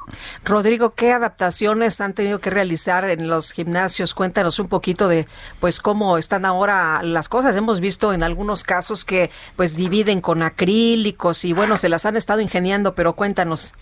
Rodrigo, 0.45 0.91
¿qué 0.91 1.13
adaptaciones 1.13 2.01
han 2.01 2.13
tenido 2.13 2.41
que 2.41 2.51
realizar 2.51 3.05
en 3.05 3.29
los 3.29 3.53
gimnasios? 3.53 4.13
Cuéntanos 4.13 4.59
un 4.59 4.69
poquito 4.69 5.07
de 5.07 5.29
pues 5.61 5.81
cómo 5.81 6.19
están 6.19 6.45
ahora 6.45 7.01
las 7.05 7.29
cosas. 7.29 7.55
Hemos 7.55 7.79
visto 7.79 8.13
en 8.13 8.25
algunos 8.25 8.65
casos 8.65 9.05
que 9.05 9.31
pues 9.55 9.77
dividen 9.77 10.21
con 10.21 10.43
acrílicos 10.43 11.45
y 11.45 11.53
bueno, 11.53 11.77
se 11.77 11.89
las 11.89 12.07
han 12.07 12.17
estado 12.17 12.41
ingeniando, 12.41 12.95
pero 12.95 13.13
cuéntanos. 13.13 13.75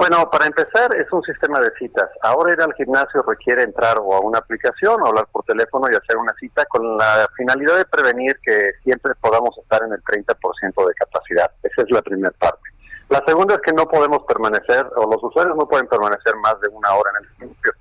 Bueno, 0.00 0.30
para 0.30 0.46
empezar 0.46 0.96
es 0.96 1.12
un 1.12 1.22
sistema 1.24 1.60
de 1.60 1.70
citas. 1.78 2.08
Ahora 2.22 2.54
ir 2.54 2.62
al 2.62 2.72
gimnasio 2.72 3.20
requiere 3.20 3.64
entrar 3.64 3.98
o 4.00 4.14
a 4.14 4.20
una 4.20 4.38
aplicación 4.38 4.98
o 5.02 5.06
hablar 5.06 5.26
por 5.30 5.44
teléfono 5.44 5.88
y 5.92 5.94
hacer 5.94 6.16
una 6.16 6.32
cita 6.40 6.64
con 6.64 6.96
la 6.96 7.28
finalidad 7.36 7.76
de 7.76 7.84
prevenir 7.84 8.34
que 8.42 8.70
siempre 8.82 9.12
podamos 9.20 9.50
estar 9.58 9.82
en 9.82 9.92
el 9.92 10.02
30% 10.02 10.88
de 10.88 10.94
capacidad. 10.94 11.50
Esa 11.62 11.82
es 11.82 11.90
la 11.90 12.00
primera 12.00 12.32
parte. 12.38 12.62
La 13.10 13.22
segunda 13.26 13.56
es 13.56 13.60
que 13.60 13.74
no 13.74 13.84
podemos 13.84 14.20
permanecer, 14.26 14.86
o 14.96 15.06
los 15.06 15.22
usuarios 15.22 15.54
no 15.54 15.68
pueden 15.68 15.86
permanecer 15.86 16.34
más 16.36 16.58
de 16.62 16.68
una 16.68 16.94
hora 16.94 17.10
en 17.10 17.24
el 17.26 17.30
gimnasio. 17.36 17.72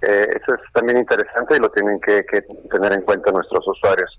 Eh, 0.00 0.40
eso 0.40 0.54
es 0.54 0.72
también 0.72 0.96
interesante 0.96 1.56
y 1.56 1.58
lo 1.58 1.68
tienen 1.68 2.00
que 2.00 2.24
tener 2.70 2.92
en 2.94 3.02
cuenta 3.02 3.30
nuestros 3.30 3.68
usuarios. 3.68 4.18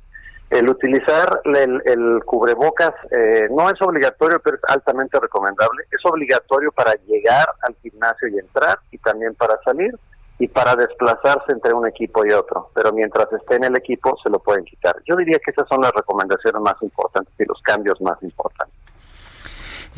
El 0.49 0.67
utilizar 0.67 1.41
el, 1.45 2.23
cubrebocas 2.25 2.93
eh, 3.11 3.47
no 3.51 3.69
es 3.69 3.79
obligatorio, 3.81 4.39
pero 4.43 4.57
es 4.57 4.63
altamente 4.67 5.19
recomendable. 5.19 5.83
Es 5.91 6.03
obligatorio 6.05 6.71
para 6.71 6.93
llegar 7.05 7.47
al 7.61 7.75
gimnasio 7.83 8.27
y 8.29 8.39
entrar, 8.39 8.79
y 8.89 8.97
también 8.97 9.35
para 9.35 9.59
salir, 9.63 9.95
y 10.39 10.47
para 10.47 10.75
desplazarse 10.75 11.51
entre 11.51 11.73
un 11.73 11.87
equipo 11.87 12.25
y 12.25 12.31
otro. 12.31 12.71
Pero 12.73 12.91
mientras 12.93 13.31
esté 13.33 13.55
en 13.55 13.65
el 13.65 13.77
equipo, 13.77 14.17
se 14.23 14.29
lo 14.31 14.39
pueden 14.39 14.65
quitar. 14.65 14.95
Yo 15.05 15.15
diría 15.15 15.37
que 15.43 15.51
esas 15.51 15.67
son 15.67 15.81
las 15.81 15.93
recomendaciones 15.93 16.61
más 16.61 16.75
importantes 16.81 17.33
y 17.37 17.45
los 17.45 17.61
cambios 17.61 18.01
más 18.01 18.17
importantes. 18.23 18.75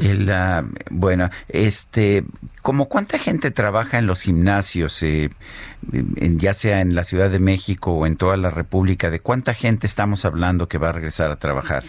El, 0.02 0.32
bueno, 0.90 1.30
este, 1.48 2.24
¿como 2.62 2.90
cuánta 2.90 3.18
gente 3.18 3.52
trabaja 3.52 4.00
en 4.00 4.08
los 4.08 4.22
gimnasios, 4.22 5.02
eh, 5.04 5.30
ya 5.92 6.54
sea 6.54 6.82
en 6.82 6.96
la 6.96 7.04
Ciudad 7.04 7.30
de 7.30 7.40
México 7.40 7.94
o 7.94 8.06
en 8.06 8.18
toda 8.18 8.38
la 8.38 8.50
República? 8.50 9.10
¿De 9.10 9.20
cuánta 9.20 9.54
gente 9.54 9.88
estamos 9.88 10.26
hablando 10.26 10.68
que 10.68 10.78
va 10.78 10.90
a 10.90 10.92
regresar 10.94 11.32
a 11.32 11.36
trabajar? 11.36 11.84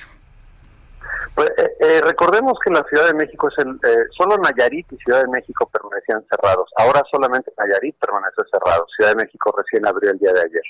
Pues, 1.34 1.50
eh, 1.56 1.76
eh, 1.80 2.00
recordemos 2.04 2.58
que 2.64 2.70
la 2.70 2.84
Ciudad 2.84 3.06
de 3.06 3.14
México 3.14 3.48
es 3.48 3.64
el, 3.64 3.74
solo 4.16 4.36
Nayarit 4.36 4.92
y 4.92 4.96
Ciudad 4.98 5.22
de 5.22 5.28
México 5.28 5.68
permanecían 5.72 6.24
cerrados. 6.28 6.68
Ahora 6.76 7.02
solamente 7.10 7.52
Nayarit 7.56 7.96
permanece 7.98 8.42
cerrado. 8.50 8.86
Ciudad 8.94 9.12
de 9.12 9.24
México 9.24 9.54
recién 9.56 9.86
abrió 9.86 10.10
el 10.10 10.18
día 10.18 10.32
de 10.32 10.40
ayer. 10.40 10.62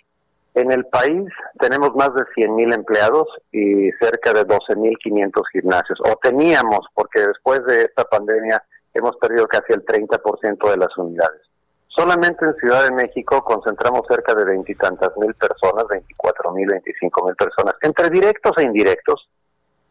En 0.54 0.70
el 0.70 0.84
país 0.86 1.30
tenemos 1.58 1.94
más 1.94 2.12
de 2.14 2.24
100.000 2.36 2.74
empleados 2.74 3.26
y 3.52 3.90
cerca 3.92 4.34
de 4.34 4.46
12.500 4.46 5.42
gimnasios. 5.52 5.98
O 6.00 6.16
teníamos, 6.16 6.80
porque 6.94 7.26
después 7.26 7.64
de 7.64 7.82
esta 7.82 8.04
pandemia 8.04 8.62
hemos 8.92 9.16
perdido 9.16 9.46
casi 9.46 9.72
el 9.72 9.84
30% 9.84 10.70
de 10.70 10.76
las 10.76 10.96
unidades. 10.98 11.40
Solamente 11.88 12.44
en 12.44 12.54
Ciudad 12.54 12.84
de 12.84 12.92
México 12.92 13.42
concentramos 13.44 14.02
cerca 14.08 14.34
de 14.34 14.44
veintitantas 14.44 15.10
mil 15.16 15.34
personas, 15.34 15.84
24 15.88 16.52
mil, 16.52 16.66
25 16.68 17.26
mil 17.26 17.36
personas, 17.36 17.74
entre 17.82 18.10
directos 18.10 18.52
e 18.58 18.62
indirectos, 18.62 19.28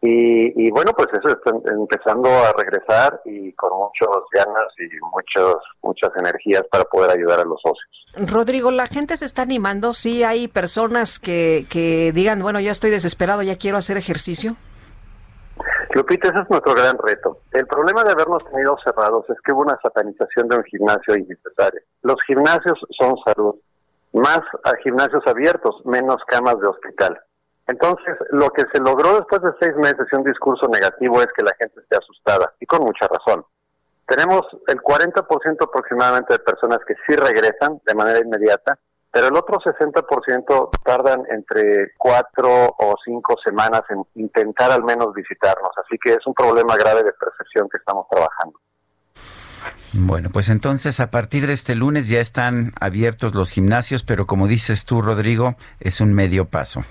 y, 0.03 0.71
bueno, 0.71 0.93
pues 0.97 1.09
eso 1.13 1.27
está 1.27 1.51
empezando 1.71 2.27
a 2.27 2.53
regresar 2.57 3.21
y 3.23 3.53
con 3.53 3.69
muchas 3.77 4.23
ganas 4.33 4.67
y 4.79 4.89
muchos, 5.13 5.57
muchas 5.83 6.09
energías 6.17 6.63
para 6.71 6.85
poder 6.85 7.11
ayudar 7.11 7.39
a 7.39 7.45
los 7.45 7.61
socios. 7.61 8.31
Rodrigo, 8.31 8.71
la 8.71 8.87
gente 8.87 9.15
se 9.15 9.25
está 9.25 9.43
animando, 9.43 9.93
sí 9.93 10.23
hay 10.23 10.47
personas 10.47 11.19
que, 11.19 11.65
que 11.69 12.11
digan, 12.13 12.41
bueno, 12.41 12.59
ya 12.59 12.71
estoy 12.71 12.89
desesperado, 12.89 13.43
ya 13.43 13.57
quiero 13.57 13.77
hacer 13.77 13.97
ejercicio. 13.97 14.55
Lupita, 15.93 16.29
ese 16.29 16.39
es 16.39 16.49
nuestro 16.49 16.73
gran 16.73 16.97
reto. 16.97 17.37
El 17.51 17.67
problema 17.67 18.03
de 18.03 18.11
habernos 18.13 18.43
tenido 18.45 18.77
cerrados 18.83 19.29
es 19.29 19.37
que 19.45 19.51
hubo 19.51 19.61
una 19.61 19.77
satanización 19.83 20.47
de 20.47 20.57
un 20.57 20.63
gimnasio 20.63 21.15
innecesaria. 21.15 21.81
Los 22.01 22.15
gimnasios 22.25 22.79
son 22.97 23.15
salud. 23.25 23.55
Más 24.13 24.41
a 24.63 24.75
gimnasios 24.83 25.21
abiertos, 25.27 25.75
menos 25.85 26.17
camas 26.27 26.59
de 26.59 26.67
hospital. 26.67 27.19
Entonces, 27.71 28.17
lo 28.31 28.49
que 28.49 28.63
se 28.73 28.81
logró 28.81 29.15
después 29.15 29.41
de 29.41 29.51
seis 29.61 29.73
meses 29.77 30.05
y 30.11 30.15
un 30.17 30.25
discurso 30.25 30.67
negativo 30.67 31.21
es 31.21 31.27
que 31.27 31.41
la 31.43 31.55
gente 31.57 31.79
esté 31.79 31.95
asustada, 31.95 32.53
y 32.59 32.65
con 32.65 32.83
mucha 32.83 33.07
razón. 33.07 33.45
Tenemos 34.05 34.41
el 34.67 34.81
40% 34.81 35.23
aproximadamente 35.63 36.33
de 36.33 36.39
personas 36.39 36.79
que 36.85 36.95
sí 37.07 37.15
regresan 37.15 37.79
de 37.85 37.95
manera 37.95 38.19
inmediata, 38.19 38.77
pero 39.09 39.27
el 39.27 39.37
otro 39.37 39.57
60% 39.59 40.69
tardan 40.83 41.23
entre 41.29 41.93
cuatro 41.97 42.75
o 42.77 42.95
cinco 43.05 43.35
semanas 43.43 43.83
en 43.89 44.03
intentar 44.15 44.71
al 44.71 44.83
menos 44.83 45.13
visitarnos. 45.13 45.71
Así 45.77 45.97
que 46.03 46.11
es 46.11 46.27
un 46.27 46.33
problema 46.33 46.75
grave 46.75 47.03
de 47.03 47.13
percepción 47.13 47.69
que 47.69 47.77
estamos 47.77 48.05
trabajando. 48.09 48.59
Bueno, 49.93 50.29
pues 50.33 50.49
entonces 50.49 50.99
a 50.99 51.09
partir 51.09 51.47
de 51.47 51.53
este 51.53 51.75
lunes 51.75 52.09
ya 52.09 52.19
están 52.19 52.73
abiertos 52.81 53.33
los 53.33 53.51
gimnasios, 53.51 54.03
pero 54.03 54.25
como 54.25 54.47
dices 54.47 54.85
tú, 54.85 55.01
Rodrigo, 55.01 55.55
es 55.79 56.01
un 56.01 56.13
medio 56.13 56.45
paso. 56.49 56.83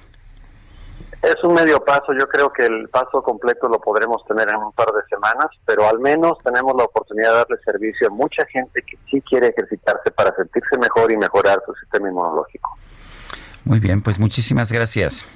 Es 1.23 1.37
un 1.45 1.53
medio 1.53 1.85
paso, 1.85 2.15
yo 2.19 2.27
creo 2.29 2.51
que 2.51 2.65
el 2.65 2.89
paso 2.89 3.23
completo 3.23 3.69
lo 3.69 3.79
podremos 3.79 4.25
tener 4.25 4.49
en 4.49 4.57
un 4.57 4.73
par 4.73 4.87
de 4.87 5.03
semanas, 5.11 5.49
pero 5.67 5.87
al 5.87 5.99
menos 5.99 6.39
tenemos 6.43 6.75
la 6.75 6.85
oportunidad 6.85 7.33
de 7.33 7.37
darle 7.37 7.57
servicio 7.63 8.07
a 8.07 8.11
mucha 8.11 8.47
gente 8.47 8.81
que 8.83 8.97
sí 9.11 9.21
quiere 9.21 9.49
ejercitarse 9.49 10.11
para 10.13 10.35
sentirse 10.35 10.79
mejor 10.79 11.13
y 11.13 11.19
mejorar 11.19 11.63
su 11.67 11.75
sistema 11.75 12.09
inmunológico. 12.09 12.71
Muy 13.65 13.81
bien, 13.81 14.03
pues 14.03 14.19
muchísimas 14.19 14.73
gracias. 14.73 15.27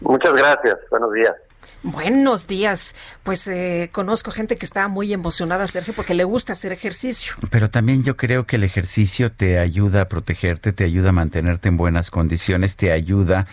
Muchas 0.00 0.34
gracias, 0.34 0.78
buenos 0.90 1.12
días. 1.12 1.34
Buenos 1.82 2.46
días. 2.46 2.94
Pues 3.22 3.46
eh, 3.46 3.90
conozco 3.92 4.30
gente 4.30 4.56
que 4.56 4.64
está 4.64 4.88
muy 4.88 5.12
emocionada, 5.12 5.66
Sergio, 5.66 5.94
porque 5.94 6.14
le 6.14 6.24
gusta 6.24 6.52
hacer 6.52 6.72
ejercicio. 6.72 7.34
Pero 7.50 7.70
también 7.70 8.02
yo 8.02 8.16
creo 8.16 8.46
que 8.46 8.56
el 8.56 8.64
ejercicio 8.64 9.30
te 9.30 9.58
ayuda 9.58 10.02
a 10.02 10.08
protegerte, 10.08 10.72
te 10.72 10.84
ayuda 10.84 11.10
a 11.10 11.12
mantenerte 11.12 11.68
en 11.68 11.76
buenas 11.76 12.10
condiciones, 12.10 12.76
te 12.76 12.92
ayuda 12.92 13.46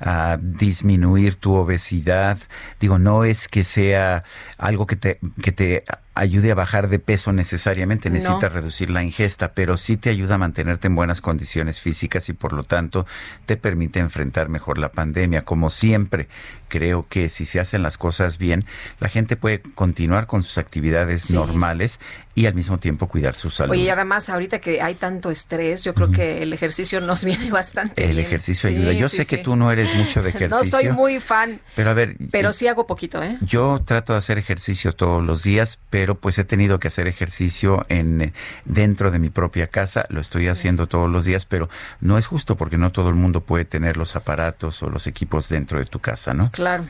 a 0.00 0.38
disminuir 0.40 1.36
tu 1.36 1.54
obesidad. 1.54 2.38
Digo, 2.80 2.98
no 2.98 3.24
es 3.24 3.48
que 3.48 3.64
sea 3.64 4.24
algo 4.58 4.86
que 4.86 4.96
te, 4.96 5.18
que 5.42 5.52
te 5.52 5.84
ayude 6.14 6.52
a 6.52 6.54
bajar 6.54 6.88
de 6.88 6.98
peso 6.98 7.32
necesariamente, 7.32 8.08
necesita 8.08 8.48
reducir 8.48 8.90
la 8.90 9.02
ingesta, 9.02 9.52
pero 9.52 9.76
sí 9.76 9.96
te 9.96 10.10
ayuda 10.10 10.36
a 10.36 10.38
mantenerte 10.38 10.86
en 10.86 10.94
buenas 10.94 11.20
condiciones 11.20 11.80
físicas 11.80 12.28
y 12.28 12.32
por 12.32 12.52
lo 12.52 12.62
tanto 12.62 13.06
te 13.46 13.56
permite 13.56 13.98
enfrentar 13.98 14.48
mejor 14.48 14.78
la 14.78 14.92
pandemia. 14.92 15.42
Como 15.42 15.70
siempre, 15.70 16.28
creo 16.68 17.06
que 17.08 17.28
si 17.28 17.46
se 17.46 17.60
hacen 17.60 17.82
las 17.82 17.98
cosas 17.98 18.38
bien, 18.38 18.64
la 19.00 19.08
gente 19.08 19.36
puede 19.36 19.60
continuar 19.74 20.26
con 20.26 20.42
sus 20.42 20.58
actividades 20.58 21.32
normales 21.32 21.98
y 22.34 22.46
al 22.46 22.54
mismo 22.54 22.78
tiempo 22.78 23.08
cuidar 23.08 23.36
su 23.36 23.50
salud. 23.50 23.72
Oye, 23.72 23.82
y 23.82 23.88
además 23.88 24.28
ahorita 24.28 24.60
que 24.60 24.82
hay 24.82 24.94
tanto 24.94 25.30
estrés, 25.30 25.84
yo 25.84 25.94
creo 25.94 26.10
que 26.10 26.42
el 26.42 26.52
ejercicio 26.52 27.00
nos 27.00 27.24
viene 27.24 27.50
bastante 27.50 28.04
el 28.04 28.18
ejercicio 28.18 28.68
ayuda. 28.68 28.92
yo 28.92 29.08
sé 29.08 29.26
que 29.26 29.38
tú 29.38 29.56
no 29.56 29.70
eres 29.70 29.94
mucho 29.94 30.22
de 30.22 30.30
ejercicio. 30.30 30.56
no 30.64 30.64
soy 30.64 30.88
muy 30.90 31.20
fan. 31.20 31.60
Pero 31.76 31.90
a 31.90 31.94
ver, 31.94 32.16
pero 32.30 32.52
sí 32.52 32.66
hago 32.66 32.86
poquito, 32.86 33.22
¿eh? 33.22 33.38
Yo 33.40 33.80
trato 33.84 34.12
de 34.12 34.18
hacer 34.18 34.38
ejercicio 34.38 34.92
todos 34.92 35.22
los 35.22 35.42
días, 35.42 35.78
pero 35.90 36.16
pues 36.16 36.38
he 36.38 36.44
tenido 36.44 36.78
que 36.78 36.88
hacer 36.88 37.06
ejercicio 37.06 37.84
en 37.88 38.32
dentro 38.64 39.10
de 39.10 39.18
mi 39.18 39.30
propia 39.30 39.66
casa, 39.66 40.04
lo 40.08 40.20
estoy 40.20 40.48
haciendo 40.48 40.86
todos 40.86 41.10
los 41.10 41.24
días, 41.24 41.46
pero 41.46 41.68
no 42.00 42.18
es 42.18 42.26
justo 42.26 42.56
porque 42.56 42.78
no 42.78 42.90
todo 42.90 43.08
el 43.08 43.14
mundo 43.14 43.40
puede 43.40 43.64
tener 43.64 43.96
los 43.96 44.16
aparatos 44.16 44.82
o 44.82 44.90
los 44.90 45.06
equipos 45.06 45.48
dentro 45.48 45.78
de 45.78 45.84
tu 45.84 46.00
casa, 46.00 46.34
¿no? 46.34 46.50
Claro. 46.52 46.84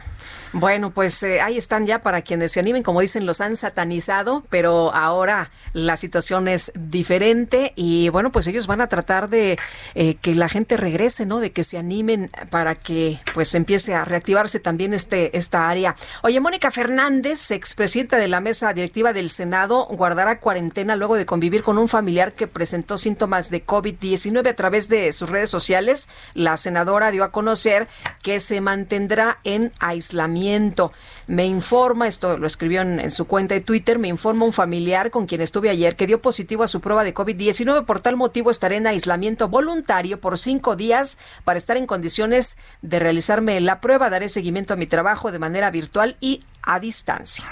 Bueno, 0.52 0.90
pues 0.90 1.20
eh, 1.24 1.40
ahí 1.40 1.58
están 1.58 1.84
ya 1.84 2.00
para 2.00 2.22
quienes 2.22 2.52
se 2.52 2.60
animen, 2.60 2.84
como 2.84 3.00
dicen, 3.00 3.26
los 3.26 3.40
han 3.40 3.56
satanizado, 3.56 4.44
pero 4.50 4.94
ahora 4.94 5.33
la 5.72 5.96
situación 5.96 6.48
es 6.48 6.72
diferente 6.74 7.72
y 7.76 8.08
bueno, 8.08 8.32
pues 8.32 8.46
ellos 8.46 8.66
van 8.66 8.80
a 8.80 8.88
tratar 8.88 9.28
de 9.28 9.58
eh, 9.94 10.14
que 10.16 10.34
la 10.34 10.48
gente 10.48 10.76
regrese, 10.76 11.26
¿no? 11.26 11.40
De 11.40 11.52
que 11.52 11.62
se 11.62 11.78
animen 11.78 12.30
para 12.50 12.74
que 12.74 13.20
pues 13.34 13.54
empiece 13.54 13.94
a 13.94 14.04
reactivarse 14.04 14.60
también 14.60 14.94
este 14.94 15.36
esta 15.36 15.68
área. 15.68 15.96
Oye, 16.22 16.40
Mónica 16.40 16.70
Fernández, 16.70 17.50
expresidenta 17.50 18.18
de 18.18 18.28
la 18.28 18.40
mesa 18.40 18.72
directiva 18.72 19.12
del 19.12 19.30
Senado 19.30 19.86
guardará 19.86 20.40
cuarentena 20.40 20.96
luego 20.96 21.16
de 21.16 21.26
convivir 21.26 21.62
con 21.62 21.78
un 21.78 21.88
familiar 21.88 22.32
que 22.32 22.46
presentó 22.46 22.98
síntomas 22.98 23.50
de 23.50 23.64
COVID-19 23.64 24.48
a 24.48 24.54
través 24.54 24.88
de 24.88 25.12
sus 25.12 25.30
redes 25.30 25.50
sociales. 25.50 26.08
La 26.34 26.56
senadora 26.56 27.10
dio 27.10 27.24
a 27.24 27.32
conocer 27.32 27.88
que 28.22 28.40
se 28.40 28.60
mantendrá 28.60 29.38
en 29.44 29.72
aislamiento. 29.80 30.92
Me 31.26 31.46
informa, 31.46 32.06
esto 32.06 32.36
lo 32.36 32.46
escribió 32.46 32.82
en, 32.82 33.10
su 33.10 33.26
cuenta 33.26 33.54
de 33.54 33.60
Twitter, 33.60 33.98
me 33.98 34.08
informa 34.08 34.44
un 34.44 34.52
familiar 34.52 35.10
con 35.10 35.23
quien 35.26 35.40
estuve 35.40 35.70
ayer 35.70 35.96
que 35.96 36.06
dio 36.06 36.20
positivo 36.20 36.62
a 36.62 36.68
su 36.68 36.80
prueba 36.80 37.04
de 37.04 37.14
COVID-19. 37.14 37.84
Por 37.84 38.00
tal 38.00 38.16
motivo 38.16 38.50
estaré 38.50 38.76
en 38.76 38.86
aislamiento 38.86 39.48
voluntario 39.48 40.20
por 40.20 40.38
cinco 40.38 40.76
días 40.76 41.18
para 41.44 41.58
estar 41.58 41.76
en 41.76 41.86
condiciones 41.86 42.56
de 42.82 42.98
realizarme 42.98 43.60
la 43.60 43.80
prueba. 43.80 44.10
Daré 44.10 44.28
seguimiento 44.28 44.74
a 44.74 44.76
mi 44.76 44.86
trabajo 44.86 45.32
de 45.32 45.38
manera 45.38 45.70
virtual 45.70 46.16
y 46.20 46.42
a 46.62 46.80
distancia. 46.80 47.44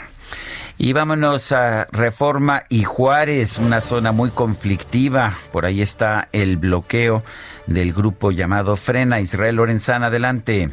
Y 0.79 0.93
vámonos 0.93 1.53
a 1.53 1.87
Reforma 1.93 2.65
y 2.69 2.85
Juárez, 2.85 3.59
una 3.59 3.81
zona 3.81 4.13
muy 4.13 4.31
conflictiva. 4.31 5.39
Por 5.53 5.67
ahí 5.67 5.83
está 5.83 6.29
el 6.33 6.57
bloqueo 6.57 7.23
del 7.67 7.93
grupo 7.93 8.31
llamado 8.31 8.77
Frena. 8.77 9.21
Israel 9.21 9.57
Lorenzana, 9.57 10.07
adelante. 10.07 10.71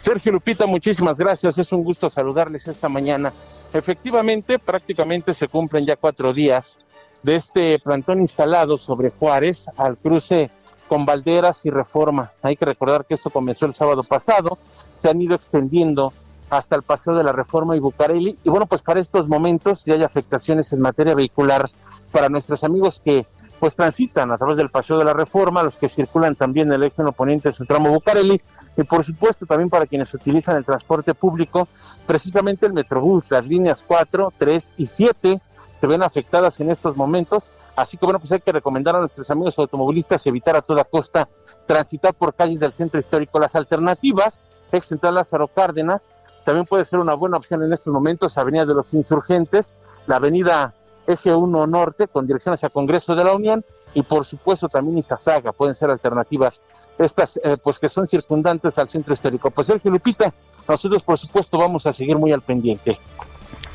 Sergio 0.00 0.32
Lupita, 0.32 0.66
muchísimas 0.66 1.18
gracias. 1.18 1.58
Es 1.58 1.72
un 1.72 1.84
gusto 1.84 2.08
saludarles 2.08 2.66
esta 2.66 2.88
mañana. 2.88 3.32
Efectivamente, 3.72 4.58
prácticamente 4.58 5.32
se 5.32 5.48
cumplen 5.48 5.86
ya 5.86 5.96
cuatro 5.96 6.32
días 6.32 6.78
de 7.22 7.36
este 7.36 7.78
plantón 7.78 8.20
instalado 8.20 8.78
sobre 8.78 9.10
Juárez 9.10 9.66
al 9.76 9.96
cruce 9.96 10.50
con 10.88 11.06
Valderas 11.06 11.64
y 11.66 11.70
Reforma. 11.70 12.32
Hay 12.42 12.56
que 12.56 12.64
recordar 12.64 13.04
que 13.04 13.14
esto 13.14 13.30
comenzó 13.30 13.66
el 13.66 13.74
sábado 13.74 14.02
pasado, 14.02 14.58
se 14.98 15.08
han 15.08 15.20
ido 15.20 15.36
extendiendo 15.36 16.12
hasta 16.50 16.74
el 16.74 16.82
paseo 16.82 17.14
de 17.14 17.22
la 17.22 17.32
Reforma 17.32 17.76
y 17.76 17.80
Bucareli. 17.80 18.36
Y 18.42 18.50
bueno, 18.50 18.66
pues 18.66 18.82
para 18.82 18.98
estos 18.98 19.28
momentos 19.28 19.84
ya 19.84 19.94
hay 19.94 20.02
afectaciones 20.02 20.72
en 20.72 20.80
materia 20.80 21.14
vehicular 21.14 21.70
para 22.10 22.28
nuestros 22.28 22.64
amigos 22.64 23.00
que 23.00 23.24
pues 23.60 23.76
transitan 23.76 24.32
a 24.32 24.38
través 24.38 24.56
del 24.56 24.70
paseo 24.70 24.98
de 24.98 25.04
la 25.04 25.12
Reforma, 25.12 25.62
los 25.62 25.76
que 25.76 25.88
circulan 25.88 26.34
también 26.34 26.72
el 26.72 26.82
eje 26.82 27.02
oponente 27.04 27.50
de 27.50 27.52
su 27.52 27.66
tramo 27.66 27.90
Bucareli 27.90 28.40
y 28.76 28.82
por 28.84 29.04
supuesto 29.04 29.46
también 29.46 29.68
para 29.68 29.86
quienes 29.86 30.12
utilizan 30.14 30.56
el 30.56 30.64
transporte 30.64 31.14
público, 31.14 31.68
precisamente 32.06 32.66
el 32.66 32.72
Metrobús, 32.72 33.30
las 33.30 33.46
líneas 33.46 33.84
4, 33.86 34.32
3 34.38 34.72
y 34.78 34.86
7 34.86 35.40
se 35.78 35.86
ven 35.86 36.02
afectadas 36.02 36.58
en 36.60 36.70
estos 36.70 36.96
momentos 36.96 37.50
Así 37.80 37.96
que 37.96 38.04
bueno, 38.04 38.18
pues 38.18 38.30
hay 38.32 38.40
que 38.40 38.52
recomendar 38.52 38.96
a 38.96 39.00
nuestros 39.00 39.30
amigos 39.30 39.58
automovilistas 39.58 40.26
evitar 40.26 40.54
a 40.54 40.60
toda 40.60 40.84
costa 40.84 41.28
transitar 41.66 42.12
por 42.12 42.34
calles 42.34 42.60
del 42.60 42.72
centro 42.72 43.00
histórico. 43.00 43.40
Las 43.40 43.54
alternativas, 43.54 44.40
ex 44.70 44.86
central 44.86 45.14
Lázaro 45.14 45.48
Cárdenas, 45.48 46.10
también 46.44 46.66
puede 46.66 46.84
ser 46.84 46.98
una 46.98 47.14
buena 47.14 47.38
opción 47.38 47.62
en 47.62 47.72
estos 47.72 47.92
momentos, 47.92 48.36
Avenida 48.36 48.66
de 48.66 48.74
los 48.74 48.92
Insurgentes, 48.92 49.76
la 50.06 50.16
Avenida 50.16 50.74
Eje 51.06 51.32
1 51.32 51.66
Norte 51.66 52.08
con 52.08 52.26
dirección 52.26 52.54
hacia 52.54 52.68
Congreso 52.68 53.14
de 53.14 53.24
la 53.24 53.32
Unión 53.32 53.64
y 53.94 54.02
por 54.02 54.24
supuesto 54.24 54.68
también 54.68 54.98
Izazaga, 54.98 55.52
pueden 55.52 55.74
ser 55.74 55.90
alternativas 55.90 56.62
estas 56.98 57.38
eh, 57.42 57.56
pues 57.62 57.78
que 57.78 57.88
son 57.88 58.06
circundantes 58.06 58.76
al 58.78 58.88
centro 58.88 59.12
histórico. 59.12 59.50
Pues 59.50 59.66
Sergio 59.66 59.90
Lupita, 59.90 60.32
nosotros 60.68 61.02
por 61.02 61.18
supuesto 61.18 61.58
vamos 61.58 61.86
a 61.86 61.92
seguir 61.92 62.16
muy 62.16 62.32
al 62.32 62.42
pendiente. 62.42 62.98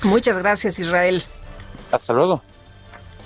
Muchas 0.03 0.38
gracias 0.38 0.80
Israel. 0.80 1.23
Hasta 1.91 2.14
luego. 2.14 2.41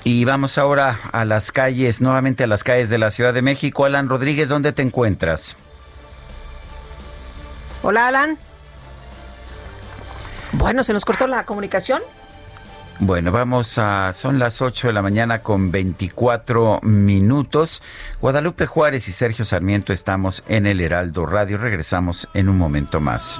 Y 0.03 0.23
vamos 0.23 0.57
ahora 0.57 0.99
a 1.11 1.25
las 1.25 1.51
calles, 1.51 2.01
nuevamente 2.01 2.45
a 2.45 2.47
las 2.47 2.63
calles 2.63 2.89
de 2.89 2.97
la 2.97 3.11
Ciudad 3.11 3.33
de 3.33 3.41
México. 3.41 3.83
Alan 3.83 4.07
Rodríguez, 4.07 4.47
¿dónde 4.47 4.71
te 4.71 4.81
encuentras? 4.81 5.57
Hola, 7.83 8.07
Alan. 8.07 8.37
Bueno, 10.53 10.83
¿se 10.83 10.93
nos 10.93 11.05
cortó 11.05 11.27
la 11.27 11.45
comunicación? 11.45 12.01
Bueno, 13.01 13.31
vamos 13.31 13.77
a... 13.77 14.11
Son 14.11 14.39
las 14.39 14.61
8 14.61 14.87
de 14.87 14.93
la 14.93 15.01
mañana 15.01 15.41
con 15.41 15.71
24 15.71 16.81
minutos. 16.83 17.81
Guadalupe 18.19 18.65
Juárez 18.65 19.07
y 19.07 19.13
Sergio 19.13 19.45
Sarmiento 19.45 19.93
estamos 19.93 20.43
en 20.49 20.67
el 20.67 20.81
Heraldo 20.81 21.25
Radio. 21.25 21.57
Regresamos 21.57 22.27
en 22.33 22.49
un 22.49 22.57
momento 22.57 22.99
más. 22.99 23.39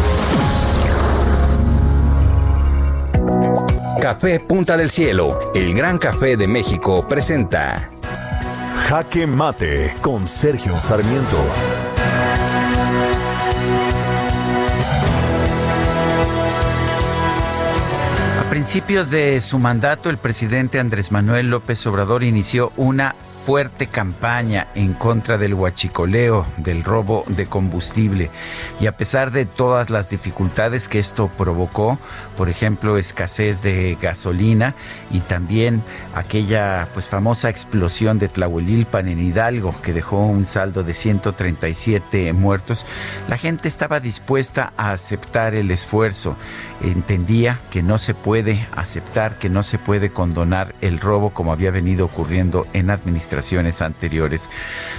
Café 4.01 4.39
Punta 4.39 4.77
del 4.77 4.89
Cielo, 4.89 5.39
el 5.53 5.75
gran 5.75 5.99
café 5.99 6.35
de 6.35 6.47
México, 6.47 7.07
presenta 7.07 7.91
Jaque 8.87 9.27
Mate 9.27 9.93
con 10.01 10.27
Sergio 10.27 10.79
Sarmiento. 10.79 11.37
Principios 18.71 19.09
de 19.09 19.41
su 19.41 19.59
mandato, 19.59 20.09
el 20.09 20.17
presidente 20.17 20.79
Andrés 20.79 21.11
Manuel 21.11 21.49
López 21.49 21.85
Obrador 21.87 22.23
inició 22.23 22.71
una 22.77 23.15
fuerte 23.45 23.87
campaña 23.87 24.67
en 24.75 24.93
contra 24.93 25.37
del 25.37 25.55
huachicoleo, 25.55 26.45
del 26.57 26.83
robo 26.83 27.25
de 27.27 27.47
combustible. 27.47 28.29
Y 28.79 28.85
a 28.85 28.91
pesar 28.91 29.31
de 29.31 29.45
todas 29.45 29.89
las 29.89 30.09
dificultades 30.09 30.87
que 30.87 30.99
esto 30.99 31.29
provocó, 31.37 31.97
por 32.37 32.49
ejemplo, 32.49 32.97
escasez 32.97 33.61
de 33.63 33.97
gasolina 33.99 34.75
y 35.09 35.21
también 35.21 35.81
aquella 36.15 36.87
pues 36.93 37.09
famosa 37.09 37.49
explosión 37.49 38.19
de 38.19 38.27
Tlahuelilpan 38.27 39.07
en 39.07 39.19
Hidalgo 39.19 39.75
que 39.81 39.91
dejó 39.91 40.19
un 40.19 40.45
saldo 40.45 40.83
de 40.83 40.93
137 40.93 42.31
muertos, 42.33 42.85
la 43.27 43.37
gente 43.37 43.67
estaba 43.67 43.99
dispuesta 43.99 44.71
a 44.77 44.91
aceptar 44.91 45.55
el 45.55 45.71
esfuerzo. 45.71 46.37
Entendía 46.81 47.59
que 47.71 47.81
no 47.81 47.97
se 47.97 48.13
puede 48.13 48.60
aceptar, 48.75 49.37
que 49.39 49.49
no 49.49 49.63
se 49.63 49.77
puede 49.77 50.11
condonar 50.11 50.75
el 50.81 50.99
robo 50.99 51.31
como 51.31 51.51
había 51.51 51.71
venido 51.71 52.05
ocurriendo 52.05 52.67
en 52.73 52.89
administración 52.89 53.61
anteriores. 53.79 54.49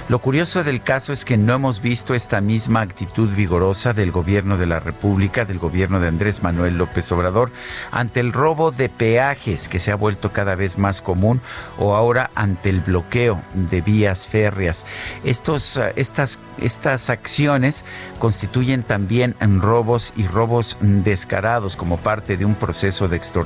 Lo 0.09 0.19
curioso 0.19 0.63
del 0.63 0.81
caso 0.81 1.13
es 1.13 1.25
que 1.25 1.37
no 1.37 1.53
hemos 1.53 1.81
visto 1.81 2.15
esta 2.15 2.41
misma 2.41 2.81
actitud 2.81 3.29
vigorosa 3.29 3.93
del 3.93 4.11
gobierno 4.11 4.57
de 4.57 4.65
la 4.65 4.79
República, 4.79 5.45
del 5.45 5.59
gobierno 5.59 5.99
de 5.99 6.07
Andrés 6.07 6.41
Manuel 6.41 6.77
López 6.77 7.11
Obrador, 7.11 7.51
ante 7.91 8.21
el 8.21 8.31
robo 8.31 8.71
de 8.71 8.89
peajes 8.89 9.67
que 9.67 9.79
se 9.79 9.91
ha 9.91 9.95
vuelto 9.95 10.31
cada 10.31 10.55
vez 10.55 10.77
más 10.77 11.01
común 11.01 11.41
o 11.77 11.95
ahora 11.95 12.31
ante 12.35 12.69
el 12.69 12.79
bloqueo 12.79 13.41
de 13.53 13.81
vías 13.81 14.27
férreas. 14.27 14.85
Estos, 15.23 15.79
estas, 15.95 16.39
estas 16.57 17.09
acciones 17.09 17.83
constituyen 18.17 18.83
también 18.83 19.35
robos 19.61 20.13
y 20.15 20.25
robos 20.25 20.77
descarados 20.79 21.75
como 21.75 21.97
parte 21.97 22.37
de 22.37 22.45
un 22.45 22.55
proceso 22.55 23.07
de 23.07 23.17
extorsión 23.17 23.42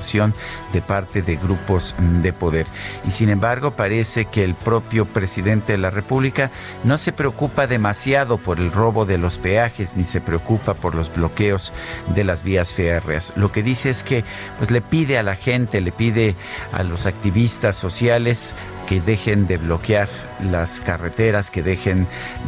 de 0.74 0.82
parte 0.82 1.22
de 1.22 1.36
grupos 1.36 1.96
de 2.22 2.34
poder. 2.34 2.68
Y 3.06 3.12
sin 3.12 3.30
embargo 3.30 3.72
parece 3.72 4.26
que 4.26 4.44
el 4.44 4.56
propio 4.56 5.06
presidente 5.06 5.74
de 5.74 5.78
la 5.78 5.90
República 5.90 6.52
no 6.84 6.98
se 6.98 7.12
preocupa 7.12 7.68
demasiado 7.68 8.38
por 8.38 8.60
el 8.60 8.72
robo 8.72 9.06
de 9.06 9.18
los 9.18 9.38
peajes 9.38 9.96
ni 9.96 10.06
se 10.06 10.22
preocupa 10.22 10.74
por 10.74 10.96
los 10.96 11.14
bloqueos 11.14 11.74
de 12.14 12.24
las 12.24 12.44
vías 12.44 12.74
férreas. 12.74 13.34
Lo 13.36 13.52
que 13.52 13.64
dice 13.64 13.90
es 13.90 14.04
que 14.04 14.24
pues 14.58 14.72
le 14.72 14.82
pide 14.82 15.18
a 15.18 15.24
la 15.24 15.36
gente, 15.36 15.82
le 15.82 15.92
pide 15.92 16.36
a 16.72 16.84
los 16.84 17.06
activistas 17.06 17.76
sociales 17.76 18.56
que 18.88 19.02
dejen 19.02 19.46
de 19.46 19.58
bloquear 19.58 20.08
las 20.42 20.80
carreteras, 20.80 21.52
que 21.52 21.62
dejen 21.62 22.08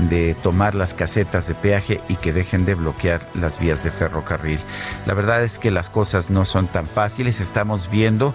de 0.10 0.36
tomar 0.36 0.74
las 0.74 0.94
casetas 0.94 1.48
de 1.48 1.54
peaje 1.54 2.02
y 2.08 2.16
que 2.16 2.34
dejen 2.34 2.66
de 2.66 2.76
bloquear 2.76 3.22
las 3.34 3.60
vías 3.60 3.84
de 3.84 3.92
ferrocarril. 3.92 4.60
La 5.06 5.14
verdad 5.14 5.44
es 5.44 5.60
que 5.60 5.70
las 5.70 5.90
cosas 5.90 6.30
no 6.30 6.46
son 6.46 6.68
tan 6.68 6.86
fáciles. 6.86 7.42
Estamos 7.42 7.92
viendo 7.92 8.34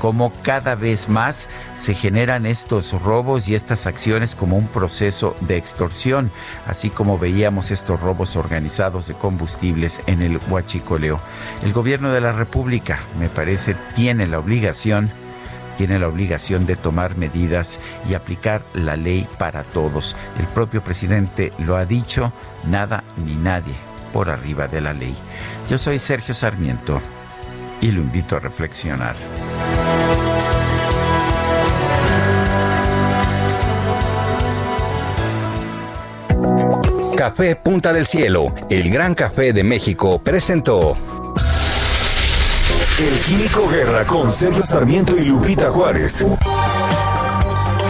cómo 0.00 0.32
cada 0.42 0.74
vez 0.74 1.08
más 1.08 1.48
se 1.74 1.94
generan 1.94 2.46
estos 2.46 2.92
robos 2.92 3.48
y 3.48 3.54
estas 3.54 3.86
acciones 3.86 4.34
como 4.34 4.56
un 4.56 4.68
proceso 4.68 5.34
de 5.40 5.56
extorsión, 5.56 6.30
así 6.66 6.90
como 6.90 7.18
veíamos 7.18 7.70
estos 7.70 8.00
robos 8.00 8.36
organizados 8.36 9.06
de 9.06 9.14
combustibles 9.14 10.00
en 10.06 10.20
el 10.20 10.38
Huachicoleo. 10.50 11.18
El 11.62 11.72
gobierno 11.72 12.12
de 12.12 12.20
la 12.20 12.32
República, 12.32 12.98
me 13.18 13.30
parece, 13.30 13.74
tiene 13.94 14.26
la 14.26 14.38
obligación 14.38 15.10
tiene 15.76 15.98
la 15.98 16.08
obligación 16.08 16.66
de 16.66 16.76
tomar 16.76 17.16
medidas 17.16 17.78
y 18.08 18.14
aplicar 18.14 18.62
la 18.74 18.96
ley 18.96 19.26
para 19.38 19.64
todos. 19.64 20.16
El 20.38 20.46
propio 20.46 20.82
presidente 20.82 21.52
lo 21.58 21.76
ha 21.76 21.84
dicho, 21.84 22.32
nada 22.66 23.04
ni 23.24 23.34
nadie 23.34 23.74
por 24.12 24.30
arriba 24.30 24.68
de 24.68 24.80
la 24.80 24.92
ley. 24.92 25.14
Yo 25.68 25.78
soy 25.78 25.98
Sergio 25.98 26.34
Sarmiento 26.34 27.00
y 27.80 27.90
lo 27.90 28.00
invito 28.00 28.36
a 28.36 28.40
reflexionar. 28.40 29.14
Café 37.16 37.56
Punta 37.56 37.94
del 37.94 38.04
Cielo, 38.04 38.54
el 38.68 38.90
gran 38.90 39.14
café 39.14 39.54
de 39.54 39.64
México, 39.64 40.18
presentó. 40.22 40.96
El 42.98 43.20
Químico 43.20 43.68
Guerra 43.68 44.06
con 44.06 44.30
Sergio 44.30 44.62
Sarmiento 44.62 45.18
y 45.18 45.26
Lupita 45.26 45.70
Juárez. 45.70 46.24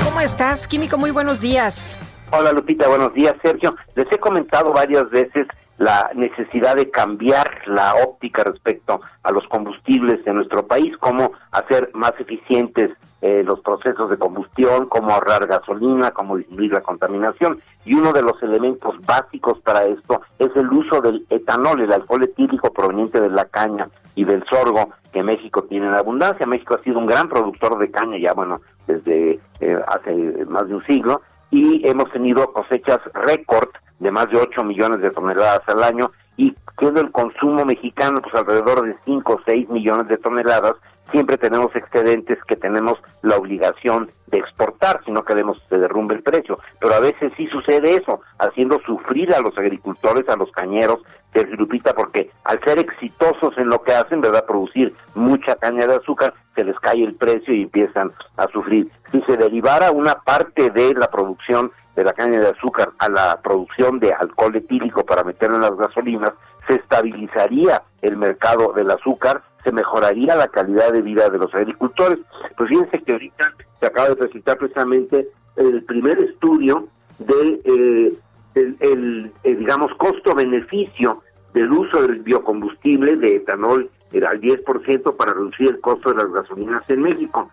¿Cómo 0.05 0.21
estás, 0.21 0.67
Químico? 0.67 0.99
Muy 0.99 1.13
buenos 1.13 1.41
días. 1.41 1.97
Hola 2.33 2.51
Lupita, 2.51 2.89
buenos 2.89 3.15
días 3.15 3.37
Sergio. 3.41 3.77
Les 3.95 4.11
he 4.11 4.19
comentado 4.19 4.73
varias 4.73 5.09
veces 5.11 5.47
la 5.79 6.11
necesidad 6.17 6.75
de 6.75 6.91
cambiar 6.91 7.49
la 7.67 7.95
óptica 7.95 8.43
respecto 8.43 9.01
a 9.23 9.31
los 9.31 9.47
combustibles 9.47 10.27
en 10.27 10.35
nuestro 10.35 10.67
país, 10.67 10.93
cómo 10.99 11.31
hacer 11.53 11.89
más 11.95 12.15
eficientes 12.19 12.91
eh, 13.23 13.43
los 13.45 13.61
procesos 13.61 14.11
de 14.11 14.19
combustión, 14.19 14.87
cómo 14.87 15.13
ahorrar 15.13 15.47
gasolina, 15.47 16.11
cómo 16.11 16.37
disminuir 16.37 16.73
la 16.73 16.83
contaminación. 16.83 17.61
Y 17.85 17.95
uno 17.95 18.13
de 18.13 18.23
los 18.23 18.43
elementos 18.43 18.95
básicos 19.07 19.59
para 19.61 19.85
esto 19.85 20.21
es 20.39 20.51
el 20.57 20.69
uso 20.69 21.01
del 21.01 21.27
etanol, 21.31 21.81
el 21.81 21.93
alcohol 21.93 22.25
etílico 22.25 22.73
proveniente 22.73 23.21
de 23.21 23.31
la 23.31 23.47
caña 23.47 23.89
y 24.15 24.25
del 24.25 24.45
sorgo 24.45 24.91
que 25.13 25.23
México 25.23 25.65
tiene 25.65 25.87
en 25.87 25.95
abundancia. 25.95 26.47
México 26.47 26.77
ha 26.79 26.83
sido 26.83 26.99
un 26.99 27.07
gran 27.07 27.29
productor 27.29 27.79
de 27.79 27.91
caña 27.91 28.19
ya, 28.19 28.35
bueno, 28.35 28.61
desde 28.87 29.41
eh, 29.61 29.79
hace 29.89 30.45
más 30.47 30.69
de 30.69 30.75
un 30.75 30.83
siglo 30.83 31.23
y 31.51 31.87
hemos 31.89 32.11
tenido 32.13 32.53
cosechas 32.53 33.01
récord 33.15 33.69
de 33.99 34.11
más 34.11 34.29
de 34.31 34.39
8 34.39 34.63
millones 34.65 35.01
de 35.01 35.11
toneladas 35.11 35.63
al 35.69 35.83
año 35.83 36.11
y 36.37 36.55
siendo 36.79 37.01
el 37.01 37.11
consumo 37.11 37.65
mexicano 37.65 38.21
pues 38.21 38.35
alrededor 38.35 38.87
de 38.87 38.97
5 39.05 39.33
o 39.33 39.41
6 39.47 39.69
millones 39.71 40.09
de 40.09 40.19
toneladas, 40.19 40.75
siempre 41.11 41.39
tenemos 41.39 41.75
excedentes 41.75 42.39
que 42.45 42.57
tenemos 42.57 42.99
la 43.23 43.37
obligación 43.37 44.11
de 44.27 44.39
exportar 44.39 45.01
si 45.05 45.13
no 45.13 45.25
queremos 45.25 45.59
que 45.61 45.77
se 45.77 45.79
derrumbe 45.79 46.15
el 46.15 46.23
precio. 46.23 46.59
Pero 46.81 46.95
a 46.95 47.01
veces 47.01 47.33
sí 47.37 47.47
sucede 47.47 47.95
eso, 47.95 48.21
haciendo 48.39 48.81
sufrir 48.81 49.33
a 49.35 49.41
los 49.41 49.57
agricultores, 49.57 50.29
a 50.29 50.37
los 50.37 50.51
cañeros 50.51 51.01
de 51.33 51.45
Lupita, 51.45 51.95
porque 51.95 52.31
al 52.45 52.63
ser 52.65 52.79
exitosos 52.79 53.57
en 53.59 53.69
lo 53.69 53.83
que 53.83 53.93
hacen, 53.93 54.21
¿verdad? 54.21 54.45
Producir 54.47 54.95
mucha 55.15 55.55
caña 55.57 55.87
de 55.87 55.97
azúcar, 55.97 56.35
se 56.55 56.65
les 56.65 56.79
cae 56.81 57.05
el 57.05 57.15
precio 57.15 57.55
y 57.55 57.63
empiezan 57.63 58.11
a 58.37 58.47
sufrir. 58.49 58.91
Si 59.13 59.21
se 59.23 59.37
derivara 59.37 59.91
una 59.91 60.15
parte 60.17 60.71
de 60.71 60.95
la 60.95 61.11
producción 61.11 61.71
de 61.95 62.05
la 62.05 62.13
caña 62.13 62.39
de 62.39 62.49
azúcar 62.49 62.91
a 62.99 63.09
la 63.09 63.41
producción 63.43 63.99
de 63.99 64.13
alcohol 64.13 64.55
etílico 64.55 65.05
para 65.05 65.25
meterlo 65.25 65.57
en 65.57 65.63
las 65.63 65.77
gasolinas, 65.77 66.33
se 66.67 66.75
estabilizaría 66.75 67.83
el 68.03 68.17
mercado 68.17 68.73
del 68.73 68.91
azúcar, 68.91 69.43
se 69.67 69.73
mejoraría 69.73 70.37
la 70.37 70.47
calidad 70.47 70.93
de 70.93 71.03
vida 71.03 71.29
de 71.29 71.39
los 71.39 71.53
agricultores. 71.53 72.21
Pues 72.57 72.69
fíjense 72.69 73.03
que 73.03 73.13
ahorita 73.13 73.53
se 73.81 73.87
acaba 73.87 74.11
de 74.11 74.17
presentar 74.17 74.59
precisamente 74.59 75.29
el 75.57 75.83
primer 75.83 76.21
estudio 76.21 76.87
de 77.19 77.61
eh, 77.65 78.13
el, 78.55 79.33
digamos 79.43 79.93
costo-beneficio 79.97 81.23
del 81.53 81.73
uso 81.73 82.03
del 82.03 82.21
biocombustible 82.21 83.17
de 83.17 83.37
etanol 83.37 83.91
al 84.15 84.41
10% 84.41 85.17
para 85.17 85.33
reducir 85.33 85.69
el 85.69 85.81
costo 85.81 86.11
de 86.11 86.17
las 86.17 86.33
gasolinas 86.33 86.89
en 86.89 87.03
México. 87.03 87.51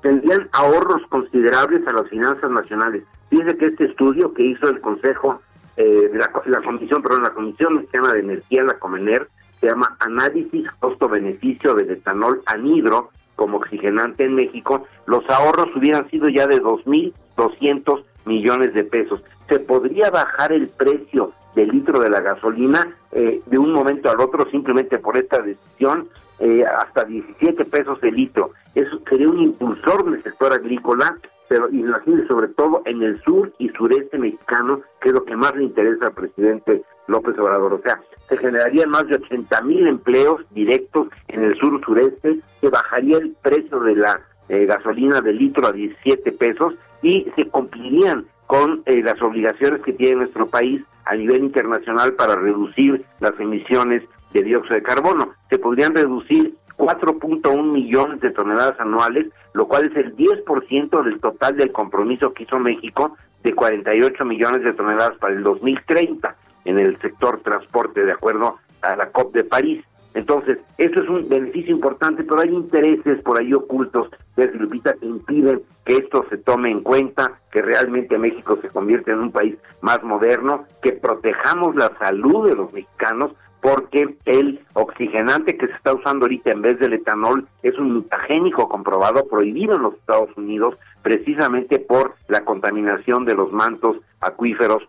tendrían 0.00 0.48
ahorros 0.52 1.02
considerables 1.08 1.86
a 1.88 1.92
las 1.94 2.08
finanzas 2.08 2.50
nacionales. 2.50 3.02
Fíjense 3.28 3.56
que 3.56 3.66
este 3.66 3.86
estudio 3.86 4.32
que 4.32 4.44
hizo 4.44 4.68
el 4.68 4.80
Consejo, 4.80 5.42
eh, 5.76 6.10
la, 6.14 6.30
la 6.46 6.62
Comisión, 6.62 7.02
perdón, 7.02 7.24
la 7.24 7.34
Comisión 7.34 7.74
Mexicana 7.74 8.12
de 8.12 8.20
Energía, 8.20 8.62
la 8.62 8.78
Comener, 8.78 9.28
se 9.60 9.68
llama 9.68 9.96
Análisis 10.00 10.70
Costo-Beneficio 10.80 11.74
del 11.74 11.90
Etanol 11.90 12.42
Anhidro 12.46 13.10
como 13.36 13.58
oxigenante 13.58 14.24
en 14.24 14.34
México, 14.34 14.86
los 15.06 15.28
ahorros 15.30 15.74
hubieran 15.76 16.10
sido 16.10 16.28
ya 16.28 16.48
de 16.48 16.60
2.200 16.60 18.02
millones 18.24 18.74
de 18.74 18.82
pesos. 18.82 19.22
Se 19.48 19.60
podría 19.60 20.10
bajar 20.10 20.52
el 20.52 20.68
precio 20.68 21.32
del 21.54 21.68
litro 21.68 22.00
de 22.00 22.10
la 22.10 22.20
gasolina 22.20 22.88
eh, 23.12 23.40
de 23.46 23.58
un 23.58 23.72
momento 23.72 24.10
al 24.10 24.20
otro 24.20 24.50
simplemente 24.50 24.98
por 24.98 25.16
esta 25.16 25.40
decisión 25.40 26.08
eh, 26.40 26.64
hasta 26.64 27.04
17 27.04 27.64
pesos 27.64 27.98
el 28.02 28.16
litro. 28.16 28.50
Eso 28.74 29.00
sería 29.08 29.28
un 29.28 29.40
impulsor 29.40 30.10
del 30.10 30.22
sector 30.22 30.52
agrícola 30.52 31.16
pero 31.48 31.68
imagínense 31.70 32.28
sobre 32.28 32.48
todo 32.48 32.82
en 32.84 33.02
el 33.02 33.20
sur 33.22 33.52
y 33.58 33.70
sureste 33.70 34.18
mexicano, 34.18 34.82
que 35.00 35.08
es 35.08 35.14
lo 35.14 35.24
que 35.24 35.34
más 35.34 35.54
le 35.56 35.64
interesa 35.64 36.08
al 36.08 36.12
presidente 36.12 36.82
López 37.06 37.38
Obrador. 37.38 37.72
O 37.72 37.80
sea, 37.80 38.00
se 38.28 38.36
generarían 38.36 38.90
más 38.90 39.06
de 39.08 39.16
80 39.16 39.62
mil 39.62 39.86
empleos 39.86 40.42
directos 40.50 41.08
en 41.28 41.42
el 41.42 41.58
sur 41.58 41.80
sureste, 41.84 42.38
se 42.60 42.68
bajaría 42.68 43.18
el 43.18 43.34
precio 43.42 43.80
de 43.80 43.96
la 43.96 44.20
eh, 44.48 44.66
gasolina 44.66 45.20
de 45.20 45.32
litro 45.32 45.66
a 45.66 45.72
17 45.72 46.32
pesos 46.32 46.74
y 47.02 47.26
se 47.36 47.46
cumplirían 47.46 48.26
con 48.46 48.82
eh, 48.86 49.02
las 49.02 49.20
obligaciones 49.22 49.82
que 49.82 49.92
tiene 49.92 50.16
nuestro 50.16 50.46
país 50.46 50.82
a 51.04 51.14
nivel 51.14 51.44
internacional 51.44 52.14
para 52.14 52.36
reducir 52.36 53.04
las 53.20 53.38
emisiones 53.40 54.02
de 54.32 54.42
dióxido 54.42 54.76
de 54.76 54.82
carbono. 54.82 55.32
Se 55.48 55.58
podrían 55.58 55.94
reducir 55.94 56.54
4.1 56.76 57.62
millones 57.62 58.20
de 58.20 58.30
toneladas 58.30 58.78
anuales, 58.78 59.26
lo 59.52 59.66
cual 59.66 59.86
es 59.90 59.96
el 59.96 60.14
10% 60.16 61.02
del 61.02 61.20
total 61.20 61.56
del 61.56 61.72
compromiso 61.72 62.32
que 62.32 62.44
hizo 62.44 62.58
México 62.58 63.16
de 63.42 63.54
48 63.54 64.24
millones 64.24 64.62
de 64.62 64.72
toneladas 64.72 65.16
para 65.18 65.34
el 65.34 65.42
2030 65.42 66.36
en 66.68 66.78
el 66.78 66.98
sector 67.00 67.40
transporte, 67.40 68.04
de 68.04 68.12
acuerdo 68.12 68.56
a 68.82 68.94
la 68.94 69.10
COP 69.10 69.34
de 69.34 69.44
París. 69.44 69.84
Entonces, 70.14 70.58
eso 70.76 71.02
es 71.02 71.08
un 71.08 71.28
beneficio 71.28 71.74
importante, 71.74 72.24
pero 72.24 72.40
hay 72.40 72.50
intereses 72.50 73.22
por 73.22 73.40
ahí 73.40 73.52
ocultos, 73.54 74.08
de 74.36 74.50
Lupita, 74.52 74.94
que 74.94 75.06
impiden 75.06 75.62
que 75.84 75.96
esto 75.96 76.26
se 76.28 76.38
tome 76.38 76.70
en 76.70 76.82
cuenta, 76.82 77.40
que 77.50 77.62
realmente 77.62 78.18
México 78.18 78.58
se 78.60 78.68
convierta 78.68 79.12
en 79.12 79.20
un 79.20 79.32
país 79.32 79.56
más 79.80 80.02
moderno, 80.02 80.64
que 80.82 80.92
protejamos 80.92 81.74
la 81.74 81.90
salud 81.98 82.48
de 82.48 82.54
los 82.54 82.72
mexicanos, 82.72 83.32
porque 83.60 84.16
el 84.24 84.60
oxigenante 84.74 85.56
que 85.56 85.66
se 85.66 85.72
está 85.72 85.94
usando 85.94 86.26
ahorita 86.26 86.50
en 86.50 86.62
vez 86.62 86.78
del 86.78 86.92
etanol 86.92 87.46
es 87.62 87.76
un 87.78 87.92
mutagénico 87.92 88.68
comprobado, 88.68 89.26
prohibido 89.26 89.76
en 89.76 89.82
los 89.82 89.94
Estados 89.94 90.30
Unidos, 90.36 90.76
precisamente 91.02 91.78
por 91.78 92.14
la 92.28 92.44
contaminación 92.44 93.24
de 93.24 93.34
los 93.34 93.52
mantos 93.52 93.96
acuíferos 94.20 94.82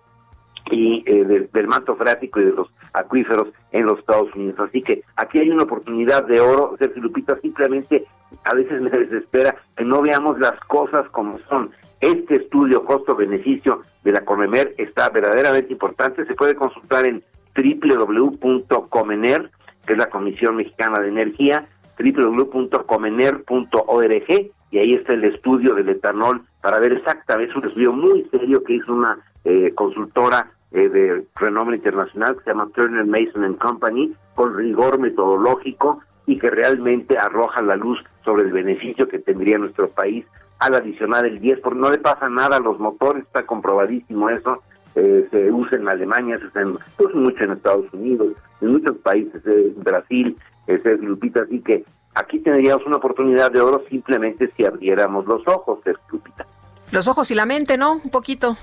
y 0.72 1.04
eh, 1.06 1.48
del, 1.52 1.68
manto 1.68 1.96
freático 1.96 2.40
y 2.40 2.46
de 2.46 2.54
los 2.54 2.68
acuíferos 2.94 3.50
en 3.72 3.86
los 3.86 4.00
Estados 4.00 4.34
Unidos. 4.36 4.60
Así 4.60 4.82
que 4.82 5.04
aquí 5.16 5.40
hay 5.40 5.50
una 5.50 5.64
oportunidad 5.64 6.26
de 6.26 6.40
oro, 6.40 6.76
Sergio 6.80 7.04
Lupita, 7.04 7.40
simplemente 7.40 8.06
a 8.44 8.54
veces 8.54 8.82
me 8.82 8.90
desespera 8.90 9.56
que 9.76 9.86
no 9.86 10.02
veamos 10.02 10.40
las 10.40 10.60
cosas 10.62 11.10
como 11.12 11.40
son. 11.50 11.72
Este 12.02 12.36
estudio 12.36 12.86
costo-beneficio 12.86 13.82
de 14.04 14.14
la 14.14 14.22
Comemer 14.22 14.74
está 14.78 15.10
verdaderamente 15.10 15.74
importante, 15.74 16.26
se 16.26 16.36
puede 16.36 16.56
consultar 16.56 17.06
en 17.06 17.24
www.comener, 17.56 19.52
que 19.86 19.94
es 19.94 20.00
la 20.00 20.10
Comisión 20.10 20.56
Mexicana 20.56 21.00
de 21.00 21.10
Energía, 21.10 21.68
www.comener.org, 22.00 24.52
y 24.72 24.78
ahí 24.78 24.94
está 24.94 25.14
el 25.14 25.24
estudio 25.26 25.74
del 25.74 25.90
etanol 25.90 26.44
para 26.62 26.80
ver 26.80 26.94
exactamente, 26.94 27.52
es 27.52 27.58
un 27.58 27.68
estudio 27.68 27.92
muy 27.92 28.26
serio 28.32 28.64
que 28.64 28.74
hizo 28.74 28.94
una 28.94 29.20
eh, 29.44 29.74
consultora 29.76 30.52
eh, 30.72 30.88
de 30.90 31.26
renombre 31.36 31.78
internacional 31.78 32.38
que 32.38 32.44
se 32.44 32.50
llama 32.52 32.70
Turner 32.76 33.06
Mason 33.06 33.44
and 33.44 33.58
Company, 33.58 34.14
con 34.36 34.56
rigor 34.56 35.00
metodológico 35.00 36.02
y 36.26 36.38
que 36.38 36.50
realmente 36.50 37.18
arroja 37.18 37.62
la 37.62 37.76
luz 37.76 38.00
sobre 38.24 38.44
el 38.44 38.52
beneficio 38.52 39.08
que 39.08 39.18
tendría 39.18 39.58
nuestro 39.58 39.90
país 39.90 40.26
al 40.60 40.76
adicionar 40.76 41.26
el 41.26 41.40
10, 41.40 41.60
porque 41.62 41.80
no 41.80 41.90
le 41.90 41.98
pasa 41.98 42.30
nada 42.30 42.58
a 42.58 42.60
los 42.60 42.80
motores, 42.80 43.24
está 43.24 43.46
comprobadísimo 43.46 44.30
eso, 44.30 44.62
eh, 44.96 45.28
se 45.32 45.52
usa 45.52 45.78
en 45.78 45.88
Alemania, 45.88 46.38
se 46.38 46.46
usa 46.46 46.86
pues, 46.98 47.16
mucho 47.16 47.44
en 47.44 47.52
Estados 47.52 47.86
Unidos, 47.94 48.34
en 48.62 48.74
muchos 48.74 48.98
países, 48.98 49.42
en 49.46 49.82
Brasil, 49.82 50.38
es 50.68 50.84
Lupita, 51.02 51.42
así 51.42 51.62
que 51.62 51.84
aquí 52.14 52.40
tendríamos 52.40 52.86
una 52.86 52.98
oportunidad 52.98 53.52
de 53.52 53.62
oro 53.62 53.84
simplemente 53.90 54.52
si 54.56 54.66
abriéramos 54.66 55.26
los 55.26 55.42
ojos, 55.48 55.80
Lupita. 56.12 56.46
Los 56.92 57.08
ojos 57.08 57.32
y 57.32 57.36
la 57.36 57.46
mente, 57.46 57.78
¿no? 57.78 57.94
Un 57.94 58.10
poquito. 58.12 58.56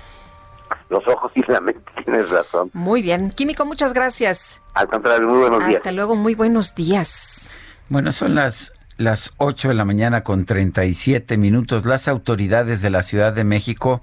Los 0.89 1.07
ojos 1.07 1.31
y 1.35 1.51
la 1.51 1.61
mente, 1.61 1.83
tienes 2.03 2.29
razón. 2.29 2.69
Muy 2.73 3.01
bien. 3.01 3.29
Químico, 3.29 3.65
muchas 3.65 3.93
gracias. 3.93 4.61
Al 4.73 4.87
contrario, 4.87 5.27
muy 5.27 5.39
buenos 5.39 5.59
días. 5.59 5.77
Hasta 5.77 5.91
luego, 5.91 6.15
muy 6.15 6.35
buenos 6.35 6.75
días. 6.75 7.57
Bueno, 7.89 8.11
son 8.11 8.35
las 8.35 8.73
las 8.97 9.33
8 9.37 9.69
de 9.69 9.73
la 9.75 9.85
mañana 9.85 10.23
con 10.23 10.45
37 10.45 11.37
minutos. 11.37 11.85
Las 11.85 12.07
autoridades 12.07 12.81
de 12.81 12.89
la 12.89 13.03
Ciudad 13.03 13.33
de 13.33 13.43
México 13.43 14.01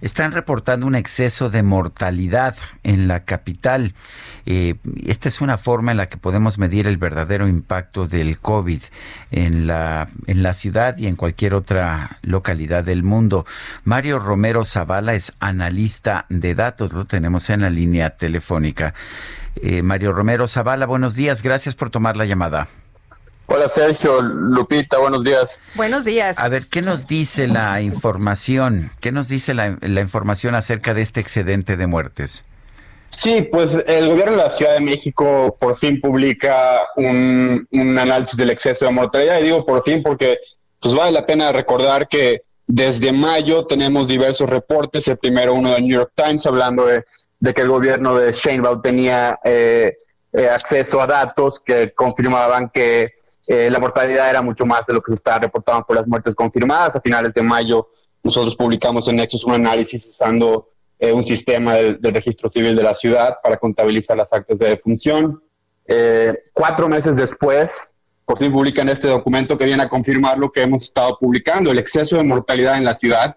están 0.00 0.32
reportando 0.32 0.86
un 0.86 0.94
exceso 0.94 1.50
de 1.50 1.62
mortalidad 1.62 2.56
en 2.82 3.08
la 3.08 3.24
capital. 3.24 3.94
Eh, 4.46 4.76
esta 5.06 5.28
es 5.28 5.40
una 5.40 5.58
forma 5.58 5.90
en 5.90 5.96
la 5.96 6.08
que 6.08 6.16
podemos 6.16 6.58
medir 6.58 6.86
el 6.86 6.96
verdadero 6.96 7.48
impacto 7.48 8.06
del 8.06 8.38
COVID 8.38 8.82
en 9.30 9.66
la, 9.66 10.08
en 10.26 10.42
la 10.42 10.52
ciudad 10.52 10.96
y 10.96 11.06
en 11.06 11.16
cualquier 11.16 11.54
otra 11.54 12.18
localidad 12.22 12.84
del 12.84 13.02
mundo. 13.02 13.46
Mario 13.84 14.18
Romero 14.18 14.64
Zavala 14.64 15.14
es 15.14 15.32
analista 15.40 16.26
de 16.28 16.54
datos, 16.54 16.92
lo 16.92 17.04
tenemos 17.04 17.50
en 17.50 17.62
la 17.62 17.70
línea 17.70 18.10
telefónica. 18.10 18.94
Eh, 19.62 19.82
Mario 19.82 20.12
Romero 20.12 20.46
Zavala, 20.46 20.86
buenos 20.86 21.14
días, 21.14 21.42
gracias 21.42 21.74
por 21.74 21.90
tomar 21.90 22.16
la 22.16 22.24
llamada. 22.24 22.68
Hola 23.50 23.66
Sergio, 23.70 24.20
Lupita, 24.20 24.98
buenos 24.98 25.24
días. 25.24 25.58
Buenos 25.74 26.04
días. 26.04 26.38
A 26.38 26.48
ver, 26.50 26.66
¿qué 26.66 26.82
nos 26.82 27.06
dice 27.06 27.46
la 27.46 27.80
información? 27.80 28.90
¿Qué 29.00 29.10
nos 29.10 29.28
dice 29.28 29.54
la, 29.54 29.78
información 30.02 30.54
acerca 30.54 30.92
de 30.92 31.00
este 31.00 31.20
excedente 31.20 31.78
de 31.78 31.86
muertes? 31.86 32.44
Sí, 33.08 33.48
pues 33.50 33.84
el 33.86 34.10
gobierno 34.10 34.32
de 34.32 34.36
la 34.36 34.50
Ciudad 34.50 34.74
de 34.74 34.80
México 34.80 35.56
por 35.58 35.78
fin 35.78 35.98
publica 35.98 36.78
un, 36.96 37.66
análisis 37.72 38.36
del 38.36 38.50
exceso 38.50 38.84
de 38.84 38.90
mortalidad. 38.90 39.40
Y 39.40 39.44
digo 39.44 39.64
por 39.64 39.82
fin 39.82 40.02
porque 40.02 40.38
pues 40.78 40.94
vale 40.94 41.12
la 41.12 41.24
pena 41.24 41.50
recordar 41.50 42.06
que 42.06 42.42
desde 42.66 43.12
mayo 43.12 43.64
tenemos 43.64 44.08
diversos 44.08 44.50
reportes. 44.50 45.08
El 45.08 45.16
primero, 45.16 45.54
uno 45.54 45.72
del 45.72 45.84
New 45.84 46.00
York 46.00 46.12
Times, 46.14 46.44
hablando 46.46 46.84
de, 46.84 47.02
que 47.54 47.62
el 47.62 47.68
gobierno 47.68 48.14
de 48.14 48.30
Sheinbaum 48.30 48.82
tenía 48.82 49.40
eh, 49.42 49.96
eh, 50.34 50.50
acceso 50.50 51.00
a 51.00 51.06
datos 51.06 51.60
que 51.60 51.94
confirmaban 51.94 52.68
que 52.68 53.17
eh, 53.50 53.70
la 53.70 53.78
mortalidad 53.78 54.28
era 54.28 54.42
mucho 54.42 54.66
más 54.66 54.84
de 54.86 54.92
lo 54.92 55.00
que 55.00 55.10
se 55.10 55.14
estaba 55.14 55.38
reportando 55.38 55.82
por 55.86 55.96
las 55.96 56.06
muertes 56.06 56.34
confirmadas. 56.34 56.94
A 56.94 57.00
finales 57.00 57.32
de 57.32 57.40
mayo 57.40 57.88
nosotros 58.22 58.54
publicamos 58.54 59.08
en 59.08 59.16
Nexus 59.16 59.42
un 59.44 59.54
análisis 59.54 60.04
usando 60.04 60.68
eh, 60.98 61.12
un 61.12 61.24
sistema 61.24 61.76
del, 61.76 61.98
registro 62.02 62.50
civil 62.50 62.76
de 62.76 62.82
la 62.82 62.92
ciudad 62.92 63.38
para 63.42 63.56
contabilizar 63.56 64.18
las 64.18 64.30
actas 64.30 64.58
de 64.58 64.68
defunción. 64.68 65.42
Eh, 65.86 66.34
cuatro 66.52 66.90
meses 66.90 67.16
después, 67.16 67.88
por 68.26 68.36
fin 68.36 68.52
publican 68.52 68.90
este 68.90 69.08
documento 69.08 69.56
que 69.56 69.64
viene 69.64 69.82
a 69.82 69.88
confirmar 69.88 70.36
lo 70.36 70.52
que 70.52 70.60
hemos 70.60 70.82
estado 70.82 71.16
publicando, 71.18 71.70
el 71.70 71.78
exceso 71.78 72.16
de 72.16 72.24
mortalidad 72.24 72.76
en 72.76 72.84
la 72.84 72.96
ciudad 72.96 73.34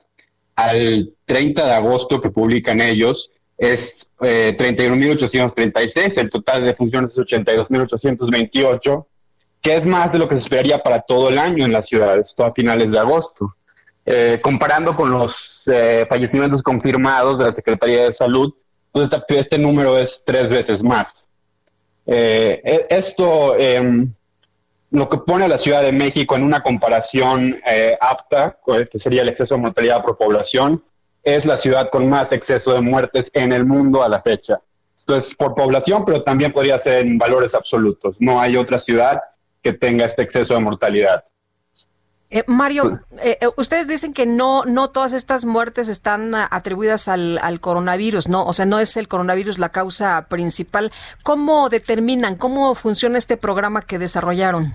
al 0.58 1.14
30 1.24 1.66
de 1.66 1.72
agosto 1.72 2.20
que 2.20 2.32
publican 2.32 2.82
ellos 2.82 3.32
es 3.58 4.10
31.836, 4.20 6.18
el 6.18 6.30
total 6.30 6.62
de 6.62 6.68
defunciones 6.68 7.18
es 7.18 7.20
82.828 7.20 9.06
que 9.62 9.76
es 9.76 9.86
más 9.86 10.12
de 10.12 10.20
lo 10.20 10.28
que 10.28 10.36
se 10.36 10.44
esperaría 10.44 10.82
para 10.82 11.02
todo 11.02 11.30
el 11.30 11.38
año 11.38 11.66
en 11.66 11.72
las 11.72 11.86
ciudades, 11.86 12.30
esto 12.30 12.44
a 12.44 12.54
finales 12.54 12.92
de 12.92 13.00
agosto. 13.00 13.56
Eh, 14.04 14.40
comparando 14.42 14.96
con 14.96 15.12
los 15.12 15.62
eh, 15.68 16.08
fallecimientos 16.10 16.64
confirmados 16.64 17.38
de 17.38 17.46
la 17.46 17.52
Secretaría 17.52 18.06
de 18.06 18.14
Salud, 18.14 18.52
pues 18.92 19.10
este, 19.30 19.60
número 19.60 19.98
es 19.98 20.24
tres 20.26 20.50
veces 20.50 20.82
más. 20.82 21.14
Eh, 22.08 22.60
e, 22.64 22.88
esto 22.90 23.56
em, 23.60 24.12
lo 24.90 25.08
que 25.08 25.20
pone 25.20 25.46
a 25.46 25.48
la 25.48 25.60
Ciudad 25.60 25.84
de 25.84 25.92
México 25.92 26.36
en 26.36 26.44
una 26.44 26.62
comparación 26.62 27.56
apta, 28.02 28.58
que 28.92 29.00
sería 29.00 29.22
el 29.22 29.30
exceso 29.30 29.56
de 29.56 29.62
mortalidad 29.62 30.04
por 30.04 30.18
población, 30.18 30.84
es 31.24 31.46
la 31.46 31.56
ciudad 31.56 31.90
con 31.92 32.10
más 32.10 32.32
exceso 32.32 32.74
de 32.74 32.82
muertes 32.82 33.30
en 33.34 33.54
el 33.54 33.66
mundo 33.66 34.04
a 34.04 34.10
la 34.10 34.22
fecha. 34.22 34.60
Esto 34.98 35.16
es 35.16 35.34
por 35.34 35.56
población, 35.56 36.04
pero 36.04 36.24
también 36.24 36.52
podría 36.52 36.78
ser 36.80 37.06
en 37.06 37.18
valores 37.18 37.54
absolutos. 37.54 38.18
No 38.20 38.42
hay 38.42 38.58
otra 38.58 38.78
ciudad 38.78 39.22
que 39.62 39.74
tenga 39.74 40.06
este 40.06 40.22
exceso 40.22 40.54
de 40.54 40.60
mortalidad. 40.60 41.24
Eh, 42.34 42.46
Mario, 42.48 42.84
pues- 42.84 43.02
eh, 43.22 43.38
eh, 43.42 43.48
ustedes 43.58 43.90
dicen 43.90 44.14
que 44.14 44.26
no, 44.26 44.64
no 44.64 44.90
todas 44.90 45.12
estas 45.12 45.44
muertes 45.44 45.90
están 45.90 46.34
atribuidas 46.34 47.10
al, 47.10 47.60
coronavirus, 47.60 48.30
¿no? 48.30 48.46
O 48.46 48.54
sea, 48.54 48.66
no 48.66 48.80
es 48.80 48.96
el 48.96 49.10
coronavirus 49.10 49.60
la 49.60 49.70
causa 49.70 50.28
principal. 50.30 50.94
¿Cómo 51.24 51.68
determinan, 51.68 52.36
cómo 52.36 52.74
funciona 52.74 53.18
este 53.18 53.36
programa 53.36 53.82
que 53.82 54.00
desarrollaron? 54.00 54.74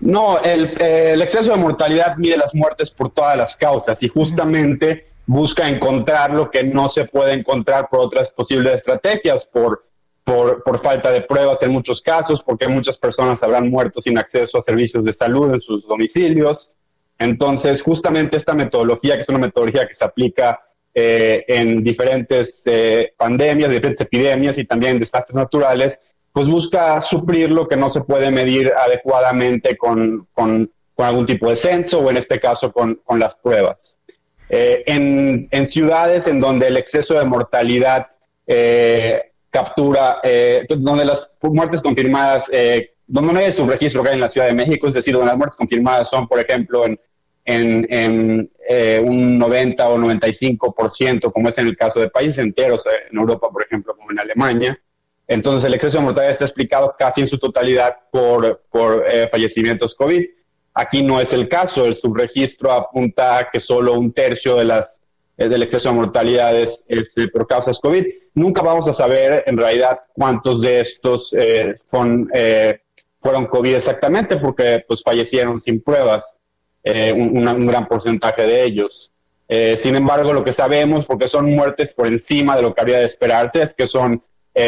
No, 0.00 0.40
el, 0.40 0.74
el 0.82 1.22
exceso 1.22 1.52
de 1.52 1.58
mortalidad 1.58 2.16
mide 2.16 2.36
las 2.36 2.54
muertes 2.54 2.90
por 2.90 3.08
todas 3.08 3.38
las 3.38 3.56
causas 3.56 4.02
y 4.02 4.08
justamente 4.08 5.06
busca 5.26 5.68
encontrar 5.68 6.32
lo 6.32 6.50
que 6.50 6.64
no 6.64 6.88
se 6.88 7.04
puede 7.04 7.32
encontrar 7.34 7.88
por 7.88 8.00
otras 8.00 8.30
posibles 8.30 8.74
estrategias, 8.74 9.46
por 9.46 9.86
por, 10.24 10.62
por, 10.62 10.82
falta 10.82 11.10
de 11.10 11.20
pruebas 11.20 11.62
en 11.62 11.70
muchos 11.70 12.00
casos, 12.00 12.42
porque 12.42 12.66
muchas 12.66 12.98
personas 12.98 13.42
habrán 13.42 13.70
muerto 13.70 14.00
sin 14.00 14.18
acceso 14.18 14.58
a 14.58 14.62
servicios 14.62 15.04
de 15.04 15.12
salud 15.12 15.52
en 15.52 15.60
sus 15.60 15.86
domicilios. 15.86 16.72
Entonces, 17.18 17.82
justamente 17.82 18.36
esta 18.36 18.54
metodología, 18.54 19.16
que 19.16 19.22
es 19.22 19.28
una 19.28 19.38
metodología 19.38 19.86
que 19.86 19.94
se 19.94 20.04
aplica 20.04 20.60
eh, 20.94 21.44
en 21.46 21.84
diferentes 21.84 22.62
eh, 22.64 23.12
pandemias, 23.16 23.70
diferentes 23.70 24.06
epidemias 24.06 24.58
y 24.58 24.64
también 24.64 24.98
desastres 24.98 25.36
naturales, 25.36 26.00
pues 26.32 26.48
busca 26.48 27.00
suplir 27.00 27.52
lo 27.52 27.68
que 27.68 27.76
no 27.76 27.88
se 27.88 28.00
puede 28.00 28.30
medir 28.30 28.72
adecuadamente 28.76 29.76
con, 29.76 30.26
con, 30.32 30.70
con 30.94 31.06
algún 31.06 31.26
tipo 31.26 31.48
de 31.48 31.56
censo 31.56 32.00
o 32.00 32.10
en 32.10 32.16
este 32.16 32.40
caso 32.40 32.72
con, 32.72 33.00
con 33.04 33.20
las 33.20 33.36
pruebas. 33.36 33.98
Eh, 34.48 34.82
en, 34.86 35.48
en, 35.50 35.66
ciudades 35.66 36.26
en 36.26 36.40
donde 36.40 36.66
el 36.66 36.76
exceso 36.76 37.14
de 37.14 37.24
mortalidad 37.24 38.08
eh, 38.46 39.32
captura, 39.54 40.18
eh, 40.24 40.66
donde 40.68 41.04
las 41.04 41.30
muertes 41.40 41.80
confirmadas, 41.80 42.50
eh, 42.52 42.90
donde 43.06 43.32
no 43.32 43.38
hay 43.38 43.52
subregistro 43.52 44.02
que 44.02 44.08
hay 44.08 44.14
en 44.16 44.20
la 44.20 44.28
Ciudad 44.28 44.48
de 44.48 44.52
México, 44.52 44.88
es 44.88 44.92
decir, 44.92 45.14
donde 45.14 45.28
las 45.28 45.36
muertes 45.36 45.56
confirmadas 45.56 46.10
son, 46.10 46.26
por 46.26 46.40
ejemplo, 46.40 46.84
en, 46.84 46.98
en, 47.44 48.50
eh, 48.68 49.00
un 49.04 49.38
90 49.38 49.88
o 49.88 49.96
95%, 49.96 51.32
como 51.32 51.48
es 51.48 51.58
en 51.58 51.68
el 51.68 51.76
caso 51.76 52.00
de 52.00 52.10
países 52.10 52.38
enteros, 52.38 52.84
en 53.08 53.16
Europa, 53.16 53.48
por 53.48 53.62
ejemplo, 53.62 53.94
como 53.96 54.10
en 54.10 54.18
Alemania. 54.18 54.76
Entonces, 55.28 55.64
el 55.64 55.74
exceso 55.74 55.98
de 55.98 56.04
mortalidad 56.04 56.32
está 56.32 56.46
explicado 56.46 56.96
casi 56.98 57.20
en 57.20 57.28
su 57.28 57.38
totalidad 57.38 57.96
por, 58.10 58.60
por 58.72 59.04
fallecimientos 59.30 59.94
COVID. 59.94 60.24
Aquí 60.74 61.02
no 61.04 61.20
es 61.20 61.32
el 61.32 61.48
caso, 61.48 61.86
el 61.86 61.94
subregistro 61.94 62.72
apunta 62.72 63.48
que 63.52 63.60
solo 63.60 63.92
un 63.92 64.12
tercio 64.12 64.56
de 64.56 64.64
las 64.64 64.98
del 65.36 65.62
exceso 65.62 65.88
de 65.88 65.96
mortalidad 65.96 66.54
es, 66.56 66.84
por 67.32 67.46
causas 67.46 67.80
COVID. 67.80 68.06
Nunca 68.34 68.62
vamos 68.62 68.86
a 68.88 68.92
saber 68.92 69.44
en 69.46 69.56
realidad 69.56 70.00
cuántos 70.12 70.60
de 70.60 70.80
estos 70.80 71.32
eh, 71.32 71.76
eh, 72.34 72.80
fueron 73.20 73.46
COVID 73.46 73.74
exactamente 73.74 74.36
porque 74.36 74.84
pues 74.86 75.02
fallecieron 75.02 75.60
sin 75.60 75.80
pruebas, 75.80 76.34
eh, 76.84 77.12
un, 77.12 77.66
gran 77.66 77.86
porcentaje 77.86 78.46
de 78.46 78.64
ellos. 78.64 79.10
sin 79.76 79.96
embargo, 79.96 80.32
lo 80.32 80.44
que 80.44 80.52
sabemos, 80.52 81.06
porque 81.06 81.28
son 81.28 81.46
muertes 81.46 81.92
por 81.92 82.06
encima 82.06 82.56
de 82.56 82.62
lo 82.62 82.74
que 82.74 82.80
habría 82.80 82.98
de 82.98 83.06
esperarse, 83.06 83.62
es 83.62 83.74
que 83.74 83.86
son 83.86 84.22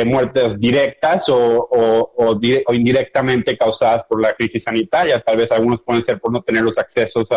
muertes 0.05 0.59
directas 0.59 1.29
o, 1.29 1.69
o, 2.17 2.75
indirectamente 2.75 3.57
causadas 3.57 4.03
por 4.09 4.21
la 4.21 4.33
crisis 4.33 4.65
sanitaria. 4.65 5.21
Tal 5.21 5.37
vez 5.37 5.53
algunos 5.53 5.81
pueden 5.83 6.03
ser 6.03 6.19
por 6.21 6.33
no 6.33 6.43
tener 6.43 6.63
los 6.63 6.77
accesos 6.77 7.29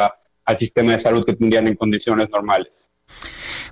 al 0.46 0.58
sistema 0.58 0.94
de 0.94 1.00
salud 1.00 1.24
que 1.26 1.36
tendrían 1.36 1.68
en 1.68 1.76
condiciones 1.76 2.30
normales. 2.30 2.90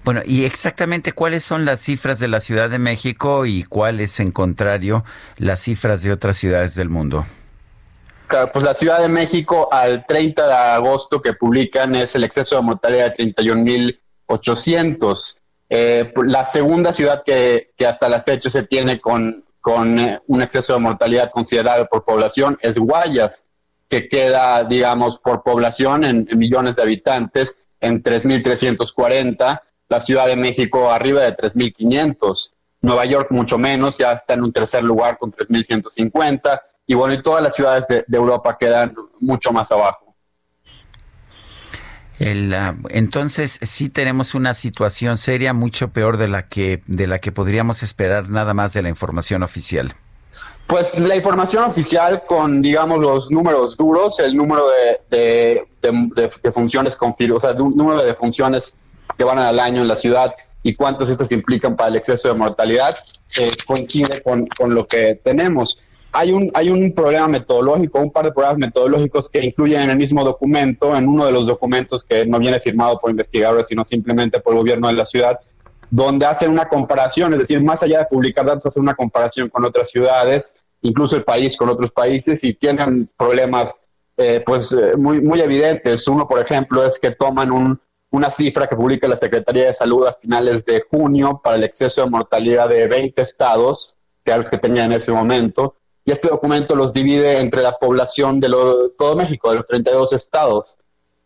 Bueno, 0.04 0.22
y 0.26 0.46
exactamente 0.46 1.12
cuáles 1.12 1.44
son 1.44 1.66
las 1.66 1.82
cifras 1.82 2.20
de 2.20 2.28
la 2.28 2.40
Ciudad 2.40 2.70
de 2.70 2.80
México 2.80 3.46
y 3.46 3.64
cuáles, 3.64 4.20
en 4.20 4.32
contrario, 4.32 5.04
las 5.38 5.60
cifras 5.60 6.04
de 6.04 6.12
otras 6.12 6.38
ciudades 6.38 6.76
del 6.76 6.90
mundo. 6.90 7.26
Claro, 8.28 8.52
pues 8.52 8.66
la 8.66 8.74
Ciudad 8.74 9.00
de 9.00 9.08
México 9.08 9.70
al 9.72 10.06
30 10.06 10.48
de 10.48 10.54
agosto 10.54 11.22
que 11.22 11.34
publican 11.34 11.96
es 11.96 12.16
el 12.16 12.24
exceso 12.24 12.58
de 12.58 12.62
mortalidad 12.62 13.14
de 13.16 13.34
31.800. 13.34 15.38
Eh, 15.70 16.14
la 16.24 16.46
segunda 16.46 16.94
ciudad 16.94 17.24
que, 17.26 17.72
hasta 17.88 18.10
la 18.10 18.22
fecha 18.22 18.50
se 18.50 18.64
tiene 18.64 19.00
con, 19.00 19.46
con 19.62 20.00
eh, 20.00 20.22
un 20.28 20.42
exceso 20.42 20.74
de 20.74 20.80
mortalidad 20.80 21.32
considerable 21.32 21.86
por 21.86 22.06
población 22.06 22.58
es 22.62 22.78
Guayas, 22.78 23.46
que 23.90 24.10
queda, 24.10 24.64
digamos, 24.64 25.20
por 25.20 25.44
población 25.44 26.04
en 26.04 26.28
millones 26.34 26.76
de 26.76 26.82
habitantes 26.82 27.56
en 27.80 28.04
3.340, 28.04 29.62
la 29.90 30.00
Ciudad 30.00 30.28
de 30.28 30.36
México 30.36 30.92
arriba 30.92 31.22
de 31.22 31.36
3.500, 31.36 32.54
Nueva 32.82 33.06
York 33.06 33.28
mucho 33.32 33.58
menos, 33.58 33.98
ya 33.98 34.12
está 34.12 34.34
en 34.34 34.44
un 34.44 34.54
tercer 34.54 34.84
lugar 34.84 35.18
con 35.18 35.32
3.150, 35.32 36.62
y 36.86 36.96
bueno, 36.96 37.14
y 37.14 37.22
todas 37.22 37.44
las 37.44 37.56
ciudades 37.56 37.86
de, 37.88 38.18
Europa 38.18 38.58
quedan 38.58 38.96
mucho 39.20 39.52
más 39.52 39.72
abajo. 39.72 40.16
Ah, 42.20 42.74
entonces 42.90 43.60
sí 43.62 43.90
tenemos 43.90 44.34
una 44.34 44.56
situación 44.56 45.18
seria 45.18 45.54
mucho 45.54 45.90
peor 45.90 46.18
de 46.18 46.28
la 46.28 46.48
que 46.48 46.82
de 46.88 47.06
la 47.06 47.20
que 47.20 47.32
podríamos 47.32 47.84
esperar 47.84 48.30
nada 48.30 48.56
más 48.56 48.74
de 48.74 48.82
la 48.82 48.90
información 48.90 49.44
oficial. 49.44 49.94
Pues 50.68 51.00
la 51.00 51.16
información 51.16 51.64
oficial 51.64 52.24
con, 52.28 52.62
digamos, 52.62 53.00
los 53.00 53.32
números 53.32 53.78
duros, 53.78 54.20
el 54.20 54.36
número 54.36 54.66
de, 55.10 55.66
de, 55.82 56.52
funciones 56.52 56.98
o 57.00 57.40
sea, 57.40 57.52
el 57.52 57.58
número 57.58 58.04
de 58.04 58.14
funciones 58.14 58.76
que 59.18 59.24
van 59.24 59.40
al 59.40 59.60
año 59.60 59.82
en 59.82 59.88
la 59.88 59.96
ciudad 59.96 60.36
y 60.64 60.76
cuántas 60.76 61.08
estas 61.08 61.32
implican 61.32 61.78
para 61.78 61.90
el 61.90 61.96
exceso 61.96 62.28
de 62.28 62.34
mortalidad, 62.34 62.94
eh, 63.40 63.50
coincide 63.66 64.22
con, 64.22 64.46
con, 64.48 64.76
lo 64.76 64.86
que 64.86 65.20
tenemos. 65.24 65.80
Hay 66.12 66.34
un, 66.34 66.52
hay 66.54 66.70
un 66.70 66.94
problema 66.94 67.30
metodológico, 67.30 68.00
un 68.00 68.12
par 68.12 68.26
de 68.26 68.34
problemas 68.34 68.58
metodológicos 68.58 69.30
que 69.30 69.46
incluyen 69.46 69.84
en 69.84 69.92
el 69.92 69.98
mismo 69.98 70.22
documento, 70.26 70.98
en 70.98 71.08
uno 71.08 71.26
de 71.26 71.32
los 71.32 71.48
documentos 71.48 72.04
que 72.04 72.26
no 72.26 72.40
viene 72.40 72.60
firmado 72.60 72.98
por 73.00 73.10
investigadores, 73.10 73.68
sino 73.68 73.86
simplemente 73.86 74.42
por 74.42 74.54
el 74.54 74.60
gobierno 74.60 74.90
de 74.90 74.96
la 74.96 75.06
ciudad, 75.06 75.40
donde 75.90 76.26
hacen 76.26 76.52
una 76.52 76.66
comparación, 76.66 77.34
es 77.34 77.40
decir, 77.40 77.62
más 77.64 77.84
allá 77.84 78.00
de 78.00 78.06
publicar 78.06 78.46
datos, 78.46 78.66
hacen 78.66 78.84
una 78.84 78.96
comparación 78.96 79.50
con 79.50 79.66
otras 79.66 79.90
ciudades, 79.90 80.54
incluso 80.82 81.16
el 81.16 81.24
país 81.24 81.56
con 81.58 81.70
otros 81.70 81.92
países, 81.92 82.44
y 82.44 82.54
tienen 82.54 83.10
problemas 83.18 83.80
eh, 84.18 84.42
pues 84.46 84.72
eh, 84.72 84.98
muy, 84.98 85.22
muy 85.22 85.40
evidentes. 85.42 86.08
Uno, 86.08 86.28
por 86.28 86.40
ejemplo, 86.40 86.84
es 86.84 87.00
que 87.00 87.12
toman 87.12 87.52
un, 87.52 87.80
una 88.12 88.32
cifra 88.32 88.68
que 88.68 88.76
publica 88.76 89.08
la 89.08 89.18
Secretaría 89.18 89.68
de 89.68 89.74
Salud 89.74 90.08
a 90.08 90.14
finales 90.14 90.66
de 90.66 90.84
junio 90.90 91.40
para 91.44 91.56
el 91.56 91.64
exceso 91.64 92.04
de 92.04 92.10
mortalidad 92.10 92.68
de 92.68 92.88
20 92.88 93.22
estados, 93.22 93.96
que 94.24 94.32
eran 94.32 94.42
los 94.42 94.50
que 94.50 94.58
tenía 94.58 94.86
en 94.86 94.94
ese 94.94 95.12
momento, 95.12 95.76
y 96.04 96.12
este 96.12 96.30
documento 96.30 96.76
los 96.76 96.94
divide 96.94 97.40
entre 97.40 97.62
la 97.62 97.74
población 97.74 98.40
de 98.40 98.48
todo 98.98 99.16
México, 99.16 99.50
de 99.50 99.58
los 99.58 99.68
32 99.68 100.14
estados. 100.14 100.78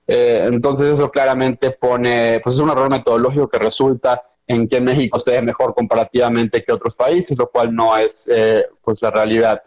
Eh, 0.07 0.47
entonces 0.51 0.89
eso 0.89 1.11
claramente 1.11 1.71
pone, 1.71 2.41
pues 2.43 2.55
es 2.55 2.61
un 2.61 2.71
error 2.71 2.89
metodológico 2.89 3.47
que 3.47 3.59
resulta 3.59 4.23
en 4.51 4.67
que 4.67 4.81
México 4.81 5.17
se 5.17 5.31
ve 5.31 5.41
mejor 5.41 5.73
comparativamente 5.73 6.63
que 6.63 6.71
otros 6.71 6.95
países, 6.95 7.37
lo 7.37 7.49
cual 7.49 7.73
no 7.73 7.97
es 7.97 8.27
eh, 8.31 8.65
pues 8.83 9.01
la 9.01 9.11
realidad. 9.11 9.61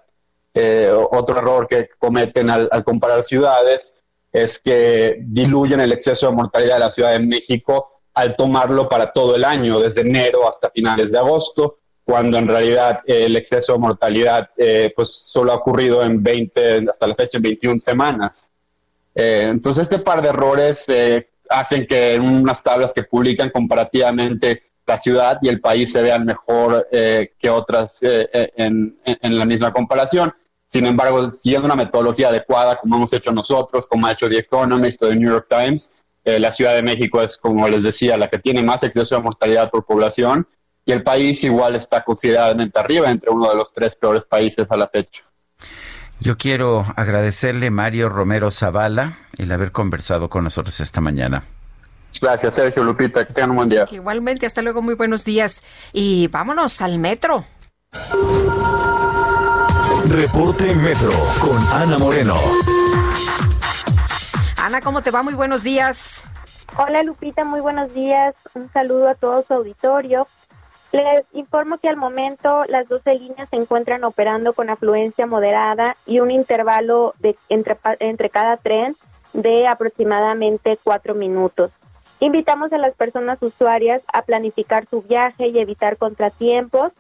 Eh, 0.53 0.89
otro 1.11 1.39
error 1.39 1.67
que 1.67 1.89
cometen 1.99 2.49
al, 2.51 2.85
comparar 2.85 3.25
ciudades 3.25 3.95
es 4.33 4.59
que 4.59 5.17
diluyen 5.21 5.81
el 5.81 5.93
exceso 5.93 6.29
de 6.29 6.37
mortalidad 6.37 6.75
de 6.75 6.81
la 6.81 6.91
Ciudad 6.91 7.13
de 7.13 7.21
México 7.21 8.01
al 8.15 8.37
tomarlo 8.37 8.89
para 8.89 9.11
todo 9.13 9.35
el 9.35 9.45
año, 9.45 9.81
desde 9.81 10.03
enero 10.03 10.49
hasta 10.49 10.71
finales 10.71 11.11
de 11.11 11.19
agosto, 11.19 11.79
cuando 12.05 12.39
en 12.39 12.47
realidad 12.47 13.01
el 13.07 13.35
exceso 13.35 13.73
de 13.73 13.79
mortalidad 13.79 14.51
pues 14.95 15.11
solo 15.11 15.53
ha 15.53 15.57
ocurrido 15.57 16.05
en 16.05 16.23
20, 16.23 16.91
hasta 16.91 17.07
la 17.09 17.15
fecha 17.17 17.39
en 17.39 17.43
21 17.43 17.81
semanas. 17.81 18.51
entonces 19.15 19.83
este 19.83 19.99
par 19.99 20.23
de 20.23 20.29
errores 20.29 20.87
hacen 21.49 21.87
que 21.87 22.15
en 22.15 22.23
unas 22.23 22.63
tablas 22.63 22.93
que 22.93 23.03
publican 23.05 23.51
comparativamente 23.51 24.63
la 24.87 24.99
ciudad 24.99 25.39
y 25.43 25.49
el 25.49 25.61
país 25.61 25.93
se 25.93 26.03
vean 26.03 26.25
mejor 26.25 26.89
eh, 26.93 27.33
que 27.39 27.51
otras 27.51 28.03
eh, 28.03 28.29
eh, 28.33 28.53
en, 28.57 28.99
la 29.39 29.45
misma 29.45 29.73
comparación. 29.73 30.33
Sin 30.67 30.87
embargo, 30.87 31.29
siguiendo 31.29 31.67
una 31.67 31.77
metodología 31.77 32.29
adecuada, 32.29 32.77
como 32.77 32.97
hemos 32.97 33.13
hecho 33.13 33.33
nosotros, 33.33 33.87
como 33.87 34.07
ha 34.07 34.13
hecho 34.13 34.29
The 34.29 34.39
Economist 34.39 35.03
o 35.03 35.09
The 35.09 35.17
New 35.17 35.31
York 35.31 35.47
Times, 35.49 35.91
la 36.25 36.51
Ciudad 36.51 36.75
de 36.75 36.83
México 36.83 37.21
es, 37.21 37.37
como 37.37 37.69
les 37.69 37.85
decía, 37.85 38.17
la 38.17 38.29
que 38.29 38.39
tiene 38.39 38.63
más 38.63 38.83
exceso 38.83 39.15
de 39.15 39.21
mortalidad 39.21 39.71
por 39.71 39.85
población 39.85 40.49
y 40.87 40.93
el 40.93 41.03
país 41.03 41.45
igual 41.45 41.77
está 41.77 42.03
considerablemente 42.03 42.79
arriba, 42.79 43.11
entre 43.11 43.31
uno 43.31 43.51
de 43.51 43.57
los 43.57 43.73
tres 43.73 43.95
peores 43.95 44.25
países 44.25 44.67
a 44.71 44.77
la 44.77 44.89
fecha. 44.89 45.23
Yo 46.21 46.39
quiero 46.39 46.87
agradecerle 46.97 47.71
Mario 47.71 48.09
Romero 48.09 48.51
Zavala 48.51 49.19
el 49.37 49.53
haber 49.53 49.73
conversado 49.73 50.31
con 50.31 50.45
nosotros 50.45 50.81
esta 50.81 51.01
mañana. 51.01 51.45
Gracias, 52.21 52.55
Sergio 52.55 52.85
Lupita. 52.85 53.25
Que 53.25 53.33
tengan 53.33 53.51
un 53.51 53.57
buen 53.57 53.69
día. 53.69 53.87
Igualmente, 53.91 54.47
hasta 54.47 54.63
luego, 54.63 54.83
muy 54.83 54.95
buenos 54.95 55.25
días. 55.25 55.63
Y 55.93 56.29
vámonos 56.29 56.81
al 56.81 56.99
metro. 56.99 57.45
Reporte 60.09 60.75
Metro 60.75 61.13
con 61.41 61.57
Ana 61.73 61.99
Moreno. 61.99 62.37
Ana, 64.63 64.81
¿cómo 64.81 65.03
te 65.03 65.11
va? 65.11 65.23
Muy 65.23 65.35
buenos 65.35 65.63
días. 65.63 66.25
Hola 66.77 67.03
Lupita, 67.03 67.45
muy 67.45 67.61
buenos 67.61 67.95
días. 67.95 68.35
Un 68.55 68.71
saludo 68.73 69.09
a 69.09 69.15
todo 69.15 69.43
su 69.43 69.55
auditorio. 69.55 70.27
Les 70.93 71.25
informo 71.33 71.79
que 71.79 71.89
al 71.89 71.97
momento 71.97 72.65
las 72.69 72.89
12 72.89 73.15
líneas 73.15 73.49
se 73.49 73.57
encuentran 73.57 74.05
operando 74.05 74.53
con 74.53 74.71
afluencia 74.71 75.27
moderada 75.27 75.97
y 76.07 76.21
un 76.21 76.31
intervalo 76.31 77.15
de 77.19 77.37
entre, 77.49 77.77
entre 78.01 78.31
cada 78.31 78.57
tren 78.57 78.97
de 79.33 79.67
aproximadamente 79.67 80.79
cuatro 80.83 81.15
minutos. 81.15 81.73
Invitamos 82.25 82.73
a 82.73 82.79
las 82.79 82.95
personas 82.95 83.37
usuarias 83.43 84.01
a 84.11 84.23
planificar 84.23 84.87
su 84.87 85.03
viaje 85.03 85.49
y 85.49 85.59
evitar 85.59 85.99
contratiempos 85.99 86.91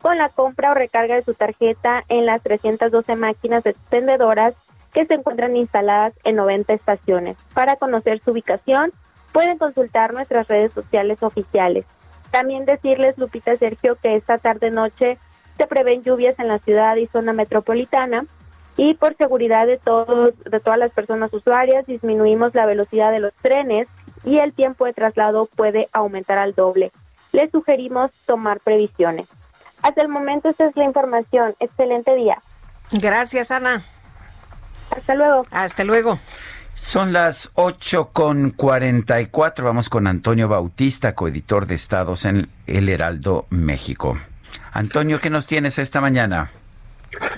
con 0.00 0.18
la 0.18 0.28
compra 0.28 0.72
o 0.72 0.74
recarga 0.74 1.14
de 1.14 1.22
su 1.22 1.34
tarjeta 1.34 2.02
en 2.08 2.26
las 2.26 2.42
312 2.42 3.14
máquinas 3.14 3.64
expendedoras 3.64 4.54
que 4.92 5.06
se 5.06 5.14
encuentran 5.14 5.54
instaladas 5.54 6.14
en 6.24 6.34
90 6.34 6.72
estaciones. 6.72 7.36
Para 7.54 7.76
conocer 7.76 8.18
su 8.24 8.32
ubicación, 8.32 8.90
pueden 9.32 9.56
consultar 9.56 10.14
nuestras 10.14 10.48
redes 10.48 10.72
sociales 10.72 11.22
oficiales. 11.22 11.86
También 12.32 12.64
decirles, 12.64 13.16
Lupita 13.18 13.54
Sergio, 13.54 13.94
que 14.02 14.16
esta 14.16 14.38
tarde-noche 14.38 15.16
se 15.58 15.66
prevén 15.68 16.02
lluvias 16.02 16.36
en 16.40 16.48
la 16.48 16.58
ciudad 16.58 16.96
y 16.96 17.06
zona 17.06 17.32
metropolitana 17.32 18.24
y 18.76 18.94
por 18.94 19.14
seguridad 19.16 19.68
de 19.68 19.76
todos 19.76 20.34
de 20.42 20.58
todas 20.58 20.78
las 20.78 20.90
personas 20.92 21.32
usuarias 21.32 21.86
disminuimos 21.86 22.54
la 22.54 22.66
velocidad 22.66 23.12
de 23.12 23.20
los 23.20 23.34
trenes 23.34 23.86
y 24.24 24.38
el 24.38 24.52
tiempo 24.52 24.84
de 24.84 24.92
traslado 24.92 25.46
puede 25.46 25.88
aumentar 25.92 26.38
al 26.38 26.54
doble. 26.54 26.92
Les 27.32 27.50
sugerimos 27.50 28.10
tomar 28.26 28.60
previsiones. 28.60 29.28
Hasta 29.82 30.02
el 30.02 30.08
momento 30.08 30.48
esta 30.48 30.66
es 30.66 30.76
la 30.76 30.84
información. 30.84 31.54
Excelente 31.58 32.14
día. 32.14 32.38
Gracias, 32.92 33.50
Ana. 33.50 33.82
Hasta 34.94 35.14
luego. 35.14 35.46
Hasta 35.50 35.84
luego. 35.84 36.18
Son 36.74 37.12
las 37.12 37.52
ocho 37.54 38.10
con 38.12 38.50
cuarenta 38.50 39.20
y 39.20 39.26
cuatro. 39.26 39.64
Vamos 39.64 39.88
con 39.88 40.06
Antonio 40.06 40.48
Bautista, 40.48 41.14
coeditor 41.14 41.66
de 41.66 41.74
Estados 41.74 42.24
en 42.24 42.48
El 42.66 42.88
Heraldo, 42.88 43.46
México. 43.50 44.18
Antonio, 44.72 45.20
¿qué 45.20 45.30
nos 45.30 45.46
tienes 45.46 45.78
esta 45.78 46.00
mañana? 46.00 46.50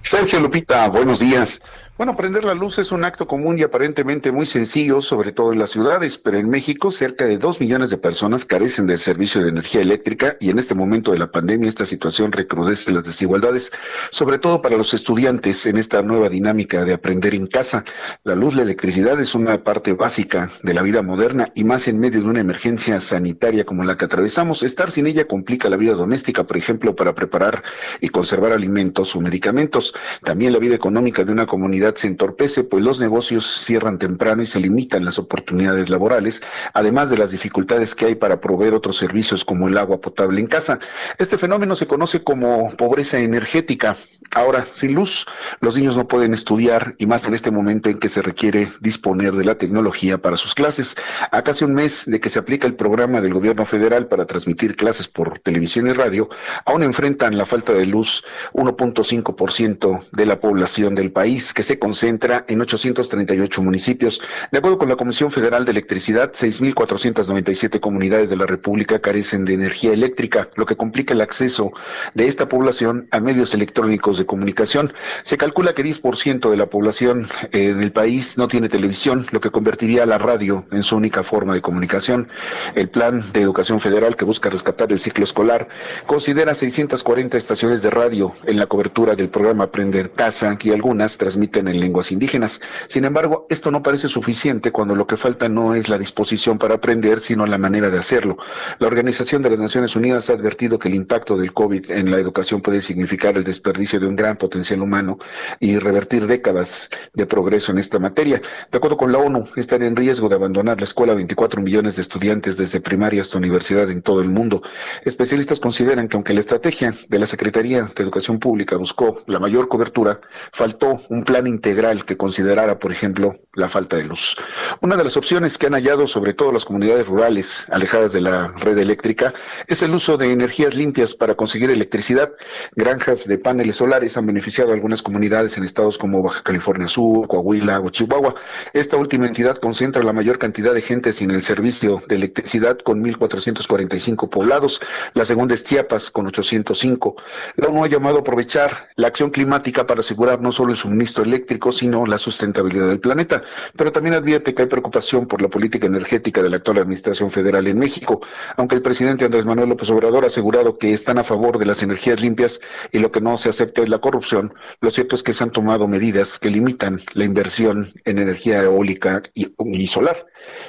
Sergio 0.03 0.41
Lupita, 0.41 0.89
buenos 0.89 1.19
días. 1.19 1.61
Bueno, 1.97 2.17
prender 2.17 2.43
la 2.43 2.55
luz 2.55 2.81
es 2.81 2.91
un 2.91 3.05
acto 3.05 3.29
común 3.29 3.57
y 3.57 3.63
aparentemente 3.63 4.33
muy 4.33 4.47
sencillo, 4.47 5.01
sobre 5.01 5.31
todo 5.31 5.53
en 5.53 5.61
las 5.61 5.71
ciudades, 5.71 6.19
pero 6.19 6.39
en 6.39 6.51
México 6.51 6.91
cerca 6.91 7.25
de 7.25 7.39
dos 7.39 7.61
millones 7.61 7.89
de 7.91 7.99
personas 7.99 8.45
carecen 8.45 8.89
del 8.89 8.99
servicio 8.99 9.41
de 9.41 9.51
energía 9.51 9.81
eléctrica 9.81 10.37
y 10.41 10.51
en 10.51 10.59
este 10.59 10.75
momento 10.75 11.13
de 11.13 11.19
la 11.19 11.31
pandemia 11.31 11.69
esta 11.69 11.87
situación 11.87 12.33
recrudece 12.33 12.91
las 12.91 13.05
desigualdades, 13.05 13.71
sobre 14.11 14.39
todo 14.39 14.61
para 14.61 14.77
los 14.77 14.93
estudiantes 14.93 15.67
en 15.67 15.79
esta 15.79 16.03
nueva 16.03 16.29
dinámica 16.29 16.85
de 16.85 16.95
aprender 16.95 17.33
en 17.33 17.47
casa. 17.47 17.85
La 18.25 18.35
luz, 18.35 18.57
la 18.57 18.63
electricidad 18.63 19.21
es 19.21 19.37
una 19.37 19.63
parte 19.63 19.93
básica 19.93 20.51
de 20.65 20.75
la 20.75 20.83
vida 20.83 21.03
moderna 21.03 21.53
y 21.55 21.63
más 21.63 21.87
en 21.87 22.01
medio 22.01 22.23
de 22.23 22.27
una 22.27 22.41
emergencia 22.41 22.99
sanitaria 22.99 23.65
como 23.65 23.85
la 23.85 23.97
que 23.97 24.07
atravesamos. 24.07 24.65
Estar 24.65 24.91
sin 24.91 25.07
ella 25.07 25.29
complica 25.29 25.69
la 25.69 25.77
vida 25.77 25.93
doméstica, 25.93 26.43
por 26.43 26.57
ejemplo, 26.57 26.97
para 26.97 27.15
preparar 27.15 27.63
y 28.01 28.09
conservar 28.09 28.51
alimentos 28.51 29.15
o 29.15 29.21
medicamentos. 29.21 29.95
También 30.25 30.53
la 30.53 30.59
vida 30.59 30.75
económica 30.75 31.23
de 31.23 31.31
una 31.31 31.47
comunidad 31.47 31.84
se 31.95 32.09
entorpece, 32.09 32.65
pues 32.65 32.83
los 32.83 33.01
negocios 33.01 33.47
cierran 33.47 33.99
temprano 33.99 34.43
y 34.43 34.47
se 34.47 34.61
limitan 34.61 35.05
las 35.05 35.19
oportunidades 35.19 35.91
laborales, 35.91 36.43
además 36.73 37.11
de 37.11 37.19
las 37.19 37.31
dificultades 37.31 37.95
que 37.95 38.07
hay 38.07 38.15
para 38.15 38.41
proveer 38.41 38.75
otros 38.75 38.97
servicios 38.97 39.45
como 39.45 39.69
el 39.69 39.77
agua 39.79 40.01
potable 40.01 40.41
en 40.41 40.47
casa. 40.47 40.79
Este 41.19 41.39
fenómeno 41.39 41.77
se 41.77 41.87
conoce 41.87 42.23
como 42.23 42.71
pobreza 42.77 43.19
energética. 43.19 43.97
Ahora, 44.33 44.67
sin 44.73 44.95
luz, 44.95 45.27
los 45.61 45.77
niños 45.77 45.97
no 45.97 46.09
pueden 46.09 46.35
estudiar 46.35 46.95
y 46.99 47.07
más 47.07 47.27
en 47.29 47.35
este 47.35 47.51
momento 47.51 47.91
en 47.91 47.99
que 47.99 48.09
se 48.09 48.23
requiere 48.23 48.69
disponer 48.81 49.35
de 49.35 49.45
la 49.45 49.57
tecnología 49.57 50.19
para 50.19 50.37
sus 50.37 50.55
clases. 50.55 50.97
A 51.31 51.43
casi 51.43 51.65
un 51.65 51.75
mes 51.75 52.05
de 52.07 52.21
que 52.21 52.29
se 52.29 52.39
aplica 52.39 52.67
el 52.67 52.75
programa 52.75 53.21
del 53.21 53.35
gobierno 53.35 53.67
federal 53.67 54.07
para 54.07 54.27
transmitir 54.27 54.77
clases 54.77 55.09
por 55.09 55.39
televisión 55.39 55.89
y 55.89 55.93
radio, 55.93 56.29
aún 56.65 56.83
enfrentan 56.83 57.37
la 57.39 57.47
falta 57.47 57.73
de 57.73 57.87
luz 57.87 58.25
1.5% 58.53 60.05
de 60.11 60.27
la 60.27 60.41
población 60.41 60.95
del 60.95 61.13
país, 61.13 61.53
que 61.53 61.63
se 61.63 61.74
concentra 61.79 62.45
en 62.49 62.61
838 62.61 63.63
municipios. 63.63 64.21
De 64.51 64.59
acuerdo 64.59 64.79
con 64.79 64.89
la 64.89 64.97
Comisión 64.97 65.31
Federal 65.31 65.65
de 65.65 65.73
Electricidad, 65.73 66.33
6.497 66.33 67.81
comunidades 67.81 68.31
de 68.31 68.37
la 68.37 68.47
República 68.47 69.01
carecen 69.01 69.45
de 69.45 69.55
energía 69.55 69.93
eléctrica, 69.93 70.49
lo 70.57 70.67
que 70.67 70.77
complica 70.77 71.15
el 71.15 71.21
acceso 71.21 71.73
de 72.15 72.27
esta 72.27 72.49
población 72.49 73.09
a 73.11 73.21
medios 73.21 73.55
electrónicos 73.55 74.19
de 74.19 74.27
comunicación. 74.27 74.93
Se 75.23 75.37
calcula 75.37 75.75
que 75.75 75.85
10% 75.85 76.51
de 76.51 76.57
la 76.57 76.67
población 76.67 77.29
eh, 77.53 77.75
del 77.75 77.93
país 77.93 78.39
no 78.39 78.49
tiene 78.49 78.69
televisión, 78.69 79.27
lo 79.31 79.41
que 79.41 79.51
convertiría 79.51 80.05
a 80.05 80.07
la 80.07 80.19
radio 80.19 80.65
en 80.71 80.83
su 80.83 80.97
única 80.97 81.23
forma 81.23 81.55
de 81.55 81.61
comunicación. 81.61 82.29
El 82.75 82.89
Plan 82.89 83.25
de 83.33 83.41
Educación 83.41 83.81
Federal, 83.81 84.17
que 84.17 84.25
busca 84.25 84.51
rescatar 84.51 84.93
el 84.93 84.99
ciclo 84.99 85.25
escolar, 85.25 85.69
considera 86.07 86.55
640 86.55 87.37
estaciones 87.37 87.83
de 87.83 87.91
radio 87.91 88.35
en 88.45 88.59
la 88.59 88.67
cobertura 88.67 89.15
del 89.15 89.29
programa 89.29 89.65
Aprender 89.65 90.13
Casa 90.13 90.57
y 90.63 90.71
algunas 90.71 91.17
transmiten 91.17 91.64
en 91.69 91.81
lenguas 91.81 92.13
indígenas. 92.13 92.61
Sin 92.87 93.05
embargo, 93.05 93.47
esto 93.51 93.71
no 93.71 93.83
parece 93.83 94.09
suficiente 94.09 94.73
cuando 94.73 94.95
lo 94.95 95.07
que 95.07 95.17
falta 95.17 95.49
no 95.49 95.75
es 95.75 95.89
la 95.89 95.99
disposición 95.99 96.59
para 96.59 96.77
aprender, 96.77 97.21
sino 97.21 97.47
la 97.47 97.59
manera 97.59 97.91
de 97.91 97.99
hacerlo. 97.99 98.37
La 98.79 98.87
Organización 98.87 99.43
de 99.43 99.51
las 99.51 99.59
Naciones 99.59 99.97
Unidas 99.97 100.31
ha 100.31 100.35
advertido 100.35 100.79
que 100.79 100.89
el 100.89 100.95
impacto 100.95 101.37
del 101.37 101.53
COVID 101.53 101.91
en 101.91 102.11
la 102.11 102.19
educación 102.19 102.61
puede 102.61 102.81
significar 102.81 103.37
el 103.37 103.45
desperdicio 103.45 104.01
de 104.01 104.07
un 104.07 104.17
gran 104.17 104.37
potencial 104.37 104.81
humano 104.81 105.19
y 105.61 105.79
revertir 105.79 106.27
décadas 106.27 106.91
de 107.13 107.27
progreso 107.27 107.73
en 107.73 107.79
esta 107.79 107.99
materia. 107.99 108.41
De 108.71 108.79
acuerdo 108.79 108.97
con 108.97 109.13
la 109.13 109.19
ONU, 109.19 109.49
están 109.57 109.83
en 109.83 109.97
riesgo 109.97 110.29
de 110.29 110.35
abandonar 110.35 110.79
la 110.79 110.85
escuela 110.85 111.15
24 111.15 111.61
millones 111.63 111.97
de 111.97 112.03
estudiantes 112.03 112.57
desde 112.57 112.81
primaria 112.81 113.23
hasta 113.23 113.39
universidad 113.39 113.91
en 113.91 114.03
todo 114.03 114.21
el 114.21 114.29
mundo. 114.29 114.63
Especialistas 115.05 115.61
consideran 115.61 116.09
que 116.09 116.17
aunque 116.17 116.35
la 116.35 116.41
estrategia 116.41 116.95
de 117.09 117.19
la 117.19 117.27
Secretaría 117.27 117.83
de 117.95 118.03
Educación 118.03 118.39
Pública 118.39 118.77
buscó 118.77 119.23
la 119.27 119.39
mayor 119.39 119.69
cobertura, 119.69 120.21
faltó 120.53 121.01
un 121.09 121.25
plan 121.25 121.47
integral 121.55 122.05
que 122.05 122.17
considerara, 122.17 122.79
por 122.79 122.93
ejemplo, 122.93 123.37
la 123.55 123.69
falta 123.69 123.97
de 123.97 124.05
luz. 124.05 124.37
Una 124.81 124.97
de 124.97 125.05
las 125.05 125.17
opciones 125.17 125.59
que 125.59 125.67
han 125.67 125.75
hallado 125.75 126.07
sobre 126.07 126.35
todo 126.35 126.53
las 126.53 126.65
comunidades 126.65 127.07
rurales 127.07 127.67
alejadas 127.71 128.13
de 128.13 128.21
la 128.21 128.49
red 128.49 128.77
eléctrica 128.79 129.33
es 129.67 129.83
el 129.83 129.95
uso 129.95 130.17
de 130.17 130.33
energías 130.33 130.75
limpias 130.75 131.15
para 131.15 131.35
conseguir 131.35 131.71
electricidad. 131.71 132.33
Granjas 132.75 133.27
de 133.27 133.39
paneles 133.39 133.77
solares 133.77 134.17
han 134.17 134.27
beneficiado 134.27 134.71
a 134.71 134.75
algunas 134.75 135.03
comunidades 135.03 135.57
en 135.57 135.65
estados 135.65 135.99
como 135.99 136.23
Baja 136.23 136.43
California 136.43 136.89
Sur, 136.89 137.29
Coahuila 137.29 137.81
o 137.81 137.91
Chihuahua. 137.91 138.35
Esta 138.73 138.97
última 138.97 139.27
entidad 139.27 139.57
concentra 139.57 140.03
la 140.03 140.13
mayor 140.13 140.39
cantidad 140.39 140.75
de 140.75 140.83
gente 140.83 141.13
sin 141.13 141.31
el 141.31 141.43
servicio 141.43 142.03
de 142.09 142.17
electricidad 142.17 142.79
con 142.79 143.03
1.445 143.05 144.29
poblados. 144.29 144.81
La 145.15 145.25
segunda 145.25 145.55
es 145.55 145.65
Chiapas 145.65 146.11
con 146.11 146.27
805. 146.27 147.17
La 147.57 147.69
ONU 147.69 147.85
ha 147.85 147.89
llamado 147.89 148.19
a 148.19 148.21
aprovechar 148.21 148.89
la 148.97 149.09
acción 149.09 149.31
climática 149.31 149.87
para 149.87 150.01
asegurar 150.01 150.41
no 150.41 150.53
solo 150.53 150.71
el 150.71 150.77
suministro 150.77 151.23
eléctrico, 151.25 151.44
sino 151.73 152.07
la 152.07 152.19
sustentabilidad 152.19 152.89
del 152.89 153.01
planeta. 153.01 153.43
Pero 153.77 153.93
también 153.93 154.15
advierte 154.15 154.55
que 154.55 154.63
hay 154.63 154.69
preocupación 154.69 155.27
por 155.27 155.43
la 155.43 155.49
política 155.49 155.87
energética 155.87 156.43
de 156.43 156.51
la 156.51 156.57
actual 156.57 156.79
administración 156.79 157.31
federal 157.31 157.67
en 157.67 157.79
México. 157.79 158.21
Aunque 158.57 158.75
el 158.75 158.83
presidente 158.83 159.25
Andrés 159.25 159.47
Manuel 159.47 159.69
López 159.69 159.91
Obrador 159.91 160.25
ha 160.25 160.29
asegurado 160.29 160.79
que 160.79 160.93
están 160.93 161.19
a 161.19 161.25
favor 161.25 161.59
de 161.59 161.67
las 161.67 161.83
energías 161.83 162.21
limpias 162.21 162.61
y 162.93 162.99
lo 162.99 163.13
que 163.13 163.21
no 163.21 163.37
se 163.37 163.49
acepta 163.49 163.83
es 163.83 163.89
la 163.89 163.99
corrupción, 163.99 164.55
lo 164.81 164.91
cierto 164.91 165.15
es 165.15 165.23
que 165.23 165.33
se 165.33 165.45
han 165.45 165.51
tomado 165.51 165.89
medidas 165.89 166.39
que 166.39 166.51
limitan 166.51 167.01
la 167.15 167.25
inversión 167.25 167.93
en 168.05 168.19
energía 168.19 168.63
eólica 168.63 169.23
y, 169.35 169.55
y 169.59 169.87
solar. 169.87 170.27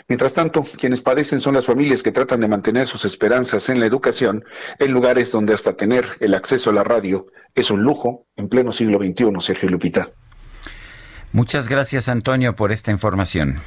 Mientras 0.08 0.34
tanto, 0.34 0.66
quienes 0.78 1.02
padecen 1.02 1.40
son 1.40 1.56
las 1.56 1.66
familias 1.66 2.04
que 2.04 2.12
tratan 2.12 2.40
de 2.40 2.48
mantener 2.48 2.88
sus 2.88 3.06
esperanzas 3.06 3.70
en 3.70 3.80
la 3.80 3.86
educación 3.86 4.46
en 4.80 4.92
lugares 4.92 5.32
donde 5.32 5.54
hasta 5.54 5.76
tener 5.76 6.06
el 6.20 6.34
acceso 6.34 6.70
a 6.70 6.74
la 6.74 6.84
radio 6.84 7.28
es 7.54 7.72
un 7.72 7.84
lujo 7.84 8.28
en 8.36 8.50
pleno 8.50 8.72
siglo 8.72 9.00
XXI, 9.00 9.32
Sergio 9.40 9.70
Lupita. 9.70 10.10
Muchas 11.36 11.68
gracias, 11.68 12.08
Antonio, 12.08 12.56
por 12.56 12.72
esta 12.72 12.92
información. 12.92 13.60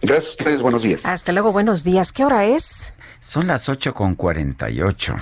Gracias 0.00 0.28
a 0.28 0.30
ustedes, 0.30 0.62
buenos 0.62 0.82
días. 0.82 1.04
Hasta 1.04 1.32
luego, 1.32 1.52
buenos 1.52 1.84
días. 1.84 2.12
¿Qué 2.12 2.24
hora 2.24 2.46
es? 2.46 2.94
Son 3.20 3.46
las 3.46 3.68
8 3.68 3.92
con 3.92 4.14
48. 4.14 5.14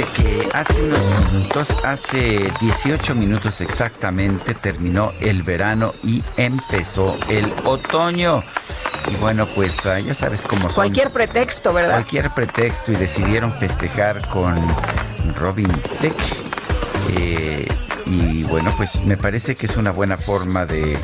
Fíjate 0.00 0.22
que 0.22 0.48
hace 0.54 0.82
unos 0.82 1.32
minutos, 1.32 1.76
hace 1.84 2.50
18 2.60 3.14
minutos 3.14 3.60
exactamente, 3.60 4.54
terminó 4.54 5.12
el 5.20 5.42
verano 5.42 5.92
y 6.02 6.22
empezó 6.36 7.18
el 7.28 7.52
otoño. 7.64 8.42
Y 9.10 9.16
bueno, 9.16 9.46
pues 9.46 9.84
ah, 9.86 9.98
ya 9.98 10.14
sabes 10.14 10.46
cómo 10.46 10.62
son. 10.62 10.74
Cualquier 10.74 11.10
pretexto, 11.10 11.72
¿verdad? 11.72 11.94
Cualquier 11.94 12.30
pretexto 12.30 12.92
y 12.92 12.96
decidieron 12.96 13.52
festejar 13.52 14.26
con 14.28 14.56
Robin 15.36 15.68
Thicke. 16.00 16.14
Eh, 17.18 17.68
y 18.10 18.42
bueno, 18.44 18.72
pues 18.76 19.04
me 19.04 19.16
parece 19.16 19.54
que 19.54 19.66
es 19.66 19.76
una 19.76 19.92
buena 19.92 20.16
forma 20.16 20.66
de, 20.66 20.98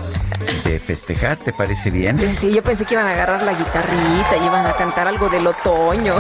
de 0.65 0.79
festejar, 0.81 1.37
¿te 1.39 1.53
parece 1.53 1.91
bien? 1.91 2.35
Sí, 2.35 2.53
yo 2.53 2.63
pensé 2.63 2.85
que 2.85 2.95
iban 2.95 3.07
a 3.07 3.13
agarrar 3.13 3.43
la 3.45 3.53
guitarrita 3.53 4.37
y 4.43 4.47
iban 4.47 4.67
a 4.67 4.73
cantar 4.73 5.07
algo 5.07 5.29
del 5.29 5.47
otoño. 5.47 6.15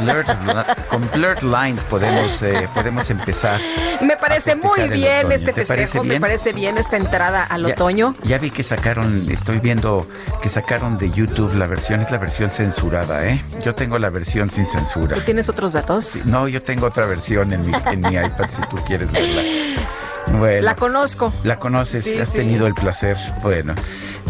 Blurred 0.00 0.26
con 0.90 1.08
Blurred 1.12 1.42
Lines 1.42 1.84
podemos, 1.84 2.42
eh, 2.42 2.68
podemos 2.74 3.08
empezar. 3.10 3.60
Me 4.00 4.16
parece 4.16 4.56
muy 4.56 4.88
bien 4.88 5.30
este 5.32 5.52
¿Te 5.52 5.64
parece 5.64 5.84
festejo, 5.84 6.04
me 6.04 6.20
parece 6.20 6.52
bien 6.52 6.76
esta 6.78 6.96
entrada 6.96 7.44
al 7.44 7.64
Ya- 7.66 7.72
otoño. 7.74 8.14
Ya 8.24 8.38
vi 8.38 8.50
que 8.50 8.62
sacaron, 8.64 9.26
estoy 9.30 9.60
viendo 9.60 10.06
que 10.42 10.48
sacaron 10.48 10.98
de 10.98 11.10
YouTube 11.10 11.54
la 11.54 11.66
versión, 11.66 12.00
es 12.00 12.10
la 12.10 12.18
versión 12.18 12.50
censurada, 12.50 13.26
¿eh? 13.26 13.42
Yo 13.64 13.74
tengo 13.74 13.98
la 13.98 14.10
versión 14.10 14.48
sin 14.50 14.66
censura. 14.66 15.14
¿Tú 15.16 15.22
tienes 15.22 15.48
otros 15.48 15.72
datos? 15.74 16.20
No, 16.24 16.48
yo 16.48 16.60
tengo 16.62 16.86
otra 16.86 17.06
versión 17.06 17.52
en 17.52 17.66
mi, 17.66 17.72
en 17.86 18.00
mi 18.00 18.16
iPad 18.16 18.46
si 18.50 18.60
tú 18.62 18.76
quieres 18.86 19.10
verla. 19.12 19.42
Bueno. 20.38 20.62
La 20.62 20.76
conozco. 20.76 21.32
¿La 21.42 21.58
conoces? 21.58 22.04
Sí, 22.04 22.18
¿Has 22.18 22.30
sí. 22.30 22.36
tenido 22.38 22.66
el 22.66 22.74
placer? 22.74 23.16
Bueno, 23.42 23.74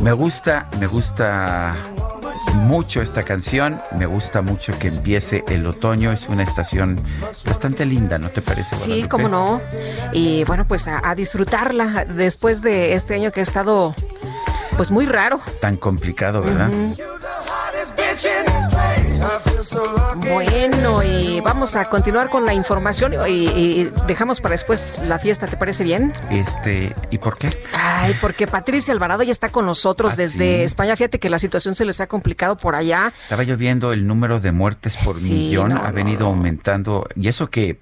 me 0.02 0.12
gusta, 0.12 0.68
me 0.78 0.86
gusta 0.86 1.74
mucho 2.54 3.02
esta 3.02 3.22
canción, 3.24 3.80
me 3.96 4.06
gusta 4.06 4.42
mucho 4.42 4.78
que 4.78 4.88
empiece 4.88 5.44
el 5.48 5.66
otoño, 5.66 6.12
es 6.12 6.28
una 6.28 6.44
estación 6.44 7.00
bastante 7.44 7.84
linda, 7.84 8.18
¿no 8.18 8.28
te 8.30 8.40
parece? 8.42 8.76
Sí, 8.76 9.06
cómo 9.08 9.28
no. 9.28 9.60
Y 10.12 10.44
bueno, 10.44 10.66
pues 10.66 10.86
a, 10.88 11.00
a 11.08 11.14
disfrutarla 11.14 12.04
después 12.04 12.62
de 12.62 12.94
este 12.94 13.14
año 13.14 13.32
que 13.32 13.40
ha 13.40 13.42
estado 13.42 13.94
pues 14.76 14.90
muy 14.92 15.06
raro. 15.06 15.40
Tan 15.60 15.76
complicado, 15.76 16.40
¿verdad? 16.40 16.70
Bueno, 20.16 21.02
y 21.02 21.40
vamos 21.40 21.74
a 21.74 21.84
continuar 21.86 22.30
con 22.30 22.46
la 22.46 22.54
información 22.54 23.14
y, 23.28 23.88
dejamos 24.06 24.40
para 24.40 24.52
después 24.52 24.94
la 25.04 25.18
fiesta, 25.18 25.46
¿te 25.46 25.56
parece 25.56 25.82
bien? 25.82 26.12
Este, 26.30 26.94
¿y 27.10 27.18
por 27.18 27.36
qué? 27.36 27.50
Ay, 27.74 28.14
porque 28.20 28.46
Patricia 28.46 28.94
Alvarado 28.94 29.24
ya 29.24 29.32
está 29.32 29.48
con 29.48 29.66
nosotros 29.66 30.12
¿Ah, 30.12 30.16
desde 30.16 30.58
sí? 30.58 30.62
España. 30.62 30.94
Fíjate 30.94 31.18
que 31.18 31.28
la 31.28 31.40
situación 31.40 31.74
se 31.74 31.84
les 31.84 32.00
ha 32.00 32.06
complicado 32.06 32.56
por 32.56 32.76
allá. 32.76 33.12
Estaba 33.22 33.42
yo 33.42 33.56
viendo 33.56 33.92
el 33.92 34.06
número 34.06 34.38
de 34.38 34.52
muertes 34.52 34.96
por 34.96 35.16
Sí, 35.16 35.32
millón, 35.32 35.70
no, 35.70 35.84
ha 35.84 35.90
venido 35.90 36.26
aumentando, 36.26 37.08
y 37.16 37.26
eso 37.26 37.50
que 37.50 37.80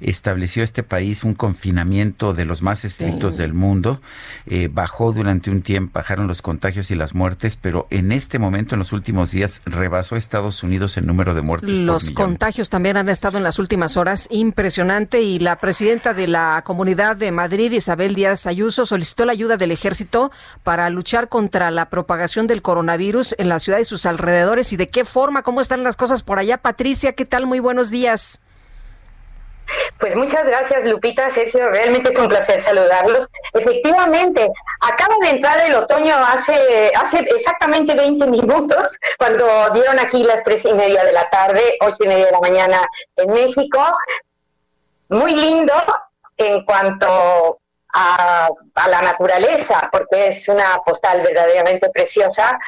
estableció 0.00 0.62
este 0.62 0.82
país 0.82 1.24
un 1.24 1.34
confinamiento 1.34 2.32
de 2.32 2.46
los 2.46 2.62
más 2.62 2.86
estrictos 2.86 3.36
del 3.36 3.52
mundo, 3.52 4.00
eh, 4.46 4.70
bajó 4.72 5.12
durante 5.12 5.50
un 5.50 5.60
tiempo, 5.60 5.92
bajaron 5.94 6.26
los 6.26 6.40
contagios 6.40 6.90
y 6.90 6.94
las 6.94 7.14
muertes, 7.14 7.56
pero 7.56 7.86
en 7.90 8.12
este 8.12 8.38
momento, 8.38 8.74
en 8.74 8.78
los 8.78 8.92
últimos 8.92 9.30
días, 9.30 9.60
rebasó 9.66 10.16
Estados 10.16 10.62
Unidos 10.62 10.96
el 10.96 11.06
número 11.06 11.17
de 11.26 11.42
muertes 11.42 11.70
por 11.70 11.86
Los 11.86 12.10
contagios 12.12 12.70
también 12.70 12.96
han 12.96 13.08
estado 13.08 13.38
en 13.38 13.44
las 13.44 13.58
últimas 13.58 13.96
horas 13.96 14.28
impresionante 14.30 15.20
y 15.22 15.38
la 15.38 15.56
presidenta 15.56 16.14
de 16.14 16.28
la 16.28 16.62
Comunidad 16.64 17.16
de 17.16 17.32
Madrid, 17.32 17.72
Isabel 17.72 18.14
Díaz 18.14 18.46
Ayuso, 18.46 18.86
solicitó 18.86 19.24
la 19.24 19.32
ayuda 19.32 19.56
del 19.56 19.72
ejército 19.72 20.30
para 20.62 20.88
luchar 20.90 21.28
contra 21.28 21.70
la 21.70 21.90
propagación 21.90 22.46
del 22.46 22.62
coronavirus 22.62 23.34
en 23.38 23.48
la 23.48 23.58
ciudad 23.58 23.78
y 23.80 23.84
sus 23.84 24.06
alrededores. 24.06 24.72
¿Y 24.72 24.76
de 24.76 24.88
qué 24.88 25.04
forma? 25.04 25.42
¿Cómo 25.42 25.60
están 25.60 25.82
las 25.82 25.96
cosas 25.96 26.22
por 26.22 26.38
allá? 26.38 26.58
Patricia, 26.58 27.12
¿qué 27.12 27.24
tal? 27.24 27.46
Muy 27.46 27.58
buenos 27.58 27.90
días. 27.90 28.40
Pues 29.98 30.14
muchas 30.14 30.44
gracias, 30.44 30.84
Lupita, 30.84 31.30
Sergio. 31.30 31.68
Realmente 31.70 32.10
es 32.10 32.18
un 32.18 32.28
placer 32.28 32.60
saludarlos. 32.60 33.26
Efectivamente, 33.52 34.48
acaba 34.80 35.14
de 35.22 35.30
entrar 35.30 35.58
el 35.66 35.74
otoño 35.74 36.14
hace, 36.14 36.92
hace 36.94 37.18
exactamente 37.18 37.94
20 37.94 38.26
minutos, 38.28 38.98
cuando 39.18 39.46
dieron 39.74 39.98
aquí 39.98 40.22
las 40.22 40.42
tres 40.42 40.64
y 40.64 40.74
media 40.74 41.04
de 41.04 41.12
la 41.12 41.28
tarde, 41.30 41.62
ocho 41.80 42.04
y 42.04 42.08
media 42.08 42.26
de 42.26 42.32
la 42.32 42.40
mañana 42.40 42.80
en 43.16 43.32
México. 43.32 43.80
Muy 45.08 45.34
lindo 45.34 45.74
en 46.36 46.64
cuanto 46.64 47.60
a, 47.92 48.48
a 48.74 48.88
la 48.88 49.02
naturaleza, 49.02 49.88
porque 49.90 50.28
es 50.28 50.48
una 50.48 50.78
postal 50.84 51.22
verdaderamente 51.22 51.90
preciosa 51.90 52.58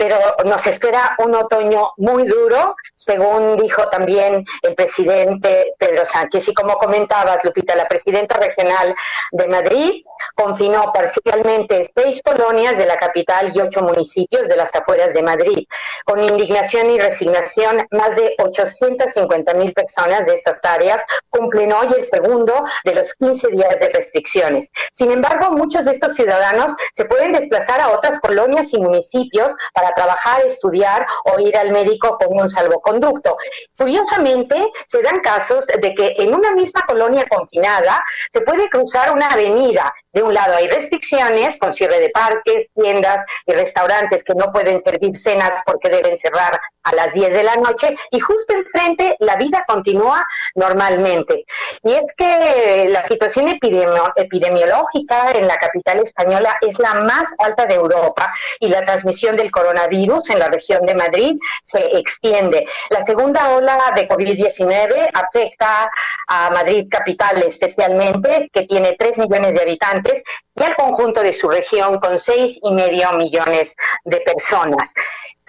pero 0.00 0.16
nos 0.46 0.66
espera 0.66 1.14
un 1.18 1.34
otoño 1.34 1.90
muy 1.98 2.24
duro, 2.24 2.74
según 2.94 3.58
dijo 3.58 3.86
también 3.88 4.46
el 4.62 4.74
presidente 4.74 5.74
Pedro 5.78 6.06
Sánchez. 6.06 6.48
Y 6.48 6.54
como 6.54 6.78
comentabas, 6.78 7.44
Lupita, 7.44 7.76
la 7.76 7.86
presidenta 7.86 8.38
regional 8.38 8.94
de 9.32 9.46
Madrid 9.48 10.02
confinó 10.34 10.90
parcialmente 10.90 11.82
seis 11.84 12.22
colonias 12.24 12.78
de 12.78 12.86
la 12.86 12.96
capital 12.96 13.52
y 13.54 13.60
ocho 13.60 13.82
municipios 13.82 14.48
de 14.48 14.56
las 14.56 14.74
afueras 14.74 15.12
de 15.12 15.22
Madrid. 15.22 15.66
Con 16.06 16.24
indignación 16.24 16.88
y 16.90 16.98
resignación, 16.98 17.86
más 17.90 18.16
de 18.16 18.34
850 18.38 19.52
mil 19.52 19.74
personas 19.74 20.24
de 20.24 20.32
estas 20.32 20.64
áreas 20.64 21.02
cumplen 21.28 21.74
hoy 21.74 21.88
el 21.98 22.06
segundo 22.06 22.64
de 22.84 22.94
los 22.94 23.12
15 23.12 23.48
días 23.48 23.78
de 23.78 23.90
restricciones. 23.90 24.72
Sin 24.94 25.10
embargo, 25.10 25.50
muchos 25.50 25.84
de 25.84 25.92
estos 25.92 26.16
ciudadanos 26.16 26.72
se 26.94 27.04
pueden 27.04 27.32
desplazar 27.32 27.82
a 27.82 27.90
otras 27.90 28.18
colonias 28.20 28.72
y 28.72 28.80
municipios 28.80 29.52
para 29.74 29.89
trabajar, 29.94 30.42
estudiar 30.46 31.06
o 31.24 31.38
ir 31.40 31.56
al 31.56 31.70
médico 31.70 32.18
con 32.18 32.40
un 32.40 32.48
salvoconducto. 32.48 33.36
Curiosamente, 33.76 34.70
se 34.86 35.02
dan 35.02 35.20
casos 35.20 35.66
de 35.66 35.94
que 35.94 36.14
en 36.18 36.34
una 36.34 36.52
misma 36.52 36.82
colonia 36.86 37.24
confinada 37.28 38.04
se 38.32 38.40
puede 38.40 38.68
cruzar 38.68 39.12
una 39.12 39.26
avenida. 39.26 39.92
De 40.12 40.22
un 40.22 40.34
lado 40.34 40.56
hay 40.56 40.68
restricciones 40.68 41.56
con 41.58 41.74
cierre 41.74 42.00
de 42.00 42.10
parques, 42.10 42.70
tiendas 42.74 43.22
y 43.46 43.52
restaurantes 43.52 44.24
que 44.24 44.34
no 44.34 44.52
pueden 44.52 44.80
servir 44.80 45.16
cenas 45.16 45.62
porque 45.64 45.88
deben 45.88 46.18
cerrar 46.18 46.60
a 46.82 46.94
las 46.94 47.12
10 47.12 47.32
de 47.32 47.42
la 47.44 47.56
noche 47.56 47.94
y 48.10 48.20
justo 48.20 48.54
enfrente 48.54 49.16
la 49.20 49.36
vida 49.36 49.64
continúa 49.66 50.26
normalmente. 50.54 51.44
Y 51.82 51.92
es 51.92 52.14
que 52.16 52.88
la 52.88 53.04
situación 53.04 53.48
epidemiológica 53.48 55.32
en 55.32 55.46
la 55.46 55.56
capital 55.56 56.00
española 56.00 56.56
es 56.60 56.78
la 56.78 56.94
más 56.94 57.28
alta 57.38 57.66
de 57.66 57.74
Europa 57.74 58.32
y 58.58 58.68
la 58.68 58.84
transmisión 58.84 59.36
del 59.36 59.50
coronavirus 59.50 59.79
en 59.88 60.38
la 60.38 60.48
región 60.48 60.84
de 60.86 60.94
Madrid 60.94 61.36
se 61.62 61.78
extiende. 61.96 62.66
La 62.90 63.02
segunda 63.02 63.54
ola 63.54 63.92
de 63.94 64.08
COVID-19 64.08 65.10
afecta 65.12 65.90
a 66.26 66.50
Madrid 66.50 66.86
capital 66.90 67.42
especialmente, 67.42 68.50
que 68.52 68.62
tiene 68.62 68.96
3 68.98 69.18
millones 69.18 69.54
de 69.54 69.62
habitantes, 69.62 70.22
y 70.54 70.62
al 70.62 70.76
conjunto 70.76 71.22
de 71.22 71.32
su 71.32 71.48
región 71.48 71.98
con 71.98 72.18
seis 72.18 72.58
y 72.62 72.72
medio 72.72 73.12
millones 73.12 73.74
de 74.04 74.20
personas. 74.20 74.92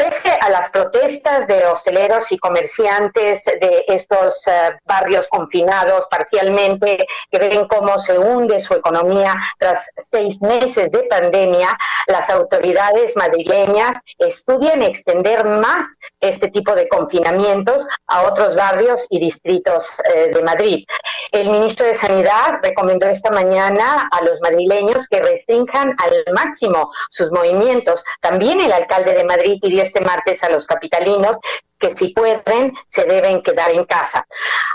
Pese 0.01 0.35
a 0.41 0.49
las 0.49 0.71
protestas 0.71 1.45
de 1.45 1.63
hosteleros 1.67 2.31
y 2.31 2.39
comerciantes 2.39 3.43
de 3.45 3.85
estos 3.87 4.47
eh, 4.47 4.51
barrios 4.83 5.27
confinados 5.27 6.07
parcialmente, 6.09 7.05
que 7.29 7.37
ven 7.37 7.67
cómo 7.67 7.99
se 7.99 8.17
hunde 8.17 8.59
su 8.59 8.73
economía 8.73 9.35
tras 9.59 9.91
seis 9.97 10.41
meses 10.41 10.89
de 10.89 11.03
pandemia, 11.03 11.77
las 12.07 12.31
autoridades 12.31 13.15
madrileñas 13.15 13.97
estudian 14.17 14.81
extender 14.81 15.45
más 15.45 15.97
este 16.19 16.47
tipo 16.47 16.73
de 16.73 16.89
confinamientos 16.89 17.85
a 18.07 18.23
otros 18.23 18.55
barrios 18.55 19.05
y 19.11 19.19
distritos 19.19 19.99
eh, 20.15 20.31
de 20.33 20.41
Madrid. 20.41 20.83
El 21.31 21.51
ministro 21.51 21.85
de 21.85 21.93
Sanidad 21.93 22.59
recomendó 22.63 23.07
esta 23.07 23.29
mañana 23.29 24.09
a 24.11 24.23
los 24.23 24.41
madrileños 24.41 25.07
que 25.07 25.21
restrinjan 25.21 25.95
al 25.99 26.33
máximo 26.33 26.89
sus 27.09 27.31
movimientos. 27.31 28.03
También 28.19 28.59
el 28.59 28.73
alcalde 28.73 29.13
de 29.13 29.23
Madrid 29.23 29.59
pidió 29.61 29.90
este 29.91 30.01
martes 30.05 30.41
a 30.43 30.49
los 30.49 30.65
capitalinos 30.65 31.37
que 31.77 31.91
si 31.91 32.09
pueden 32.09 32.73
se 32.87 33.03
deben 33.03 33.41
quedar 33.41 33.71
en 33.71 33.83
casa. 33.85 34.25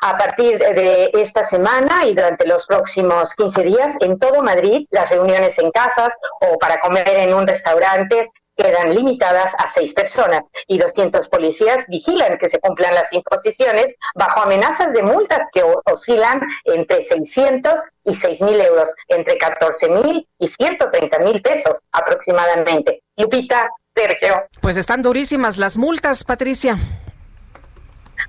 A 0.03 0.19
partir 0.19 0.59
de 0.59 1.11
esta 1.15 1.43
semana 1.43 2.05
y 2.05 2.15
durante 2.15 2.47
los 2.47 2.67
próximos 2.67 3.35
15 3.35 3.63
días, 3.63 3.93
en 4.01 4.19
todo 4.19 4.43
Madrid, 4.43 4.87
las 4.91 5.09
reuniones 5.09 5.59
en 5.59 5.71
casas 5.71 6.13
o 6.41 6.59
para 6.59 6.79
comer 6.79 7.09
en 7.09 7.33
un 7.33 7.47
restaurante 7.47 8.29
quedan 8.57 8.95
limitadas 8.95 9.55
a 9.59 9.69
seis 9.69 9.93
personas 9.93 10.47
y 10.67 10.79
200 10.79 11.29
policías 11.29 11.87
vigilan 11.89 12.39
que 12.39 12.49
se 12.49 12.59
cumplan 12.59 12.95
las 12.95 13.13
imposiciones 13.13 13.95
bajo 14.15 14.41
amenazas 14.41 14.93
de 14.95 15.03
multas 15.03 15.47
que 15.53 15.63
oscilan 15.85 16.41
entre 16.65 17.03
600 17.03 17.75
y 18.05 18.15
6 18.15 18.43
mil 18.43 18.61
euros, 18.61 18.95
entre 19.09 19.37
14 19.37 19.91
mil 19.91 20.27
y 20.39 20.49
130 20.49 21.19
mil 21.21 21.43
pesos 21.43 21.81
aproximadamente. 21.93 23.03
Lupita, 23.17 23.69
Sergio. 23.97 24.47
Pues 24.61 24.77
están 24.77 25.03
durísimas 25.03 25.57
las 25.57 25.77
multas, 25.77 26.25
Patricia. 26.25 26.79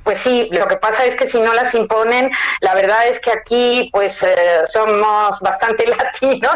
Pues 0.03 0.19
sí, 0.19 0.47
lo 0.53 0.67
que 0.67 0.77
pasa 0.77 1.03
es 1.03 1.17
que 1.17 1.27
si 1.27 1.37
no 1.41 1.53
las 1.53 1.73
imponen, 1.73 2.31
la 2.61 2.73
verdad 2.75 3.09
es 3.09 3.19
que 3.19 3.29
aquí 3.29 3.89
pues 3.91 4.23
eh, 4.23 4.61
somos 4.69 5.37
bastante 5.41 5.85
latinos 5.97 6.55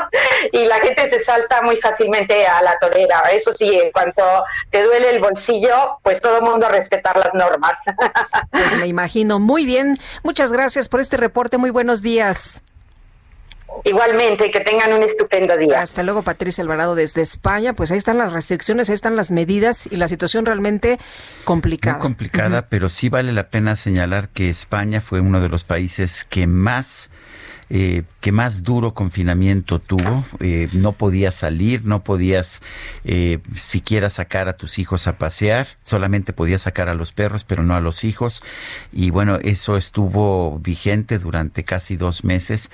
y 0.53 0.65
la 0.65 0.79
gente 0.79 1.09
se 1.09 1.19
salta 1.19 1.61
muy 1.61 1.75
fácilmente 1.75 2.47
a 2.47 2.61
la 2.61 2.79
torera. 2.79 3.23
Eso 3.33 3.51
sí, 3.51 3.77
en 3.77 3.91
cuanto 3.91 4.23
te 4.69 4.81
duele 4.83 5.09
el 5.09 5.19
bolsillo, 5.19 5.97
pues 6.01 6.21
todo 6.21 6.37
el 6.37 6.43
mundo 6.43 6.69
respetar 6.69 7.17
las 7.17 7.33
normas. 7.33 7.77
Pues 8.51 8.77
me 8.77 8.87
imagino. 8.87 9.39
Muy 9.39 9.65
bien. 9.65 9.97
Muchas 10.23 10.53
gracias 10.53 10.87
por 10.87 10.99
este 10.99 11.17
reporte. 11.17 11.57
Muy 11.57 11.71
buenos 11.71 12.01
días. 12.01 12.61
Igualmente, 13.83 14.51
que 14.51 14.59
tengan 14.59 14.93
un 14.93 15.03
estupendo 15.03 15.57
día. 15.57 15.81
Hasta 15.81 16.03
luego, 16.03 16.21
Patricia 16.23 16.61
Alvarado 16.61 16.95
desde 16.95 17.21
España. 17.21 17.73
Pues 17.73 17.91
ahí 17.91 17.97
están 17.97 18.17
las 18.17 18.31
restricciones, 18.31 18.89
ahí 18.89 18.93
están 18.93 19.15
las 19.15 19.31
medidas 19.31 19.87
y 19.89 19.95
la 19.95 20.07
situación 20.07 20.45
realmente 20.45 20.99
complicada. 21.43 21.97
Muy 21.97 22.01
complicada, 22.01 22.67
pero 22.69 22.89
sí 22.89 23.09
vale 23.09 23.31
la 23.31 23.49
pena 23.49 23.75
señalar 23.75 24.29
que 24.29 24.49
España 24.49 25.01
fue 25.01 25.19
uno 25.19 25.41
de 25.41 25.49
los 25.49 25.63
países 25.63 26.23
que 26.23 26.47
más 26.47 27.09
eh, 27.73 28.03
que 28.19 28.33
más 28.33 28.63
duro 28.63 28.93
confinamiento 28.93 29.79
tuvo. 29.79 30.25
Eh, 30.41 30.67
no 30.73 30.91
podías 30.91 31.35
salir, 31.35 31.85
no 31.85 32.03
podías 32.03 32.61
eh, 33.05 33.39
siquiera 33.55 34.09
sacar 34.09 34.49
a 34.49 34.57
tus 34.57 34.77
hijos 34.77 35.07
a 35.07 35.17
pasear, 35.17 35.67
solamente 35.81 36.33
podías 36.33 36.63
sacar 36.63 36.89
a 36.89 36.95
los 36.95 37.13
perros, 37.13 37.45
pero 37.45 37.63
no 37.63 37.73
a 37.73 37.79
los 37.79 38.03
hijos. 38.03 38.43
Y 38.91 39.09
bueno, 39.09 39.39
eso 39.41 39.77
estuvo 39.77 40.59
vigente 40.59 41.17
durante 41.17 41.63
casi 41.63 41.95
dos 41.95 42.25
meses 42.25 42.69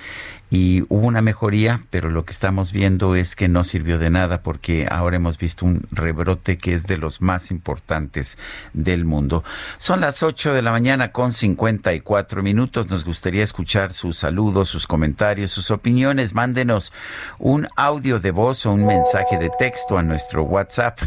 y 0.50 0.82
hubo 0.88 1.06
una 1.06 1.20
mejoría, 1.20 1.82
pero 1.90 2.08
lo 2.10 2.24
que 2.24 2.32
estamos 2.32 2.72
viendo 2.72 3.14
es 3.14 3.36
que 3.36 3.48
no 3.48 3.64
sirvió 3.64 3.98
de 3.98 4.10
nada 4.10 4.42
porque 4.42 4.86
ahora 4.90 5.16
hemos 5.16 5.38
visto 5.38 5.66
un 5.66 5.86
rebrote 5.90 6.56
que 6.56 6.72
es 6.72 6.86
de 6.86 6.96
los 6.96 7.20
más 7.20 7.50
importantes 7.50 8.38
del 8.72 9.04
mundo. 9.04 9.44
Son 9.76 10.00
las 10.00 10.22
8 10.22 10.54
de 10.54 10.62
la 10.62 10.70
mañana 10.70 11.12
con 11.12 11.32
54 11.32 12.42
minutos. 12.42 12.88
Nos 12.88 13.04
gustaría 13.04 13.44
escuchar 13.44 13.92
sus 13.92 14.16
saludos, 14.16 14.68
sus 14.68 14.86
comentarios, 14.86 15.50
sus 15.50 15.70
opiniones. 15.70 16.34
Mándenos 16.34 16.92
un 17.38 17.68
audio 17.76 18.18
de 18.18 18.30
voz 18.30 18.64
o 18.64 18.72
un 18.72 18.86
mensaje 18.86 19.38
de 19.38 19.50
texto 19.58 19.98
a 19.98 20.02
nuestro 20.02 20.44
WhatsApp 20.44 20.98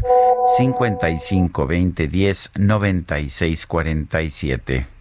55 0.58 1.66
20 1.66 2.08
10 2.08 2.52
96 2.58 3.66
47. 3.66 5.01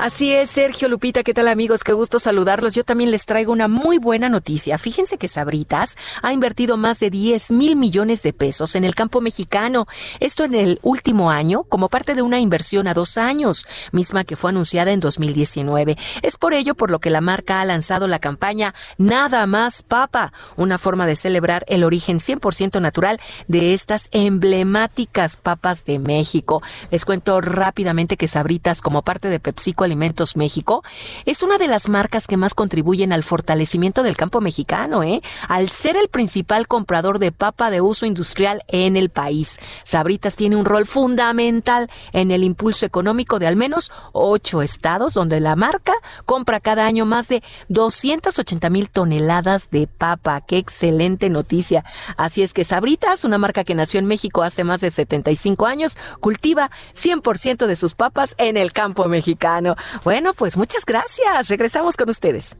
Así 0.00 0.32
es, 0.32 0.48
Sergio 0.48 0.88
Lupita, 0.88 1.22
¿qué 1.22 1.34
tal 1.34 1.46
amigos? 1.46 1.84
Qué 1.84 1.92
gusto 1.92 2.18
saludarlos. 2.18 2.74
Yo 2.74 2.84
también 2.84 3.10
les 3.10 3.26
traigo 3.26 3.52
una 3.52 3.68
muy 3.68 3.98
buena 3.98 4.30
noticia. 4.30 4.78
Fíjense 4.78 5.18
que 5.18 5.28
Sabritas 5.28 5.98
ha 6.22 6.32
invertido 6.32 6.78
más 6.78 7.00
de 7.00 7.10
10 7.10 7.50
mil 7.50 7.76
millones 7.76 8.22
de 8.22 8.32
pesos 8.32 8.76
en 8.76 8.84
el 8.84 8.94
campo 8.94 9.20
mexicano. 9.20 9.86
Esto 10.18 10.44
en 10.44 10.54
el 10.54 10.78
último 10.80 11.30
año 11.30 11.64
como 11.64 11.90
parte 11.90 12.14
de 12.14 12.22
una 12.22 12.40
inversión 12.40 12.88
a 12.88 12.94
dos 12.94 13.18
años, 13.18 13.66
misma 13.92 14.24
que 14.24 14.36
fue 14.36 14.48
anunciada 14.48 14.90
en 14.90 15.00
2019. 15.00 15.98
Es 16.22 16.38
por 16.38 16.54
ello 16.54 16.74
por 16.74 16.90
lo 16.90 16.98
que 16.98 17.10
la 17.10 17.20
marca 17.20 17.60
ha 17.60 17.66
lanzado 17.66 18.08
la 18.08 18.20
campaña 18.20 18.74
Nada 18.96 19.44
más 19.44 19.82
Papa, 19.82 20.32
una 20.56 20.78
forma 20.78 21.04
de 21.04 21.14
celebrar 21.14 21.66
el 21.68 21.84
origen 21.84 22.20
100% 22.20 22.80
natural 22.80 23.20
de 23.48 23.74
estas 23.74 24.08
emblemáticas 24.12 25.36
papas 25.36 25.84
de 25.84 25.98
México. 25.98 26.62
Les 26.90 27.04
cuento 27.04 27.42
rápidamente 27.42 28.16
que 28.16 28.28
Sabritas, 28.28 28.80
como 28.80 29.02
parte 29.02 29.28
de 29.28 29.40
PepsiCo, 29.40 29.89
Alimentos 29.90 30.36
México, 30.36 30.84
es 31.24 31.42
una 31.42 31.58
de 31.58 31.66
las 31.66 31.88
marcas 31.88 32.28
que 32.28 32.36
más 32.36 32.54
contribuyen 32.54 33.12
al 33.12 33.24
fortalecimiento 33.24 34.04
del 34.04 34.16
campo 34.16 34.40
mexicano, 34.40 35.02
¿eh? 35.02 35.20
Al 35.48 35.68
ser 35.68 35.96
el 35.96 36.08
principal 36.08 36.68
comprador 36.68 37.18
de 37.18 37.32
papa 37.32 37.70
de 37.70 37.80
uso 37.80 38.06
industrial 38.06 38.62
en 38.68 38.96
el 38.96 39.10
país. 39.10 39.58
Sabritas 39.82 40.36
tiene 40.36 40.54
un 40.54 40.64
rol 40.64 40.86
fundamental 40.86 41.90
en 42.12 42.30
el 42.30 42.44
impulso 42.44 42.86
económico 42.86 43.40
de 43.40 43.48
al 43.48 43.56
menos 43.56 43.90
ocho 44.12 44.62
estados, 44.62 45.14
donde 45.14 45.40
la 45.40 45.56
marca 45.56 45.94
compra 46.24 46.60
cada 46.60 46.86
año 46.86 47.04
más 47.04 47.26
de 47.26 47.42
280 47.68 48.70
mil 48.70 48.90
toneladas 48.90 49.70
de 49.70 49.88
papa. 49.88 50.40
¡Qué 50.40 50.58
excelente 50.58 51.30
noticia! 51.30 51.84
Así 52.16 52.42
es 52.42 52.52
que 52.52 52.62
Sabritas, 52.62 53.24
una 53.24 53.38
marca 53.38 53.64
que 53.64 53.74
nació 53.74 53.98
en 53.98 54.06
México 54.06 54.44
hace 54.44 54.62
más 54.62 54.80
de 54.80 54.92
75 54.92 55.66
años, 55.66 55.98
cultiva 56.20 56.70
100% 56.94 57.66
de 57.66 57.74
sus 57.74 57.94
papas 57.94 58.36
en 58.38 58.56
el 58.56 58.72
campo 58.72 59.08
mexicano. 59.08 59.74
Bueno, 60.04 60.32
pues 60.32 60.56
muchas 60.56 60.84
gracias. 60.84 61.48
Regresamos 61.48 61.96
con 61.96 62.08
ustedes. 62.08 62.56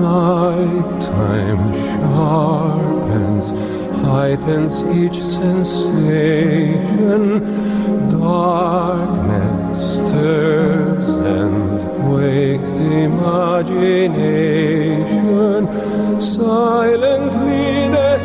Nighttime 0.00 1.72
sharpens, 1.74 3.52
heightens 4.04 4.82
each 4.94 5.18
sensation. 5.20 6.20
Darkness 8.10 9.78
stirs 9.96 11.08
and 11.08 11.82
wakes 12.12 12.72
imagination. 12.72 13.80
Silently 16.20 17.88
the 17.88 18.18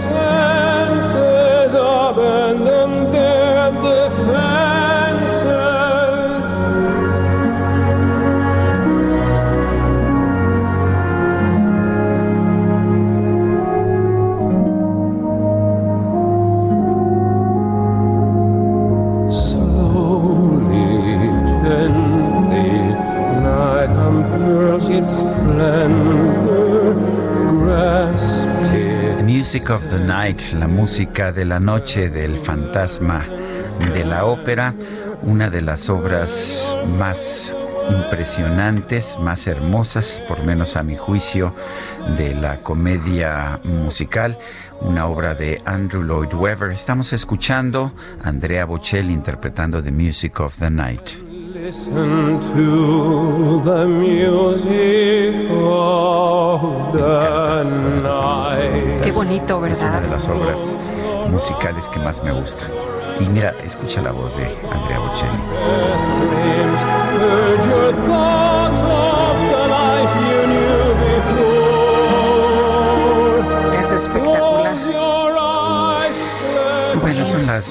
Music 29.24 29.70
of 29.70 29.90
the 29.90 30.00
Night, 30.00 30.40
la 30.54 30.68
música 30.68 31.32
de 31.32 31.46
la 31.46 31.60
noche 31.60 32.10
del 32.10 32.36
fantasma 32.36 33.24
de 33.94 34.04
la 34.04 34.26
ópera, 34.26 34.74
una 35.22 35.50
de 35.50 35.62
las 35.62 35.90
obras 35.90 36.76
más 36.98 37.56
impresionantes, 37.90 39.18
más 39.20 39.48
hermosas, 39.48 40.22
por 40.28 40.44
menos 40.44 40.76
a 40.76 40.84
mi 40.84 40.96
juicio, 40.96 41.54
de 42.18 42.34
la 42.34 42.62
comedia 42.62 43.60
musical, 43.64 44.40
una 44.82 45.08
obra 45.08 45.36
de 45.36 45.62
Andrew 45.66 46.04
Lloyd 46.04 46.34
Webber. 46.34 46.72
Estamos 46.72 47.14
escuchando 47.14 47.94
a 48.24 48.30
Andrea 48.30 48.66
Bocelli 48.66 49.14
interpretando 49.14 49.84
The 49.84 49.92
Music 49.92 50.40
of 50.40 50.58
the 50.60 50.72
Night. 50.72 51.25
Listen 51.56 52.42
to 52.54 53.62
the 53.64 53.86
music 53.88 55.50
of 55.52 56.92
the 56.92 57.64
night. 58.04 59.02
Qué 59.02 59.14
bonito, 59.14 59.66
Es 59.66 59.80
una 59.80 59.92
¿verdad? 59.92 60.02
de 60.02 60.08
las 60.10 60.28
obras 60.28 60.76
musicales 61.30 61.88
que 61.88 62.00
más 62.00 62.22
me 62.26 62.34
gustan. 62.34 62.70
Y 63.22 63.30
mira, 63.30 63.56
escucha 63.64 64.02
la 64.02 64.12
voz 64.12 64.36
de 64.36 64.54
Andrea 64.70 65.00
Bocelli. 65.00 65.32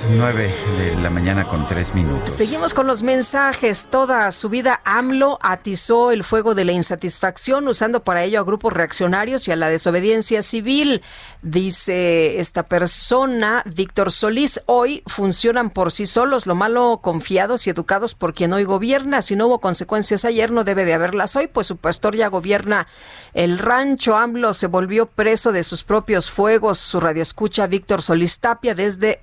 Las 0.04 0.10
nueve 0.10 0.54
de 0.78 0.94
la 1.02 1.10
mañana 1.10 1.44
con 1.44 1.66
tres 1.66 1.94
minutos. 1.94 2.30
Seguimos 2.30 2.74
con 2.74 2.86
los 2.86 3.02
mensajes. 3.02 3.88
Toda 3.90 4.30
su 4.30 4.48
vida 4.48 4.80
AMLO 4.84 5.38
atizó 5.40 6.10
el 6.10 6.24
fuego 6.24 6.54
de 6.54 6.64
la 6.64 6.72
insatisfacción 6.72 7.68
usando 7.68 8.02
para 8.02 8.22
ello 8.24 8.40
a 8.40 8.44
grupos 8.44 8.72
reaccionarios 8.72 9.46
y 9.48 9.52
a 9.52 9.56
la 9.56 9.68
desobediencia 9.68 10.42
civil. 10.42 11.02
Dice 11.42 12.38
esta 12.38 12.64
persona, 12.64 13.62
Víctor 13.66 14.10
Solís, 14.10 14.60
hoy 14.66 15.02
funcionan 15.06 15.70
por 15.70 15.92
sí 15.92 16.06
solos, 16.06 16.46
lo 16.46 16.54
malo 16.54 17.00
confiados 17.02 17.66
y 17.66 17.70
educados 17.70 18.14
por 18.14 18.34
quien 18.34 18.52
hoy 18.52 18.64
gobierna. 18.64 19.22
Si 19.22 19.36
no 19.36 19.46
hubo 19.46 19.60
consecuencias 19.60 20.24
ayer, 20.24 20.50
no 20.50 20.64
debe 20.64 20.84
de 20.84 20.94
haberlas 20.94 21.36
hoy, 21.36 21.46
pues 21.46 21.66
su 21.66 21.76
pastor 21.76 22.16
ya 22.16 22.28
gobierna 22.28 22.86
el 23.32 23.58
rancho. 23.58 24.16
AMLO 24.16 24.54
se 24.54 24.66
volvió 24.66 25.06
preso 25.06 25.52
de 25.52 25.62
sus 25.62 25.84
propios 25.84 26.30
fuegos. 26.30 26.78
Su 26.78 27.00
radioescucha 27.00 27.66
Víctor 27.66 28.02
Solís 28.02 28.40
Tapia 28.40 28.74
desde 28.74 29.20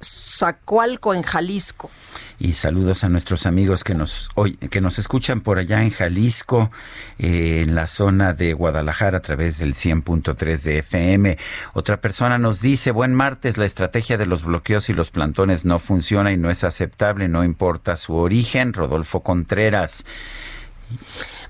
En 0.72 1.22
Jalisco. 1.24 1.92
Y 2.40 2.54
saludos 2.54 3.04
a 3.04 3.10
nuestros 3.10 3.46
amigos 3.46 3.84
que 3.84 3.94
nos 3.94 4.30
hoy, 4.36 4.56
que 4.56 4.80
nos 4.80 5.00
escuchan 5.00 5.42
por 5.42 5.60
allá 5.60 5.84
en 5.84 5.90
Jalisco, 5.90 6.72
eh, 7.20 7.64
en 7.68 7.76
la 7.76 7.88
zona 7.88 8.34
de 8.34 8.54
Guadalajara 8.54 9.18
a 9.18 9.22
través 9.22 9.58
del 9.58 9.74
100.3 9.74 10.62
de 10.64 10.78
FM. 10.78 11.38
Otra 11.74 12.00
persona 12.00 12.38
nos 12.38 12.62
dice, 12.62 12.92
buen 12.92 13.14
martes, 13.14 13.58
la 13.58 13.66
estrategia 13.66 14.18
de 14.18 14.26
los 14.26 14.46
bloqueos 14.46 14.88
y 14.90 14.94
los 14.94 15.12
plantones 15.12 15.66
no 15.66 15.78
funciona 15.78 16.32
y 16.32 16.38
no 16.38 16.50
es 16.50 16.64
aceptable, 16.64 17.28
no 17.28 17.44
importa 17.44 17.98
su 17.98 18.16
origen. 18.16 18.72
Rodolfo 18.72 19.20
Contreras. 19.20 20.06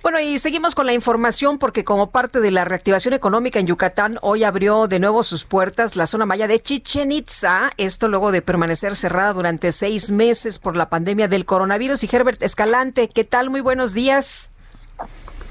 Bueno, 0.03 0.19
y 0.19 0.39
seguimos 0.39 0.73
con 0.73 0.87
la 0.87 0.93
información 0.93 1.59
porque 1.59 1.83
como 1.83 2.09
parte 2.09 2.39
de 2.39 2.49
la 2.49 2.65
reactivación 2.65 3.13
económica 3.13 3.59
en 3.59 3.67
Yucatán, 3.67 4.17
hoy 4.23 4.43
abrió 4.43 4.87
de 4.87 4.99
nuevo 4.99 5.21
sus 5.21 5.45
puertas 5.45 5.95
la 5.95 6.07
zona 6.07 6.25
maya 6.25 6.47
de 6.47 6.59
Chichen 6.59 7.11
Itza. 7.11 7.69
Esto 7.77 8.07
luego 8.07 8.31
de 8.31 8.41
permanecer 8.41 8.95
cerrada 8.95 9.31
durante 9.33 9.71
seis 9.71 10.11
meses 10.11 10.57
por 10.57 10.75
la 10.75 10.89
pandemia 10.89 11.27
del 11.27 11.45
coronavirus. 11.45 12.03
Y 12.03 12.15
Herbert 12.15 12.41
Escalante, 12.41 13.09
¿qué 13.13 13.23
tal? 13.23 13.51
Muy 13.51 13.61
buenos 13.61 13.93
días. 13.93 14.51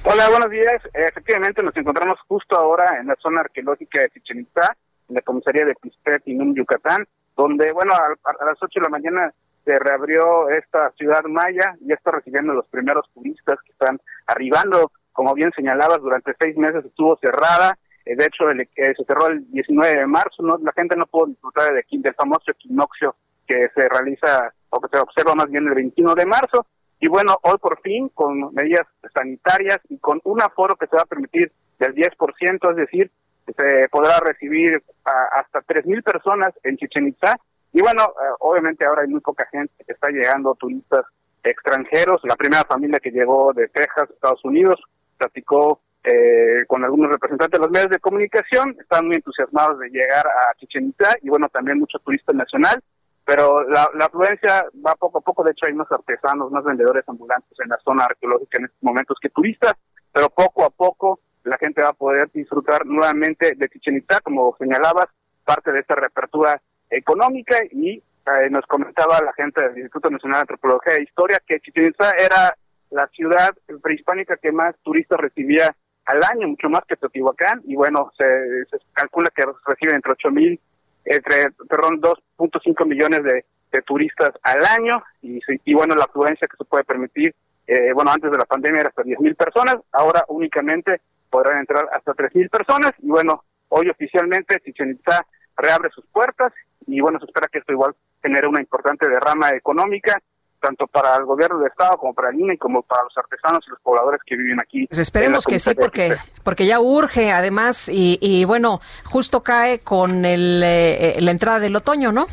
Hola, 0.02 0.28
buenos 0.30 0.50
días. 0.50 0.82
Efectivamente, 0.94 1.62
nos 1.62 1.76
encontramos 1.76 2.18
justo 2.26 2.56
ahora 2.56 2.98
en 2.98 3.06
la 3.06 3.14
zona 3.22 3.42
arqueológica 3.42 4.00
de 4.00 4.10
Chichen 4.10 4.40
Itza, 4.40 4.76
en 5.08 5.14
la 5.14 5.20
comisaría 5.20 5.64
de 5.64 5.76
Pispet, 5.76 6.26
Inum, 6.26 6.56
Yucatán, 6.56 7.06
donde, 7.36 7.70
bueno, 7.70 7.92
a, 7.94 7.98
a 7.98 8.44
las 8.46 8.58
8 8.60 8.80
de 8.80 8.82
la 8.82 8.88
mañana 8.88 9.32
se 9.64 9.78
reabrió 9.78 10.48
esta 10.50 10.90
ciudad 10.92 11.22
maya 11.24 11.76
y 11.80 11.92
está 11.92 12.10
recibiendo 12.10 12.52
los 12.52 12.66
primeros 12.66 13.06
turistas 13.14 13.58
que 13.64 13.72
están 13.72 14.00
arribando. 14.30 14.92
Como 15.12 15.34
bien 15.34 15.50
señalabas, 15.54 16.00
durante 16.00 16.34
seis 16.38 16.56
meses 16.56 16.84
estuvo 16.84 17.16
cerrada. 17.18 17.76
Eh, 18.04 18.16
de 18.16 18.24
hecho, 18.24 18.48
el- 18.50 18.60
eh, 18.62 18.94
se 18.96 19.04
cerró 19.04 19.26
el 19.28 19.50
19 19.50 19.98
de 20.00 20.06
marzo. 20.06 20.42
¿no? 20.42 20.56
La 20.58 20.72
gente 20.72 20.96
no 20.96 21.06
pudo 21.06 21.26
disfrutar 21.26 21.72
de, 21.74 21.84
del 21.90 22.14
famoso 22.14 22.50
equinoccio 22.50 23.14
que 23.46 23.68
se 23.74 23.88
realiza 23.88 24.52
o 24.70 24.80
que 24.80 24.88
se 24.96 25.02
observa 25.02 25.34
más 25.34 25.50
bien 25.50 25.66
el 25.66 25.74
21 25.74 26.14
de 26.14 26.26
marzo. 26.26 26.66
Y 27.00 27.08
bueno, 27.08 27.36
hoy 27.42 27.56
por 27.58 27.80
fin, 27.80 28.08
con 28.10 28.52
medidas 28.54 28.86
sanitarias 29.14 29.78
y 29.88 29.98
con 29.98 30.20
un 30.24 30.40
aforo 30.42 30.76
que 30.76 30.86
se 30.86 30.96
va 30.96 31.02
a 31.02 31.06
permitir 31.06 31.50
del 31.78 31.94
10%, 31.94 32.70
es 32.70 32.76
decir, 32.76 33.10
se 33.56 33.88
podrá 33.90 34.18
recibir 34.24 34.82
a- 35.04 35.40
hasta 35.40 35.60
3.000 35.62 36.02
personas 36.02 36.52
en 36.62 36.76
Chichen 36.76 37.08
Itza. 37.08 37.34
Y 37.72 37.80
bueno, 37.80 38.02
eh, 38.04 38.34
obviamente 38.40 38.84
ahora 38.84 39.02
hay 39.02 39.08
muy 39.08 39.20
poca 39.20 39.46
gente 39.50 39.72
que 39.84 39.92
está 39.92 40.08
llegando, 40.10 40.54
turistas 40.54 41.04
extranjeros. 41.42 42.20
La 42.24 42.36
primera 42.36 42.64
familia 42.64 43.00
que 43.00 43.10
llegó 43.10 43.52
de 43.52 43.68
Texas, 43.68 44.10
Estados 44.10 44.44
Unidos, 44.44 44.80
platicó 45.16 45.80
eh, 46.02 46.64
con 46.66 46.84
algunos 46.84 47.10
representantes 47.10 47.58
de 47.58 47.64
los 47.64 47.70
medios 47.70 47.90
de 47.90 47.98
comunicación. 47.98 48.76
Están 48.80 49.06
muy 49.06 49.16
entusiasmados 49.16 49.78
de 49.78 49.90
llegar 49.90 50.26
a 50.26 50.54
Chichen 50.56 50.88
Itza 50.88 51.14
y 51.22 51.28
bueno, 51.28 51.48
también 51.48 51.78
mucho 51.78 51.98
turista 51.98 52.32
nacional. 52.32 52.80
Pero 53.24 53.62
la, 53.68 53.88
la 53.94 54.06
afluencia 54.06 54.66
va 54.84 54.94
poco 54.96 55.18
a 55.18 55.20
poco. 55.20 55.44
De 55.44 55.52
hecho, 55.52 55.66
hay 55.66 55.74
más 55.74 55.90
artesanos, 55.92 56.50
más 56.50 56.64
vendedores 56.64 57.04
ambulantes 57.06 57.52
en 57.62 57.68
la 57.68 57.78
zona 57.84 58.04
arqueológica 58.04 58.58
en 58.58 58.64
estos 58.64 58.82
momentos 58.82 59.18
que 59.20 59.28
turistas. 59.28 59.74
Pero 60.12 60.28
poco 60.30 60.64
a 60.64 60.70
poco 60.70 61.20
la 61.44 61.56
gente 61.58 61.82
va 61.82 61.88
a 61.88 61.94
poder 61.94 62.30
disfrutar 62.32 62.84
nuevamente 62.86 63.54
de 63.56 63.68
Chichen 63.68 63.96
Itza, 63.96 64.20
como 64.20 64.54
señalabas, 64.58 65.06
parte 65.44 65.72
de 65.72 65.80
esta 65.80 65.94
reapertura 65.94 66.60
económica 66.90 67.56
y 67.70 68.02
eh, 68.26 68.50
nos 68.50 68.64
comentaba 68.66 69.20
la 69.20 69.32
gente 69.32 69.60
del 69.62 69.78
Instituto 69.78 70.10
Nacional 70.10 70.38
de 70.38 70.40
Antropología 70.42 70.94
e 70.96 71.02
Historia 71.02 71.40
que 71.46 71.60
Chichen 71.60 71.86
Itza 71.86 72.10
era 72.18 72.54
la 72.90 73.06
ciudad 73.08 73.50
prehispánica 73.82 74.36
que 74.36 74.52
más 74.52 74.74
turistas 74.82 75.18
recibía 75.18 75.74
al 76.06 76.20
año, 76.24 76.48
mucho 76.48 76.68
más 76.68 76.82
que 76.88 76.96
Teotihuacán, 76.96 77.62
y 77.64 77.76
bueno, 77.76 78.10
se, 78.18 78.64
se 78.70 78.78
calcula 78.92 79.30
que 79.34 79.44
reciben 79.64 79.96
entre 79.96 80.12
8 80.12 80.30
mil, 80.30 80.60
entre, 81.04 81.50
perdón, 81.68 82.00
2.5 82.00 82.86
millones 82.86 83.22
de, 83.22 83.44
turistas 83.86 84.32
al 84.42 84.64
año, 84.66 85.00
y 85.22 85.74
bueno, 85.74 85.94
la 85.94 86.04
afluencia 86.04 86.48
que 86.48 86.56
se 86.56 86.64
puede 86.64 86.82
permitir, 86.82 87.32
eh, 87.68 87.92
bueno, 87.94 88.10
antes 88.10 88.28
de 88.28 88.36
la 88.36 88.44
pandemia 88.44 88.80
era 88.80 88.88
hasta 88.88 89.04
10 89.04 89.20
mil 89.20 89.36
personas, 89.36 89.76
ahora 89.92 90.24
únicamente 90.26 91.00
podrán 91.30 91.60
entrar 91.60 91.88
hasta 91.92 92.12
3 92.12 92.34
mil 92.34 92.50
personas, 92.50 92.90
y 92.98 93.06
bueno, 93.06 93.44
hoy 93.68 93.88
oficialmente 93.88 94.58
Chichen 94.64 94.90
Itza 94.90 95.24
reabre 95.56 95.88
sus 95.90 96.04
puertas, 96.06 96.52
y 96.88 97.00
bueno, 97.00 97.20
se 97.20 97.26
espera 97.26 97.46
que 97.46 97.60
esto 97.60 97.72
igual 97.72 97.94
genere 98.22 98.48
una 98.48 98.60
importante 98.60 99.08
derrama 99.08 99.50
económica, 99.50 100.20
tanto 100.60 100.86
para 100.86 101.16
el 101.16 101.24
gobierno 101.24 101.58
del 101.58 101.68
estado 101.68 101.96
como 101.96 102.14
para 102.14 102.30
el 102.30 102.38
INE 102.38 102.58
como 102.58 102.82
para 102.82 103.02
los 103.04 103.16
artesanos 103.16 103.64
y 103.66 103.70
los 103.70 103.80
pobladores 103.80 104.20
que 104.24 104.36
viven 104.36 104.60
aquí. 104.60 104.86
Pues 104.86 104.98
esperemos 104.98 105.46
que 105.46 105.58
sí, 105.58 105.74
porque 105.74 106.16
porque 106.44 106.66
ya 106.66 106.80
urge 106.80 107.32
además 107.32 107.88
y, 107.88 108.18
y 108.20 108.44
bueno, 108.44 108.80
justo 109.04 109.42
cae 109.42 109.80
con 109.80 110.24
el, 110.24 110.62
eh, 110.64 111.16
la 111.20 111.30
entrada 111.30 111.58
del 111.58 111.74
otoño, 111.76 112.12
¿no? 112.12 112.26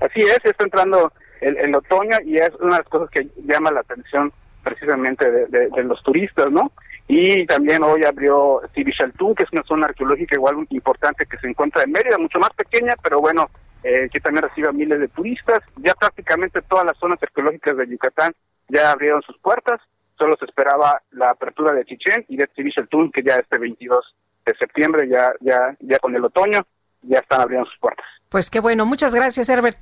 Así 0.00 0.20
es, 0.20 0.38
está 0.44 0.64
entrando 0.64 1.12
el, 1.40 1.56
el, 1.56 1.74
otoño 1.74 2.16
y 2.24 2.36
es 2.36 2.50
una 2.60 2.76
de 2.76 2.82
las 2.82 2.88
cosas 2.88 3.10
que 3.10 3.28
llama 3.44 3.70
la 3.70 3.80
atención 3.80 4.32
precisamente 4.62 5.30
de, 5.30 5.46
de, 5.46 5.68
de 5.68 5.84
los 5.84 6.02
turistas, 6.02 6.50
¿no? 6.50 6.72
Y 7.08 7.46
también 7.46 7.82
hoy 7.84 8.04
abrió 8.04 8.60
Tibichaltún, 8.74 9.34
que 9.34 9.44
es 9.44 9.52
una 9.52 9.62
zona 9.62 9.86
arqueológica 9.86 10.34
igual 10.34 10.66
importante 10.70 11.26
que 11.26 11.38
se 11.38 11.48
encuentra 11.48 11.82
en 11.82 11.92
Mérida, 11.92 12.18
mucho 12.18 12.38
más 12.38 12.50
pequeña, 12.50 12.94
pero 13.02 13.20
bueno, 13.20 13.44
eh, 13.84 14.08
que 14.10 14.18
también 14.20 14.42
recibe 14.42 14.68
a 14.68 14.72
miles 14.72 14.98
de 14.98 15.08
turistas. 15.08 15.60
Ya 15.76 15.94
prácticamente 15.94 16.62
todas 16.62 16.84
las 16.84 16.96
zonas 16.98 17.22
arqueológicas 17.22 17.76
de 17.76 17.88
Yucatán 17.88 18.32
ya 18.68 18.90
abrieron 18.90 19.22
sus 19.22 19.38
puertas. 19.38 19.80
Solo 20.18 20.36
se 20.36 20.46
esperaba 20.46 21.00
la 21.12 21.30
apertura 21.30 21.72
de 21.72 21.84
Chichén 21.84 22.24
y 22.28 22.36
de 22.36 22.48
Tibichaltún, 22.48 23.12
que 23.12 23.22
ya 23.22 23.36
este 23.36 23.58
22 23.58 24.16
de 24.44 24.54
septiembre, 24.56 25.08
ya, 25.08 25.32
ya, 25.40 25.76
ya 25.80 25.98
con 25.98 26.16
el 26.16 26.24
otoño, 26.24 26.60
ya 27.02 27.18
están 27.18 27.40
abriendo 27.40 27.68
sus 27.68 27.78
puertas. 27.78 28.06
Pues 28.28 28.50
qué 28.50 28.58
bueno. 28.58 28.86
Muchas 28.86 29.14
gracias, 29.14 29.48
Herbert. 29.48 29.78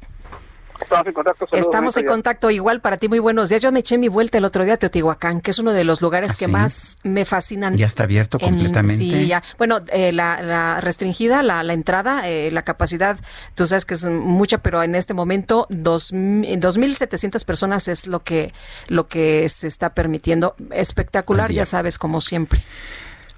Estamos 0.81 1.07
en 1.07 1.13
contacto. 1.15 1.47
Estamos 1.53 1.97
en 1.97 2.07
contacto 2.07 2.51
igual 2.51 2.81
para 2.81 2.97
ti. 2.97 3.09
Muy 3.09 3.19
buenos 3.19 3.49
días. 3.49 3.63
Yo 3.63 3.71
me 3.73 3.81
eché 3.81 3.97
mi 3.99 4.09
vuelta 4.09 4.39
el 4.39 4.45
otro 4.45 4.65
día 4.65 4.75
a 4.75 4.77
Teotihuacán, 4.77 5.41
que 5.41 5.51
es 5.53 5.59
uno 5.59 5.73
de 5.73 5.85
los 5.85 6.03
lugares 6.03 6.33
¿Ah, 6.33 6.37
que 6.39 6.47
sí? 6.47 6.51
más 6.51 6.99
me 7.05 7.25
fascinan. 7.25 7.77
Ya 7.77 7.87
está 7.87 8.03
abierto 8.05 8.39
En- 8.41 8.51
completamente. 8.51 8.99
sí, 8.99 9.27
ya. 9.27 9.43
Bueno, 9.57 9.81
eh, 9.89 10.13
la, 10.13 10.43
la 10.43 10.81
restringida, 10.81 11.43
la, 11.43 11.63
la 11.63 11.73
entrada, 11.73 12.29
eh, 12.29 12.51
la 12.51 12.63
capacidad, 12.63 13.19
tú 13.55 13.67
sabes 13.67 13.85
que 13.87 13.95
es 13.95 14.05
mucha, 14.07 14.59
pero 14.59 14.83
en 14.83 14.95
este 14.95 15.15
momento 15.15 15.67
dos, 15.71 16.13
mi- 16.13 16.57
2.700 16.57 17.45
personas 17.45 17.89
es 17.89 18.07
lo 18.07 18.21
que, 18.21 18.53
lo 18.89 19.07
que 19.09 19.49
se 19.49 19.67
está 19.67 19.95
permitiendo. 19.95 20.55
Espectacular, 20.71 21.51
ya 21.53 21.65
sabes, 21.65 21.99
como 21.99 22.21
siempre. 22.21 22.63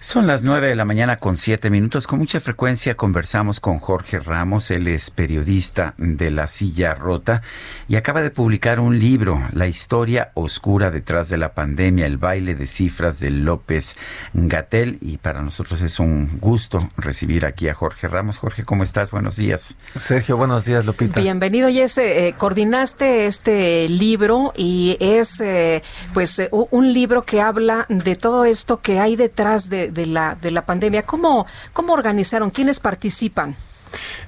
Son 0.07 0.29
las 0.29 0.45
nueve 0.45 0.69
de 0.69 0.77
la 0.77 0.85
mañana 0.85 1.17
con 1.17 1.37
siete 1.37 1.69
minutos. 1.69 2.07
Con 2.07 2.21
mucha 2.21 2.39
frecuencia 2.39 2.95
conversamos 2.95 3.59
con 3.59 3.81
Jorge 3.81 4.21
Ramos, 4.21 4.71
él 4.71 4.87
es 4.87 5.11
periodista 5.11 5.95
de 5.99 6.31
La 6.31 6.47
Silla 6.47 6.95
Rota 6.95 7.43
y 7.89 7.97
acaba 7.97 8.23
de 8.23 8.31
publicar 8.31 8.79
un 8.79 9.01
libro, 9.01 9.43
La 9.53 9.67
historia 9.67 10.31
oscura 10.35 10.93
detrás 10.93 11.29
de 11.29 11.39
la 11.39 11.55
pandemia, 11.55 12.07
el 12.07 12.19
baile 12.19 12.55
de 12.55 12.67
cifras 12.67 13.19
de 13.19 13.31
López 13.31 13.97
Gatel. 14.33 14.99
Y 15.01 15.17
para 15.17 15.43
nosotros 15.43 15.83
es 15.83 15.99
un 15.99 16.39
gusto 16.39 16.89
recibir 16.97 17.45
aquí 17.45 17.69
a 17.69 17.75
Jorge 17.75 18.07
Ramos. 18.07 18.39
Jorge, 18.39 18.63
¿cómo 18.63 18.85
estás? 18.85 19.11
Buenos 19.11 19.35
días. 19.35 19.77
Sergio, 19.97 20.37
buenos 20.37 20.65
días, 20.67 20.87
Lupita. 20.87 21.21
Bienvenido, 21.21 21.69
Jess. 21.69 21.99
Eh, 21.99 22.33
coordinaste 22.39 23.27
este 23.27 23.89
libro 23.89 24.53
y 24.57 24.99
es 25.01 25.41
eh, 25.41 25.83
pues 26.15 26.39
eh, 26.39 26.49
un 26.53 26.93
libro 26.93 27.25
que 27.25 27.41
habla 27.41 27.87
de 27.89 28.15
todo 28.15 28.45
esto 28.45 28.77
que 28.79 29.01
hay 29.01 29.17
detrás 29.17 29.69
de, 29.69 29.96
de 29.97 30.07
la, 30.07 30.37
de 30.41 30.53
la 30.53 30.65
pandemia. 30.65 31.03
¿Cómo, 31.03 31.47
¿Cómo 31.73 31.95
organizaron? 31.95 32.51
¿Quiénes 32.51 32.79
participan? 32.79 33.57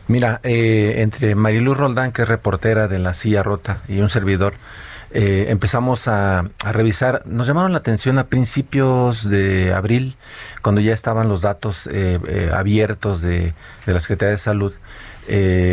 Mira, 0.06 0.40
eh, 0.42 0.94
entre 0.98 1.34
Mariluz 1.34 1.76
Roldán, 1.76 2.12
que 2.12 2.22
es 2.22 2.28
reportera 2.28 2.88
de 2.88 2.98
La 2.98 3.12
Silla 3.12 3.42
Rota, 3.42 3.82
y 3.86 4.00
un 4.00 4.08
servidor, 4.08 4.54
eh, 5.10 5.46
empezamos 5.48 6.08
a, 6.08 6.44
a 6.64 6.72
revisar, 6.72 7.22
nos 7.26 7.46
llamaron 7.46 7.72
la 7.72 7.78
atención 7.78 8.18
a 8.18 8.24
principios 8.24 9.28
de 9.28 9.74
abril, 9.74 10.16
cuando 10.62 10.80
ya 10.80 10.94
estaban 10.94 11.28
los 11.28 11.42
datos 11.42 11.88
eh, 11.92 12.50
abiertos 12.54 13.20
de, 13.20 13.52
de 13.84 13.92
la 13.92 14.00
Secretaría 14.00 14.32
de 14.32 14.38
Salud. 14.38 14.74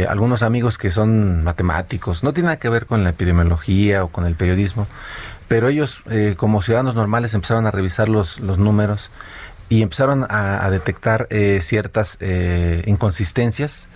Algunos 0.10 0.42
amigos 0.42 0.78
que 0.78 0.90
son 0.90 1.46
matemáticos, 1.46 2.24
no 2.24 2.34
tiene 2.34 2.48
nada 2.48 2.60
que 2.60 2.68
ver 2.68 2.86
con 2.86 3.06
la 3.06 3.12
epidemiología 3.12 4.04
o 4.04 4.10
con 4.10 4.26
el 4.26 4.36
periodismo, 4.36 4.86
pero 5.48 5.70
ellos 5.70 6.04
como 6.36 6.62
ciudadanos 6.62 6.96
normales 6.96 7.34
empezaron 7.34 7.66
a 7.66 7.72
revisar 7.72 8.10
los, 8.10 8.42
los 8.42 8.58
números 8.58 9.12
y 9.70 9.82
empezaron 9.82 10.26
a, 10.30 10.70
detectar 10.70 11.28
eh, 11.30 11.60
ciertas 11.62 12.18
eh, 12.22 12.84
inconsistencias 12.86 13.90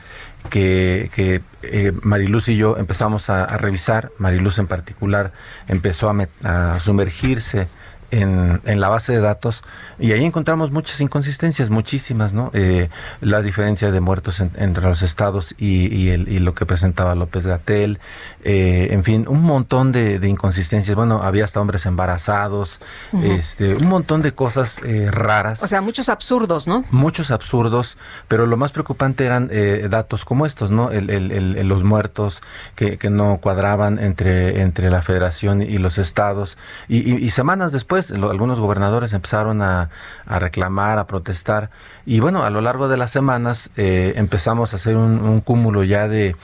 que, 0.50 1.12
que 1.14 1.42
eh, 1.62 1.92
Mariluz 2.02 2.50
y 2.50 2.58
yo 2.58 2.78
empezamos 2.78 3.30
a, 3.30 3.46
revisar. 3.58 4.12
Mariluz 4.18 4.58
en 4.58 4.68
particular 4.68 5.32
empezó 5.68 6.10
a, 6.10 6.28
a 6.44 6.80
sumergirse 6.80 7.68
en, 8.12 8.62
en 8.66 8.80
la 8.80 8.90
base 8.90 9.14
de 9.14 9.20
datos 9.20 9.64
y 10.00 10.12
ahí 10.12 10.26
encontramos 10.26 10.72
muchas 10.72 11.00
inconsistencias, 11.02 11.70
muchísimas, 11.70 12.34
¿no? 12.34 12.52
Eh, 12.54 12.90
la 13.22 13.42
diferencia 13.42 13.92
de 13.92 14.00
muertos 14.02 14.40
en- 14.40 14.52
entre 14.58 14.84
los 14.84 15.02
estados 15.02 15.56
y, 15.58 15.88
y 15.96 16.10
el- 16.10 16.28
y 16.30 16.40
lo 16.40 16.54
que 16.54 16.66
presentaba 16.66 17.16
López 17.16 17.46
Gatel, 17.48 18.00
eh, 18.44 18.88
en 18.92 19.04
fin, 19.04 19.26
un 19.28 19.42
montón 19.44 19.92
de, 19.92 20.20
de 20.20 20.28
inconsistencias. 20.28 20.96
Bueno, 20.96 21.22
había 21.24 21.46
hasta 21.46 21.60
hombres 21.60 21.86
embarazados, 21.86 22.80
este, 23.24 23.76
un 23.76 23.88
montón 23.88 24.22
de 24.22 24.34
cosas 24.34 24.82
eh, 24.84 25.10
raras. 25.12 25.62
O 25.64 25.68
sea, 25.68 25.82
muchos 25.82 26.10
absurdos, 26.10 26.68
¿no? 26.68 26.84
Muchos 26.92 27.32
absurdos, 27.32 27.98
pero 28.28 28.46
lo 28.46 28.58
más 28.58 28.72
preocupante 28.72 29.26
eran 29.26 29.50
eh, 29.52 29.88
datos 29.90 30.26
como 30.26 30.46
estos, 30.46 30.72
¿no? 30.72 30.92
El, 30.92 31.10
el- 31.10 31.32
el- 31.32 31.56
el- 31.58 31.68
los 31.68 31.84
muertos 31.84 32.42
que, 32.76 32.98
que 32.98 33.10
no 33.10 33.38
cuadraban 33.42 34.00
entre, 34.00 34.62
entre 34.62 34.90
la 34.90 35.02
federación 35.02 35.62
y 35.62 35.78
los 35.78 35.98
estados. 35.98 36.58
Y 36.88 37.30
semanas 37.32 37.72
después, 37.72 37.99
algunos 38.12 38.60
gobernadores 38.60 39.14
empezaron 39.14 39.62
a, 39.62 39.90
reclamar, 40.28 40.98
a 41.00 41.08
protestar. 41.08 41.70
Y 42.06 42.20
bueno, 42.20 42.44
a 42.44 42.50
lo 42.50 42.62
largo 42.62 42.88
de 42.88 42.98
las 42.98 43.12
semanas 43.12 43.72
eh, 43.78 44.14
empezamos 44.16 44.74
a 44.74 44.78
hacer 44.78 44.96
un, 44.96 45.42
cúmulo 45.42 45.84
ya 45.84 46.08
de, 46.08 46.36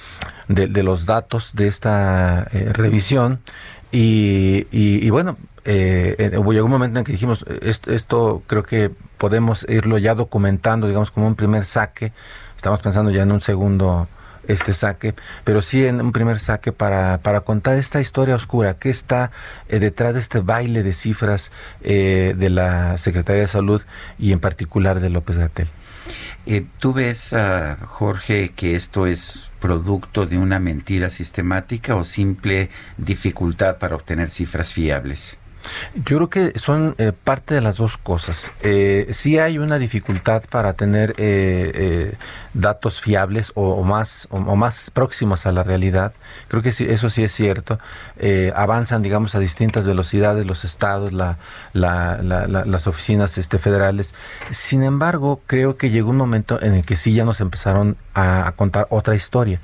los 0.48 1.06
datos 1.06 1.56
de 1.56 1.68
esta 1.68 2.48
eh, 2.52 2.72
revisión. 2.74 3.40
Y, 3.92 4.68
y- 4.72 5.10
bueno, 5.10 5.38
eh, 5.64 6.16
eh, 6.20 6.32
llegó 6.32 6.66
un 6.66 6.72
momento 6.72 7.00
en 7.00 7.06
que 7.06 7.14
dijimos, 7.14 7.46
esto, 7.62 7.92
esto 7.92 8.44
creo 8.46 8.64
que 8.64 8.92
podemos 9.18 9.66
irlo 9.70 9.98
ya 9.98 10.14
documentando, 10.14 10.88
digamos, 10.88 11.12
como 11.12 11.28
un 11.28 11.36
primer 11.36 11.66
saque. 11.66 12.12
Estamos 12.56 12.82
pensando 12.82 13.12
ya 13.12 13.24
en 13.24 13.32
un 13.32 13.42
segundo 13.42 14.08
este 14.48 14.74
saque, 14.74 15.16
pero 15.44 15.62
sí 15.62 15.86
en 15.86 16.02
un 16.02 16.12
primer 16.12 16.40
saque 16.40 16.72
para, 16.72 17.20
para 17.20 17.42
contar 17.42 17.78
esta 17.78 18.02
historia 18.02 18.36
oscura 18.36 18.78
que 18.78 18.90
está 18.90 19.32
eh, 19.70 19.80
detrás 19.80 20.16
de 20.16 20.20
este 20.20 20.40
baile 20.40 20.84
de 20.84 20.94
cifras 20.94 21.52
eh, 21.82 22.34
de 22.38 22.50
la 22.50 22.98
Secretaría 22.98 23.42
de 23.42 23.48
Salud 23.48 23.82
y 24.18 24.32
en 24.32 24.40
particular 24.40 25.00
de 25.00 25.10
López 25.10 25.38
Gatel. 25.38 25.68
Eh, 26.46 26.64
¿Tú 26.80 26.94
ves, 26.94 27.34
ah, 27.34 27.78
Jorge, 27.84 28.50
que 28.56 28.76
esto 28.76 29.08
es 29.08 29.52
producto 29.60 30.28
de 30.28 30.38
una 30.38 30.60
mentira 30.60 31.10
sistemática 31.10 31.96
o 31.96 32.04
simple 32.04 32.70
dificultad 32.98 33.80
para 33.80 33.96
obtener 33.96 34.30
cifras 34.30 34.72
fiables? 34.72 35.40
Yo 35.96 36.18
creo 36.18 36.30
que 36.30 36.60
son 36.60 36.96
eh, 36.98 37.12
parte 37.24 37.54
de 37.56 37.62
las 37.62 37.78
dos 37.78 37.98
cosas. 37.98 38.52
Eh, 38.62 39.08
sí 39.12 39.40
hay 39.40 39.58
una 39.58 39.78
dificultad 39.80 40.44
para 40.50 40.74
tener 40.74 41.12
eh, 41.18 41.72
eh, 41.76 42.14
datos 42.54 43.00
fiables 43.02 43.52
o, 43.56 43.84
más 43.84 44.28
o, 44.32 44.56
más 44.56 44.90
próximos 44.92 45.46
a 45.46 45.52
la 45.52 45.64
realidad. 45.64 46.14
Creo 46.48 46.62
que 46.62 46.72
sí, 46.72 46.86
eso 46.90 47.10
sí 47.10 47.24
es 47.24 47.32
cierto. 47.32 47.80
Eh, 48.18 48.52
avanzan, 48.56 49.02
digamos, 49.02 49.36
a 49.36 49.40
distintas 49.40 49.86
velocidades 49.88 50.46
los 50.46 50.66
estados, 50.66 51.14
la, 51.14 51.38
la- 51.74 52.20
la- 52.22 52.48
la- 52.48 52.66
las 52.66 52.88
oficinas 52.88 53.38
este, 53.38 53.58
federales. 53.58 54.14
Sin 54.52 54.84
embargo, 54.84 55.42
creo 55.48 55.78
que 55.78 55.90
llegó 55.90 56.10
un 56.10 56.18
momento 56.18 56.62
en 56.62 56.74
el 56.76 56.86
que 56.86 56.96
sí 56.96 57.14
ya 57.14 57.26
nos 57.26 57.42
empezaron 57.42 57.98
a, 58.14 58.48
a 58.48 58.52
contar 58.54 58.88
otra 58.90 59.16
historia. 59.16 59.60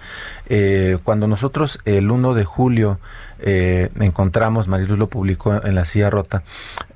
Cuando 1.03 1.27
nosotros 1.27 1.79
el 1.85 2.11
1 2.11 2.33
de 2.33 2.43
julio 2.43 2.99
eh, 3.41 3.89
encontramos, 3.99 4.67
Mariluz 4.67 4.97
lo 4.97 5.07
publicó 5.07 5.63
en 5.63 5.75
la 5.75 5.85
silla 5.85 6.09
rota, 6.09 6.43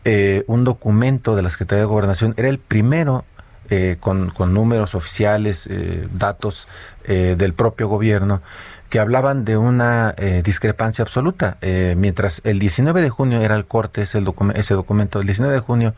eh, 0.04 0.44
un 0.48 0.64
documento 0.64 1.36
de 1.36 1.42
la 1.42 1.50
Secretaría 1.50 1.82
de 1.82 1.88
Gobernación, 1.88 2.34
era 2.38 2.50
el 2.50 2.60
primero 2.60 3.26
eh, 3.72 3.98
con, 4.00 4.32
números 4.54 4.94
oficiales, 4.94 5.66
eh, 5.66 6.08
datos 6.14 6.68
eh, 7.06 7.34
del 7.36 7.54
propio 7.56 7.88
gobierno, 7.88 8.44
que 8.90 9.00
hablaban 9.00 9.44
de 9.44 9.58
una 9.58 10.14
discrepancia 10.44 11.02
absoluta. 11.02 11.58
Mientras 11.98 12.40
el 12.46 12.60
19 12.60 13.02
de 13.02 13.10
junio 13.10 13.42
era 13.42 13.56
el 13.56 13.66
corte, 13.66 14.04
ese, 14.04 14.20
el 14.20 14.28
ese 14.54 14.76
documento, 14.76 15.20
el 15.20 15.26
19 15.26 15.56
de 15.56 15.60
junio, 15.60 15.96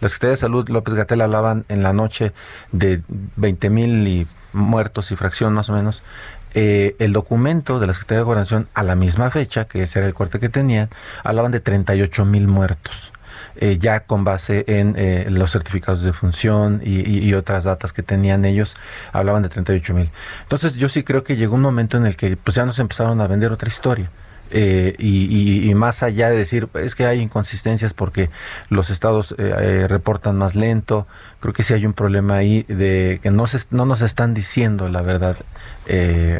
la 0.00 0.08
Secretaría 0.08 0.32
de 0.32 0.36
Salud, 0.36 0.68
López 0.68 0.94
Gatel, 0.94 1.22
hablaban 1.22 1.64
en 1.68 1.82
la 1.82 1.92
noche 1.92 2.32
de 2.70 3.00
20 3.08 3.70
mil 3.70 4.06
y 4.06 4.28
muertos 4.52 5.10
y 5.10 5.16
fracción 5.16 5.54
más 5.54 5.70
o 5.70 5.72
menos. 5.72 6.02
Eh, 6.58 6.96
el 7.00 7.12
documento 7.12 7.78
de 7.78 7.86
la 7.86 7.92
Secretaría 7.92 8.20
de 8.20 8.24
Gobernación 8.24 8.66
a 8.72 8.82
la 8.82 8.96
misma 8.96 9.30
fecha, 9.30 9.66
que 9.66 9.82
ese 9.82 9.98
era 9.98 10.08
el 10.08 10.14
corte 10.14 10.40
que 10.40 10.48
tenían, 10.48 10.88
hablaban 11.22 11.52
de 11.52 11.60
38 11.60 12.24
mil 12.24 12.48
muertos. 12.48 13.12
eh, 13.58 13.76
ya 13.78 14.00
con 14.00 14.24
base 14.24 14.64
en 14.66 14.94
eh, 14.96 15.26
los 15.30 15.50
certificados 15.52 16.02
de 16.02 16.12
función 16.14 16.80
y, 16.84 17.00
y- 17.08 17.18
y 17.28 17.34
otras 17.34 17.64
datas 17.64 17.92
que 17.92 18.02
tenían 18.02 18.44
ellos, 18.46 18.76
hablaban 19.12 19.42
de 19.42 19.48
38 19.50 19.92
mil. 19.94 20.10
Entonces 20.42 20.74
yo 20.76 20.88
sí 20.88 21.02
creo 21.04 21.22
que 21.24 21.36
llegó 21.36 21.54
un 21.54 21.62
momento 21.62 21.96
en 21.98 22.06
el 22.06 22.16
que 22.16 22.36
pues 22.36 22.54
ya 22.54 22.64
nos 22.66 22.78
empezaron 22.78 23.20
a 23.20 23.26
vender 23.26 23.52
otra 23.52 23.68
historia. 23.68 24.10
eh, 24.52 24.94
y, 24.98 25.74
más 25.74 26.02
allá 26.04 26.30
de 26.30 26.36
decir 26.38 26.68
es 26.74 26.94
que 26.94 27.04
hay 27.04 27.20
inconsistencias 27.20 27.92
porque 27.94 28.30
los 28.70 28.90
estados 28.90 29.34
reportan 29.36 30.36
más 30.38 30.54
lento, 30.54 31.06
creo 31.40 31.52
que 31.52 31.62
sí 31.62 31.74
hay 31.74 31.86
un 31.86 31.92
problema 31.92 32.36
ahí 32.36 32.62
de 32.64 33.20
que 33.22 33.30
no, 33.30 33.46
se, 33.46 33.58
no 33.70 33.86
nos 33.86 34.02
están 34.02 34.34
diciendo 34.34 34.88
la 34.88 35.02
verdad 35.02 35.36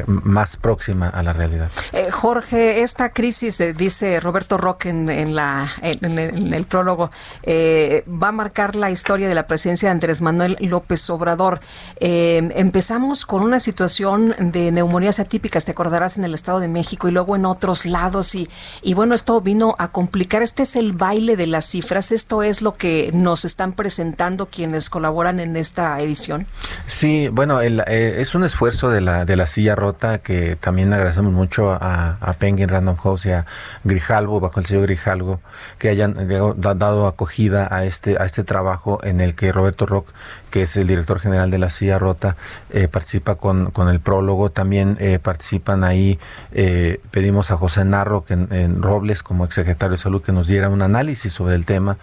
más 0.07 0.57
próxima 0.57 1.09
a 1.09 1.23
la 1.23 1.33
realidad. 1.33 1.71
Jorge, 2.11 2.83
esta 2.83 3.11
crisis, 3.11 3.63
dice 3.77 4.19
Roberto 4.19 4.59
Roque 4.59 4.89
en, 4.89 5.37
la, 5.37 5.71
en, 5.83 6.19
el, 6.53 6.65
prólogo, 6.65 7.13
va 7.47 8.29
a 8.29 8.33
marcar 8.33 8.75
la 8.75 8.91
historia 8.91 9.29
de 9.29 9.37
la 9.37 9.47
presidencia 9.47 9.89
de 9.89 9.93
Andrés 9.93 10.21
Manuel 10.21 10.57
López 10.61 11.09
Obrador. 11.11 11.61
empezamos 12.01 13.25
con 13.25 13.43
una 13.43 13.61
situación 13.61 14.35
de 14.39 14.73
neumonías 14.73 15.21
atípicas, 15.21 15.65
te 15.65 15.71
acordarás, 15.71 16.17
en 16.17 16.25
el 16.25 16.35
Estado 16.35 16.59
de 16.59 16.69
México 16.69 17.09
y 17.09 17.13
luego 17.13 17.37
en 17.37 17.47
otros 17.47 17.87
lados 17.87 18.35
y, 18.35 18.49
y 18.83 18.95
bueno, 18.95 19.15
esto 19.15 19.41
vino 19.41 19.77
a 19.79 19.89
complicar. 19.89 20.43
Este 20.43 20.63
es 20.63 20.77
el 20.77 20.93
baile 20.93 21.37
de 21.37 21.47
las 21.47 21.67
cifras. 21.67 22.13
Esto 22.13 22.43
es 22.43 22.63
lo 22.63 22.73
que 22.73 23.11
nos 23.13 23.45
están 23.45 23.73
presentando 23.73 24.47
quienes 24.47 24.91
colaboran 24.97 25.41
en 25.41 25.57
esta 25.57 26.01
edición. 26.01 26.47
Sí, 26.87 27.29
bueno, 27.31 27.61
eh, 27.61 28.23
es 28.23 28.35
un 28.35 28.45
esfuerzo 28.45 28.89
de 28.89 29.03
la, 29.03 29.27
de 29.27 29.37
la 29.37 29.47
silla 29.47 29.75
rota 29.75 30.21
que 30.21 30.57
también 30.57 30.91
agradecemos 30.95 31.35
mucho 31.35 31.71
a, 31.71 32.35
Penguin 32.39 32.71
Random 32.71 32.97
House 32.97 33.27
y 33.27 33.33
a 33.33 33.45
Grijalvo, 33.85 34.41
bajo 34.41 34.59
el 34.59 34.65
sello 34.65 34.81
Grijalvo, 34.81 35.41
que 35.79 35.91
hayan 35.91 36.17
dado 36.57 37.09
acogida 37.09 37.69
a 37.71 37.85
este, 37.85 38.17
a 38.19 38.25
este 38.25 38.43
trabajo 38.43 38.99
en 39.03 39.21
el 39.21 39.35
que 39.35 39.53
Roberto 39.53 39.85
Rock 39.85 40.09
que 40.57 40.63
es 40.63 40.75
el 40.79 40.87
director 40.87 41.21
general 41.21 41.51
de 41.51 41.59
la 41.59 41.69
Silla 41.69 41.99
Rota, 41.99 42.35
eh, 42.71 42.89
participa 42.89 43.35
con, 43.35 43.73
con, 43.73 43.91
el 43.91 44.01
prólogo. 44.01 44.49
También 44.49 44.97
eh, 45.01 45.19
participan 45.19 45.85
ahí, 45.85 46.19
eh, 46.51 46.99
pedimos 47.11 47.51
a 47.51 47.59
José 47.59 47.85
Narro 47.85 48.25
que 48.25 48.33
en, 48.33 48.81
Robles, 48.81 49.23
como 49.23 49.45
exsecretario 49.45 49.93
de 49.93 49.99
Salud, 49.99 50.23
que 50.23 50.33
nos 50.33 50.47
diera 50.47 50.71
un 50.71 50.81
análisis 50.81 51.31
sobre 51.31 51.57
el 51.57 51.67
tema. 51.67 51.99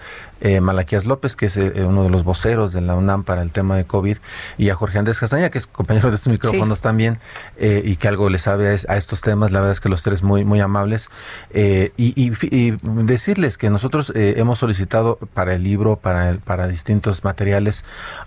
Malaquías 0.61 1.05
López, 1.05 1.37
que 1.37 1.45
es 1.45 1.55
uno 1.55 2.03
de 2.03 2.09
los 2.09 2.25
voceros 2.25 2.73
de 2.73 2.81
la 2.81 2.95
UNAM 2.95 3.23
para 3.23 3.41
el 3.43 3.53
tema 3.53 3.77
de 3.77 3.85
COVID, 3.85 4.17
y 4.57 4.71
a 4.71 4.75
Jorge 4.75 4.99
Andrés 4.99 5.17
Castaña, 5.17 5.49
que 5.49 5.57
es 5.57 5.67
compañero 5.67 6.09
de 6.09 6.17
estos 6.17 6.33
micrófonos 6.33 6.81
también, 6.81 7.17
y 7.57 7.95
que 7.95 8.09
algo 8.09 8.29
le 8.29 8.39
sabe 8.39 8.67
a, 8.89 8.97
estos 8.97 9.21
temas. 9.21 9.53
La 9.53 9.61
verdad 9.61 9.71
es 9.71 9.79
que 9.79 9.87
los 9.87 10.03
tres 10.03 10.21
muy, 10.21 10.43
muy 10.43 10.59
amables. 10.59 11.09
Y, 11.53 12.33
decirles 12.81 13.57
que 13.57 13.69
nosotros 13.69 14.11
hemos 14.13 14.59
solicitado 14.59 15.17
para 15.33 15.53
el 15.53 15.63
libro, 15.63 15.95
para, 15.95 16.33
para 16.43 16.67
distintos 16.67 17.23
materiales, 17.23 17.85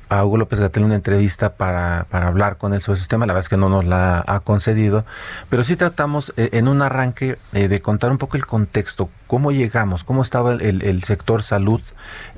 a 0.08 0.15
Hugo 0.24 0.36
López 0.36 0.60
Gatel 0.60 0.84
una 0.84 0.94
entrevista 0.94 1.54
para, 1.54 2.06
para 2.10 2.28
hablar 2.28 2.56
con 2.56 2.74
él 2.74 2.80
sobre 2.80 2.98
ese 2.98 3.08
tema. 3.08 3.26
La 3.26 3.32
verdad 3.32 3.44
es 3.44 3.48
que 3.48 3.56
no 3.56 3.68
nos 3.68 3.84
la 3.84 4.24
ha 4.26 4.40
concedido, 4.40 5.04
pero 5.48 5.64
sí 5.64 5.76
tratamos 5.76 6.32
eh, 6.36 6.50
en 6.52 6.68
un 6.68 6.82
arranque 6.82 7.38
eh, 7.52 7.68
de 7.68 7.80
contar 7.80 8.10
un 8.10 8.18
poco 8.18 8.36
el 8.36 8.46
contexto, 8.46 9.10
cómo 9.26 9.52
llegamos, 9.52 10.04
cómo 10.04 10.22
estaba 10.22 10.52
el, 10.52 10.82
el 10.82 11.02
sector 11.04 11.42
salud 11.42 11.80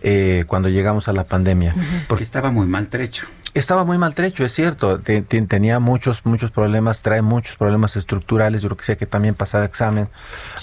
eh, 0.03 0.45
cuando 0.47 0.69
llegamos 0.69 1.09
a 1.09 1.13
la 1.13 1.25
pandemia. 1.25 1.75
Porque 2.09 2.25
estaba 2.25 2.51
muy 2.51 2.67
maltrecho. 2.67 3.27
Estaba 3.59 3.83
muy 3.85 3.99
maltrecho, 3.99 4.45
es 4.45 4.55
cierto. 4.55 5.01
tenía 5.01 5.81
muchos, 5.81 6.25
muchos 6.25 6.53
problemas, 6.53 7.03
trae 7.03 7.23
muchos 7.23 7.57
problemas 7.57 7.97
estructurales. 7.97 8.63
Yo 8.63 8.69
creo 8.69 8.77
que 8.77 8.85
sí 8.85 8.93
hay 8.93 8.99
que 8.99 9.07
también 9.07 9.35
pasar 9.35 9.65
examen 9.65 10.09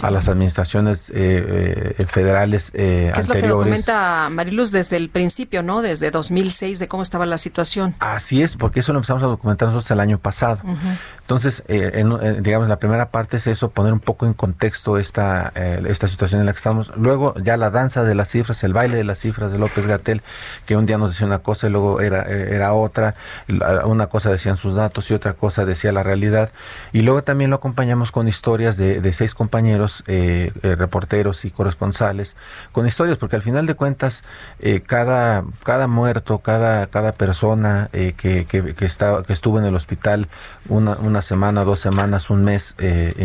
a 0.01 0.11
las 0.11 0.29
administraciones 0.29 1.09
eh, 1.09 1.95
eh, 1.97 2.05
federales 2.07 2.71
eh, 2.73 3.11
¿Qué 3.13 3.19
es 3.19 3.27
lo 3.27 3.33
que 3.33 3.47
documenta 3.47 4.29
Mariluz 4.29 4.71
desde 4.71 4.95
el 4.95 5.09
principio, 5.09 5.61
¿no? 5.61 5.81
Desde 5.81 6.09
2006, 6.09 6.79
de 6.79 6.87
cómo 6.87 7.03
estaba 7.03 7.25
la 7.25 7.37
situación. 7.37 7.95
Así 7.99 8.41
es, 8.41 8.55
porque 8.55 8.79
eso 8.79 8.93
lo 8.93 8.99
empezamos 8.99 9.23
a 9.23 9.27
documentar 9.27 9.67
nosotros 9.67 9.91
el 9.91 9.99
año 9.99 10.17
pasado. 10.17 10.61
Entonces, 11.25 11.63
en, 11.67 12.43
digamos, 12.43 12.67
la 12.67 12.77
primera 12.77 13.09
parte 13.09 13.37
es 13.37 13.47
eso, 13.47 13.71
poner 13.71 13.93
un 13.93 13.99
poco 13.99 14.27
en 14.27 14.33
contexto 14.33 14.99
esta, 14.99 15.51
esta 15.55 16.07
situación 16.07 16.39
en 16.39 16.45
la 16.45 16.51
que 16.51 16.57
estamos. 16.57 16.95
Luego, 16.97 17.33
ya 17.41 17.57
la 17.57 17.71
danza 17.71 18.03
de 18.03 18.13
las 18.13 18.29
cifras, 18.29 18.63
el 18.63 18.73
baile 18.73 18.97
de 18.97 19.03
las 19.03 19.19
cifras 19.19 19.51
de 19.51 19.57
López 19.57 19.87
Gatel, 19.87 20.21
que 20.67 20.75
un 20.75 20.85
día 20.85 20.99
nos 20.99 21.13
decía 21.13 21.25
una 21.25 21.39
cosa 21.39 21.65
y 21.65 21.71
luego 21.71 21.99
era, 21.99 22.23
era 22.23 22.73
otra, 22.73 23.15
una 23.85 24.05
cosa 24.07 24.29
decían 24.29 24.55
sus 24.55 24.75
datos 24.75 25.09
y 25.09 25.15
otra 25.15 25.33
cosa 25.33 25.65
decía 25.65 25.91
la 25.91 26.03
realidad. 26.03 26.51
Y 26.93 27.01
luego 27.01 27.23
también 27.23 27.49
lo 27.49 27.55
acompañamos 27.55 28.11
con 28.11 28.27
historias 28.27 28.77
de, 28.77 29.13
seis 29.13 29.33
compañeros, 29.33 30.03
eh, 30.07 30.51
eh, 30.61 30.75
reporteros 30.75 31.45
y 31.45 31.51
corresponsales, 31.51 32.35
con 32.71 32.85
historias, 32.85 33.17
porque 33.17 33.35
al 33.35 33.41
final 33.41 33.65
de 33.65 33.75
cuentas, 33.75 34.23
eh, 34.59 34.81
cada, 34.85 35.43
cada 35.63 35.87
muerto, 35.87 36.39
cada, 36.39 36.87
cada 36.87 37.13
persona 37.13 37.89
que, 37.91 38.13
que, 38.13 38.45
que, 38.45 38.75
que 38.75 39.33
estuvo 39.33 39.59
en 39.59 39.65
el 39.65 39.75
hospital 39.75 40.27
una 40.69 41.14
semana, 41.21 41.63
dos 41.63 41.79
semanas, 41.79 42.29
un 42.29 42.43
mes 42.43 42.75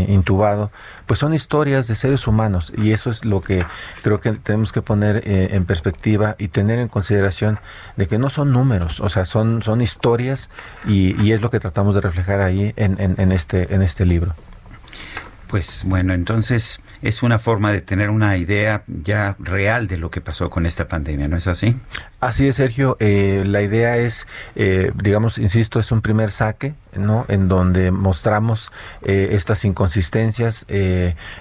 intubado, 0.08 0.70
pues 1.06 1.18
son 1.20 1.34
historias 1.34 1.88
de 1.88 1.96
seres 1.96 2.26
humanos 2.26 2.72
y 2.76 2.92
eso 2.92 3.10
es 3.10 3.24
lo 3.24 3.40
que 3.40 3.64
creo 4.02 4.20
que 4.20 4.32
tenemos 4.32 4.72
que 4.72 4.82
poner 4.82 5.22
en 5.24 5.64
perspectiva 5.64 6.36
y 6.38 6.48
tener 6.48 6.78
en 6.78 6.88
consideración 6.88 7.58
de 7.96 8.06
que 8.06 8.18
no 8.18 8.30
son 8.30 8.52
números, 8.52 9.00
o 9.00 9.08
sea, 9.08 9.24
son 9.24 9.50
son, 9.62 9.80
historias 9.80 10.50
y, 10.86 11.32
es 11.32 11.40
lo 11.40 11.50
que 11.50 11.60
tratamos 11.60 11.94
de 11.94 12.00
reflejar 12.00 12.40
ahí 12.40 12.72
en, 12.76 12.96
en, 12.98 13.32
este, 13.32 13.74
en 13.74 13.82
este 13.82 14.04
libro. 14.04 14.34
Pues 15.48 15.84
bueno, 15.86 16.12
entonces 16.14 16.80
es 17.02 17.22
una 17.22 17.38
forma 17.38 17.72
de 17.72 17.80
tener 17.80 18.10
una 18.10 18.36
idea 18.36 18.82
ya 18.86 19.36
real 19.38 19.86
de 19.86 19.96
lo 19.96 20.10
que 20.10 20.20
pasó 20.20 20.50
con 20.50 20.66
esta 20.66 20.88
pandemia, 20.88 21.28
¿no 21.28 21.36
es 21.36 21.46
así? 21.46 21.76
Así 22.20 22.46
es, 22.48 22.56
Sergio. 22.56 22.98
Eh, 23.00 23.44
la 23.46 23.62
idea 23.62 23.96
es, 23.96 24.26
eh, 24.54 24.92
digamos, 24.94 25.38
insisto, 25.38 25.80
es 25.80 25.90
un 25.90 26.02
primer 26.02 26.30
saque, 26.30 26.74
¿no? 26.94 27.24
En 27.28 27.48
donde 27.48 27.90
mostramos 27.90 28.70
eh, 29.02 29.30
estas 29.32 29.64
inconsistencias, 29.64 30.66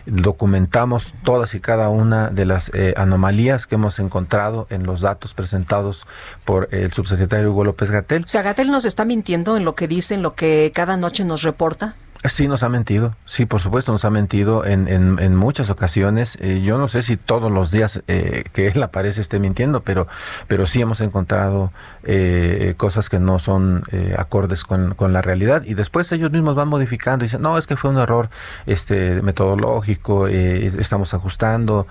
documentamos 0.06 1.14
todas 1.24 1.54
y 1.54 1.60
cada 1.60 1.90
una 1.90 2.30
de 2.30 2.46
las 2.46 2.72
anomalías 2.96 3.68
que 3.68 3.76
hemos 3.76 4.00
encontrado 4.00 4.68
en 4.70 4.84
los 4.84 5.02
datos 5.02 5.34
presentados 5.34 6.08
por 6.46 6.70
el 6.72 6.94
subsecretario 6.94 7.52
Hugo 7.52 7.66
López 7.66 7.92
Gatel. 7.92 8.24
O 8.24 8.28
sea, 8.28 8.42
Gatel 8.42 8.72
nos 8.72 8.86
está 8.86 9.04
mintiendo 9.04 9.58
en 9.58 9.66
lo 9.66 9.76
que 9.76 9.88
dice, 9.88 10.16
en 10.16 10.22
lo 10.22 10.36
que 10.36 10.72
cada 10.74 10.96
noche 10.96 11.26
nos 11.26 11.42
reporta. 11.42 11.96
Sí, 12.26 12.50
nos 12.50 12.64
ha 12.64 12.70
mentido. 12.70 13.16
Sí, 13.26 13.46
por 13.46 13.62
supuesto, 13.62 13.94
nos 13.94 14.04
ha 14.04 14.10
mentido 14.10 14.66
en, 14.66 14.90
en, 14.90 15.36
muchas 15.38 15.70
ocasiones. 15.70 16.38
Eh, 16.42 16.62
yo 16.62 16.78
no 16.78 16.90
sé 16.90 17.02
si 17.02 17.16
todos 17.16 17.50
los 17.50 17.72
días 17.72 18.04
eh, 18.08 18.44
que 18.52 18.68
él 18.68 18.84
aparece 18.84 19.22
esté 19.22 19.40
mintiendo, 19.40 19.84
pero, 19.84 20.06
pero 20.50 20.68
sí 20.68 20.82
hemos 20.82 21.00
encontrado 21.00 21.72
eh, 22.04 22.74
cosas 22.76 23.10
que 23.10 23.20
no 23.20 23.40
son 23.40 23.84
acordes 24.18 24.66
con, 24.66 24.96
con, 24.96 25.14
la 25.14 25.22
realidad. 25.22 25.64
Y 25.66 25.76
después 25.76 26.12
ellos 26.12 26.30
mismos 26.32 26.56
van 26.56 26.68
modificando 26.68 27.24
y 27.24 27.28
dicen, 27.28 27.42
no, 27.42 27.58
es 27.58 27.68
que 27.68 27.78
fue 27.78 27.90
un 27.90 27.98
error 27.98 28.30
este 28.66 29.22
metodológico, 29.22 30.28
estamos 30.28 31.14
ajustando. 31.14 31.88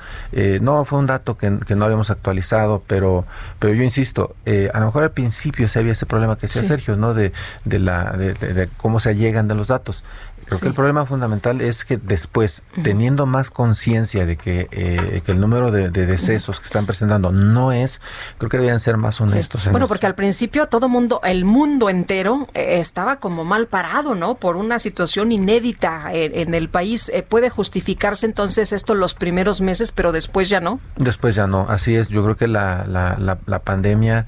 no, 0.61 0.85
fue 0.85 0.99
un 0.99 1.07
dato 1.07 1.39
que, 1.39 1.59
que, 1.67 1.75
no 1.75 1.87
habíamos 1.87 2.11
actualizado, 2.11 2.83
pero, 2.87 3.25
pero 3.59 3.73
yo 3.73 3.83
insisto, 3.83 4.37
a 4.47 4.79
lo 4.81 4.87
mejor 4.87 5.05
al 5.05 5.13
principio 5.13 5.69
se 5.69 5.79
había 5.79 5.93
ese 5.93 6.05
problema 6.05 6.37
que 6.37 6.49
decía 6.49 6.65
Sergio, 6.65 6.97
¿no? 6.97 7.15
De, 7.15 7.33
de, 7.65 7.79
la, 7.79 8.13
de, 8.13 8.35
de 8.35 8.69
cómo 8.77 9.01
se 9.01 9.17
llegan 9.17 9.49
de 9.49 9.55
los 9.55 9.69
datos. 9.69 10.05
Creo 10.49 10.61
que 10.61 10.69
el 10.69 10.75
problema 10.75 11.05
fundamental 11.05 11.61
es 11.61 11.85
que 11.85 11.99
después, 11.99 12.63
teniendo 12.83 13.27
más 13.27 13.51
conciencia 13.51 14.25
de 14.25 14.37
que, 14.37 14.69
eh, 14.71 15.21
que, 15.25 15.33
el 15.33 15.41
número 15.41 15.71
de, 15.71 15.91
decesos 15.91 16.61
que 16.61 16.67
están 16.67 16.87
presentando 16.87 17.33
no 17.33 17.73
es, 17.73 18.01
creo 18.39 18.49
que 18.49 18.57
deberían 18.57 18.81
ser 18.81 18.97
más 18.97 19.21
honestos. 19.21 19.69
bueno, 19.71 19.87
porque 19.87 20.07
al 20.07 20.15
principio 20.15 20.67
todo 20.67 20.89
mundo, 20.89 21.21
el 21.23 21.45
mundo 21.45 21.91
entero 21.91 22.49
eh, 22.55 22.79
estaba 22.79 23.17
como 23.17 23.45
mal 23.45 23.67
parado, 23.67 24.15
¿no? 24.15 24.37
Por 24.37 24.57
una 24.57 24.79
situación 24.79 25.33
inédita 25.33 26.09
en, 26.13 26.55
el 26.55 26.69
país. 26.69 27.11
Eh, 27.15 27.23
¿Puede 27.23 27.51
justificarse 27.51 28.27
entonces 28.27 28.73
esto 28.73 28.95
los 28.95 29.15
primeros 29.15 29.61
meses, 29.61 29.93
pero 29.93 30.13
después 30.13 30.49
ya 30.49 30.61
no? 30.61 30.81
Después 30.97 31.35
ya 31.35 31.47
no, 31.47 31.67
así 31.69 31.95
es. 31.95 32.09
Yo 32.09 32.25
creo 32.25 32.37
que 32.37 32.49
la, 32.49 32.87
la, 32.87 33.17
la, 33.19 33.39
la 33.47 33.59
pandemia 33.59 34.27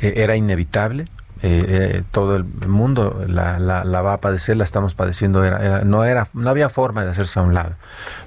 era 0.00 0.36
inevitable 0.36 1.06
eh, 1.42 1.64
eh, 1.68 2.02
todo 2.12 2.36
el 2.36 2.44
mundo 2.44 3.24
la, 3.26 3.58
la, 3.58 4.02
va 4.02 4.14
a 4.14 4.18
padecer, 4.18 4.56
la 4.56 4.64
estamos 4.64 4.94
padeciendo, 4.94 5.44
era, 5.44 5.82
no, 5.84 6.04
era, 6.04 6.28
no 6.34 6.50
había 6.50 6.68
forma 6.68 7.04
de 7.04 7.10
hacerse 7.10 7.40
a 7.40 7.42
un 7.42 7.52
lado, 7.52 7.74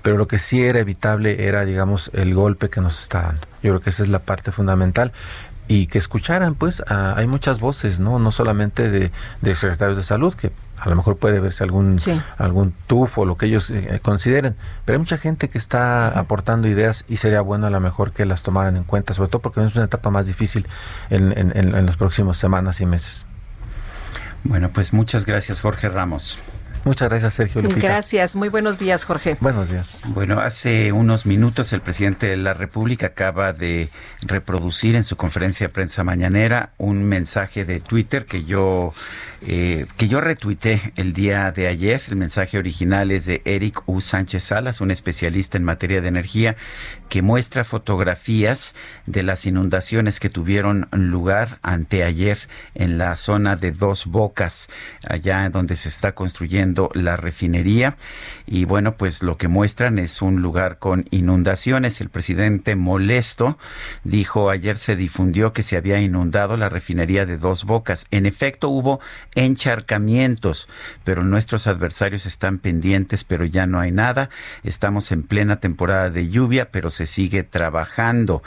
pero 0.01 0.17
lo 0.17 0.27
que 0.27 0.37
sí 0.37 0.61
era 0.61 0.79
evitable 0.79 1.47
era, 1.47 1.63
digamos, 1.63 2.11
el 2.13 2.33
golpe 2.35 2.69
que 2.69 2.81
nos 2.81 2.99
está 2.99 3.21
dando. 3.21 3.47
Yo 3.63 3.71
creo 3.71 3.79
que 3.79 3.89
esa 3.89 4.03
es 4.03 4.09
la 4.09 4.19
parte 4.19 4.51
fundamental 4.51 5.13
y 5.67 5.87
que 5.87 5.97
escucharan, 5.97 6.55
pues, 6.55 6.83
hay 6.87 7.25
muchas 7.25 7.59
voces, 7.59 7.99
¿no? 7.99 8.19
No 8.19 8.31
solamente 8.31 8.91
de, 8.91 9.11
de 9.41 9.55
secretarios 9.55 9.97
de 9.97 10.03
salud, 10.03 10.33
que 10.35 10.51
a 10.77 10.89
lo 10.89 10.95
mejor 10.95 11.17
puede 11.17 11.39
verse 11.39 11.63
algún, 11.63 11.99
algún 12.37 12.73
tufo, 12.87 13.25
lo 13.25 13.37
que 13.37 13.45
ellos 13.45 13.69
eh, 13.69 13.99
consideren, 14.01 14.55
pero 14.83 14.97
hay 14.97 14.99
mucha 14.99 15.17
gente 15.17 15.49
que 15.49 15.57
está 15.57 16.07
aportando 16.07 16.67
ideas 16.67 17.05
y 17.07 17.17
sería 17.17 17.41
bueno 17.41 17.67
a 17.67 17.69
lo 17.69 17.79
mejor 17.79 18.11
que 18.11 18.25
las 18.25 18.43
tomaran 18.43 18.75
en 18.77 18.83
cuenta, 18.83 19.13
sobre 19.13 19.29
todo 19.29 19.41
porque 19.41 19.63
es 19.65 19.75
una 19.75 19.85
etapa 19.85 20.09
más 20.09 20.27
difícil 20.27 20.67
en, 21.09 21.31
en, 21.37 21.51
en, 21.55 21.75
en 21.75 21.85
las 21.85 21.97
próximas 21.97 22.37
semanas 22.37 22.81
y 22.81 22.85
meses. 22.85 23.25
Bueno, 24.43 24.69
pues 24.69 24.93
muchas 24.93 25.25
gracias 25.25 25.61
Jorge 25.61 25.89
Ramos. 25.89 26.39
Muchas 26.85 27.09
gracias, 27.09 27.33
Sergio 27.33 27.63
Lupita. 27.63 27.81
Gracias, 27.81 28.35
muy 28.35 28.49
buenos 28.49 28.77
días, 28.77 29.05
Jorge. 29.05 29.37
Buenos 29.41 29.69
días. 29.69 29.97
Bueno, 30.05 30.39
hace 30.39 30.91
unos 30.91 31.25
minutos 31.25 31.73
el 31.73 31.81
presidente 31.81 32.27
de 32.27 32.37
la 32.37 32.53
República 32.53 33.07
acaba 33.07 33.53
de 33.53 33.89
reproducir 34.21 34.95
en 34.95 35.03
su 35.03 35.15
conferencia 35.17 35.67
de 35.67 35.73
prensa 35.73 36.03
mañanera 36.03 36.69
un 36.77 37.03
mensaje 37.05 37.65
de 37.65 37.79
Twitter 37.79 38.27
que 38.27 38.43
yo 38.43 38.93
eh, 39.47 39.85
que 39.97 40.07
yo 40.07 40.21
retuiteé 40.21 40.93
el 40.95 41.13
día 41.13 41.51
de 41.51 41.67
ayer. 41.67 42.01
El 42.07 42.15
mensaje 42.15 42.57
original 42.57 43.11
es 43.11 43.25
de 43.25 43.41
Eric 43.45 43.83
U. 43.87 44.01
Sánchez 44.01 44.43
Salas, 44.43 44.81
un 44.81 44.89
especialista 44.89 45.57
en 45.57 45.63
materia 45.63 46.01
de 46.01 46.07
energía, 46.07 46.55
que 47.09 47.21
muestra 47.21 47.63
fotografías 47.63 48.73
de 49.05 49.21
las 49.21 49.45
inundaciones 49.45 50.19
que 50.19 50.29
tuvieron 50.29 50.87
lugar 50.91 51.59
anteayer 51.61 52.39
en 52.73 52.97
la 52.97 53.15
zona 53.15 53.55
de 53.55 53.71
Dos 53.71 54.07
Bocas, 54.07 54.69
allá 55.07 55.47
donde 55.49 55.75
se 55.75 55.89
está 55.89 56.13
construyendo 56.13 56.74
la 56.93 57.17
refinería. 57.17 57.97
Y 58.45 58.65
bueno, 58.65 58.97
pues 58.97 59.23
lo 59.23 59.37
que 59.37 59.47
muestran 59.47 59.99
es 59.99 60.21
un 60.21 60.41
lugar 60.41 60.79
con 60.79 61.05
inundaciones. 61.11 62.01
El 62.01 62.09
presidente 62.09 62.75
molesto 62.75 63.57
dijo 64.03 64.49
ayer 64.49 64.77
se 64.77 64.95
difundió 64.95 65.53
que 65.53 65.63
se 65.63 65.77
había 65.77 65.99
inundado 65.99 66.57
la 66.57 66.69
refinería 66.69 67.25
de 67.25 67.37
Dos 67.37 67.63
Bocas. 67.65 68.07
En 68.11 68.25
efecto, 68.25 68.69
hubo 68.69 68.99
encharcamientos, 69.35 70.67
pero 71.03 71.23
nuestros 71.23 71.67
adversarios 71.67 72.25
están 72.25 72.59
pendientes, 72.59 73.23
pero 73.23 73.45
ya 73.45 73.65
no 73.65 73.79
hay 73.79 73.91
nada. 73.91 74.29
Estamos 74.63 75.11
en 75.11 75.23
plena 75.23 75.59
temporada 75.59 76.09
de 76.09 76.29
lluvia, 76.29 76.69
pero 76.71 76.91
se 76.91 77.05
sigue 77.05 77.43
trabajando. 77.43 78.43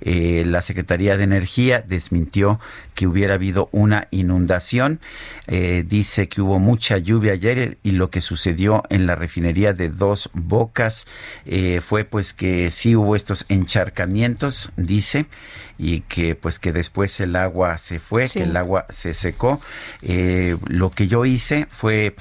Eh, 0.00 0.44
la 0.46 0.62
Secretaría 0.62 1.16
de 1.16 1.24
Energía 1.24 1.82
desmintió 1.86 2.60
que 2.94 3.06
hubiera 3.06 3.34
habido 3.34 3.68
una 3.72 4.08
inundación. 4.10 5.00
Eh, 5.46 5.84
dice 5.86 6.28
que 6.28 6.42
hubo 6.42 6.58
mucha 6.58 6.98
lluvia 6.98 7.34
ayer 7.34 7.67
y 7.82 7.92
lo 7.92 8.10
que 8.10 8.20
sucedió 8.20 8.82
en 8.90 9.06
la 9.06 9.14
refinería 9.14 9.72
de 9.72 9.88
Dos 9.88 10.30
Bocas 10.32 11.06
eh, 11.46 11.80
fue 11.82 12.04
pues 12.04 12.32
que 12.32 12.70
sí 12.70 12.96
hubo 12.96 13.16
estos 13.16 13.46
encharcamientos, 13.48 14.70
dice, 14.76 15.26
y 15.78 16.00
que 16.02 16.34
pues 16.34 16.58
que 16.58 16.72
después 16.72 17.20
el 17.20 17.36
agua 17.36 17.78
se 17.78 17.98
fue, 18.00 18.28
que 18.28 18.42
el 18.42 18.56
agua 18.56 18.86
se 18.88 19.14
secó. 19.14 19.60
Eh, 20.02 20.56
lo 20.66 20.90
que 20.90 21.08
yo 21.08 21.24
hice 21.24 21.66
fue 21.70 22.14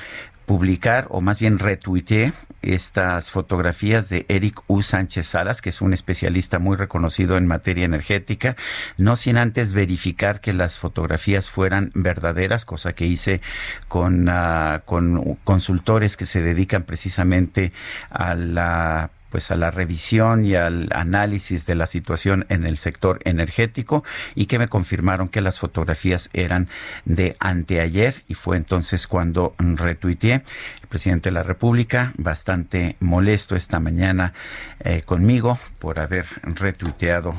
publicar 0.48 1.08
o 1.10 1.20
más 1.20 1.40
bien 1.40 1.60
retuiteé 1.60 2.32
estas 2.62 3.32
fotografías 3.32 4.08
de 4.08 4.26
Eric 4.30 4.62
U. 4.68 4.82
Sánchez 4.82 5.28
Salas, 5.28 5.62
que 5.62 5.70
es 5.70 5.82
un 5.82 5.94
especialista 5.94 6.58
muy 6.58 6.78
reconocido 6.78 7.38
en 7.38 7.46
materia 7.46 7.84
energética, 7.84 8.56
no 8.98 9.18
sin 9.18 9.38
antes 9.38 9.74
verificar 9.74 10.40
que 10.40 10.54
las 10.54 10.80
fotografías 10.80 11.50
fueran 11.52 11.92
verdaderas, 11.94 12.64
cosa 12.64 12.94
que 12.94 13.06
hice 13.06 13.42
con, 13.90 14.30
ah, 14.30 14.84
con 14.86 15.36
consultores 15.44 16.16
que 16.16 16.26
se 16.26 16.42
dedican 16.42 16.84
precisamente 16.84 17.74
a 18.10 18.34
la 18.34 19.12
pues 19.30 19.52
a 19.52 19.56
la 19.56 19.72
revisión 19.72 20.46
y 20.46 20.56
al 20.56 20.90
análisis 20.94 21.66
de 21.66 21.76
la 21.76 21.86
situación 21.86 22.46
en 22.50 22.66
el 22.66 22.78
sector 22.78 23.20
energético 23.26 24.04
y 24.36 24.46
que 24.46 24.60
me 24.60 24.68
confirmaron 24.68 25.30
que 25.30 25.42
las 25.42 25.60
fotografías 25.60 26.30
eran 26.34 26.70
de 27.06 27.36
anteayer 27.40 28.24
y 28.28 28.34
fue 28.34 28.58
entonces 28.58 29.08
cuando 29.08 29.56
retuiteé 29.58 30.44
el 30.82 30.88
presidente 30.88 31.30
de 31.30 31.34
la 31.34 31.44
República 31.44 32.14
bastante 32.18 32.96
molesto 33.00 33.56
esta 33.56 33.80
mañana 33.80 34.34
eh, 34.80 35.02
conmigo 35.04 35.60
por 35.80 36.00
haber 36.00 36.26
retuiteado 36.44 37.36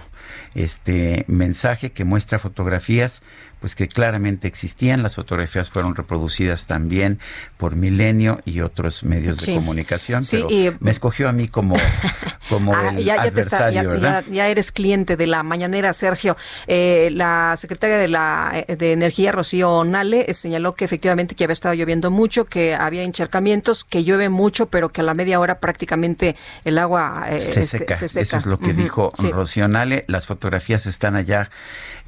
este 0.54 1.24
mensaje 1.28 1.92
que 1.92 2.04
muestra 2.04 2.38
fotografías 2.38 3.22
pues 3.60 3.74
que 3.74 3.88
claramente 3.88 4.46
existían. 4.48 5.02
Las 5.02 5.16
fotografías 5.16 5.70
fueron 5.70 5.94
reproducidas 5.94 6.66
también 6.66 7.18
por 7.56 7.76
Milenio 7.76 8.40
y 8.44 8.60
otros 8.60 9.04
medios 9.04 9.44
de 9.44 9.54
comunicación, 9.54 10.22
pero 10.30 10.48
me 10.80 10.90
escogió 10.90 11.28
a 11.28 11.32
mí 11.32 11.48
como, 11.48 11.76
como 12.48 12.74
ah, 12.74 12.90
el 12.96 13.04
ya, 13.04 13.22
adversario, 13.22 13.94
ya, 13.96 14.48
eres 14.48 14.72
cliente 14.72 15.16
de 15.16 15.26
la 15.26 15.42
mañanera, 15.42 15.92
Sergio. 15.92 16.36
Eh, 16.66 17.10
la 17.12 17.54
secretaria 17.56 17.96
de 17.98 18.08
la 18.08 18.64
eh, 18.66 18.76
de 18.76 18.92
Energía, 18.92 19.32
Rocío 19.32 19.84
Nale, 19.84 20.24
eh, 20.28 20.34
señaló 20.34 20.72
que 20.74 20.84
efectivamente 20.84 21.34
que 21.34 21.44
había 21.44 21.52
estado 21.52 21.74
lloviendo 21.74 22.10
mucho, 22.10 22.44
que 22.44 22.74
había 22.74 23.02
encharcamientos, 23.02 23.84
que 23.84 24.04
llueve 24.04 24.28
mucho, 24.28 24.66
pero 24.66 24.88
que 24.88 25.00
a 25.00 25.04
la 25.04 25.14
media 25.14 25.40
hora 25.40 25.60
prácticamente 25.60 26.36
el 26.64 26.78
agua 26.78 27.26
se, 27.38 27.64
seca. 27.64 27.94
Eso 27.94 28.36
es 28.36 28.46
lo 28.46 28.58
que 28.58 28.72
dijo 28.72 29.10
Rocío 29.32 29.68
Nale. 29.68 30.04
Las 30.08 30.26
fotografías 30.26 30.86
están 30.86 31.16
allá, 31.16 31.50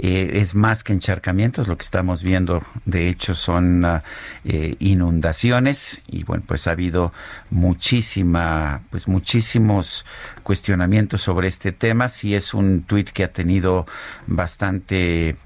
es 0.02 0.54
más 0.54 0.82
que 0.82 0.94
encharcamientos 0.94 1.68
lo 1.68 1.76
que 1.76 1.84
estamos 1.84 2.22
viendo, 2.22 2.62
de 2.86 3.08
hecho, 3.08 3.34
son 3.34 3.84
ah, 3.84 4.02
eh, 4.44 4.76
inundaciones 4.78 6.00
y 6.06 6.24
bueno, 6.24 6.42
pues 6.46 6.66
ha 6.66 6.72
habido 6.72 7.12
muchísima, 7.50 8.80
pues 8.90 9.08
muchísimos 9.08 10.06
cuestionamientos 10.42 11.20
sobre 11.20 11.48
este 11.48 11.72
tema. 11.72 12.08
Si 12.08 12.34
es 12.34 12.54
un 12.54 12.82
tuit 12.82 13.10
que 13.10 13.24
ha 13.24 13.32
tenido 13.32 13.86
bastante, 14.26 15.36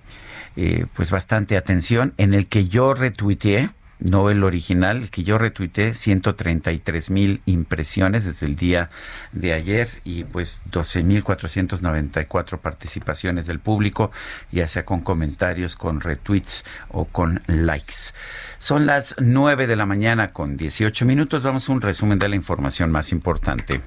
eh, 0.56 0.86
pues 0.94 1.10
bastante 1.10 1.56
atención, 1.56 2.14
en 2.16 2.32
el 2.32 2.46
que 2.46 2.68
yo 2.68 2.94
retuiteé 2.94 3.70
no 4.04 4.30
el 4.30 4.44
original, 4.44 5.10
que 5.10 5.24
yo 5.24 5.38
retuiteé, 5.38 5.94
133 5.94 7.10
mil 7.10 7.40
impresiones 7.46 8.24
desde 8.24 8.46
el 8.46 8.54
día 8.54 8.90
de 9.32 9.54
ayer 9.54 9.88
y 10.04 10.24
pues 10.24 10.62
12 10.70 11.02
mil 11.02 11.24
494 11.24 12.60
participaciones 12.60 13.46
del 13.46 13.58
público, 13.58 14.12
ya 14.50 14.68
sea 14.68 14.84
con 14.84 15.00
comentarios, 15.00 15.74
con 15.74 16.00
retweets 16.00 16.64
o 16.90 17.06
con 17.06 17.42
likes. 17.46 18.12
Son 18.58 18.86
las 18.86 19.16
9 19.18 19.66
de 19.66 19.76
la 19.76 19.86
mañana 19.86 20.32
con 20.32 20.56
18 20.56 21.04
minutos. 21.06 21.42
Vamos 21.42 21.68
a 21.68 21.72
un 21.72 21.80
resumen 21.80 22.18
de 22.18 22.28
la 22.28 22.36
información 22.36 22.92
más 22.92 23.10
importante. 23.10 23.80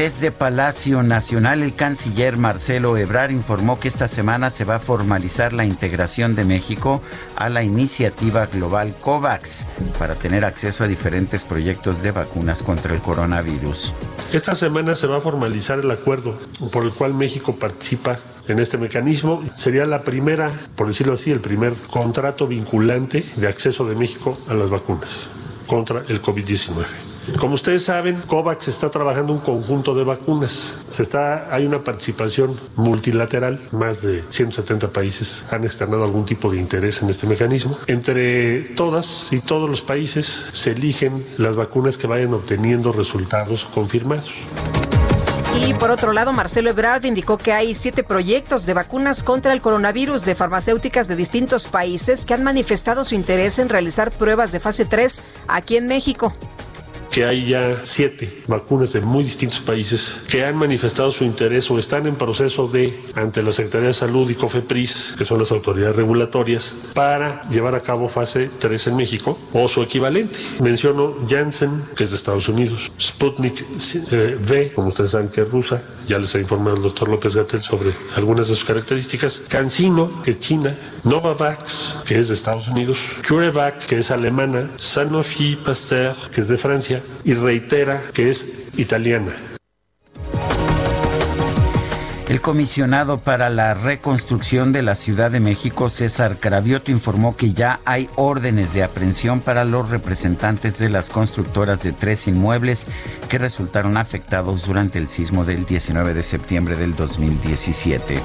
Desde 0.00 0.32
Palacio 0.32 1.02
Nacional, 1.02 1.62
el 1.62 1.74
canciller 1.74 2.38
Marcelo 2.38 2.96
Ebrar 2.96 3.30
informó 3.30 3.78
que 3.78 3.88
esta 3.88 4.08
semana 4.08 4.48
se 4.48 4.64
va 4.64 4.76
a 4.76 4.78
formalizar 4.78 5.52
la 5.52 5.66
integración 5.66 6.34
de 6.34 6.46
México 6.46 7.02
a 7.36 7.50
la 7.50 7.62
iniciativa 7.62 8.46
global 8.46 8.94
COVAX 8.98 9.66
para 9.98 10.14
tener 10.14 10.46
acceso 10.46 10.84
a 10.84 10.86
diferentes 10.86 11.44
proyectos 11.44 12.00
de 12.00 12.12
vacunas 12.12 12.62
contra 12.62 12.94
el 12.94 13.02
coronavirus. 13.02 13.92
Esta 14.32 14.54
semana 14.54 14.94
se 14.94 15.06
va 15.06 15.18
a 15.18 15.20
formalizar 15.20 15.80
el 15.80 15.90
acuerdo 15.90 16.34
por 16.72 16.84
el 16.84 16.92
cual 16.92 17.12
México 17.12 17.56
participa 17.56 18.18
en 18.48 18.58
este 18.58 18.78
mecanismo. 18.78 19.44
Sería 19.54 19.84
la 19.84 20.02
primera, 20.02 20.50
por 20.76 20.86
decirlo 20.86 21.12
así, 21.12 21.30
el 21.30 21.40
primer 21.40 21.74
contrato 21.90 22.46
vinculante 22.46 23.22
de 23.36 23.48
acceso 23.48 23.86
de 23.86 23.96
México 23.96 24.40
a 24.48 24.54
las 24.54 24.70
vacunas 24.70 25.26
contra 25.66 26.04
el 26.08 26.22
COVID-19. 26.22 27.09
Como 27.38 27.54
ustedes 27.54 27.84
saben, 27.84 28.20
COVAX 28.26 28.68
está 28.68 28.90
trabajando 28.90 29.32
un 29.32 29.40
conjunto 29.40 29.94
de 29.94 30.04
vacunas. 30.04 30.74
Se 30.88 31.02
está, 31.02 31.54
hay 31.54 31.66
una 31.66 31.80
participación 31.80 32.58
multilateral, 32.76 33.60
más 33.72 34.02
de 34.02 34.24
170 34.28 34.88
países 34.88 35.42
han 35.50 35.64
externado 35.64 36.04
algún 36.04 36.24
tipo 36.24 36.50
de 36.50 36.58
interés 36.58 37.02
en 37.02 37.10
este 37.10 37.26
mecanismo. 37.26 37.76
Entre 37.86 38.60
todas 38.74 39.32
y 39.32 39.40
todos 39.40 39.68
los 39.68 39.82
países 39.82 40.46
se 40.52 40.72
eligen 40.72 41.26
las 41.38 41.56
vacunas 41.56 41.96
que 41.96 42.06
vayan 42.06 42.34
obteniendo 42.34 42.92
resultados 42.92 43.66
confirmados. 43.74 44.30
Y 45.66 45.74
por 45.74 45.90
otro 45.90 46.12
lado, 46.12 46.32
Marcelo 46.32 46.70
Ebrard 46.70 47.04
indicó 47.04 47.36
que 47.36 47.52
hay 47.52 47.74
siete 47.74 48.04
proyectos 48.04 48.66
de 48.66 48.74
vacunas 48.74 49.22
contra 49.22 49.52
el 49.52 49.60
coronavirus 49.60 50.24
de 50.24 50.34
farmacéuticas 50.34 51.08
de 51.08 51.16
distintos 51.16 51.66
países 51.66 52.24
que 52.24 52.34
han 52.34 52.44
manifestado 52.44 53.04
su 53.04 53.14
interés 53.14 53.58
en 53.58 53.68
realizar 53.68 54.10
pruebas 54.10 54.52
de 54.52 54.60
fase 54.60 54.84
3 54.84 55.22
aquí 55.48 55.76
en 55.76 55.88
México 55.88 56.32
que 57.10 57.24
hay 57.24 57.46
ya 57.46 57.80
siete 57.82 58.42
vacunas 58.46 58.92
de 58.92 59.00
muy 59.00 59.24
distintos 59.24 59.60
países 59.60 60.22
que 60.28 60.44
han 60.44 60.56
manifestado 60.56 61.10
su 61.10 61.24
interés 61.24 61.70
o 61.70 61.78
están 61.78 62.06
en 62.06 62.14
proceso 62.14 62.68
de, 62.68 63.00
ante 63.14 63.42
la 63.42 63.52
Secretaría 63.52 63.88
de 63.88 63.94
Salud 63.94 64.30
y 64.30 64.34
COFEPRIS, 64.34 65.14
que 65.18 65.24
son 65.24 65.38
las 65.38 65.50
autoridades 65.50 65.96
regulatorias, 65.96 66.74
para 66.94 67.42
llevar 67.50 67.74
a 67.74 67.80
cabo 67.80 68.08
fase 68.08 68.50
3 68.58 68.88
en 68.88 68.96
México 68.96 69.38
o 69.52 69.68
su 69.68 69.82
equivalente. 69.82 70.38
Menciono 70.60 71.16
Janssen, 71.28 71.70
que 71.96 72.04
es 72.04 72.10
de 72.10 72.16
Estados 72.16 72.48
Unidos, 72.48 72.92
Sputnik 73.00 73.64
eh, 74.12 74.38
V, 74.40 74.72
como 74.74 74.88
ustedes 74.88 75.10
saben 75.10 75.28
que 75.28 75.42
es 75.42 75.50
rusa, 75.50 75.82
ya 76.10 76.18
les 76.18 76.34
ha 76.34 76.40
informado 76.40 76.76
el 76.76 76.82
doctor 76.82 77.08
López 77.08 77.36
Gatel 77.36 77.62
sobre 77.62 77.92
algunas 78.16 78.48
de 78.48 78.56
sus 78.56 78.64
características, 78.64 79.42
CanSino, 79.48 80.10
que 80.22 80.32
es 80.32 80.40
China, 80.40 80.76
Novavax, 81.04 82.02
que 82.04 82.18
es 82.18 82.28
de 82.28 82.34
Estados 82.34 82.66
Unidos, 82.66 82.98
CureVac, 83.28 83.86
que 83.86 84.00
es 84.00 84.10
alemana, 84.10 84.70
Sanofi 84.76 85.54
Pasteur, 85.54 86.16
que 86.32 86.40
es 86.40 86.48
de 86.48 86.56
Francia, 86.56 87.00
y 87.24 87.34
reitera 87.34 88.10
que 88.12 88.28
es 88.28 88.44
italiana. 88.76 89.49
El 92.30 92.40
comisionado 92.40 93.18
para 93.18 93.50
la 93.50 93.74
reconstrucción 93.74 94.70
de 94.70 94.82
la 94.82 94.94
Ciudad 94.94 95.32
de 95.32 95.40
México, 95.40 95.88
César 95.88 96.38
Carabioto, 96.38 96.92
informó 96.92 97.36
que 97.36 97.52
ya 97.52 97.80
hay 97.84 98.08
órdenes 98.14 98.72
de 98.72 98.84
aprehensión 98.84 99.40
para 99.40 99.64
los 99.64 99.88
representantes 99.90 100.78
de 100.78 100.90
las 100.90 101.10
constructoras 101.10 101.82
de 101.82 101.92
tres 101.92 102.28
inmuebles 102.28 102.86
que 103.28 103.38
resultaron 103.38 103.96
afectados 103.96 104.64
durante 104.64 105.00
el 105.00 105.08
sismo 105.08 105.44
del 105.44 105.64
19 105.64 106.14
de 106.14 106.22
septiembre 106.22 106.76
del 106.76 106.94
2017. 106.94 108.20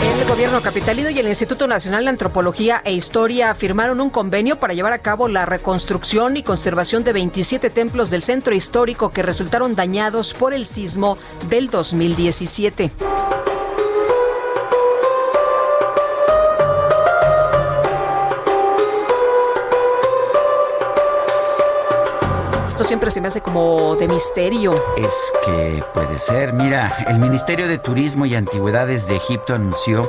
El 0.00 0.28
gobierno 0.28 0.60
capitalino 0.60 1.10
y 1.10 1.18
el 1.18 1.26
Instituto 1.26 1.66
Nacional 1.66 2.04
de 2.04 2.10
Antropología 2.10 2.80
e 2.84 2.92
Historia 2.92 3.54
firmaron 3.54 4.00
un 4.00 4.10
convenio 4.10 4.60
para 4.60 4.74
llevar 4.74 4.92
a 4.92 5.00
cabo 5.00 5.26
la 5.26 5.44
reconstrucción 5.44 6.36
y 6.36 6.44
conservación 6.44 7.02
de 7.02 7.12
27 7.12 7.70
templos 7.70 8.08
del 8.10 8.22
centro 8.22 8.54
histórico 8.54 9.10
que 9.10 9.22
resultaron 9.22 9.74
dañados 9.74 10.34
por 10.34 10.54
el 10.54 10.66
sismo 10.66 11.18
del 11.48 11.68
2017. 11.70 12.92
Esto 22.78 22.86
siempre 22.86 23.10
se 23.10 23.20
me 23.20 23.26
hace 23.26 23.40
como 23.40 23.96
de 23.96 24.06
misterio. 24.06 24.72
Es 24.96 25.32
que 25.44 25.82
puede 25.92 26.16
ser. 26.16 26.52
Mira, 26.52 26.96
el 27.08 27.18
Ministerio 27.18 27.66
de 27.66 27.76
Turismo 27.76 28.24
y 28.24 28.36
Antigüedades 28.36 29.08
de 29.08 29.16
Egipto 29.16 29.52
anunció 29.52 30.08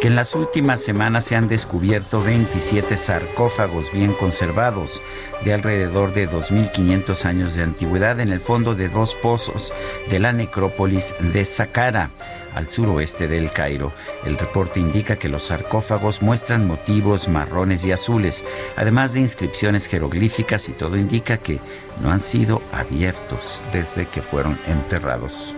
que 0.00 0.06
en 0.06 0.14
las 0.14 0.36
últimas 0.36 0.78
semanas 0.78 1.24
se 1.24 1.34
han 1.34 1.48
descubierto 1.48 2.22
27 2.22 2.96
sarcófagos 2.96 3.90
bien 3.90 4.12
conservados 4.12 5.02
de 5.44 5.54
alrededor 5.54 6.12
de 6.12 6.30
2.500 6.30 7.24
años 7.24 7.56
de 7.56 7.64
antigüedad 7.64 8.20
en 8.20 8.30
el 8.30 8.38
fondo 8.38 8.76
de 8.76 8.88
dos 8.88 9.16
pozos 9.16 9.72
de 10.08 10.20
la 10.20 10.32
necrópolis 10.32 11.16
de 11.18 11.44
Saqqara 11.44 12.10
al 12.54 12.68
suroeste 12.68 13.28
del 13.28 13.50
Cairo. 13.50 13.92
El 14.24 14.38
reporte 14.38 14.80
indica 14.80 15.16
que 15.16 15.28
los 15.28 15.44
sarcófagos 15.44 16.22
muestran 16.22 16.66
motivos 16.66 17.28
marrones 17.28 17.84
y 17.84 17.92
azules, 17.92 18.44
además 18.76 19.14
de 19.14 19.20
inscripciones 19.20 19.86
jeroglíficas 19.86 20.68
y 20.68 20.72
todo 20.72 20.96
indica 20.96 21.38
que 21.38 21.60
no 22.00 22.10
han 22.10 22.20
sido 22.20 22.62
abiertos 22.72 23.62
desde 23.72 24.06
que 24.06 24.22
fueron 24.22 24.58
enterrados. 24.66 25.54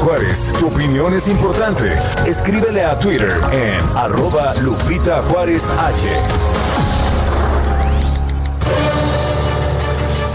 Juárez, 0.00 0.52
tu 0.58 0.68
opinión 0.68 1.12
es 1.12 1.28
importante. 1.28 1.92
Escríbele 2.26 2.82
a 2.82 2.98
Twitter 2.98 3.32
en 3.52 3.80
arroba 3.96 4.54
Lupita 4.54 5.22
Juárez 5.22 5.68
H. 5.68 6.59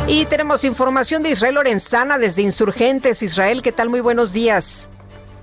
Y 0.08 0.28
tenemos 0.28 0.64
información 0.64 1.24
de 1.24 1.32
Israel 1.32 1.56
Lorenzana 1.56 2.20
desde 2.20 2.44
Insurgentes. 2.44 3.24
Israel, 3.24 3.64
¿qué 3.64 3.72
tal? 3.72 3.90
Muy 3.90 4.02
buenos 4.02 4.34
días. 4.34 4.88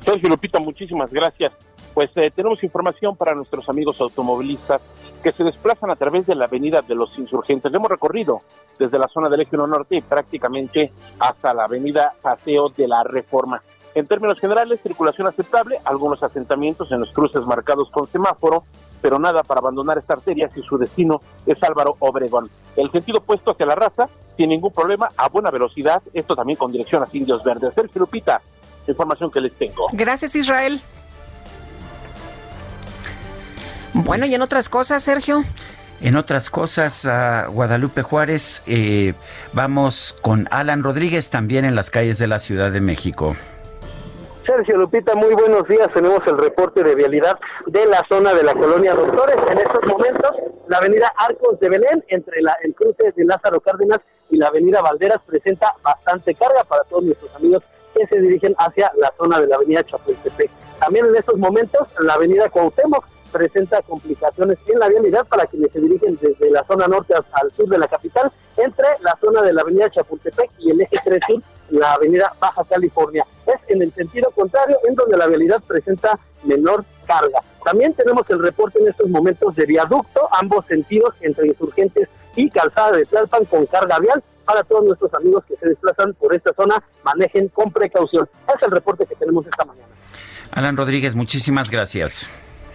Sergio 0.04 0.28
Lupita, 0.28 0.60
muchísimas 0.60 1.12
gracias. 1.12 1.52
Pues 1.92 2.10
eh, 2.14 2.30
tenemos 2.34 2.62
información 2.62 3.16
para 3.16 3.34
nuestros 3.34 3.68
amigos 3.68 4.00
automovilistas 4.00 4.80
que 5.20 5.32
se 5.32 5.42
desplazan 5.42 5.90
a 5.90 5.96
través 5.96 6.26
de 6.26 6.36
la 6.36 6.44
avenida 6.44 6.80
de 6.80 6.94
los 6.94 7.18
insurgentes. 7.18 7.74
Hemos 7.74 7.90
recorrido 7.90 8.38
desde 8.78 9.00
la 9.00 9.08
zona 9.08 9.28
del 9.28 9.40
Eje 9.40 9.56
1 9.56 9.66
Norte 9.66 9.96
y 9.96 10.00
prácticamente 10.00 10.92
hasta 11.18 11.52
la 11.52 11.64
avenida 11.64 12.14
Paseo 12.22 12.68
de 12.68 12.86
la 12.86 13.02
Reforma. 13.02 13.62
En 13.94 14.06
términos 14.06 14.38
generales, 14.38 14.80
circulación 14.82 15.26
aceptable, 15.26 15.78
algunos 15.84 16.22
asentamientos 16.22 16.90
en 16.92 17.00
los 17.00 17.10
cruces 17.12 17.44
marcados 17.44 17.90
con 17.90 18.06
semáforo, 18.06 18.64
pero 19.02 19.18
nada 19.18 19.42
para 19.42 19.60
abandonar 19.60 19.98
esta 19.98 20.14
arteria 20.14 20.48
si 20.48 20.62
su 20.62 20.78
destino 20.78 21.20
es 21.44 21.62
Álvaro 21.62 21.96
Obregón. 21.98 22.48
El 22.76 22.90
sentido 22.90 23.18
opuesto 23.18 23.50
hacia 23.50 23.66
la 23.66 23.74
raza, 23.74 24.08
sin 24.36 24.48
ningún 24.48 24.72
problema, 24.72 25.10
a 25.16 25.28
buena 25.28 25.50
velocidad, 25.50 26.02
esto 26.14 26.34
también 26.34 26.56
con 26.56 26.72
dirección 26.72 27.02
a 27.02 27.08
Indios 27.12 27.44
Verdes. 27.44 27.74
Sergio 27.74 28.00
Lupita, 28.00 28.40
información 28.86 29.30
que 29.30 29.40
les 29.40 29.52
tengo. 29.52 29.86
Gracias, 29.92 30.34
Israel. 30.36 30.80
Bueno, 33.92 34.24
y 34.24 34.34
en 34.34 34.40
otras 34.40 34.70
cosas, 34.70 35.02
Sergio. 35.02 35.42
En 36.00 36.16
otras 36.16 36.50
cosas, 36.50 37.04
a 37.04 37.46
Guadalupe 37.46 38.02
Juárez, 38.02 38.62
eh, 38.66 39.14
vamos 39.52 40.16
con 40.20 40.48
Alan 40.50 40.82
Rodríguez 40.82 41.30
también 41.30 41.64
en 41.64 41.76
las 41.76 41.90
calles 41.90 42.18
de 42.18 42.26
la 42.26 42.38
Ciudad 42.38 42.72
de 42.72 42.80
México. 42.80 43.36
Sergio 44.44 44.76
Lupita, 44.76 45.14
muy 45.14 45.34
buenos 45.34 45.68
días. 45.68 45.88
Tenemos 45.94 46.18
el 46.26 46.36
reporte 46.36 46.82
de 46.82 46.96
vialidad 46.96 47.38
de 47.66 47.86
la 47.86 48.04
zona 48.08 48.34
de 48.34 48.42
la 48.42 48.54
colonia 48.54 48.94
Doctores. 48.94 49.36
En 49.50 49.58
estos 49.58 49.80
momentos, 49.86 50.30
la 50.66 50.78
avenida 50.78 51.12
Arcos 51.16 51.60
de 51.60 51.68
Belén, 51.68 52.04
entre 52.08 52.42
la, 52.42 52.56
el 52.62 52.74
cruce 52.74 53.12
de 53.14 53.24
Lázaro 53.24 53.60
Cárdenas 53.60 54.00
y 54.30 54.36
la 54.38 54.48
avenida 54.48 54.82
Valderas, 54.82 55.20
presenta 55.26 55.72
bastante 55.82 56.34
carga 56.34 56.64
para 56.64 56.82
todos 56.84 57.04
nuestros 57.04 57.32
amigos 57.36 57.62
que 57.94 58.06
se 58.06 58.20
dirigen 58.20 58.54
hacia 58.58 58.90
la 58.98 59.12
zona 59.16 59.40
de 59.40 59.46
la 59.46 59.56
avenida 59.56 59.84
Chapultepec. 59.84 60.50
También 60.78 61.06
en 61.06 61.14
estos 61.14 61.38
momentos, 61.38 61.88
la 62.00 62.14
avenida 62.14 62.48
Cuauhtémoc 62.48 63.04
presenta 63.32 63.82
complicaciones 63.82 64.58
en 64.66 64.78
la 64.78 64.88
vialidad 64.88 65.26
para 65.26 65.46
quienes 65.46 65.72
se 65.72 65.80
dirigen 65.80 66.18
desde 66.20 66.50
la 66.50 66.64
zona 66.64 66.86
norte 66.86 67.14
al 67.14 67.52
sur 67.52 67.68
de 67.68 67.78
la 67.78 67.88
capital, 67.88 68.30
entre 68.56 68.86
la 69.00 69.16
zona 69.20 69.42
de 69.42 69.52
la 69.52 69.62
avenida 69.62 69.90
Chapultepec 69.90 70.50
y 70.58 70.70
el 70.70 70.80
eje 70.82 70.96
3 71.02 71.20
sur, 71.26 71.42
la 71.70 71.94
avenida 71.94 72.32
Baja 72.38 72.62
California. 72.68 73.26
Es 73.46 73.56
en 73.68 73.82
el 73.82 73.92
sentido 73.92 74.30
contrario, 74.30 74.78
en 74.86 74.94
donde 74.94 75.16
la 75.16 75.26
vialidad 75.26 75.62
presenta 75.66 76.18
menor 76.44 76.84
carga. 77.06 77.40
También 77.64 77.94
tenemos 77.94 78.28
el 78.28 78.42
reporte 78.42 78.78
en 78.80 78.88
estos 78.88 79.08
momentos 79.08 79.54
de 79.54 79.64
viaducto, 79.66 80.28
ambos 80.38 80.66
sentidos, 80.66 81.14
entre 81.20 81.46
insurgentes 81.46 82.08
y 82.36 82.50
calzada 82.50 82.96
de 82.96 83.06
Tlalpan 83.06 83.44
con 83.46 83.66
carga 83.66 83.98
vial. 83.98 84.22
Para 84.44 84.64
todos 84.64 84.84
nuestros 84.84 85.14
amigos 85.14 85.44
que 85.46 85.54
se 85.56 85.68
desplazan 85.68 86.14
por 86.14 86.34
esta 86.34 86.52
zona, 86.54 86.82
manejen 87.04 87.48
con 87.48 87.72
precaución. 87.72 88.28
Es 88.48 88.62
el 88.62 88.72
reporte 88.72 89.06
que 89.06 89.14
tenemos 89.14 89.46
esta 89.46 89.64
mañana. 89.64 89.86
Alan 90.50 90.76
Rodríguez, 90.76 91.14
muchísimas 91.14 91.70
gracias. 91.70 92.28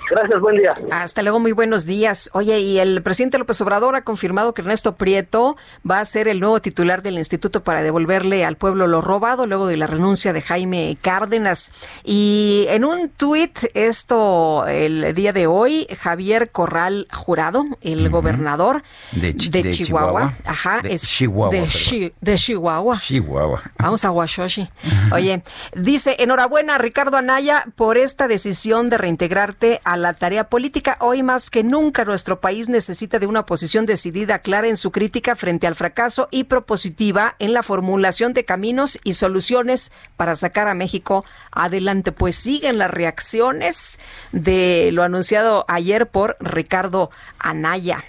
Gracias, 0.09 0.39
buen 0.39 0.57
día. 0.57 0.73
Hasta 0.91 1.21
luego, 1.21 1.39
muy 1.39 1.51
buenos 1.51 1.85
días. 1.85 2.29
Oye, 2.33 2.59
y 2.59 2.79
el 2.79 3.01
presidente 3.03 3.37
López 3.37 3.59
Obrador 3.61 3.95
ha 3.95 4.03
confirmado 4.03 4.53
que 4.53 4.61
Ernesto 4.61 4.95
Prieto 4.95 5.57
va 5.89 5.99
a 5.99 6.05
ser 6.05 6.27
el 6.27 6.39
nuevo 6.39 6.61
titular 6.61 7.01
del 7.01 7.17
instituto 7.17 7.63
para 7.63 7.81
devolverle 7.81 8.45
al 8.45 8.55
pueblo 8.55 8.87
lo 8.87 9.01
robado 9.01 9.47
luego 9.47 9.67
de 9.67 9.75
la 9.75 9.85
renuncia 9.87 10.31
de 10.31 10.41
Jaime 10.41 10.97
Cárdenas. 11.01 11.73
Y 12.05 12.65
en 12.69 12.85
un 12.85 13.09
tuit, 13.09 13.57
esto 13.73 14.65
el 14.67 15.13
día 15.13 15.33
de 15.33 15.47
hoy, 15.47 15.87
Javier 15.99 16.49
Corral 16.51 17.07
Jurado, 17.11 17.65
el 17.81 18.09
gobernador 18.09 18.83
de, 19.11 19.33
de, 19.33 19.71
Chihuahua, 19.71 20.33
ajá, 20.45 20.81
de 20.83 20.93
es 20.93 21.01
Chihuahua, 21.01 21.49
de, 21.51 21.57
perdón. 21.63 21.71
Chi- 21.75 22.13
de 22.21 22.35
Chihuahua. 22.35 22.99
Chihuahua. 22.99 23.61
Vamos 23.79 24.05
a 24.05 24.11
Washoshi. 24.11 24.69
Oye, 25.11 25.43
dice, 25.75 26.15
enhorabuena 26.19 26.77
Ricardo 26.77 27.17
Anaya 27.17 27.65
por 27.75 27.97
esta 27.97 28.27
decisión 28.29 28.89
de 28.89 28.97
reintegrarte 28.97 29.81
a 29.83 29.96
la 30.01 30.13
tarea 30.13 30.49
política. 30.49 30.97
Hoy 30.99 31.23
más 31.23 31.49
que 31.49 31.63
nunca 31.63 32.05
nuestro 32.05 32.39
país 32.39 32.69
necesita 32.69 33.19
de 33.19 33.27
una 33.27 33.45
posición 33.45 33.85
decidida, 33.85 34.39
clara 34.39 34.67
en 34.67 34.77
su 34.77 34.91
crítica 34.91 35.35
frente 35.35 35.67
al 35.67 35.75
fracaso 35.75 36.27
y 36.31 36.45
propositiva 36.45 37.35
en 37.39 37.53
la 37.53 37.63
formulación 37.63 38.33
de 38.33 38.45
caminos 38.45 38.99
y 39.03 39.13
soluciones 39.13 39.91
para 40.15 40.35
sacar 40.35 40.67
a 40.67 40.73
México 40.73 41.25
adelante. 41.51 42.11
Pues 42.11 42.35
siguen 42.35 42.77
las 42.77 42.91
reacciones 42.91 43.99
de 44.31 44.89
lo 44.93 45.03
anunciado 45.03 45.65
ayer 45.67 46.07
por 46.07 46.37
Ricardo 46.39 47.11
Anaya. 47.39 48.03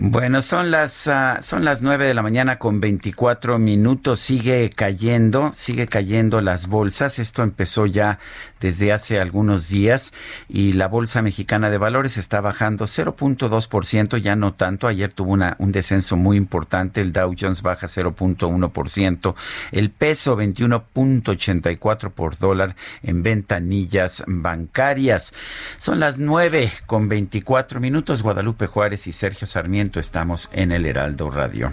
Bueno, 0.00 0.42
son 0.42 0.70
las 0.70 1.08
ah, 1.08 1.40
son 1.42 1.64
las 1.64 1.82
9 1.82 2.06
de 2.06 2.14
la 2.14 2.22
mañana 2.22 2.60
con 2.60 2.78
24 2.78 3.58
minutos. 3.58 4.20
Sigue 4.20 4.70
cayendo, 4.70 5.50
sigue 5.56 5.88
cayendo 5.88 6.40
las 6.40 6.68
bolsas. 6.68 7.18
Esto 7.18 7.42
empezó 7.42 7.84
ya 7.84 8.20
desde 8.60 8.92
hace 8.92 9.18
algunos 9.18 9.68
días 9.68 10.12
y 10.48 10.74
la 10.74 10.86
Bolsa 10.86 11.20
Mexicana 11.20 11.68
de 11.68 11.78
Valores 11.78 12.16
está 12.16 12.40
bajando 12.40 12.84
0.2%, 12.84 14.18
ya 14.18 14.36
no 14.36 14.54
tanto. 14.54 14.86
Ayer 14.86 15.12
tuvo 15.12 15.32
una, 15.32 15.56
un 15.58 15.72
descenso 15.72 16.16
muy 16.16 16.36
importante. 16.36 17.00
El 17.00 17.12
Dow 17.12 17.34
Jones 17.36 17.62
baja 17.62 17.88
0.1%. 17.88 19.34
El 19.72 19.90
peso 19.90 20.38
21.84 20.38 22.12
por 22.12 22.38
dólar 22.38 22.76
en 23.02 23.24
ventanillas 23.24 24.22
bancarias. 24.28 25.34
Son 25.76 25.98
las 25.98 26.20
9 26.20 26.70
con 26.86 27.08
24 27.08 27.80
minutos. 27.80 28.22
Guadalupe 28.22 28.68
Juárez 28.68 29.08
y 29.08 29.12
Sergio 29.12 29.48
Sarmiento 29.48 29.87
estamos 29.96 30.50
en 30.52 30.72
el 30.72 30.84
Heraldo 30.84 31.30
Radio. 31.30 31.72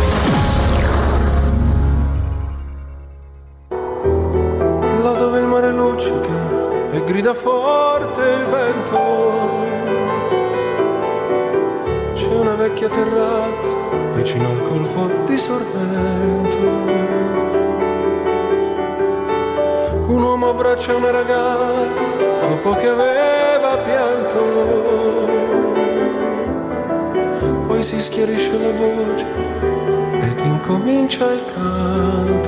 Luccica 6.01 6.93
e 6.93 7.03
grida 7.03 7.33
forte 7.33 8.21
il 8.21 8.45
vento, 8.45 8.99
c'è 12.13 12.33
una 12.33 12.55
vecchia 12.55 12.89
terrazza 12.89 13.75
vicino 14.15 14.49
al 14.49 14.61
golfo 14.67 15.09
di 15.25 15.37
Sorrento. 15.37 16.59
Un 20.07 20.21
uomo 20.21 20.49
abbraccia 20.49 20.95
una 20.95 21.11
ragazza 21.11 22.09
dopo 22.49 22.75
che 22.75 22.87
aveva 22.87 23.77
pianto. 23.77 24.39
Poi 27.67 27.83
si 27.83 28.01
schiarisce 28.01 28.59
la 28.59 28.71
voce 28.71 29.27
ed 30.19 30.39
incomincia 30.39 31.31
il 31.31 31.43
canto. 31.53 32.40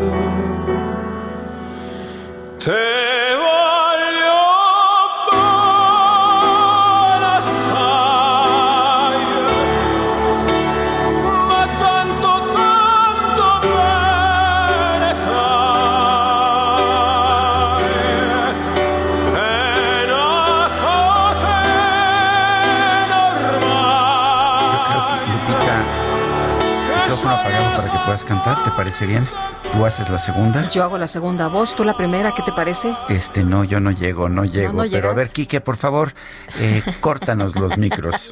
Puedas 28.05 28.23
cantar, 28.25 28.63
¿te 28.63 28.71
parece 28.71 29.05
bien? 29.05 29.27
¿Tú 29.73 29.85
haces 29.85 30.07
la 30.09 30.19
segunda? 30.19 30.69
Yo 30.69 30.83
hago 30.83 30.97
la 30.99 31.07
segunda 31.07 31.47
voz, 31.47 31.75
tú 31.75 31.83
la 31.83 31.97
primera, 31.97 32.31
¿qué 32.33 32.43
te 32.43 32.51
parece? 32.53 32.95
Este, 33.09 33.43
no, 33.43 33.63
yo 33.63 33.79
no 33.79 33.89
llego, 33.91 34.29
no 34.29 34.45
llego. 34.45 34.83
no 34.83 34.89
pero 34.91 35.09
a 35.09 35.13
ver, 35.13 35.29
Quique, 35.31 35.61
por 35.61 35.77
favor, 35.77 36.13
eh, 36.59 36.83
córtanos 37.01 37.55
los 37.55 37.77
micros. 37.77 38.31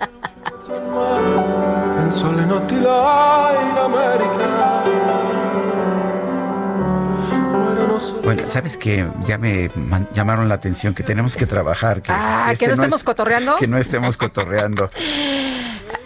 Bueno, 8.23 8.47
sabes 8.47 8.77
que 8.77 9.07
ya 9.25 9.37
me 9.37 9.69
llamaron 10.13 10.47
la 10.49 10.55
atención 10.55 10.93
que 10.93 11.03
tenemos 11.03 11.35
que 11.35 11.45
trabajar. 11.45 12.01
Que, 12.01 12.11
Ah, 12.11 12.49
este 12.51 12.65
¿que 12.65 12.67
no 12.69 12.73
estemos 12.75 12.99
es- 12.99 13.03
cotorreando? 13.03 13.55
Que 13.57 13.67
no 13.67 13.77
estemos 13.77 14.17
cotorreando. 14.17 14.89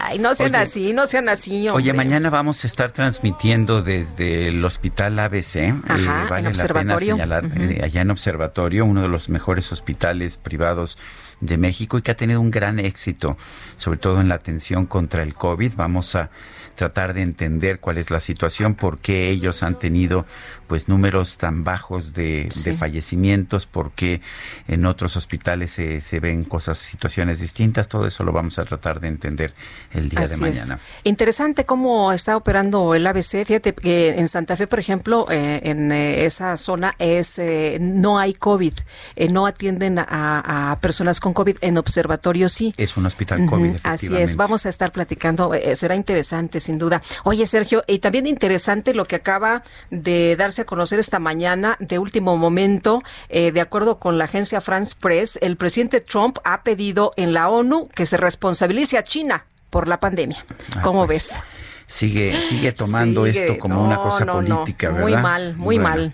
Ay, 0.08 0.20
no 0.20 0.36
sean 0.36 0.54
Oye. 0.54 0.64
así, 0.64 0.94
no 0.94 1.08
sean 1.08 1.30
así, 1.30 1.68
hombre. 1.68 1.84
Oye, 1.84 1.94
mañana 1.94 2.30
vamos 2.30 2.64
a 2.64 2.68
estar 2.68 2.92
transmitiendo 2.92 3.82
desde 3.82 4.48
el 4.50 4.64
Hospital 4.64 5.18
ABC. 5.20 5.56
eh, 5.56 5.74
Ajá, 5.88 6.28
vale 6.30 6.54
la 6.54 6.68
pena 6.68 7.00
señalar, 7.00 7.46
eh, 7.58 7.82
allá 7.84 8.02
en 8.02 8.12
Observatorio, 8.12 8.86
uno 8.86 9.02
de 9.02 9.08
los 9.08 9.30
mejores 9.30 9.72
hospitales 9.72 10.38
privados 10.38 11.00
de 11.42 11.58
México 11.58 11.98
y 11.98 12.02
que 12.02 12.12
ha 12.12 12.16
tenido 12.16 12.42
un 12.42 12.52
gran 12.52 12.80
éxito, 12.80 13.38
sobre 13.76 13.98
todo 14.00 14.22
en 14.22 14.30
la 14.30 14.36
atención 14.36 14.86
contra 14.86 15.24
el 15.24 15.34
COVID. 15.34 15.74
Vamos 15.76 16.16
a 16.16 16.30
tratar 16.76 17.14
de 17.14 17.22
entender 17.22 17.80
cuál 17.80 17.98
es 17.98 18.12
la 18.12 18.20
situación, 18.20 18.76
por 18.76 18.98
qué 19.00 19.30
ellos 19.30 19.64
han 19.64 19.80
tenido 19.80 20.26
pues 20.68 20.90
números 20.90 21.38
tan 21.38 21.64
bajos 21.64 22.14
de, 22.16 22.48
Sí. 22.50 22.72
de 22.72 22.76
fallecimientos, 22.76 23.66
por 23.66 23.92
qué 23.92 24.20
en 24.68 24.86
otros 24.86 25.16
hospitales 25.16 25.72
se, 25.72 26.02
se 26.02 26.20
ven 26.20 26.44
cosas, 26.44 26.78
situaciones 26.78 27.40
distintas. 27.40 27.88
Todo 27.88 28.06
eso 28.08 28.24
lo 28.26 28.32
vamos 28.34 28.60
a 28.60 28.66
tratar 28.66 29.00
de 29.00 29.08
entender 29.08 29.54
el 29.94 30.10
día 30.10 30.22
Así 30.22 30.42
de 30.42 30.50
es. 30.50 30.60
mañana. 30.68 30.80
Interesante 31.04 31.66
cómo 31.66 32.12
está 32.12 32.36
operando 32.36 32.94
el 32.96 33.06
ABC. 33.08 33.46
Fíjate 33.46 33.74
que 33.74 34.16
en 34.20 34.28
Santa 34.28 34.58
Fe, 34.58 34.68
por 34.68 34.80
ejemplo, 34.80 35.28
eh, 35.30 35.62
en 35.64 35.92
eh, 35.92 36.26
esa 36.26 36.58
zona 36.58 36.96
es 37.00 37.40
eh, 37.40 37.78
no 37.80 38.20
hay 38.20 38.34
COVID, 38.34 38.74
eh, 39.16 39.30
no 39.30 39.46
atienden 39.46 40.00
a, 40.00 40.72
a 40.72 40.80
personas 40.82 41.20
con 41.20 41.25
COVID. 41.34 41.58
En 41.62 41.78
observatorio 41.78 42.50
sí. 42.50 42.74
Es 42.78 42.98
un 42.98 43.06
hospital 43.06 43.46
COVID, 43.46 43.78
Así 43.84 44.16
es, 44.16 44.36
vamos 44.36 44.66
a 44.66 44.70
estar 44.70 44.92
platicando, 44.92 45.54
eh, 45.54 45.76
será 45.76 45.96
interesante 45.96 46.60
sin 46.60 46.78
duda. 46.78 47.02
Oye 47.24 47.46
Sergio, 47.46 47.84
y 47.88 48.00
también 48.00 48.28
interesante 48.28 48.94
lo 48.94 49.06
que 49.06 49.16
acaba 49.16 49.64
de 49.92 50.36
darse 50.38 50.64
a 50.64 50.66
conocer 50.66 51.00
esta 51.00 51.20
mañana 51.20 51.78
de 51.80 52.00
último 52.00 52.38
momento, 52.38 53.04
eh, 53.30 53.52
de 53.52 53.62
acuerdo 53.62 54.00
con 54.00 54.18
la 54.18 54.26
agencia 54.26 54.62
France 54.62 54.96
Press, 55.00 55.38
el 55.42 55.58
presidente 55.58 56.02
Trump 56.02 56.38
ha 56.44 56.64
pedido 56.64 57.14
en 57.18 57.34
la 57.34 57.50
ONU 57.50 57.88
que 57.90 58.06
se 58.06 58.18
responsabilice 58.18 58.98
a 58.98 59.04
China 59.04 59.46
por 59.70 59.88
la 59.88 60.00
pandemia. 60.00 60.46
Ah, 60.76 60.82
¿Cómo 60.82 61.06
pues, 61.06 61.30
ves? 61.32 61.40
Sigue, 61.88 62.42
sigue 62.42 62.72
tomando 62.72 63.26
Sigue. 63.26 63.42
esto 63.42 63.58
como 63.60 63.84
una 63.86 63.98
cosa 63.98 64.26
no, 64.26 64.42
no. 64.42 64.56
política, 64.58 64.90
Muy 64.92 65.12
¿verdad? 65.12 65.22
mal, 65.22 65.56
muy 65.56 65.76
Bueno. 65.78 65.90
mal. 65.90 66.14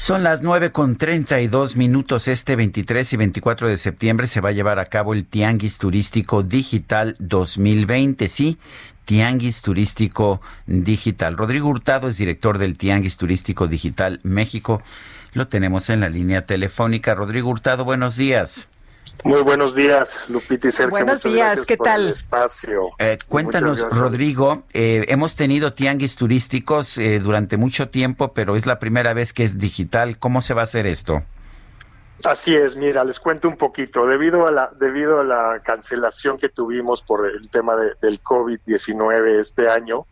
Son 0.00 0.22
las 0.22 0.40
9 0.40 0.72
con 0.72 0.96
32 0.96 1.76
minutos. 1.76 2.26
Este 2.26 2.56
23 2.56 3.12
y 3.12 3.16
24 3.18 3.68
de 3.68 3.76
septiembre 3.76 4.28
se 4.28 4.40
va 4.40 4.48
a 4.48 4.52
llevar 4.52 4.78
a 4.78 4.86
cabo 4.86 5.12
el 5.12 5.26
Tianguis 5.26 5.76
Turístico 5.76 6.42
Digital 6.42 7.16
2020. 7.18 8.26
Sí, 8.26 8.56
Tianguis 9.04 9.60
Turístico 9.60 10.40
Digital. 10.66 11.36
Rodrigo 11.36 11.68
Hurtado 11.68 12.08
es 12.08 12.16
director 12.16 12.56
del 12.56 12.78
Tianguis 12.78 13.18
Turístico 13.18 13.68
Digital 13.68 14.20
México. 14.22 14.80
Lo 15.34 15.48
tenemos 15.48 15.90
en 15.90 16.00
la 16.00 16.08
línea 16.08 16.46
telefónica. 16.46 17.14
Rodrigo 17.14 17.50
Hurtado, 17.50 17.84
buenos 17.84 18.16
días. 18.16 18.70
Muy 19.24 19.42
buenos 19.42 19.74
días, 19.74 20.28
Lupita 20.30 20.68
y 20.68 20.72
Sergio. 20.72 20.90
Buenos 20.90 21.24
Muchas 21.24 21.32
días, 21.32 21.66
¿qué 21.66 21.76
por 21.76 21.86
tal? 21.86 22.02
el 22.04 22.08
espacio. 22.10 22.88
Eh, 22.98 23.18
cuéntanos. 23.28 23.86
Rodrigo, 23.96 24.64
eh, 24.72 25.04
hemos 25.08 25.36
tenido 25.36 25.74
tianguis 25.74 26.16
turísticos 26.16 26.96
eh, 26.98 27.18
durante 27.18 27.56
mucho 27.56 27.88
tiempo, 27.90 28.32
pero 28.32 28.56
es 28.56 28.64
la 28.66 28.78
primera 28.78 29.12
vez 29.12 29.32
que 29.32 29.44
es 29.44 29.58
digital. 29.58 30.18
¿Cómo 30.18 30.40
se 30.40 30.54
va 30.54 30.62
a 30.62 30.64
hacer 30.64 30.86
esto? 30.86 31.22
Así 32.24 32.54
es, 32.54 32.76
mira, 32.76 33.04
les 33.04 33.20
cuento 33.20 33.48
un 33.48 33.56
poquito. 33.56 34.06
Debido 34.06 34.46
a 34.46 34.50
la, 34.50 34.70
debido 34.78 35.20
a 35.20 35.24
la 35.24 35.60
cancelación 35.62 36.36
que 36.38 36.48
tuvimos 36.48 37.02
por 37.02 37.26
el 37.26 37.48
tema 37.50 37.76
de- 37.76 37.94
del 38.02 38.22
COVID-19 38.22 39.38
este 39.40 39.68
año, 39.70 40.06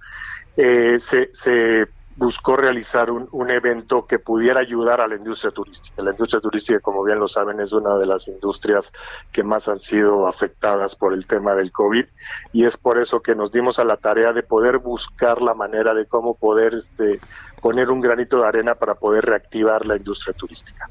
eh, 0.57 0.97
se, 0.99 1.31
se 1.33 1.87
buscó 2.19 2.57
realizar 2.57 3.13
un, 3.13 3.29
un 3.31 3.51
evento 3.51 4.07
que 4.07 4.19
pudiera 4.19 4.59
ayudar 4.59 5.01
a 5.01 5.07
la 5.07 5.15
industria 5.15 5.53
turística. 5.53 6.03
La 6.03 6.11
industria 6.11 6.41
turística, 6.41 6.81
como 6.81 7.05
bien 7.05 7.21
lo 7.21 7.29
saben, 7.29 7.61
es 7.61 7.73
una 7.73 7.97
de 7.97 8.07
las 8.07 8.27
industrias 8.27 8.93
que 9.31 9.45
más 9.45 9.69
han 9.69 9.79
sido 9.79 10.27
afectadas 10.27 10.97
por 10.97 11.15
el 11.15 11.29
tema 11.29 11.55
del 11.55 11.71
COVID 11.71 12.05
y 12.53 12.65
es 12.65 12.77
por 12.77 12.99
eso 12.99 13.23
que 13.23 13.37
nos 13.37 13.53
dimos 13.53 13.79
a 13.79 13.85
la 13.85 13.97
tarea 13.97 14.33
de 14.33 14.43
poder 14.43 14.79
buscar 14.79 15.41
la 15.41 15.55
manera 15.55 15.95
de 15.95 16.07
cómo 16.07 16.35
poder 16.35 16.75
este, 16.75 17.21
poner 17.61 17.91
un 17.91 18.01
granito 18.01 18.41
de 18.41 18.47
arena 18.47 18.75
para 18.75 18.95
poder 18.95 19.25
reactivar 19.25 19.87
la 19.87 19.97
industria 19.97 20.35
turística. 20.35 20.89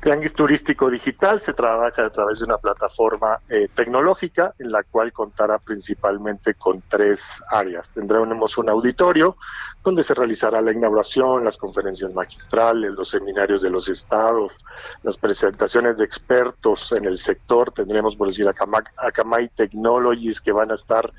Tianguis 0.00 0.34
Turístico 0.34 0.90
Digital 0.90 1.40
se 1.40 1.54
trabaja 1.54 2.06
a 2.06 2.10
través 2.10 2.40
de 2.40 2.44
una 2.44 2.58
plataforma 2.58 3.40
eh, 3.48 3.68
tecnológica 3.74 4.54
en 4.58 4.70
la 4.70 4.82
cual 4.82 5.12
contará 5.12 5.58
principalmente 5.58 6.54
con 6.54 6.82
tres 6.88 7.42
áreas. 7.50 7.90
Tendremos 7.90 8.58
un 8.58 8.68
auditorio 8.68 9.36
donde 9.82 10.04
se 10.04 10.14
realizará 10.14 10.60
la 10.60 10.72
inauguración, 10.72 11.44
las 11.44 11.56
conferencias 11.56 12.12
magistrales, 12.12 12.92
los 12.92 13.08
seminarios 13.08 13.62
de 13.62 13.70
los 13.70 13.88
estados, 13.88 14.60
las 15.02 15.16
presentaciones 15.16 15.96
de 15.96 16.04
expertos 16.04 16.92
en 16.92 17.04
el 17.04 17.16
sector. 17.16 17.72
Tendremos, 17.72 18.16
por 18.16 18.28
decir, 18.28 18.48
Akamai, 18.48 19.48
Technologies 19.48 20.40
que 20.40 20.52
van 20.52 20.70
a 20.70 20.74
estar 20.74 21.10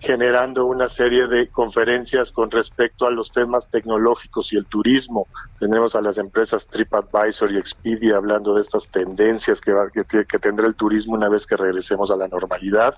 generando 0.00 0.64
una 0.66 0.88
serie 0.88 1.26
de 1.26 1.48
conferencias 1.50 2.30
con 2.32 2.50
respecto 2.50 3.06
a 3.06 3.10
los 3.10 3.32
temas 3.32 3.68
tecnológicos 3.70 4.52
y 4.52 4.56
el 4.56 4.66
turismo. 4.66 5.28
Tenemos 5.58 5.96
a 5.96 6.00
las 6.00 6.18
empresas 6.18 6.68
TripAdvisor 6.68 7.50
y 7.52 7.56
Expedia 7.58 8.16
hablando 8.16 8.54
de 8.54 8.62
estas 8.62 8.90
tendencias 8.90 9.60
que, 9.60 9.72
va- 9.72 9.90
que, 9.90 10.24
que 10.24 10.38
tendrá 10.38 10.66
el 10.66 10.76
turismo 10.76 11.14
una 11.14 11.28
vez 11.28 11.46
que 11.46 11.56
regresemos 11.56 12.10
a 12.10 12.16
la 12.16 12.28
normalidad. 12.28 12.96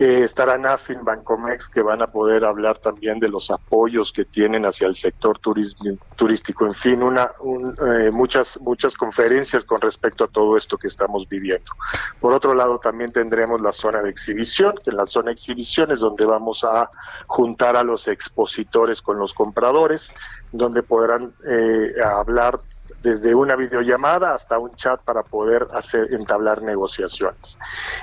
Eh, 0.00 0.24
estará 0.24 0.56
NAFIN, 0.56 1.04
Bancomex, 1.04 1.68
que 1.68 1.82
van 1.82 2.00
a 2.00 2.06
poder 2.06 2.46
hablar 2.46 2.78
también 2.78 3.20
de 3.20 3.28
los 3.28 3.50
apoyos 3.50 4.14
que 4.14 4.24
tienen 4.24 4.64
hacia 4.64 4.86
el 4.86 4.94
sector 4.94 5.38
turístico. 5.38 6.66
En 6.66 6.72
fin, 6.72 7.02
una, 7.02 7.32
un, 7.40 7.76
eh, 7.86 8.10
muchas, 8.10 8.58
muchas 8.62 8.94
conferencias 8.94 9.62
con 9.66 9.78
respecto 9.78 10.24
a 10.24 10.28
todo 10.28 10.56
esto 10.56 10.78
que 10.78 10.86
estamos 10.86 11.28
viviendo. 11.28 11.70
Por 12.18 12.32
otro 12.32 12.54
lado, 12.54 12.78
también 12.78 13.12
tendremos 13.12 13.60
la 13.60 13.72
zona 13.72 14.00
de 14.00 14.08
exhibición, 14.08 14.74
que 14.82 14.88
en 14.88 14.96
la 14.96 15.04
zona 15.04 15.26
de 15.26 15.32
exhibición 15.32 15.90
es 15.90 16.00
donde 16.00 16.24
vamos 16.24 16.64
a 16.64 16.88
juntar 17.26 17.76
a 17.76 17.84
los 17.84 18.08
expositores 18.08 19.02
con 19.02 19.18
los 19.18 19.34
compradores, 19.34 20.14
donde 20.50 20.82
podrán 20.82 21.34
eh, 21.46 21.92
hablar 22.02 22.58
desde 23.02 23.34
una 23.34 23.54
videollamada 23.54 24.34
hasta 24.34 24.58
un 24.58 24.70
chat 24.70 25.02
para 25.02 25.22
poder 25.22 25.66
hacer 25.72 26.08
entablar 26.14 26.62
negociaciones. 26.62 27.58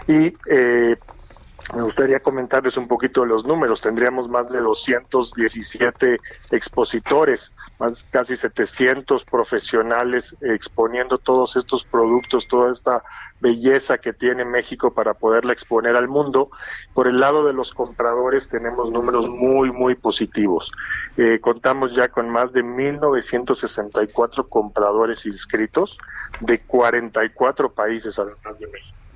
Y 0.07 0.31
eh, 0.51 0.97
me 1.75 1.81
gustaría 1.81 2.21
comentarles 2.21 2.77
un 2.77 2.87
poquito 2.87 3.21
de 3.21 3.27
los 3.27 3.45
números. 3.45 3.81
Tendríamos 3.81 4.29
más 4.29 4.49
de 4.49 4.61
217 4.61 6.17
expositores, 6.51 7.53
más 7.77 8.05
casi 8.09 8.37
700 8.37 9.25
profesionales 9.25 10.37
exponiendo 10.41 11.17
todos 11.17 11.57
estos 11.57 11.83
productos, 11.83 12.47
toda 12.47 12.71
esta 12.71 13.03
belleza 13.41 13.97
que 13.97 14.13
tiene 14.13 14.45
México 14.45 14.93
para 14.93 15.13
poderla 15.13 15.51
exponer 15.51 15.97
al 15.97 16.07
mundo. 16.07 16.51
Por 16.93 17.07
el 17.07 17.19
lado 17.19 17.45
de 17.45 17.53
los 17.53 17.73
compradores 17.73 18.47
tenemos 18.47 18.89
números 18.89 19.27
muy, 19.27 19.71
muy 19.71 19.95
positivos. 19.95 20.71
Eh, 21.17 21.39
contamos 21.41 21.93
ya 21.95 22.07
con 22.07 22.29
más 22.29 22.53
de 22.53 22.63
1.964 22.63 24.47
compradores 24.47 25.25
inscritos 25.25 25.97
de 26.39 26.61
44 26.61 27.73
países 27.73 28.17
además 28.19 28.59
de 28.59 28.67
México. 28.67 29.06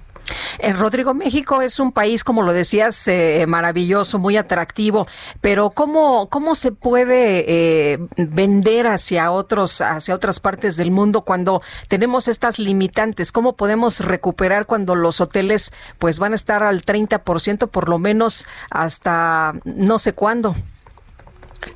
Eh, 0.60 0.74
Rodrigo, 0.74 1.14
México 1.14 1.62
es 1.62 1.80
un 1.80 1.92
país, 1.92 2.24
como 2.24 2.44
lo 2.44 2.54
decías, 2.54 3.08
eh, 3.08 3.46
maravilloso, 3.48 4.20
muy 4.20 4.38
atractivo, 4.38 5.08
pero 5.42 5.72
¿cómo, 5.72 6.30
cómo 6.30 6.56
se 6.56 6.72
puede 6.72 7.46
eh, 7.94 8.00
vender 8.18 8.88
hacia 8.88 9.32
otros, 9.32 9.82
hacia 9.82 10.16
otras 10.16 10.40
partes 10.40 10.78
del 10.78 10.92
mundo 10.92 11.22
cuando 11.22 11.62
tenemos 11.88 12.28
estas 12.28 12.60
limitantes? 12.60 13.32
¿Cómo 13.32 13.56
podemos 13.56 14.00
recuperar 14.00 14.66
cuando 14.66 14.96
los 14.96 15.22
hoteles 15.22 15.74
pues 16.00 16.20
van 16.20 16.34
a 16.34 16.36
estar 16.36 16.64
al 16.64 16.82
30% 16.84 17.70
por 17.70 17.90
lo 17.90 17.98
menos 17.98 18.48
hasta 18.70 19.54
no 19.66 20.00
sé 20.00 20.14
cuándo? 20.14 20.56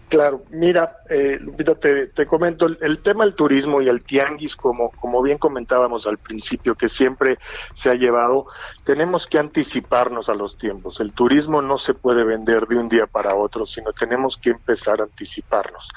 Claro, 0.10 0.44
mira, 0.50 1.00
eh, 1.10 1.38
Lupita, 1.40 1.76
te, 1.76 2.26
comento, 2.26 2.66
el, 2.66 2.78
el, 2.82 3.00
tema 3.00 3.24
del 3.24 3.36
turismo 3.36 3.82
y 3.82 3.90
el 3.90 4.04
tianguis, 4.04 4.56
como, 4.56 4.90
como 4.92 5.22
bien 5.22 5.38
comentábamos 5.38 6.08
al 6.08 6.18
principio, 6.18 6.76
que 6.76 6.90
siempre 6.90 7.38
se 7.74 7.92
ha 7.92 7.96
llevado, 7.96 8.48
tenemos 8.84 9.28
que 9.28 9.38
anticiparnos 9.38 10.30
a 10.30 10.34
los 10.34 10.58
tiempos. 10.58 11.00
El 11.00 11.14
turismo 11.14 11.62
no 11.62 11.78
se 11.78 11.94
puede 11.94 12.24
vender 12.24 12.66
de 12.68 12.78
un 12.78 12.88
día 12.88 13.06
para 13.06 13.36
otro, 13.36 13.66
sino 13.66 13.94
tenemos 13.94 14.38
que 14.38 14.52
empezar 14.52 15.02
a 15.02 15.04
anticiparnos. 15.04 15.92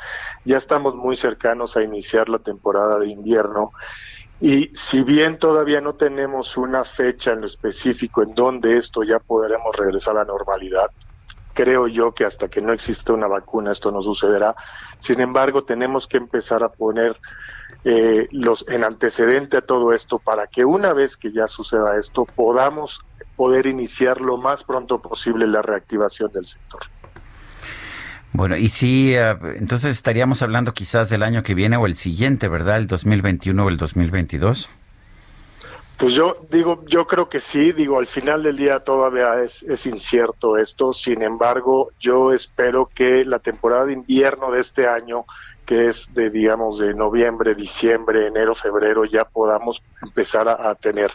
Ya 0.44 0.58
estamos 0.58 0.94
muy 0.94 1.16
cercanos 1.16 1.76
a 1.76 1.82
iniciar 1.82 2.28
la 2.28 2.40
temporada 2.40 2.98
de 2.98 3.08
invierno. 3.08 3.72
Y 4.40 4.70
si 4.74 5.02
bien 5.02 5.38
todavía 5.38 5.80
no 5.80 5.94
tenemos 5.94 6.56
una 6.56 6.84
fecha 6.84 7.32
en 7.32 7.40
lo 7.40 7.46
específico 7.46 8.22
en 8.22 8.34
donde 8.34 8.76
esto 8.76 9.02
ya 9.02 9.18
podremos 9.18 9.74
regresar 9.76 10.16
a 10.16 10.20
la 10.20 10.26
normalidad, 10.26 10.90
creo 11.58 11.88
yo 11.88 12.14
que 12.14 12.24
hasta 12.24 12.46
que 12.46 12.62
no 12.62 12.72
exista 12.72 13.12
una 13.12 13.26
vacuna 13.26 13.72
esto 13.72 13.90
no 13.90 14.00
sucederá. 14.00 14.54
Sin 15.00 15.20
embargo, 15.20 15.64
tenemos 15.64 16.06
que 16.06 16.16
empezar 16.16 16.62
a 16.62 16.68
poner 16.68 17.16
eh, 17.84 18.28
los 18.30 18.64
en 18.68 18.84
antecedente 18.84 19.56
a 19.56 19.60
todo 19.62 19.92
esto 19.92 20.20
para 20.20 20.46
que 20.46 20.64
una 20.64 20.92
vez 20.92 21.16
que 21.16 21.32
ya 21.32 21.48
suceda 21.48 21.98
esto 21.98 22.26
podamos 22.26 23.04
poder 23.34 23.66
iniciar 23.66 24.20
lo 24.20 24.36
más 24.36 24.62
pronto 24.62 25.02
posible 25.02 25.48
la 25.48 25.60
reactivación 25.60 26.30
del 26.30 26.44
sector. 26.44 26.82
Bueno, 28.32 28.56
y 28.56 28.68
sí, 28.68 29.16
uh, 29.16 29.44
entonces 29.56 29.96
estaríamos 29.96 30.42
hablando 30.42 30.74
quizás 30.74 31.10
del 31.10 31.24
año 31.24 31.42
que 31.42 31.54
viene 31.54 31.76
o 31.76 31.86
el 31.86 31.96
siguiente, 31.96 32.46
¿verdad? 32.46 32.76
El 32.76 32.86
2021 32.86 33.64
o 33.64 33.68
el 33.68 33.78
2022. 33.78 34.68
Pues 35.98 36.12
yo 36.12 36.36
digo, 36.48 36.84
yo 36.86 37.08
creo 37.08 37.28
que 37.28 37.40
sí, 37.40 37.72
digo, 37.72 37.98
al 37.98 38.06
final 38.06 38.44
del 38.44 38.56
día 38.56 38.78
todavía 38.78 39.42
es, 39.42 39.84
incierto 39.84 40.56
esto, 40.56 40.92
sin 40.92 41.22
embargo, 41.22 41.90
yo 41.98 42.32
espero 42.32 42.88
que 42.94 43.24
la 43.24 43.40
temporada 43.40 43.86
de 43.86 43.94
invierno 43.94 44.52
de 44.52 44.60
este 44.60 44.86
año, 44.86 45.24
que 45.66 45.88
es 45.88 46.14
de, 46.14 46.30
digamos, 46.30 46.78
de 46.78 46.94
noviembre, 46.94 47.56
diciembre, 47.56 48.28
enero, 48.28 48.54
febrero, 48.54 49.04
ya 49.06 49.24
podamos 49.24 49.82
empezar 50.00 50.48
a, 50.48 50.72
tener. 50.76 51.10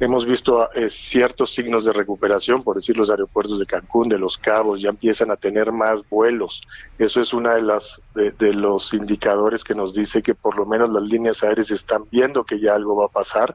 Hemos 0.00 0.24
visto 0.24 0.72
eh, 0.72 0.88
ciertos 0.88 1.52
signos 1.52 1.84
de 1.84 1.92
recuperación, 1.92 2.62
por 2.62 2.76
decir, 2.76 2.96
los 2.96 3.10
aeropuertos 3.10 3.58
de 3.58 3.66
Cancún, 3.66 4.08
de 4.08 4.18
Los 4.18 4.38
Cabos, 4.38 4.80
ya 4.80 4.88
empiezan 4.88 5.30
a 5.32 5.36
tener 5.36 5.70
más 5.70 6.08
vuelos. 6.08 6.62
Eso 6.98 7.20
es 7.20 7.34
una 7.34 7.56
de 7.56 7.62
las 7.62 8.00
de 8.14 8.54
los 8.54 8.94
indicadores 8.94 9.64
que 9.64 9.74
nos 9.74 9.92
dice 9.92 10.22
que 10.22 10.34
por 10.34 10.56
lo 10.56 10.64
menos 10.64 10.88
las 10.88 11.02
líneas 11.02 11.44
aéreas 11.44 11.70
están 11.70 12.04
viendo 12.10 12.44
que 12.44 12.58
ya 12.58 12.74
algo 12.74 12.96
va 12.96 13.06
a 13.06 13.08
pasar 13.08 13.54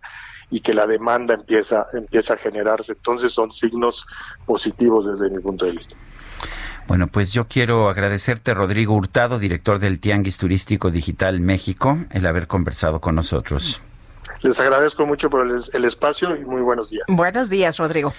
y 0.49 0.61
que 0.61 0.73
la 0.73 0.87
demanda 0.87 1.35
empieza, 1.35 1.85
empieza 1.93 2.35
a 2.35 2.37
generarse. 2.37 2.93
Entonces 2.93 3.31
son 3.31 3.51
signos 3.51 4.05
positivos 4.45 5.05
desde 5.05 5.29
mi 5.29 5.41
punto 5.41 5.65
de 5.65 5.71
vista. 5.71 5.95
Bueno, 6.87 7.07
pues 7.07 7.31
yo 7.33 7.47
quiero 7.47 7.87
agradecerte, 7.87 8.53
Rodrigo 8.55 8.95
Hurtado, 8.95 9.37
director 9.37 9.77
del 9.77 9.99
Tianguis 9.99 10.39
Turístico 10.39 10.89
Digital 10.89 11.39
México, 11.39 11.99
el 12.09 12.25
haber 12.25 12.47
conversado 12.47 12.99
con 12.99 13.13
nosotros. 13.13 13.81
Les 14.41 14.59
agradezco 14.59 15.05
mucho 15.05 15.29
por 15.29 15.45
el, 15.45 15.61
el, 15.73 15.85
espacio 15.85 16.35
y 16.35 16.45
muy 16.45 16.61
buenos 16.61 16.89
días. 16.89 17.05
Buenos 17.07 17.49
días, 17.49 17.77
Rodrigo. 17.77 18.13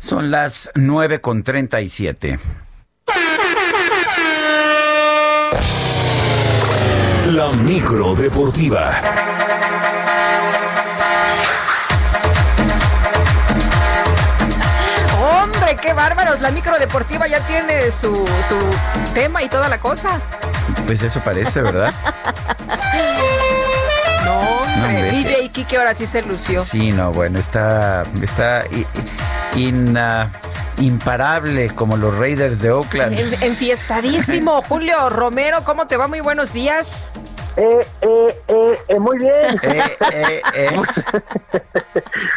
Son 0.00 0.30
las 0.30 0.70
9 0.74 1.20
con 1.20 1.42
37. 1.42 2.38
La 7.26 7.52
micro 7.52 8.14
deportiva. 8.14 9.35
Bárbaros. 16.36 16.40
La 16.40 16.50
micro 16.50 16.78
deportiva 16.78 17.26
ya 17.26 17.40
tiene 17.46 17.90
su, 17.90 18.14
su 18.48 18.58
tema 19.14 19.42
y 19.42 19.48
toda 19.48 19.68
la 19.68 19.78
cosa. 19.78 20.20
Pues 20.86 21.02
eso 21.02 21.20
parece, 21.20 21.62
¿verdad? 21.62 21.92
no, 24.24 24.38
hombre. 24.38 25.12
No, 25.12 25.18
DJ 25.18 25.48
Kike 25.50 25.76
ahora 25.76 25.94
sí 25.94 26.06
se 26.06 26.22
lució. 26.22 26.62
Sí, 26.62 26.92
no, 26.92 27.12
bueno, 27.12 27.38
está, 27.38 28.04
está 28.22 28.64
in, 29.56 29.96
uh, 29.96 30.28
imparable 30.82 31.70
como 31.70 31.96
los 31.96 32.16
Raiders 32.16 32.60
de 32.60 32.70
Oakland. 32.70 33.18
En, 33.18 33.42
enfiestadísimo. 33.42 34.62
Julio 34.68 35.08
Romero, 35.08 35.64
¿cómo 35.64 35.86
te 35.86 35.96
va? 35.96 36.08
Muy 36.08 36.20
buenos 36.20 36.52
días. 36.52 37.10
Eh, 37.56 37.86
eh, 38.02 38.40
eh, 38.48 38.78
eh, 38.88 38.98
muy 38.98 39.18
bien. 39.18 39.58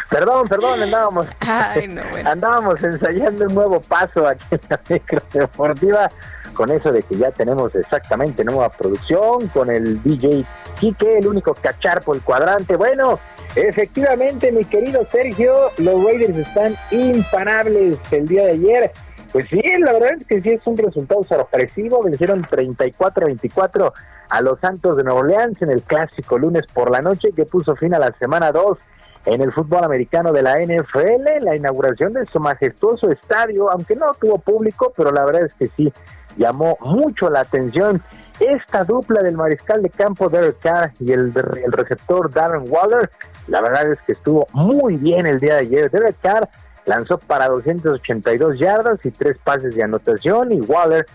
perdón, 0.08 0.48
perdón, 0.48 0.82
andábamos, 0.82 1.26
Ay, 1.40 1.88
no, 1.88 2.02
bueno. 2.10 2.30
andábamos 2.30 2.82
ensayando 2.82 3.44
un 3.46 3.54
nuevo 3.54 3.80
paso 3.80 4.26
aquí 4.26 4.44
en 4.50 4.60
la 4.70 4.80
micro 4.88 5.22
deportiva 5.32 6.10
con 6.54 6.70
eso 6.70 6.90
de 6.92 7.02
que 7.02 7.16
ya 7.16 7.30
tenemos 7.30 7.74
exactamente 7.74 8.44
nueva 8.44 8.70
producción 8.70 9.48
con 9.48 9.70
el 9.70 10.02
DJ 10.02 10.44
Quique, 10.78 11.18
el 11.18 11.26
único 11.26 11.54
cacharpo 11.54 12.14
el 12.14 12.22
cuadrante. 12.22 12.76
Bueno, 12.76 13.18
efectivamente, 13.54 14.50
mi 14.52 14.64
querido 14.64 15.06
Sergio, 15.06 15.70
los 15.78 16.02
Raiders 16.04 16.36
están 16.36 16.76
imparables 16.90 17.98
el 18.10 18.26
día 18.26 18.44
de 18.46 18.52
ayer. 18.52 18.92
Pues 19.32 19.46
sí, 19.48 19.62
la 19.78 19.92
verdad 19.92 20.14
es 20.18 20.26
que 20.26 20.42
sí 20.42 20.50
es 20.50 20.66
un 20.66 20.76
resultado 20.76 21.22
sorpresivo. 21.22 22.02
Vencieron 22.02 22.42
34-24 22.42 23.92
a 24.28 24.40
los 24.40 24.58
Santos 24.60 24.96
de 24.96 25.04
Nueva 25.04 25.20
Orleans 25.20 25.60
en 25.62 25.70
el 25.70 25.82
clásico 25.82 26.38
lunes 26.38 26.66
por 26.72 26.90
la 26.90 27.00
noche 27.00 27.30
que 27.34 27.44
puso 27.44 27.76
fin 27.76 27.94
a 27.94 27.98
la 27.98 28.12
semana 28.18 28.50
2 28.50 28.78
en 29.26 29.42
el 29.42 29.52
fútbol 29.52 29.84
americano 29.84 30.32
de 30.32 30.42
la 30.42 30.58
NFL, 30.60 31.44
la 31.44 31.54
inauguración 31.54 32.14
de 32.14 32.26
su 32.26 32.40
majestuoso 32.40 33.10
estadio, 33.10 33.70
aunque 33.70 33.94
no 33.94 34.14
tuvo 34.18 34.38
público, 34.38 34.92
pero 34.96 35.12
la 35.12 35.24
verdad 35.24 35.44
es 35.44 35.54
que 35.54 35.68
sí 35.76 35.92
llamó 36.36 36.78
mucho 36.80 37.28
la 37.28 37.40
atención 37.40 38.02
esta 38.38 38.84
dupla 38.84 39.22
del 39.22 39.36
mariscal 39.36 39.82
de 39.82 39.90
campo 39.90 40.30
Derek 40.30 40.58
Carr 40.60 40.92
y 40.98 41.12
el, 41.12 41.32
el 41.62 41.72
receptor 41.72 42.32
Darren 42.32 42.64
Waller. 42.66 43.10
La 43.48 43.60
verdad 43.60 43.92
es 43.92 44.00
que 44.02 44.12
estuvo 44.12 44.46
muy 44.52 44.96
bien 44.96 45.26
el 45.26 45.38
día 45.38 45.56
de 45.56 45.60
ayer. 45.60 45.90
Derek 45.90 46.16
Carr 46.22 46.48
lanzó 46.90 47.18
para 47.18 47.48
282 47.48 48.58
yardas 48.58 48.98
y 49.04 49.12
tres 49.12 49.38
pases 49.38 49.76
de 49.76 49.84
anotación 49.84 50.50
y 50.50 50.60
Waller 50.60 51.06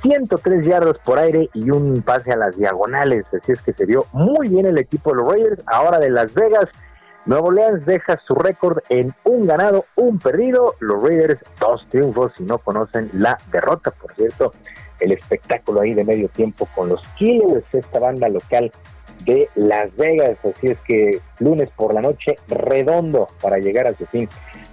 103 0.00 0.64
yardas 0.64 0.96
por 1.04 1.18
aire 1.18 1.50
y 1.52 1.70
un 1.70 2.00
pase 2.00 2.32
a 2.32 2.36
las 2.36 2.56
diagonales. 2.56 3.26
Así 3.26 3.52
es 3.52 3.60
que 3.60 3.74
se 3.74 3.84
vio 3.84 4.06
muy 4.12 4.48
bien 4.48 4.64
el 4.64 4.78
equipo 4.78 5.10
de 5.10 5.16
los 5.16 5.28
Raiders. 5.28 5.62
Ahora 5.66 5.98
de 5.98 6.08
Las 6.08 6.32
Vegas, 6.32 6.64
Nuevo 7.26 7.48
Orleans 7.48 7.84
deja 7.84 8.18
su 8.26 8.34
récord 8.34 8.78
en 8.88 9.14
un 9.24 9.46
ganado, 9.46 9.84
un 9.96 10.18
perdido. 10.18 10.76
Los 10.80 11.02
Raiders, 11.02 11.38
dos 11.60 11.86
triunfos 11.90 12.32
y 12.38 12.44
no 12.44 12.56
conocen 12.56 13.10
la 13.12 13.38
derrota. 13.52 13.90
Por 13.90 14.14
cierto, 14.14 14.54
el 14.98 15.12
espectáculo 15.12 15.82
ahí 15.82 15.92
de 15.92 16.04
medio 16.04 16.30
tiempo 16.30 16.66
con 16.74 16.88
los 16.88 17.06
Killers, 17.18 17.66
esta 17.72 17.98
banda 17.98 18.28
local 18.30 18.72
de 19.26 19.48
Las 19.56 19.94
Vegas. 19.96 20.38
Así 20.42 20.68
es 20.68 20.78
que 20.86 21.20
lunes 21.38 21.68
por 21.76 21.92
la 21.92 22.00
noche, 22.00 22.38
redondo 22.48 23.28
para 23.42 23.58
llegar 23.58 23.86
a 23.86 23.94
su 23.94 24.06
fin 24.06 24.28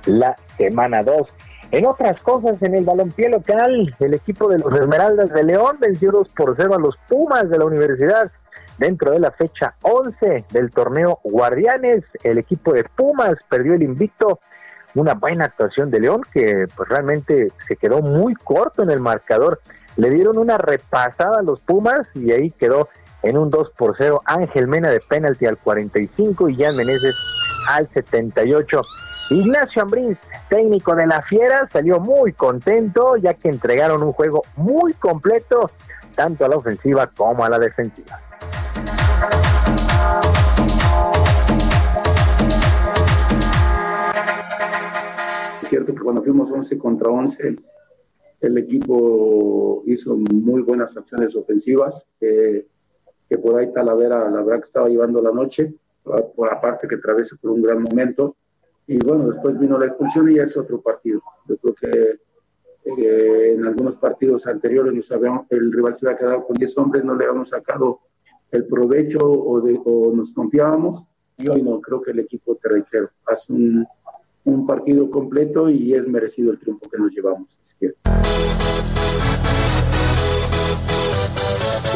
la 0.06 0.36
semana 0.58 1.04
2. 1.04 1.28
En 1.72 1.86
otras 1.86 2.22
cosas, 2.22 2.62
en 2.62 2.76
el 2.76 2.86
balompié 2.86 3.30
local, 3.30 3.96
el 4.00 4.14
equipo 4.14 4.48
de 4.48 4.60
los 4.60 4.74
Esmeraldas 4.74 5.30
de 5.32 5.44
León 5.44 5.78
venció 5.80 6.12
2 6.12 6.30
por 6.30 6.56
0 6.58 6.76
a 6.76 6.80
los 6.80 6.96
Pumas 7.10 7.50
de 7.50 7.58
la 7.58 7.66
Universidad. 7.66 8.32
Dentro 8.78 9.12
de 9.12 9.20
la 9.20 9.32
fecha 9.32 9.76
11 9.82 10.46
del 10.52 10.72
torneo 10.72 11.20
Guardianes, 11.24 12.04
el 12.24 12.38
equipo 12.38 12.74
de 12.74 12.84
Pumas 12.84 13.36
perdió 13.50 13.74
el 13.74 13.84
invicto. 13.84 14.40
Una 14.96 15.14
buena 15.14 15.46
actuación 15.46 15.92
de 15.92 16.00
León 16.00 16.22
que 16.32 16.68
pues 16.76 16.88
realmente 16.88 17.52
se 17.68 17.76
quedó 17.76 18.02
muy 18.02 18.36
corto 18.36 18.84
en 18.84 18.92
el 18.92 19.00
marcador. 19.00 19.62
Le 19.98 20.10
dieron 20.10 20.38
una 20.38 20.58
repasada 20.58 21.40
a 21.40 21.44
los 21.44 21.62
Pumas 21.62 22.08
y 22.14 22.32
ahí 22.32 22.52
quedó 22.52 22.90
en 23.24 23.38
un 23.38 23.50
2 23.50 23.72
por 23.78 23.96
0 23.98 24.22
Ángel 24.26 24.68
Mena 24.68 24.90
de 24.90 25.00
penalti 25.00 25.46
al 25.46 25.58
45 25.58 26.50
y 26.50 26.56
Jan 26.58 26.76
Meneses 26.78 27.16
al 27.70 27.90
78. 27.94 28.82
Ignacio 29.32 29.82
Ambriz, 29.82 30.20
técnico 30.50 30.94
de 30.94 31.08
la 31.08 31.20
Fiera, 31.24 31.68
salió 31.72 32.00
muy 32.00 32.34
contento 32.34 33.18
ya 33.18 33.34
que 33.34 33.50
entregaron 33.50 34.04
un 34.04 34.12
juego 34.12 34.44
muy 34.56 34.94
completo 34.94 35.72
tanto 36.14 36.46
a 36.46 36.48
la 36.48 36.58
ofensiva 36.58 37.08
como 37.08 37.44
a 37.44 37.50
la 37.50 37.58
defensiva. 37.58 38.22
Es 45.60 45.70
cierto 45.70 45.96
que 45.96 46.02
cuando 46.04 46.22
fuimos 46.22 46.52
11 46.52 46.78
contra 46.78 47.10
11, 47.10 47.56
el 48.42 48.58
equipo 48.60 49.82
hizo 49.88 50.16
muy 50.18 50.62
buenas 50.62 50.96
acciones 50.98 51.36
ofensivas, 51.36 52.12
que 52.20 52.68
por 53.42 53.60
ahí 53.60 53.74
Talavera, 53.74 54.30
la 54.30 54.44
verdad 54.44 54.60
que 54.60 54.68
estaba 54.68 54.88
llevando 54.88 55.20
la 55.20 55.32
noche, 55.32 55.74
por 56.04 56.54
aparte 56.54 56.88
que 56.88 56.94
atraviesa 56.96 57.38
por 57.42 57.50
un 57.50 57.64
gran 57.64 57.82
momento. 57.82 58.36
Y 58.88 58.98
bueno, 59.00 59.28
después 59.28 59.58
vino 59.58 59.78
la 59.78 59.88
expulsión 59.88 60.30
y 60.32 60.40
es 60.40 60.56
otro 60.58 60.82
partido. 60.82 61.22
Yo 61.48 61.58
creo 61.58 61.74
que 61.74 62.20
eh, 62.86 63.54
en 63.54 63.66
algunos 63.66 63.98
partidos 63.98 64.46
anteriores 64.48 64.94
nos 64.94 65.12
habíamos, 65.12 65.48
el 65.50 65.72
rival 65.72 65.96
se 65.96 66.08
había 66.08 66.20
quedado 66.20 66.46
con 66.46 66.56
10 66.56 66.78
hombres, 66.78 67.04
no 67.06 67.16
le 67.16 67.26
habíamos 67.26 67.50
sacado 67.50 68.02
el 68.52 68.66
provecho 68.68 69.20
o, 69.20 69.60
de, 69.62 69.80
o 69.84 70.14
nos 70.14 70.32
confiábamos. 70.34 71.06
Y 71.38 71.50
hoy 71.50 71.64
no, 71.64 71.82
creo 71.82 72.02
que 72.02 72.12
el 72.12 72.20
equipo, 72.20 72.56
te 72.56 72.70
reitero, 72.70 73.10
hace 73.26 73.52
un, 73.52 73.86
un 74.46 74.66
partido 74.66 75.10
completo 75.10 75.70
y 75.70 75.94
es 75.94 76.08
merecido 76.08 76.52
el 76.52 76.60
triunfo 76.60 76.90
que 76.90 76.98
nos 76.98 77.14
llevamos. 77.14 77.60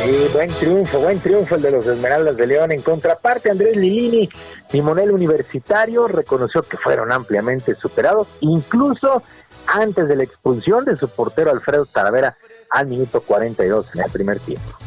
Sí, 0.04 0.28
buen 0.34 0.50
triunfo, 0.50 1.00
buen 1.00 1.20
triunfo 1.20 1.56
el 1.56 1.62
de 1.62 1.72
los 1.72 1.86
Esmeraldas 1.86 2.36
de 2.36 2.48
León. 2.48 2.72
En 2.72 2.82
contraparte, 2.82 3.52
Andrés 3.52 3.78
Lilini, 3.78 4.30
timonel 4.70 5.12
universitario, 5.12 6.08
reconoció 6.08 6.62
que 6.62 6.78
fueron 6.78 7.12
ampliamente 7.12 7.76
superados, 7.76 8.28
incluso 8.42 9.22
antes 9.68 10.08
de 10.08 10.16
la 10.16 10.24
expulsión 10.24 10.86
de 10.86 10.96
su 10.96 11.10
portero 11.10 11.52
Alfredo 11.52 11.86
Talavera 11.86 12.36
al 12.72 12.88
minuto 12.88 13.22
42 13.22 13.96
en 13.96 14.04
el 14.04 14.12
primer 14.12 14.40
tiempo. 14.40 14.78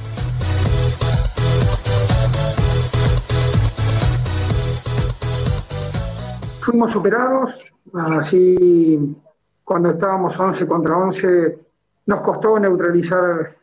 fuimos 6.62 6.92
superados, 6.92 7.64
así 7.92 9.16
cuando 9.64 9.90
estábamos 9.90 10.38
11 10.38 10.66
contra 10.66 10.96
11 10.96 11.58
nos 12.06 12.20
costó 12.22 12.58
neutralizar 12.58 13.56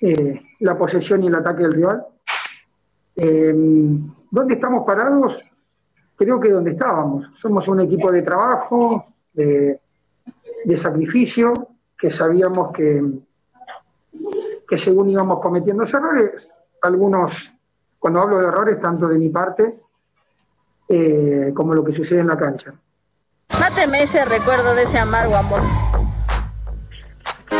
eh, 0.00 0.40
la 0.64 0.78
posesión 0.78 1.22
y 1.22 1.26
el 1.26 1.34
ataque 1.34 1.62
del 1.62 1.74
rival. 1.74 2.06
Eh, 3.16 3.52
¿Dónde 4.30 4.54
estamos 4.54 4.84
parados? 4.86 5.38
Creo 6.16 6.40
que 6.40 6.50
donde 6.50 6.72
estábamos. 6.72 7.30
Somos 7.34 7.68
un 7.68 7.80
equipo 7.80 8.10
de 8.10 8.22
trabajo, 8.22 9.04
de, 9.34 9.78
sacrificio, 10.76 11.52
que 11.98 12.10
sabíamos 12.10 12.72
que, 12.72 13.02
que 14.66 14.78
según 14.78 15.10
íbamos 15.10 15.40
cometiendo 15.40 15.84
errores, 15.84 16.48
algunos, 16.82 17.52
cuando 17.98 18.20
hablo 18.20 18.38
de 18.38 18.46
errores, 18.46 18.80
tanto 18.80 19.06
de 19.08 19.18
mi 19.18 19.28
parte, 19.28 19.72
eh, 20.88 21.52
como 21.54 21.74
lo 21.74 21.84
que 21.84 21.92
sucede 21.92 22.20
en 22.20 22.28
la 22.28 22.38
cancha. 22.38 22.72
Máteme 23.60 24.02
ese 24.02 24.24
recuerdo 24.24 24.74
de 24.74 24.84
ese 24.84 24.98
amargo 24.98 25.36
amor. 25.36 25.60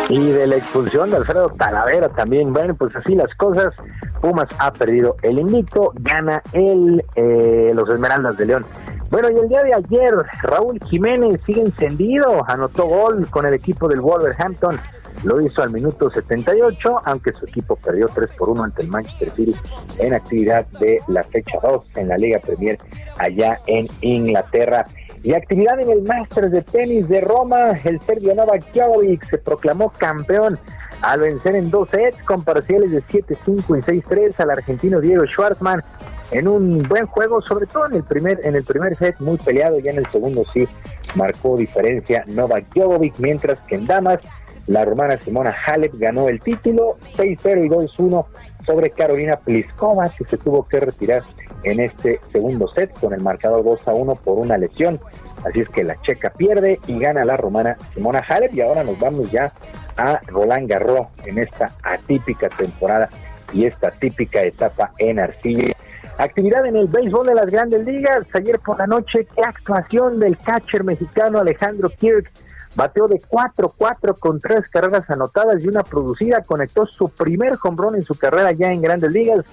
Y 0.08 0.30
de 0.30 0.46
la 0.46 0.56
expulsión 0.56 1.10
de 1.10 1.16
Alfredo 1.16 1.48
Talavera 1.50 2.08
también. 2.10 2.52
Bueno, 2.52 2.74
pues 2.74 2.94
así 2.96 3.14
las 3.14 3.34
cosas. 3.36 3.74
Pumas 4.20 4.48
ha 4.58 4.72
perdido 4.72 5.16
el 5.22 5.38
invicto, 5.38 5.92
gana 5.96 6.42
el 6.52 7.04
eh, 7.14 7.72
los 7.74 7.88
Esmeraldas 7.88 8.36
de 8.36 8.46
León. 8.46 8.66
Bueno, 9.10 9.30
y 9.30 9.38
el 9.38 9.48
día 9.48 9.62
de 9.62 9.74
ayer, 9.74 10.12
Raúl 10.42 10.80
Jiménez 10.88 11.40
sigue 11.46 11.60
encendido, 11.60 12.44
anotó 12.48 12.86
gol 12.86 13.28
con 13.30 13.46
el 13.46 13.54
equipo 13.54 13.86
del 13.86 14.00
Wolverhampton, 14.00 14.80
lo 15.22 15.40
hizo 15.40 15.62
al 15.62 15.70
minuto 15.70 16.10
78, 16.10 17.02
aunque 17.04 17.32
su 17.32 17.46
equipo 17.46 17.76
perdió 17.76 18.08
3 18.08 18.34
por 18.36 18.50
1 18.50 18.64
ante 18.64 18.82
el 18.82 18.88
Manchester 18.88 19.30
City 19.30 19.54
en 20.00 20.14
actividad 20.14 20.66
de 20.80 21.00
la 21.06 21.22
fecha 21.22 21.58
2 21.62 21.90
en 21.96 22.08
la 22.08 22.16
Liga 22.16 22.40
Premier 22.40 22.78
allá 23.18 23.60
en 23.66 23.86
Inglaterra. 24.00 24.86
Y 25.24 25.32
actividad 25.32 25.80
en 25.80 25.90
el 25.90 26.02
Masters 26.02 26.50
de 26.50 26.60
Tenis 26.60 27.08
de 27.08 27.22
Roma, 27.22 27.70
el 27.82 27.98
serbio 28.02 28.34
Novak 28.34 28.70
Djokovic 28.74 29.26
se 29.30 29.38
proclamó 29.38 29.90
campeón 29.90 30.58
al 31.00 31.20
vencer 31.20 31.56
en 31.56 31.70
dos 31.70 31.88
sets 31.88 32.22
con 32.24 32.44
parciales 32.44 32.90
de 32.90 33.02
7-5 33.02 33.78
y 33.78 34.02
6-3 34.02 34.38
al 34.40 34.50
argentino 34.50 35.00
Diego 35.00 35.24
Schwartzman 35.26 35.82
en 36.30 36.46
un 36.46 36.78
buen 36.88 37.06
juego, 37.06 37.40
sobre 37.40 37.64
todo 37.64 37.86
en 37.86 37.94
el 37.94 38.04
primer 38.04 38.38
en 38.44 38.54
el 38.54 38.64
primer 38.64 38.98
set 38.98 39.18
muy 39.20 39.38
peleado, 39.38 39.78
ya 39.78 39.92
en 39.92 39.98
el 39.98 40.06
segundo 40.10 40.44
sí 40.52 40.68
marcó 41.14 41.56
diferencia 41.56 42.22
Novak 42.26 42.66
Djokovic, 42.74 43.14
mientras 43.18 43.58
que 43.60 43.76
en 43.76 43.86
damas 43.86 44.18
la 44.66 44.84
romana 44.84 45.16
Simona 45.18 45.54
Halep 45.66 45.94
ganó 45.96 46.28
el 46.28 46.38
título 46.40 46.98
6-0 47.16 47.64
y 47.64 47.68
2-1 47.70 48.26
sobre 48.66 48.90
Carolina 48.90 49.36
Pliskova, 49.36 50.10
que 50.10 50.24
se 50.24 50.36
tuvo 50.36 50.64
que 50.64 50.80
retirar 50.80 51.22
en 51.64 51.80
este 51.80 52.20
segundo 52.30 52.68
set 52.68 52.92
con 52.98 53.12
el 53.12 53.20
marcador 53.20 53.64
2-1 53.64 54.18
por 54.20 54.38
una 54.38 54.56
lesión. 54.56 55.00
Así 55.44 55.60
es 55.60 55.68
que 55.68 55.84
la 55.84 56.00
checa 56.02 56.30
pierde 56.30 56.78
y 56.86 56.98
gana 56.98 57.24
la 57.24 57.36
romana 57.36 57.76
Simona 57.92 58.22
Halep 58.26 58.54
y 58.54 58.60
ahora 58.60 58.84
nos 58.84 58.98
vamos 58.98 59.30
ya 59.30 59.52
a 59.96 60.20
Roland 60.26 60.68
Garros 60.68 61.08
en 61.26 61.38
esta 61.38 61.72
atípica 61.82 62.48
temporada 62.48 63.08
y 63.52 63.64
esta 63.66 63.90
típica 63.90 64.42
etapa 64.42 64.92
en 64.98 65.18
arcilla. 65.18 65.74
Actividad 66.18 66.64
en 66.66 66.76
el 66.76 66.86
béisbol 66.86 67.26
de 67.26 67.34
las 67.34 67.50
grandes 67.50 67.84
ligas. 67.84 68.26
Ayer 68.34 68.58
por 68.60 68.78
la 68.78 68.86
noche, 68.86 69.26
qué 69.34 69.42
actuación 69.42 70.20
del 70.20 70.36
catcher 70.38 70.84
mexicano 70.84 71.40
Alejandro 71.40 71.90
Kirk 71.90 72.30
Bateó 72.76 73.06
de 73.06 73.20
4-4 73.20 74.18
con 74.18 74.40
tres 74.40 74.68
carreras 74.68 75.08
anotadas 75.08 75.62
y 75.62 75.68
una 75.68 75.82
producida. 75.82 76.42
Conectó 76.42 76.86
su 76.86 77.08
primer 77.08 77.54
hombrón 77.62 77.94
en 77.94 78.02
su 78.02 78.14
carrera 78.16 78.52
ya 78.52 78.72
en 78.72 78.82
Grandes 78.82 79.12
Ligas 79.12 79.44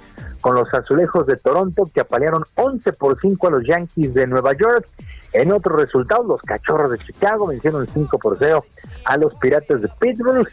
con 0.41 0.55
los 0.55 0.73
Azulejos 0.73 1.27
de 1.27 1.37
Toronto 1.37 1.83
que 1.93 2.01
apalearon 2.01 2.43
11 2.55 2.93
por 2.93 3.19
5 3.19 3.47
a 3.47 3.51
los 3.51 3.63
Yankees 3.65 4.13
de 4.13 4.27
Nueva 4.27 4.53
York. 4.53 4.87
En 5.33 5.51
otro 5.51 5.77
resultado, 5.77 6.23
los 6.23 6.41
Cachorros 6.41 6.91
de 6.91 6.97
Chicago 6.97 7.47
vencieron 7.47 7.87
5 7.87 8.17
por 8.17 8.37
0 8.37 8.65
a 9.05 9.17
los 9.17 9.35
Piratas 9.35 9.81
de 9.81 9.89
Pittsburgh. 9.99 10.47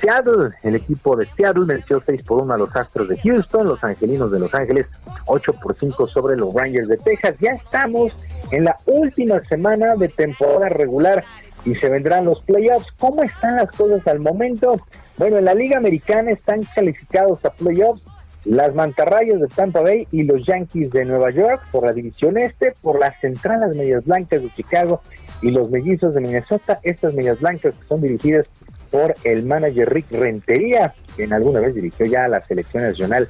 Seattle, 0.00 0.50
el 0.62 0.76
equipo 0.76 1.16
de 1.16 1.26
Seattle 1.36 1.64
venció 1.66 2.00
6 2.00 2.22
por 2.22 2.42
1 2.42 2.54
a 2.54 2.56
los 2.56 2.74
Astros 2.74 3.08
de 3.08 3.18
Houston. 3.18 3.66
Los 3.66 3.82
Angelinos 3.84 4.30
de 4.30 4.38
Los 4.38 4.54
Ángeles 4.54 4.86
8 5.26 5.52
por 5.62 5.76
5 5.76 6.08
sobre 6.08 6.36
los 6.36 6.54
Rangers 6.54 6.88
de 6.88 6.96
Texas. 6.96 7.38
Ya 7.40 7.52
estamos 7.52 8.12
en 8.50 8.64
la 8.64 8.76
última 8.86 9.40
semana 9.40 9.96
de 9.96 10.08
temporada 10.08 10.68
regular 10.68 11.24
y 11.64 11.74
se 11.74 11.88
vendrán 11.88 12.24
los 12.24 12.42
playoffs. 12.42 12.92
¿Cómo 12.98 13.22
están 13.22 13.56
las 13.56 13.70
cosas 13.70 14.06
al 14.06 14.20
momento? 14.20 14.80
Bueno, 15.16 15.38
en 15.38 15.44
la 15.44 15.54
Liga 15.54 15.78
Americana 15.78 16.30
están 16.30 16.62
calificados 16.74 17.44
a 17.44 17.50
playoffs 17.50 18.02
las 18.44 18.74
Mantarrayas 18.74 19.40
de 19.40 19.46
Tampa 19.46 19.80
Bay 19.80 20.06
y 20.10 20.24
los 20.24 20.44
Yankees 20.44 20.90
de 20.90 21.04
Nueva 21.04 21.30
York 21.30 21.62
por 21.70 21.86
la 21.86 21.92
división 21.92 22.36
este, 22.38 22.74
por 22.82 22.98
las 22.98 23.18
Centrales 23.20 23.76
Medias 23.76 24.04
Blancas 24.04 24.42
de 24.42 24.52
Chicago 24.54 25.00
y 25.40 25.50
los 25.50 25.70
Mellizos 25.70 26.14
de 26.14 26.20
Minnesota. 26.20 26.80
Estas 26.82 27.14
Medias 27.14 27.38
Blancas 27.40 27.74
que 27.74 27.86
son 27.86 28.00
dirigidas 28.00 28.46
por 28.90 29.14
el 29.24 29.46
manager 29.46 29.92
Rick 29.92 30.10
Rentería, 30.10 30.92
quien 31.16 31.32
alguna 31.32 31.60
vez 31.60 31.74
dirigió 31.74 32.04
ya 32.06 32.24
a 32.24 32.28
la 32.28 32.40
selección 32.42 32.82
nacional 32.82 33.28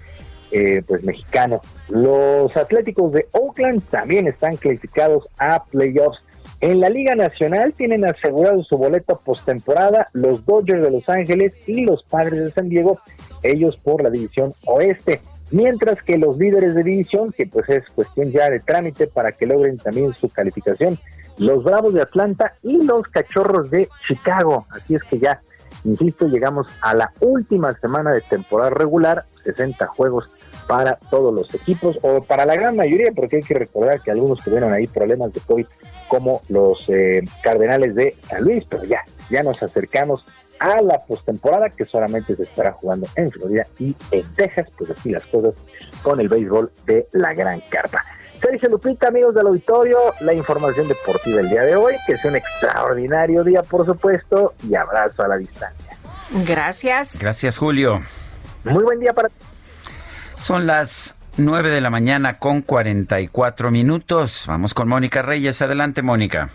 eh, 0.51 0.83
pues 0.87 1.05
mexicano. 1.05 1.61
Los 1.89 2.55
Atléticos 2.57 3.13
de 3.13 3.27
Oakland 3.33 3.83
también 3.89 4.27
están 4.27 4.57
calificados 4.57 5.29
a 5.39 5.65
playoffs 5.65 6.19
en 6.63 6.79
la 6.79 6.89
Liga 6.89 7.17
Nacional 7.17 7.75
tienen 7.75 8.05
asegurado 8.05 8.63
su 8.63 8.79
boleto 8.79 9.19
postemporada 9.19 10.07
los 10.13 10.47
Dodgers 10.47 10.81
de 10.81 10.93
Los 10.93 11.09
Ángeles 11.09 11.55
y 11.67 11.85
los 11.85 12.05
Padres 12.05 12.39
de 12.39 12.51
San 12.53 12.69
Diego, 12.69 13.01
ellos 13.43 13.77
por 13.83 14.01
la 14.01 14.11
división 14.11 14.55
oeste. 14.67 15.21
Mientras 15.51 16.01
que 16.03 16.17
los 16.17 16.39
líderes 16.39 16.77
de 16.77 16.85
división, 16.85 17.33
que 17.33 17.47
pues 17.47 17.69
es 17.69 17.85
cuestión 17.91 18.31
ya 18.31 18.49
de 18.49 18.61
trámite 18.61 19.09
para 19.09 19.33
que 19.33 19.45
logren 19.45 19.77
también 19.77 20.15
su 20.15 20.29
calificación, 20.29 20.99
los 21.37 21.65
Bravos 21.65 21.95
de 21.95 22.03
Atlanta 22.03 22.55
y 22.63 22.81
los 22.85 23.09
Cachorros 23.09 23.69
de 23.69 23.89
Chicago. 24.07 24.65
Así 24.71 24.95
es 24.95 25.03
que 25.03 25.19
ya, 25.19 25.43
insisto, 25.83 26.29
llegamos 26.29 26.69
a 26.81 26.95
la 26.95 27.13
última 27.19 27.75
semana 27.75 28.13
de 28.13 28.21
temporada 28.21 28.71
regular, 28.71 29.25
60 29.43 29.85
juegos 29.89 30.31
para 30.73 30.95
todos 31.11 31.35
los 31.35 31.53
equipos 31.53 31.99
o 32.01 32.23
para 32.23 32.47
la 32.47 32.55
gran 32.55 32.75
mayoría, 32.75 33.13
porque 33.15 33.37
hay 33.37 33.43
que 33.43 33.53
recordar 33.53 34.01
que 34.01 34.11
algunos 34.11 34.43
tuvieron 34.43 34.73
ahí 34.73 34.87
problemas 34.87 35.31
de 35.35 35.41
COVID 35.41 35.67
como 36.09 36.41
los 36.49 36.83
eh, 36.89 37.23
Cardenales 37.43 37.95
de 37.95 38.17
San 38.27 38.43
Luis, 38.43 38.65
pero 38.67 38.83
ya, 38.85 39.03
ya 39.29 39.43
nos 39.43 39.63
acercamos 39.63 40.25
a 40.61 40.81
la 40.81 40.99
postemporada 41.01 41.69
que 41.69 41.85
solamente 41.85 42.35
se 42.35 42.45
estará 42.45 42.73
jugando 42.73 43.07
en 43.17 43.31
Florida 43.31 43.67
y 43.79 43.95
en 44.13 44.35
Texas, 44.35 44.67
pues 44.79 44.89
así 44.89 45.11
las 45.11 45.27
cosas 45.27 45.53
con 46.03 46.19
el 46.21 46.31
béisbol 46.31 46.73
de 46.87 47.07
la 47.13 47.35
Gran 47.35 47.61
Carpa. 47.69 48.03
Sergio 48.41 48.71
Lupita, 48.71 49.09
amigos 49.09 49.35
del 49.35 49.49
auditorio, 49.49 49.99
la 50.21 50.33
información 50.33 50.89
deportiva 50.89 51.37
del 51.37 51.51
día 51.51 51.63
de 51.65 51.77
hoy, 51.77 51.97
que 52.07 52.15
es 52.15 52.25
un 52.25 52.35
extraordinario 52.35 53.45
día, 53.45 53.63
por 53.63 53.85
supuesto, 53.85 54.55
y 54.67 54.75
abrazo 54.75 55.23
a 55.23 55.29
la 55.29 55.37
distancia. 55.37 55.99
Gracias. 56.47 57.19
Gracias, 57.21 57.59
Julio. 57.59 58.01
Muy 58.65 58.85
buen 58.85 59.01
día 59.01 59.13
para 59.13 59.29
son 60.43 60.67
las 60.67 61.15
9 61.37 61.71
de 61.71 61.81
la 61.81 61.89
mañana 61.89 62.41
con 62.41 62.63
44 62.63 63.71
minutos. 63.71 64.47
Vamos 64.49 64.75
con 64.75 64.89
Mónica 64.89 65.23
Reyes. 65.23 65.63
Adelante, 65.63 66.03
Mónica. 66.03 66.51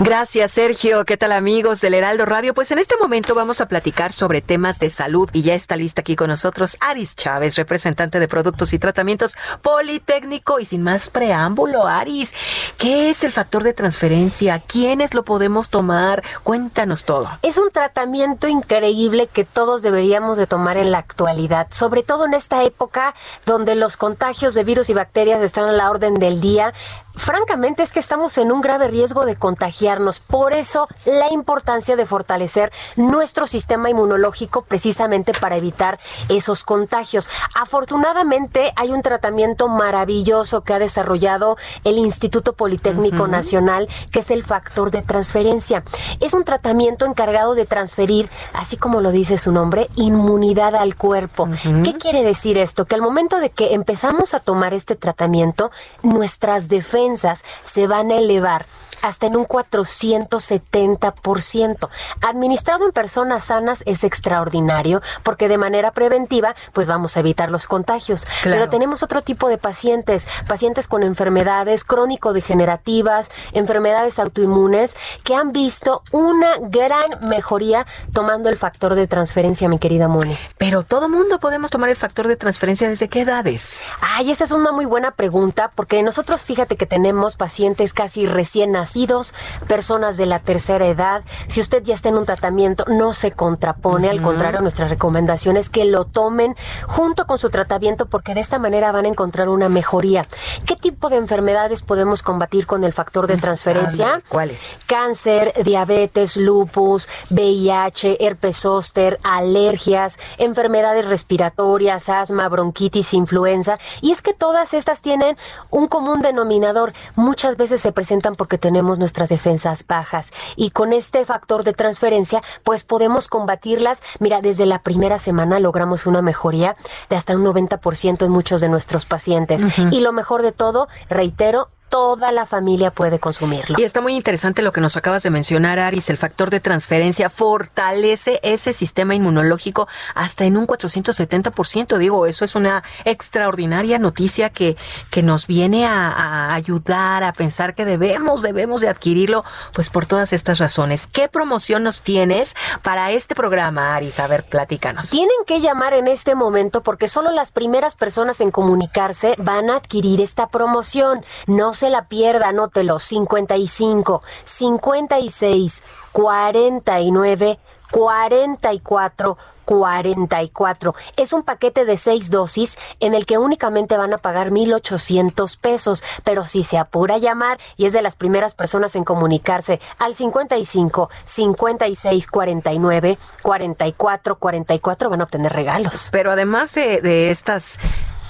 Gracias, 0.00 0.50
Sergio. 0.50 1.04
¿Qué 1.04 1.16
tal, 1.16 1.30
amigos 1.30 1.80
del 1.80 1.94
Heraldo 1.94 2.26
Radio? 2.26 2.52
Pues 2.52 2.72
en 2.72 2.80
este 2.80 2.96
momento 2.96 3.32
vamos 3.36 3.60
a 3.60 3.68
platicar 3.68 4.12
sobre 4.12 4.42
temas 4.42 4.80
de 4.80 4.90
salud 4.90 5.30
y 5.32 5.42
ya 5.42 5.54
está 5.54 5.76
lista 5.76 6.00
aquí 6.00 6.16
con 6.16 6.28
nosotros 6.28 6.76
Aris 6.80 7.14
Chávez, 7.14 7.54
representante 7.54 8.18
de 8.18 8.26
Productos 8.26 8.72
y 8.72 8.80
Tratamientos 8.80 9.36
Politécnico. 9.62 10.58
Y 10.58 10.64
sin 10.64 10.82
más 10.82 11.10
preámbulo, 11.10 11.86
Aris, 11.86 12.34
¿qué 12.76 13.08
es 13.08 13.22
el 13.22 13.30
factor 13.30 13.62
de 13.62 13.72
transferencia? 13.72 14.58
¿Quiénes 14.66 15.14
lo 15.14 15.24
podemos 15.24 15.70
tomar? 15.70 16.24
Cuéntanos 16.42 17.04
todo. 17.04 17.30
Es 17.42 17.56
un 17.56 17.70
tratamiento 17.70 18.48
increíble 18.48 19.28
que 19.28 19.44
todos 19.44 19.82
deberíamos 19.82 20.38
de 20.38 20.48
tomar 20.48 20.76
en 20.76 20.90
la 20.90 20.98
actualidad, 20.98 21.68
sobre 21.70 22.02
todo 22.02 22.26
en 22.26 22.34
esta 22.34 22.64
época 22.64 23.14
donde 23.46 23.76
los 23.76 23.96
contagios 23.96 24.54
de 24.54 24.64
virus 24.64 24.90
y 24.90 24.94
bacterias 24.94 25.40
están 25.40 25.68
a 25.68 25.72
la 25.72 25.88
orden 25.88 26.14
del 26.14 26.40
día 26.40 26.74
francamente 27.16 27.82
es 27.82 27.92
que 27.92 28.00
estamos 28.00 28.36
en 28.38 28.50
un 28.50 28.60
grave 28.60 28.88
riesgo 28.88 29.24
de 29.24 29.36
contagiarnos. 29.84 30.20
Por 30.20 30.52
eso 30.52 30.88
la 31.04 31.32
importancia 31.32 31.96
de 31.96 32.06
fortalecer 32.06 32.72
nuestro 32.96 33.46
sistema 33.46 33.90
inmunológico 33.90 34.62
precisamente 34.62 35.32
para 35.38 35.56
evitar 35.56 35.98
esos 36.28 36.64
contagios. 36.64 37.28
Afortunadamente 37.54 38.72
hay 38.76 38.90
un 38.90 39.02
tratamiento 39.02 39.68
maravilloso 39.68 40.62
que 40.62 40.74
ha 40.74 40.78
desarrollado 40.78 41.56
el 41.84 41.98
Instituto 41.98 42.54
Politécnico 42.54 43.26
Nacional, 43.26 43.88
que 44.10 44.20
es 44.20 44.30
el 44.30 44.42
factor 44.42 44.90
de 44.90 45.02
transferencia. 45.02 45.84
Es 46.20 46.32
un 46.34 46.44
tratamiento 46.44 47.04
encargado 47.04 47.54
de 47.54 47.66
transferir, 47.66 48.30
así 48.52 48.76
como 48.76 49.00
lo 49.00 49.10
dice 49.10 49.36
su 49.36 49.52
nombre, 49.52 49.88
inmunidad 49.96 50.74
al 50.74 50.96
cuerpo. 50.96 51.48
¿Qué 51.84 51.94
quiere 51.94 52.22
decir 52.22 52.56
esto? 52.58 52.86
Que 52.86 52.94
al 52.94 53.02
momento 53.02 53.38
de 53.38 53.50
que 53.50 53.74
empezamos 53.74 54.34
a 54.34 54.40
tomar 54.40 54.72
este 54.72 54.96
tratamiento, 54.96 55.70
nuestras 56.02 56.68
defensas 56.68 57.44
se 57.62 57.86
van 57.86 58.10
a 58.10 58.16
elevar 58.16 58.66
hasta 59.04 59.26
en 59.26 59.36
un 59.36 59.44
470%. 59.74 61.88
Administrado 62.22 62.86
en 62.86 62.92
personas 62.92 63.44
sanas 63.44 63.82
es 63.86 64.04
extraordinario 64.04 65.02
porque 65.22 65.48
de 65.48 65.58
manera 65.58 65.90
preventiva 65.90 66.54
pues 66.72 66.86
vamos 66.86 67.16
a 67.16 67.20
evitar 67.20 67.50
los 67.50 67.66
contagios. 67.66 68.26
Pero 68.42 68.68
tenemos 68.68 69.02
otro 69.02 69.22
tipo 69.22 69.48
de 69.48 69.58
pacientes, 69.58 70.28
pacientes 70.46 70.88
con 70.88 71.02
enfermedades 71.02 71.84
crónico-degenerativas, 71.84 73.30
enfermedades 73.52 74.18
autoinmunes 74.18 74.96
que 75.24 75.34
han 75.34 75.52
visto 75.52 76.02
una 76.12 76.56
gran 76.60 77.04
mejoría 77.28 77.86
tomando 78.12 78.48
el 78.48 78.56
factor 78.56 78.94
de 78.94 79.06
transferencia, 79.06 79.68
mi 79.68 79.78
querida 79.78 80.08
Moni. 80.08 80.36
Pero 80.58 80.82
todo 80.82 81.08
mundo 81.08 81.40
podemos 81.40 81.70
tomar 81.70 81.90
el 81.90 81.96
factor 81.96 82.28
de 82.28 82.36
transferencia 82.36 82.88
desde 82.88 83.08
qué 83.08 83.22
edades? 83.22 83.82
Ay, 84.00 84.30
esa 84.30 84.44
es 84.44 84.52
una 84.52 84.72
muy 84.72 84.84
buena 84.84 85.10
pregunta 85.10 85.72
porque 85.74 86.02
nosotros 86.02 86.44
fíjate 86.44 86.76
que 86.76 86.86
tenemos 86.86 87.36
pacientes 87.36 87.92
casi 87.92 88.26
recién 88.26 88.72
nacidos 88.72 89.34
personas 89.64 90.16
de 90.16 90.26
la 90.26 90.38
tercera 90.38 90.86
edad. 90.86 91.24
Si 91.46 91.60
usted 91.60 91.82
ya 91.82 91.94
está 91.94 92.08
en 92.08 92.16
un 92.16 92.26
tratamiento, 92.26 92.84
no 92.88 93.12
se 93.12 93.32
contrapone, 93.32 94.10
al 94.10 94.22
contrario, 94.22 94.60
nuestra 94.60 94.86
recomendación 94.88 95.56
es 95.56 95.68
que 95.68 95.84
lo 95.84 96.04
tomen 96.04 96.56
junto 96.86 97.26
con 97.26 97.38
su 97.38 97.50
tratamiento 97.50 98.06
porque 98.06 98.34
de 98.34 98.40
esta 98.40 98.58
manera 98.58 98.92
van 98.92 99.04
a 99.04 99.08
encontrar 99.08 99.48
una 99.48 99.68
mejoría. 99.68 100.26
¿Qué 100.66 100.76
tipo 100.76 101.08
de 101.08 101.16
enfermedades 101.16 101.82
podemos 101.82 102.22
combatir 102.22 102.66
con 102.66 102.84
el 102.84 102.92
factor 102.92 103.26
de 103.26 103.36
transferencia? 103.36 104.22
¿Cuáles? 104.28 104.78
Cáncer, 104.86 105.52
diabetes, 105.64 106.36
lupus, 106.36 107.08
VIH, 107.30 108.24
herpes 108.24 108.56
zóster, 108.58 109.18
alergias, 109.22 110.18
enfermedades 110.38 111.08
respiratorias, 111.08 112.08
asma, 112.08 112.48
bronquitis, 112.48 113.14
influenza. 113.14 113.78
Y 114.00 114.10
es 114.10 114.22
que 114.22 114.34
todas 114.34 114.74
estas 114.74 115.02
tienen 115.02 115.36
un 115.70 115.86
común 115.88 116.20
denominador. 116.20 116.92
Muchas 117.16 117.56
veces 117.56 117.80
se 117.80 117.92
presentan 117.92 118.34
porque 118.34 118.58
tenemos 118.58 118.98
nuestras 118.98 119.28
defensas 119.28 119.53
bajas 119.86 120.32
y 120.56 120.70
con 120.70 120.92
este 120.92 121.24
factor 121.24 121.64
de 121.64 121.72
transferencia 121.72 122.42
pues 122.62 122.84
podemos 122.84 123.28
combatirlas. 123.28 124.02
Mira, 124.18 124.40
desde 124.40 124.66
la 124.66 124.80
primera 124.80 125.18
semana 125.18 125.60
logramos 125.60 126.06
una 126.06 126.22
mejoría 126.22 126.76
de 127.08 127.16
hasta 127.16 127.36
un 127.36 127.44
90% 127.44 128.24
en 128.24 128.30
muchos 128.30 128.60
de 128.60 128.68
nuestros 128.68 129.06
pacientes. 129.06 129.64
Y 129.90 130.00
lo 130.00 130.12
mejor 130.12 130.42
de 130.42 130.52
todo, 130.52 130.88
reitero, 131.08 131.68
toda 131.94 132.32
la 132.32 132.44
familia 132.44 132.90
puede 132.90 133.20
consumirlo. 133.20 133.76
Y 133.78 133.84
está 133.84 134.00
muy 134.00 134.16
interesante 134.16 134.62
lo 134.62 134.72
que 134.72 134.80
nos 134.80 134.96
acabas 134.96 135.22
de 135.22 135.30
mencionar, 135.30 135.78
Aris. 135.78 136.10
El 136.10 136.18
factor 136.18 136.50
de 136.50 136.58
transferencia 136.58 137.30
fortalece 137.30 138.40
ese 138.42 138.72
sistema 138.72 139.14
inmunológico 139.14 139.86
hasta 140.16 140.44
en 140.44 140.56
un 140.56 140.66
470%. 140.66 141.96
Digo, 141.96 142.26
eso 142.26 142.44
es 142.44 142.56
una 142.56 142.82
extraordinaria 143.04 144.00
noticia 144.00 144.50
que, 144.50 144.76
que 145.10 145.22
nos 145.22 145.46
viene 145.46 145.86
a, 145.86 146.52
ayudar 146.52 147.22
a 147.22 147.32
pensar 147.32 147.76
que 147.76 147.84
debemos, 147.84 148.42
debemos 148.42 148.80
de 148.80 148.88
adquirirlo, 148.88 149.44
pues 149.72 149.88
por 149.88 150.04
todas 150.04 150.32
estas 150.32 150.58
razones. 150.58 151.06
¿Qué 151.06 151.28
promoción 151.28 151.84
nos 151.84 152.02
tienes 152.02 152.56
para 152.82 153.12
este 153.12 153.36
programa, 153.36 153.94
Aris? 153.94 154.18
A 154.18 154.26
ver, 154.26 154.42
platícanos. 154.42 155.10
Tienen 155.10 155.36
que 155.46 155.60
llamar 155.60 155.94
en 155.94 156.08
este 156.08 156.34
momento 156.34 156.82
porque 156.82 157.06
solo 157.06 157.30
las 157.30 157.52
primeras 157.52 157.94
personas 157.94 158.40
en 158.40 158.50
comunicarse 158.50 159.36
van 159.38 159.70
a 159.70 159.76
adquirir 159.76 160.20
esta 160.20 160.48
promoción. 160.48 161.24
No 161.46 161.72
se 161.72 161.83
la 161.90 162.08
pierda, 162.08 162.48
anótelo, 162.48 162.98
55, 162.98 164.22
56, 164.44 165.84
49, 166.12 167.58
44, 167.90 169.36
44. 169.64 170.94
Es 171.16 171.32
un 171.32 171.42
paquete 171.42 171.84
de 171.84 171.96
seis 171.96 172.30
dosis 172.30 172.78
en 173.00 173.14
el 173.14 173.26
que 173.26 173.38
únicamente 173.38 173.96
van 173.96 174.12
a 174.12 174.18
pagar 174.18 174.50
1,800 174.50 175.56
pesos, 175.56 176.04
pero 176.22 176.44
si 176.44 176.62
se 176.62 176.78
apura 176.78 177.16
a 177.16 177.18
llamar 177.18 177.58
y 177.76 177.86
es 177.86 177.92
de 177.92 178.02
las 178.02 178.16
primeras 178.16 178.54
personas 178.54 178.94
en 178.96 179.04
comunicarse 179.04 179.80
al 179.98 180.14
55 180.14 181.10
56 181.24 182.26
49 182.26 183.18
44 183.42 184.36
44 184.36 185.10
van 185.10 185.20
a 185.20 185.24
obtener 185.24 185.52
regalos. 185.52 186.08
Pero 186.12 186.32
además 186.32 186.74
de, 186.74 187.00
de 187.00 187.30
estas 187.30 187.78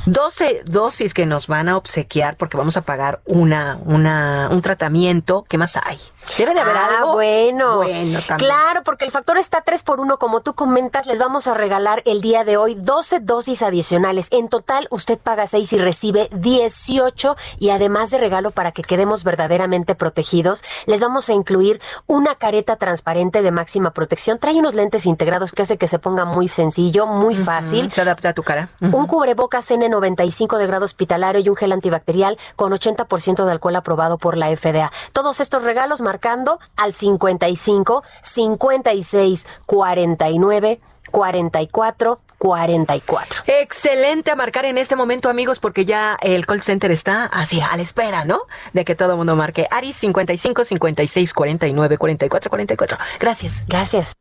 12 0.07 0.65
dosis 0.67 1.15
que 1.15 1.25
nos 1.25 1.47
van 1.47 1.69
a 1.69 1.77
obsequiar 1.77 2.37
porque 2.37 2.57
vamos 2.57 2.77
a 2.77 2.83
pagar 2.83 3.21
una, 3.25 3.79
una, 3.85 4.49
un 4.51 4.61
tratamiento. 4.61 5.47
¿Qué 5.49 5.57
más 5.57 5.77
hay? 5.77 5.99
Debe 6.39 6.55
de 6.55 6.61
haber 6.61 6.77
ah, 6.77 6.89
algo. 6.99 7.13
Bueno, 7.13 7.77
bueno 7.77 8.21
también. 8.27 8.51
claro, 8.51 8.83
porque 8.83 9.05
el 9.05 9.11
factor 9.11 9.39
está 9.39 9.63
3 9.63 9.83
por 9.83 10.01
1 10.01 10.19
como 10.19 10.41
tú 10.41 10.55
comentas, 10.55 11.07
les 11.07 11.19
vamos 11.19 11.47
a 11.47 11.55
regalar 11.55 12.03
el 12.07 12.21
día 12.21 12.45
de 12.45 12.57
hoy 12.57 12.75
12 12.75 13.21
dosis 13.21 13.63
adicionales. 13.63 14.29
En 14.31 14.49
total, 14.49 14.89
usted 14.91 15.19
paga 15.19 15.47
6 15.47 15.73
y 15.73 15.79
recibe 15.79 16.29
18 16.33 17.37
y 17.59 17.71
además 17.71 18.11
de 18.11 18.19
regalo 18.19 18.51
para 18.51 18.73
que 18.73 18.83
quedemos 18.83 19.25
verdaderamente 19.25 19.95
protegidos, 19.95 20.65
les 20.87 21.01
vamos 21.01 21.29
a 21.29 21.35
incluir 21.35 21.81
una 22.07 22.35
careta 22.35 22.77
transparente 22.77 23.43
de 23.43 23.51
máxima 23.51 23.93
protección. 23.93 24.39
Trae 24.39 24.55
unos 24.55 24.75
lentes 24.75 25.07
integrados 25.07 25.53
que 25.53 25.63
hace 25.63 25.79
que 25.79 25.89
se 25.89 25.99
ponga 25.99 26.25
muy 26.25 26.49
sencillo, 26.49 27.07
muy 27.07 27.35
fácil. 27.35 27.93
Se 27.93 28.01
adapta 28.01 28.31
a 28.31 28.33
tu 28.33 28.43
cara. 28.43 28.69
Un 28.81 29.07
cubrebocas 29.07 29.71
N95 29.71 30.59
de 30.59 30.67
grado 30.67 30.85
hospitalario 30.85 31.41
y 31.41 31.49
un 31.49 31.57
gel 31.57 31.73
antibacterial 31.73 32.39
con 32.57 32.73
80% 32.73 33.45
de 33.45 33.53
alcohol 33.53 33.77
aprobado 33.77 34.19
por 34.19 34.37
la 34.37 34.55
FDA. 34.55 34.91
Todos 35.13 35.41
estos 35.41 35.65
regalos 35.65 36.01
marcando 36.15 36.61
al 36.77 36.93
55 36.93 38.05
56 38.23 39.47
49 39.67 40.81
44 41.11 42.21
44. 42.39 43.45
Excelente 43.47 44.31
a 44.31 44.37
marcar 44.37 44.65
en 44.67 44.79
este 44.79 44.97
momento, 44.97 45.29
amigos, 45.29 45.59
porque 45.59 45.85
ya 45.85 46.17
el 46.21 46.47
call 46.47 46.63
center 46.63 46.91
está 46.91 47.25
así 47.25 47.61
a 47.61 47.75
la 47.77 47.83
espera, 47.83 48.25
¿no? 48.25 48.43
De 48.73 48.85
que 48.85 48.95
todo 48.95 49.13
el 49.13 49.17
mundo 49.17 49.35
marque. 49.35 49.67
Aris 49.71 49.97
55 49.97 50.65
56 50.65 51.33
49 51.33 51.99
44 51.99 52.51
44. 52.51 52.99
Gracias. 53.19 53.65
Gracias. 53.67 54.15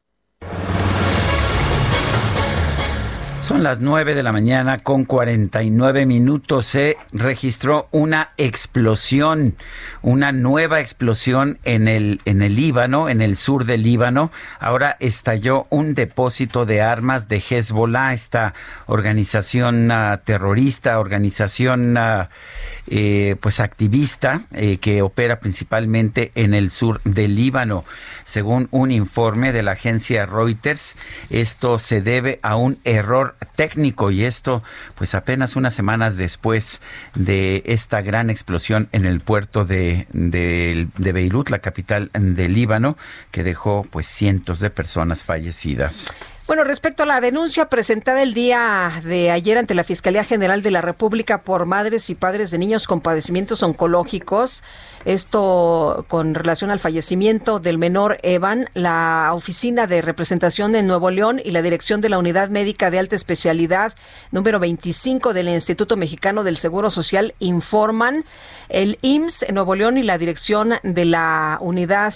Son 3.43 3.61
las 3.61 3.81
9 3.81 4.15
de 4.15 4.23
la 4.23 4.31
mañana 4.31 4.77
con 4.77 5.03
49 5.03 6.05
minutos. 6.05 6.65
Se 6.65 6.95
registró 7.11 7.89
una 7.91 8.29
explosión, 8.37 9.57
una 10.01 10.31
nueva 10.31 10.79
explosión 10.79 11.59
en 11.65 11.89
el, 11.89 12.21
en 12.23 12.41
el 12.41 12.55
Líbano, 12.55 13.09
en 13.09 13.21
el 13.21 13.35
sur 13.35 13.65
del 13.65 13.83
Líbano. 13.83 14.31
Ahora 14.61 14.95
estalló 15.01 15.67
un 15.69 15.93
depósito 15.93 16.65
de 16.65 16.81
armas 16.81 17.27
de 17.27 17.43
Hezbollah, 17.45 18.13
esta 18.13 18.53
organización 18.85 19.91
uh, 19.91 20.17
terrorista, 20.23 20.97
organización 20.97 21.97
uh, 21.97 22.27
eh, 22.87 23.35
pues 23.41 23.59
activista 23.59 24.43
eh, 24.53 24.77
que 24.77 25.01
opera 25.01 25.41
principalmente 25.41 26.31
en 26.35 26.53
el 26.53 26.69
sur 26.69 27.01
del 27.03 27.35
Líbano. 27.35 27.83
Según 28.23 28.69
un 28.71 28.89
informe 28.89 29.51
de 29.51 29.63
la 29.63 29.73
agencia 29.73 30.25
Reuters, 30.25 30.95
esto 31.29 31.77
se 31.77 32.01
debe 32.01 32.39
a 32.41 32.55
un 32.55 32.79
error 32.85 33.32
técnico 33.45 34.11
y 34.11 34.23
esto 34.25 34.63
pues 34.95 35.15
apenas 35.15 35.55
unas 35.55 35.73
semanas 35.73 36.17
después 36.17 36.81
de 37.15 37.63
esta 37.65 38.01
gran 38.01 38.29
explosión 38.29 38.89
en 38.91 39.05
el 39.05 39.21
puerto 39.21 39.65
de, 39.65 40.07
de, 40.13 40.87
Beirut, 40.97 41.49
la 41.49 41.59
capital 41.59 42.09
del 42.13 42.53
Líbano, 42.53 42.97
que 43.31 43.43
dejó 43.43 43.85
pues 43.89 44.07
cientos 44.07 44.59
de 44.59 44.69
personas 44.69 45.23
fallecidas. 45.23 46.13
Bueno, 46.45 46.65
respecto 46.65 47.03
a 47.03 47.05
la 47.05 47.21
denuncia 47.21 47.69
presentada 47.69 48.21
el 48.21 48.33
día 48.33 49.01
de 49.05 49.31
ayer 49.31 49.57
ante 49.57 49.73
la 49.73 49.85
Fiscalía 49.85 50.25
General 50.25 50.61
de 50.61 50.71
la 50.71 50.81
República 50.81 51.41
por 51.41 51.65
madres 51.65 52.09
y 52.09 52.15
padres 52.15 52.51
de 52.51 52.57
niños 52.57 52.85
con 52.85 52.99
padecimientos 52.99 53.63
oncológicos, 53.63 54.61
esto 55.05 56.05
con 56.07 56.33
relación 56.33 56.71
al 56.71 56.79
fallecimiento 56.79 57.59
del 57.59 57.77
menor 57.77 58.17
Evan, 58.23 58.69
la 58.73 59.31
Oficina 59.33 59.87
de 59.87 60.01
Representación 60.01 60.75
en 60.75 60.87
Nuevo 60.87 61.11
León 61.11 61.41
y 61.43 61.51
la 61.51 61.61
Dirección 61.61 62.01
de 62.01 62.09
la 62.09 62.17
Unidad 62.17 62.49
Médica 62.49 62.89
de 62.89 62.99
Alta 62.99 63.15
Especialidad 63.15 63.93
número 64.31 64.59
25 64.59 65.33
del 65.33 65.49
Instituto 65.49 65.97
Mexicano 65.97 66.43
del 66.43 66.57
Seguro 66.57 66.89
Social 66.89 67.35
informan. 67.39 68.25
El 68.69 68.97
IMSS 69.01 69.43
en 69.43 69.55
Nuevo 69.55 69.75
León 69.75 69.97
y 69.97 70.03
la 70.03 70.17
Dirección 70.17 70.73
de 70.83 71.05
la 71.05 71.57
Unidad 71.61 72.13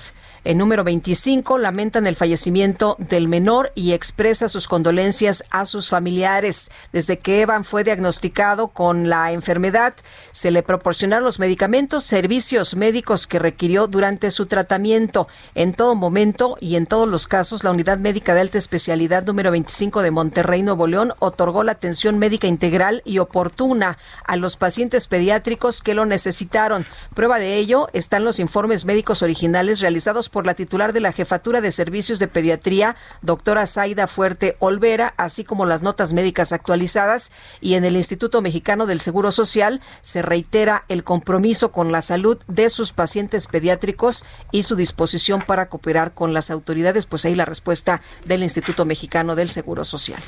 el 0.48 0.58
número 0.58 0.86
25 0.86 1.58
lamentan 1.58 2.08
el 2.08 2.16
fallecimiento 2.16 2.96
del 3.00 3.28
menor 3.28 3.74
y 3.76 3.92
expresa 3.92 4.48
sus 4.48 4.70
condolencias 4.70 5.44
a 5.50 5.66
sus 5.66 5.90
familiares. 5.90 6.72
Desde 6.94 7.20
que 7.20 7.42
Evan 7.42 7.66
fue 7.66 7.84
diagnosticado 7.84 8.70
con 8.70 9.10
la 9.10 9.34
enfermedad, 9.34 9.94
se 10.32 10.52
le 10.52 10.64
proporcionaron 10.64 11.26
los 11.26 11.40
medicamentos, 11.40 12.06
servicios 12.06 12.78
médicos 12.78 13.28
que 13.28 13.40
requirió 13.40 13.88
durante 13.88 14.32
su 14.32 14.46
tratamiento. 14.46 15.28
En 15.54 15.74
todo 15.74 15.96
momento 15.96 16.56
y 16.62 16.78
en 16.78 16.86
todos 16.86 17.10
los 17.10 17.28
casos, 17.28 17.66
la 17.66 17.72
Unidad 17.72 17.98
Médica 17.98 18.34
de 18.34 18.40
Alta 18.40 18.58
Especialidad 18.58 19.26
número 19.26 19.52
25 19.52 20.02
de 20.02 20.12
Monterrey, 20.12 20.64
Nuevo 20.64 20.88
León, 20.88 21.12
otorgó 21.20 21.64
la 21.64 21.74
atención 21.74 22.20
médica 22.20 22.48
integral 22.48 23.02
y 23.04 23.18
oportuna 23.18 23.98
a 24.24 24.38
los 24.38 24.56
pacientes 24.56 25.08
pediátricos 25.08 25.84
que 25.84 25.94
lo 25.94 26.06
necesitaron. 26.06 26.86
Prueba 27.16 27.38
de 27.38 27.58
ello 27.58 27.90
están 27.92 28.24
los 28.24 28.40
informes 28.40 28.86
médicos 28.86 29.22
originales 29.24 29.82
realizados 29.82 30.30
por 30.30 30.37
por 30.38 30.46
la 30.46 30.54
titular 30.54 30.94
de 30.94 31.00
la 31.00 31.14
Jefatura 31.14 31.62
de 31.62 31.72
Servicios 31.72 32.20
de 32.20 32.28
Pediatría, 32.28 32.96
doctora 33.24 33.66
Zaida 33.66 34.06
Fuerte 34.06 34.56
Olvera, 34.60 35.16
así 35.18 35.44
como 35.44 35.66
las 35.66 35.82
notas 35.82 36.14
médicas 36.14 36.54
actualizadas. 36.54 37.32
Y 37.60 37.74
en 37.74 37.86
el 37.86 37.96
Instituto 37.96 38.44
Mexicano 38.44 38.86
del 38.86 39.02
Seguro 39.02 39.32
Social 39.32 39.82
se 40.02 40.22
reitera 40.22 40.84
el 40.90 41.04
compromiso 41.04 41.72
con 41.72 41.92
la 41.92 42.02
salud 42.02 42.38
de 42.48 42.70
sus 42.70 42.94
pacientes 42.94 43.48
pediátricos 43.48 44.26
y 44.52 44.62
su 44.62 44.76
disposición 44.76 45.42
para 45.42 45.70
cooperar 45.70 46.14
con 46.14 46.36
las 46.36 46.52
autoridades. 46.52 47.08
Pues 47.08 47.26
ahí 47.26 47.34
la 47.34 47.46
respuesta 47.46 48.00
del 48.26 48.44
Instituto 48.44 48.86
Mexicano 48.86 49.34
del 49.34 49.50
Seguro 49.50 49.86
Social. 49.86 50.22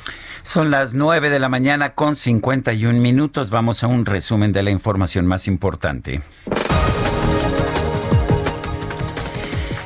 Son 0.43 0.71
las 0.71 0.95
nueve 0.95 1.29
de 1.29 1.38
la 1.38 1.49
mañana 1.49 1.93
con 1.93 2.15
51 2.15 2.99
minutos. 2.99 3.51
Vamos 3.51 3.83
a 3.83 3.88
un 3.88 4.07
resumen 4.07 4.53
de 4.53 4.63
la 4.63 4.71
información 4.71 5.27
más 5.27 5.47
importante. 5.47 6.19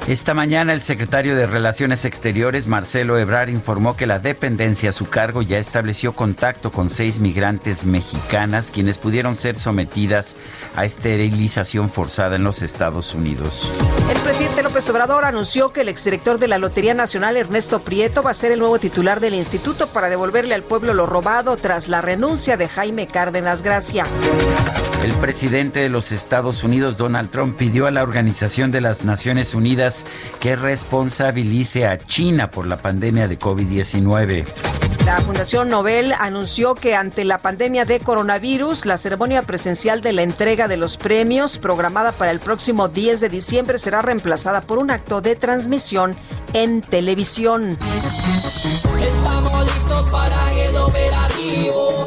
Esta 0.07 0.33
mañana 0.33 0.73
el 0.73 0.82
secretario 0.82 1.33
de 1.33 1.48
Relaciones 1.48 2.03
Exteriores, 2.03 2.67
Marcelo 2.67 3.17
Ebrar, 3.17 3.49
informó 3.49 3.95
que 3.95 4.06
la 4.06 4.19
dependencia 4.19 4.90
a 4.90 4.91
su 4.91 5.07
cargo 5.07 5.41
ya 5.41 5.59
estableció 5.59 6.11
contacto 6.11 6.73
con 6.73 6.90
seis 6.90 7.22
migrantes 7.22 7.85
mexicanas 7.85 8.69
quienes 8.69 8.98
pudieron 8.98 9.35
ser 9.35 9.57
sometidas 9.57 10.35
a 10.75 10.83
esterilización 10.83 11.90
forzada 11.90 12.35
en 12.35 12.43
los 12.43 12.61
Estados 12.61 13.15
Unidos. 13.15 13.72
El 14.09 14.19
presidente 14.19 14.61
López 14.61 14.90
Obrador 14.90 15.23
anunció 15.23 15.72
que 15.72 15.82
el 15.82 15.90
exdirector 15.90 16.38
de 16.38 16.49
la 16.49 16.57
Lotería 16.57 16.93
Nacional, 16.93 17.38
Ernesto 17.38 17.80
Prieto, 17.80 18.22
va 18.22 18.32
a 18.32 18.33
ser 18.33 18.51
el 18.51 18.59
nuevo 18.59 18.80
titular 18.80 19.22
del 19.22 19.35
instituto 19.35 19.88
para 19.88 20.09
devolverle 20.09 20.53
al 20.53 20.64
pueblo 20.64 20.93
lo 20.93 21.06
robado 21.06 21.56
tras 21.56 21.88
la 21.88 22.01
renuncia 22.01 22.57
de 22.57 22.67
Jaime 22.67 23.07
Cárdenas 23.07 23.64
Gracia. 23.64 24.03
El 25.01 25.15
presidente 25.17 25.82
de 25.82 25.90
los 25.90 26.11
Estados 26.14 26.64
Unidos, 26.64 26.98
Donald 26.98 27.30
Trump, 27.30 27.57
pidió 27.57 27.88
a 27.88 27.91
la 27.91 28.03
Organización 28.03 28.72
de 28.72 28.80
las 28.80 29.03
Naciones 29.03 29.53
Unidas 29.53 29.92
que 30.39 30.55
responsabilice 30.55 31.85
a 31.88 31.97
China 31.97 32.49
por 32.51 32.67
la 32.67 32.77
pandemia 32.77 33.27
de 33.27 33.39
COVID-19. 33.39 34.45
La 35.05 35.19
Fundación 35.19 35.67
Nobel 35.67 36.13
anunció 36.17 36.75
que 36.75 36.95
ante 36.95 37.25
la 37.25 37.39
pandemia 37.39 37.83
de 37.83 37.99
coronavirus, 37.99 38.85
la 38.85 38.97
ceremonia 38.97 39.41
presencial 39.41 39.99
de 40.01 40.13
la 40.13 40.23
entrega 40.23 40.69
de 40.69 40.77
los 40.77 40.95
premios, 40.95 41.57
programada 41.57 42.13
para 42.13 42.31
el 42.31 42.39
próximo 42.39 42.88
10 42.88 43.19
de 43.19 43.27
diciembre, 43.27 43.77
será 43.77 44.01
reemplazada 44.01 44.61
por 44.61 44.77
un 44.77 44.91
acto 44.91 45.19
de 45.19 45.35
transmisión 45.35 46.15
en 46.53 46.81
televisión. 46.81 47.77
Estamos 49.01 49.65
listos 49.65 50.11
para 50.11 50.53
el 50.53 50.77
operativo. 50.77 52.02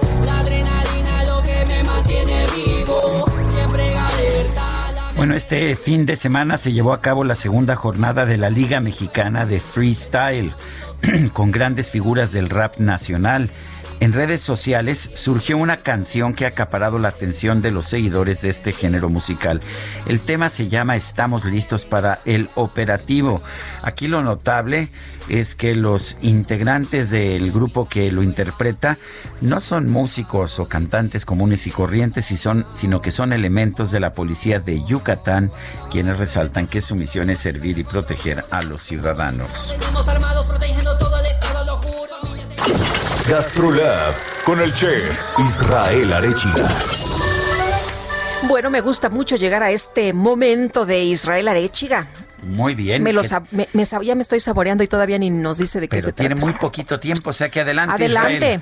Bueno, 5.16 5.34
este 5.34 5.74
fin 5.76 6.04
de 6.04 6.14
semana 6.14 6.58
se 6.58 6.72
llevó 6.72 6.92
a 6.92 7.00
cabo 7.00 7.24
la 7.24 7.34
segunda 7.34 7.74
jornada 7.74 8.26
de 8.26 8.36
la 8.36 8.50
Liga 8.50 8.80
Mexicana 8.80 9.46
de 9.46 9.60
Freestyle, 9.60 10.52
con 11.32 11.52
grandes 11.52 11.90
figuras 11.90 12.32
del 12.32 12.50
rap 12.50 12.76
nacional. 12.76 13.50
En 13.98 14.12
redes 14.12 14.42
sociales 14.42 15.10
surgió 15.14 15.56
una 15.56 15.78
canción 15.78 16.34
que 16.34 16.44
ha 16.44 16.48
acaparado 16.48 16.98
la 16.98 17.08
atención 17.08 17.62
de 17.62 17.70
los 17.70 17.86
seguidores 17.86 18.42
de 18.42 18.50
este 18.50 18.72
género 18.72 19.08
musical. 19.08 19.62
El 20.06 20.20
tema 20.20 20.50
se 20.50 20.68
llama 20.68 20.96
Estamos 20.96 21.44
listos 21.46 21.86
para 21.86 22.20
el 22.26 22.50
operativo. 22.56 23.42
Aquí 23.82 24.06
lo 24.06 24.22
notable 24.22 24.90
es 25.28 25.54
que 25.54 25.74
los 25.74 26.18
integrantes 26.20 27.10
del 27.10 27.50
grupo 27.52 27.88
que 27.88 28.12
lo 28.12 28.22
interpreta 28.22 28.98
no 29.40 29.60
son 29.60 29.90
músicos 29.90 30.60
o 30.60 30.66
cantantes 30.66 31.24
comunes 31.24 31.66
y 31.66 31.70
corrientes, 31.70 32.26
sino 32.72 33.02
que 33.02 33.10
son 33.10 33.32
elementos 33.32 33.90
de 33.90 34.00
la 34.00 34.12
policía 34.12 34.60
de 34.60 34.84
Yucatán, 34.84 35.50
quienes 35.90 36.18
resaltan 36.18 36.66
que 36.66 36.82
su 36.82 36.96
misión 36.96 37.30
es 37.30 37.40
servir 37.40 37.78
y 37.78 37.84
proteger 37.84 38.44
a 38.50 38.62
los 38.62 38.82
ciudadanos. 38.82 39.74
GastroLab 43.28 44.14
con 44.44 44.60
el 44.60 44.72
chef 44.72 45.24
Israel 45.40 46.12
Arechiga. 46.12 46.68
Bueno, 48.46 48.70
me 48.70 48.80
gusta 48.80 49.08
mucho 49.08 49.34
llegar 49.34 49.64
a 49.64 49.72
este 49.72 50.12
momento 50.12 50.86
de 50.86 51.02
Israel 51.02 51.48
Arechiga. 51.48 52.06
Muy 52.44 52.76
bien. 52.76 53.02
Me, 53.02 53.12
lo 53.12 53.22
me, 53.50 53.84
ya 53.84 54.14
me 54.14 54.22
estoy 54.22 54.38
saboreando 54.38 54.84
y 54.84 54.86
todavía 54.86 55.18
ni 55.18 55.30
nos 55.30 55.58
dice 55.58 55.80
de 55.80 55.88
qué 55.88 56.00
se 56.00 56.12
tiene 56.12 56.36
muy 56.36 56.52
poquito 56.52 57.00
tiempo, 57.00 57.30
o 57.30 57.32
sea 57.32 57.48
que 57.50 57.62
adelante. 57.62 57.94
Adelante. 57.94 58.60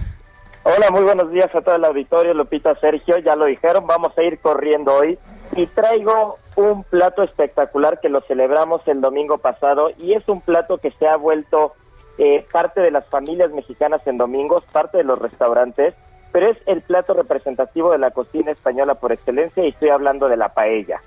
Hola, 0.62 0.90
muy 0.90 1.02
buenos 1.02 1.30
días 1.30 1.54
a 1.54 1.60
todo 1.60 1.76
el 1.76 1.84
auditorio, 1.84 2.32
Lupita 2.32 2.74
Sergio, 2.80 3.18
ya 3.18 3.36
lo 3.36 3.44
dijeron, 3.44 3.86
vamos 3.86 4.16
a 4.16 4.22
ir 4.22 4.38
corriendo 4.38 4.94
hoy 4.94 5.18
y 5.56 5.66
traigo 5.66 6.38
un 6.56 6.84
plato 6.84 7.22
espectacular 7.22 8.00
que 8.00 8.08
lo 8.08 8.22
celebramos 8.22 8.80
el 8.86 9.02
domingo 9.02 9.36
pasado 9.36 9.90
y 9.98 10.14
es 10.14 10.26
un 10.26 10.40
plato 10.40 10.78
que 10.78 10.90
se 10.92 11.06
ha 11.06 11.16
vuelto 11.16 11.74
eh, 12.18 12.46
parte 12.52 12.80
de 12.80 12.90
las 12.90 13.06
familias 13.08 13.50
mexicanas 13.52 14.06
en 14.06 14.18
domingos, 14.18 14.64
parte 14.72 14.98
de 14.98 15.04
los 15.04 15.18
restaurantes, 15.18 15.94
pero 16.32 16.48
es 16.48 16.58
el 16.66 16.82
plato 16.82 17.14
representativo 17.14 17.92
de 17.92 17.98
la 17.98 18.10
cocina 18.10 18.50
española 18.50 18.94
por 18.94 19.12
excelencia 19.12 19.64
y 19.64 19.68
estoy 19.68 19.90
hablando 19.90 20.28
de 20.28 20.36
la 20.36 20.50
paella. 20.50 21.00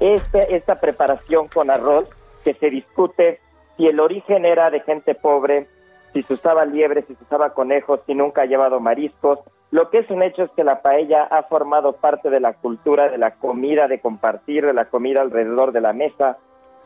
Este, 0.00 0.54
esta 0.54 0.76
preparación 0.76 1.48
con 1.48 1.70
arroz 1.70 2.08
que 2.44 2.54
se 2.54 2.70
discute 2.70 3.40
si 3.76 3.86
el 3.86 4.00
origen 4.00 4.44
era 4.44 4.70
de 4.70 4.80
gente 4.80 5.14
pobre, 5.14 5.66
si 6.12 6.22
se 6.22 6.34
usaba 6.34 6.64
liebre, 6.64 7.02
si 7.02 7.14
se 7.14 7.24
usaba 7.24 7.54
conejos, 7.54 8.00
si 8.06 8.14
nunca 8.14 8.42
ha 8.42 8.46
llevado 8.46 8.80
mariscos. 8.80 9.40
Lo 9.70 9.90
que 9.90 9.98
es 9.98 10.10
un 10.10 10.22
hecho 10.22 10.44
es 10.44 10.50
que 10.52 10.64
la 10.64 10.80
paella 10.80 11.24
ha 11.24 11.42
formado 11.42 11.92
parte 11.94 12.30
de 12.30 12.40
la 12.40 12.54
cultura 12.54 13.08
de 13.08 13.18
la 13.18 13.32
comida, 13.32 13.86
de 13.86 14.00
compartir, 14.00 14.64
de 14.64 14.72
la 14.72 14.86
comida 14.86 15.20
alrededor 15.20 15.72
de 15.72 15.80
la 15.80 15.92
mesa, 15.92 16.38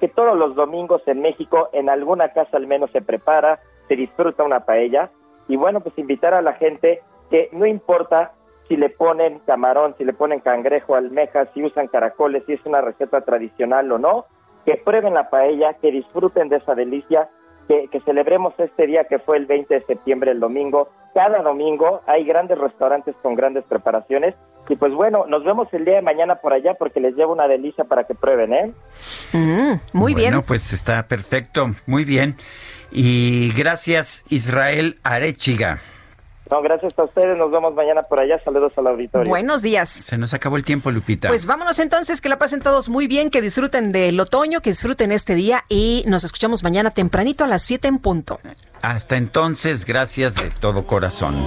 que 0.02 0.08
todos 0.08 0.36
los 0.36 0.56
domingos 0.56 1.00
en 1.06 1.20
México, 1.20 1.68
en 1.72 1.88
alguna 1.88 2.30
casa 2.30 2.56
al 2.56 2.66
menos 2.66 2.90
se 2.90 3.02
prepara, 3.02 3.60
se 3.86 3.94
disfruta 3.94 4.42
una 4.42 4.64
paella. 4.64 5.10
Y 5.46 5.54
bueno, 5.54 5.78
pues 5.78 5.96
invitar 5.96 6.34
a 6.34 6.42
la 6.42 6.54
gente 6.54 7.02
que 7.30 7.48
no 7.52 7.66
importa 7.66 8.32
si 8.66 8.76
le 8.76 8.88
ponen 8.88 9.38
camarón, 9.46 9.94
si 9.96 10.04
le 10.04 10.12
ponen 10.12 10.40
cangrejo, 10.40 10.96
almejas, 10.96 11.50
si 11.54 11.62
usan 11.62 11.86
caracoles, 11.86 12.42
si 12.46 12.54
es 12.54 12.66
una 12.66 12.80
receta 12.80 13.20
tradicional 13.20 13.92
o 13.92 13.98
no, 14.00 14.24
que 14.66 14.76
prueben 14.76 15.14
la 15.14 15.30
paella, 15.30 15.74
que 15.74 15.92
disfruten 15.92 16.48
de 16.48 16.56
esa 16.56 16.74
delicia, 16.74 17.28
que, 17.68 17.86
que, 17.86 18.00
celebremos 18.00 18.58
este 18.58 18.88
día 18.88 19.04
que 19.04 19.20
fue 19.20 19.36
el 19.36 19.46
20 19.46 19.72
de 19.72 19.82
septiembre, 19.82 20.32
el 20.32 20.40
domingo. 20.40 20.88
Cada 21.14 21.42
domingo 21.42 22.00
hay 22.08 22.24
grandes 22.24 22.58
restaurantes 22.58 23.14
con 23.22 23.36
grandes 23.36 23.62
preparaciones 23.66 24.34
y 24.72 24.76
pues 24.76 24.94
bueno, 24.94 25.26
nos 25.28 25.44
vemos 25.44 25.68
el 25.72 25.84
día 25.84 25.96
de 25.96 26.02
mañana 26.02 26.36
por 26.36 26.54
allá 26.54 26.72
porque 26.72 26.98
les 26.98 27.14
llevo 27.14 27.34
una 27.34 27.46
delicia 27.46 27.84
para 27.84 28.04
que 28.04 28.14
prueben, 28.14 28.54
¿eh? 28.54 28.72
Mm, 29.32 29.74
muy 29.92 30.14
bien. 30.14 30.30
Bueno, 30.30 30.42
pues 30.46 30.72
está 30.72 31.06
perfecto, 31.08 31.72
muy 31.86 32.06
bien. 32.06 32.36
Y 32.90 33.52
gracias 33.52 34.24
Israel 34.30 34.96
Arechiga. 35.02 35.78
No, 36.50 36.62
gracias 36.62 36.98
a 36.98 37.04
ustedes. 37.04 37.36
Nos 37.36 37.50
vemos 37.50 37.74
mañana 37.74 38.02
por 38.02 38.20
allá. 38.20 38.38
Saludos 38.44 38.72
al 38.76 38.86
auditorio. 38.86 39.28
Buenos 39.28 39.62
días. 39.62 39.88
Se 39.88 40.18
nos 40.18 40.34
acabó 40.34 40.56
el 40.56 40.64
tiempo, 40.64 40.90
Lupita. 40.90 41.28
Pues 41.28 41.46
vámonos 41.46 41.78
entonces, 41.78 42.20
que 42.20 42.28
la 42.28 42.38
pasen 42.38 42.60
todos 42.60 42.88
muy 42.88 43.06
bien, 43.06 43.30
que 43.30 43.40
disfruten 43.40 43.92
del 43.92 44.18
otoño, 44.20 44.60
que 44.60 44.70
disfruten 44.70 45.12
este 45.12 45.34
día 45.34 45.64
y 45.68 46.02
nos 46.06 46.24
escuchamos 46.24 46.62
mañana 46.62 46.90
tempranito 46.90 47.44
a 47.44 47.46
las 47.46 47.62
7 47.62 47.88
en 47.88 47.98
punto. 47.98 48.40
Hasta 48.82 49.16
entonces, 49.16 49.86
gracias 49.86 50.34
de 50.36 50.50
todo 50.50 50.86
corazón. 50.86 51.46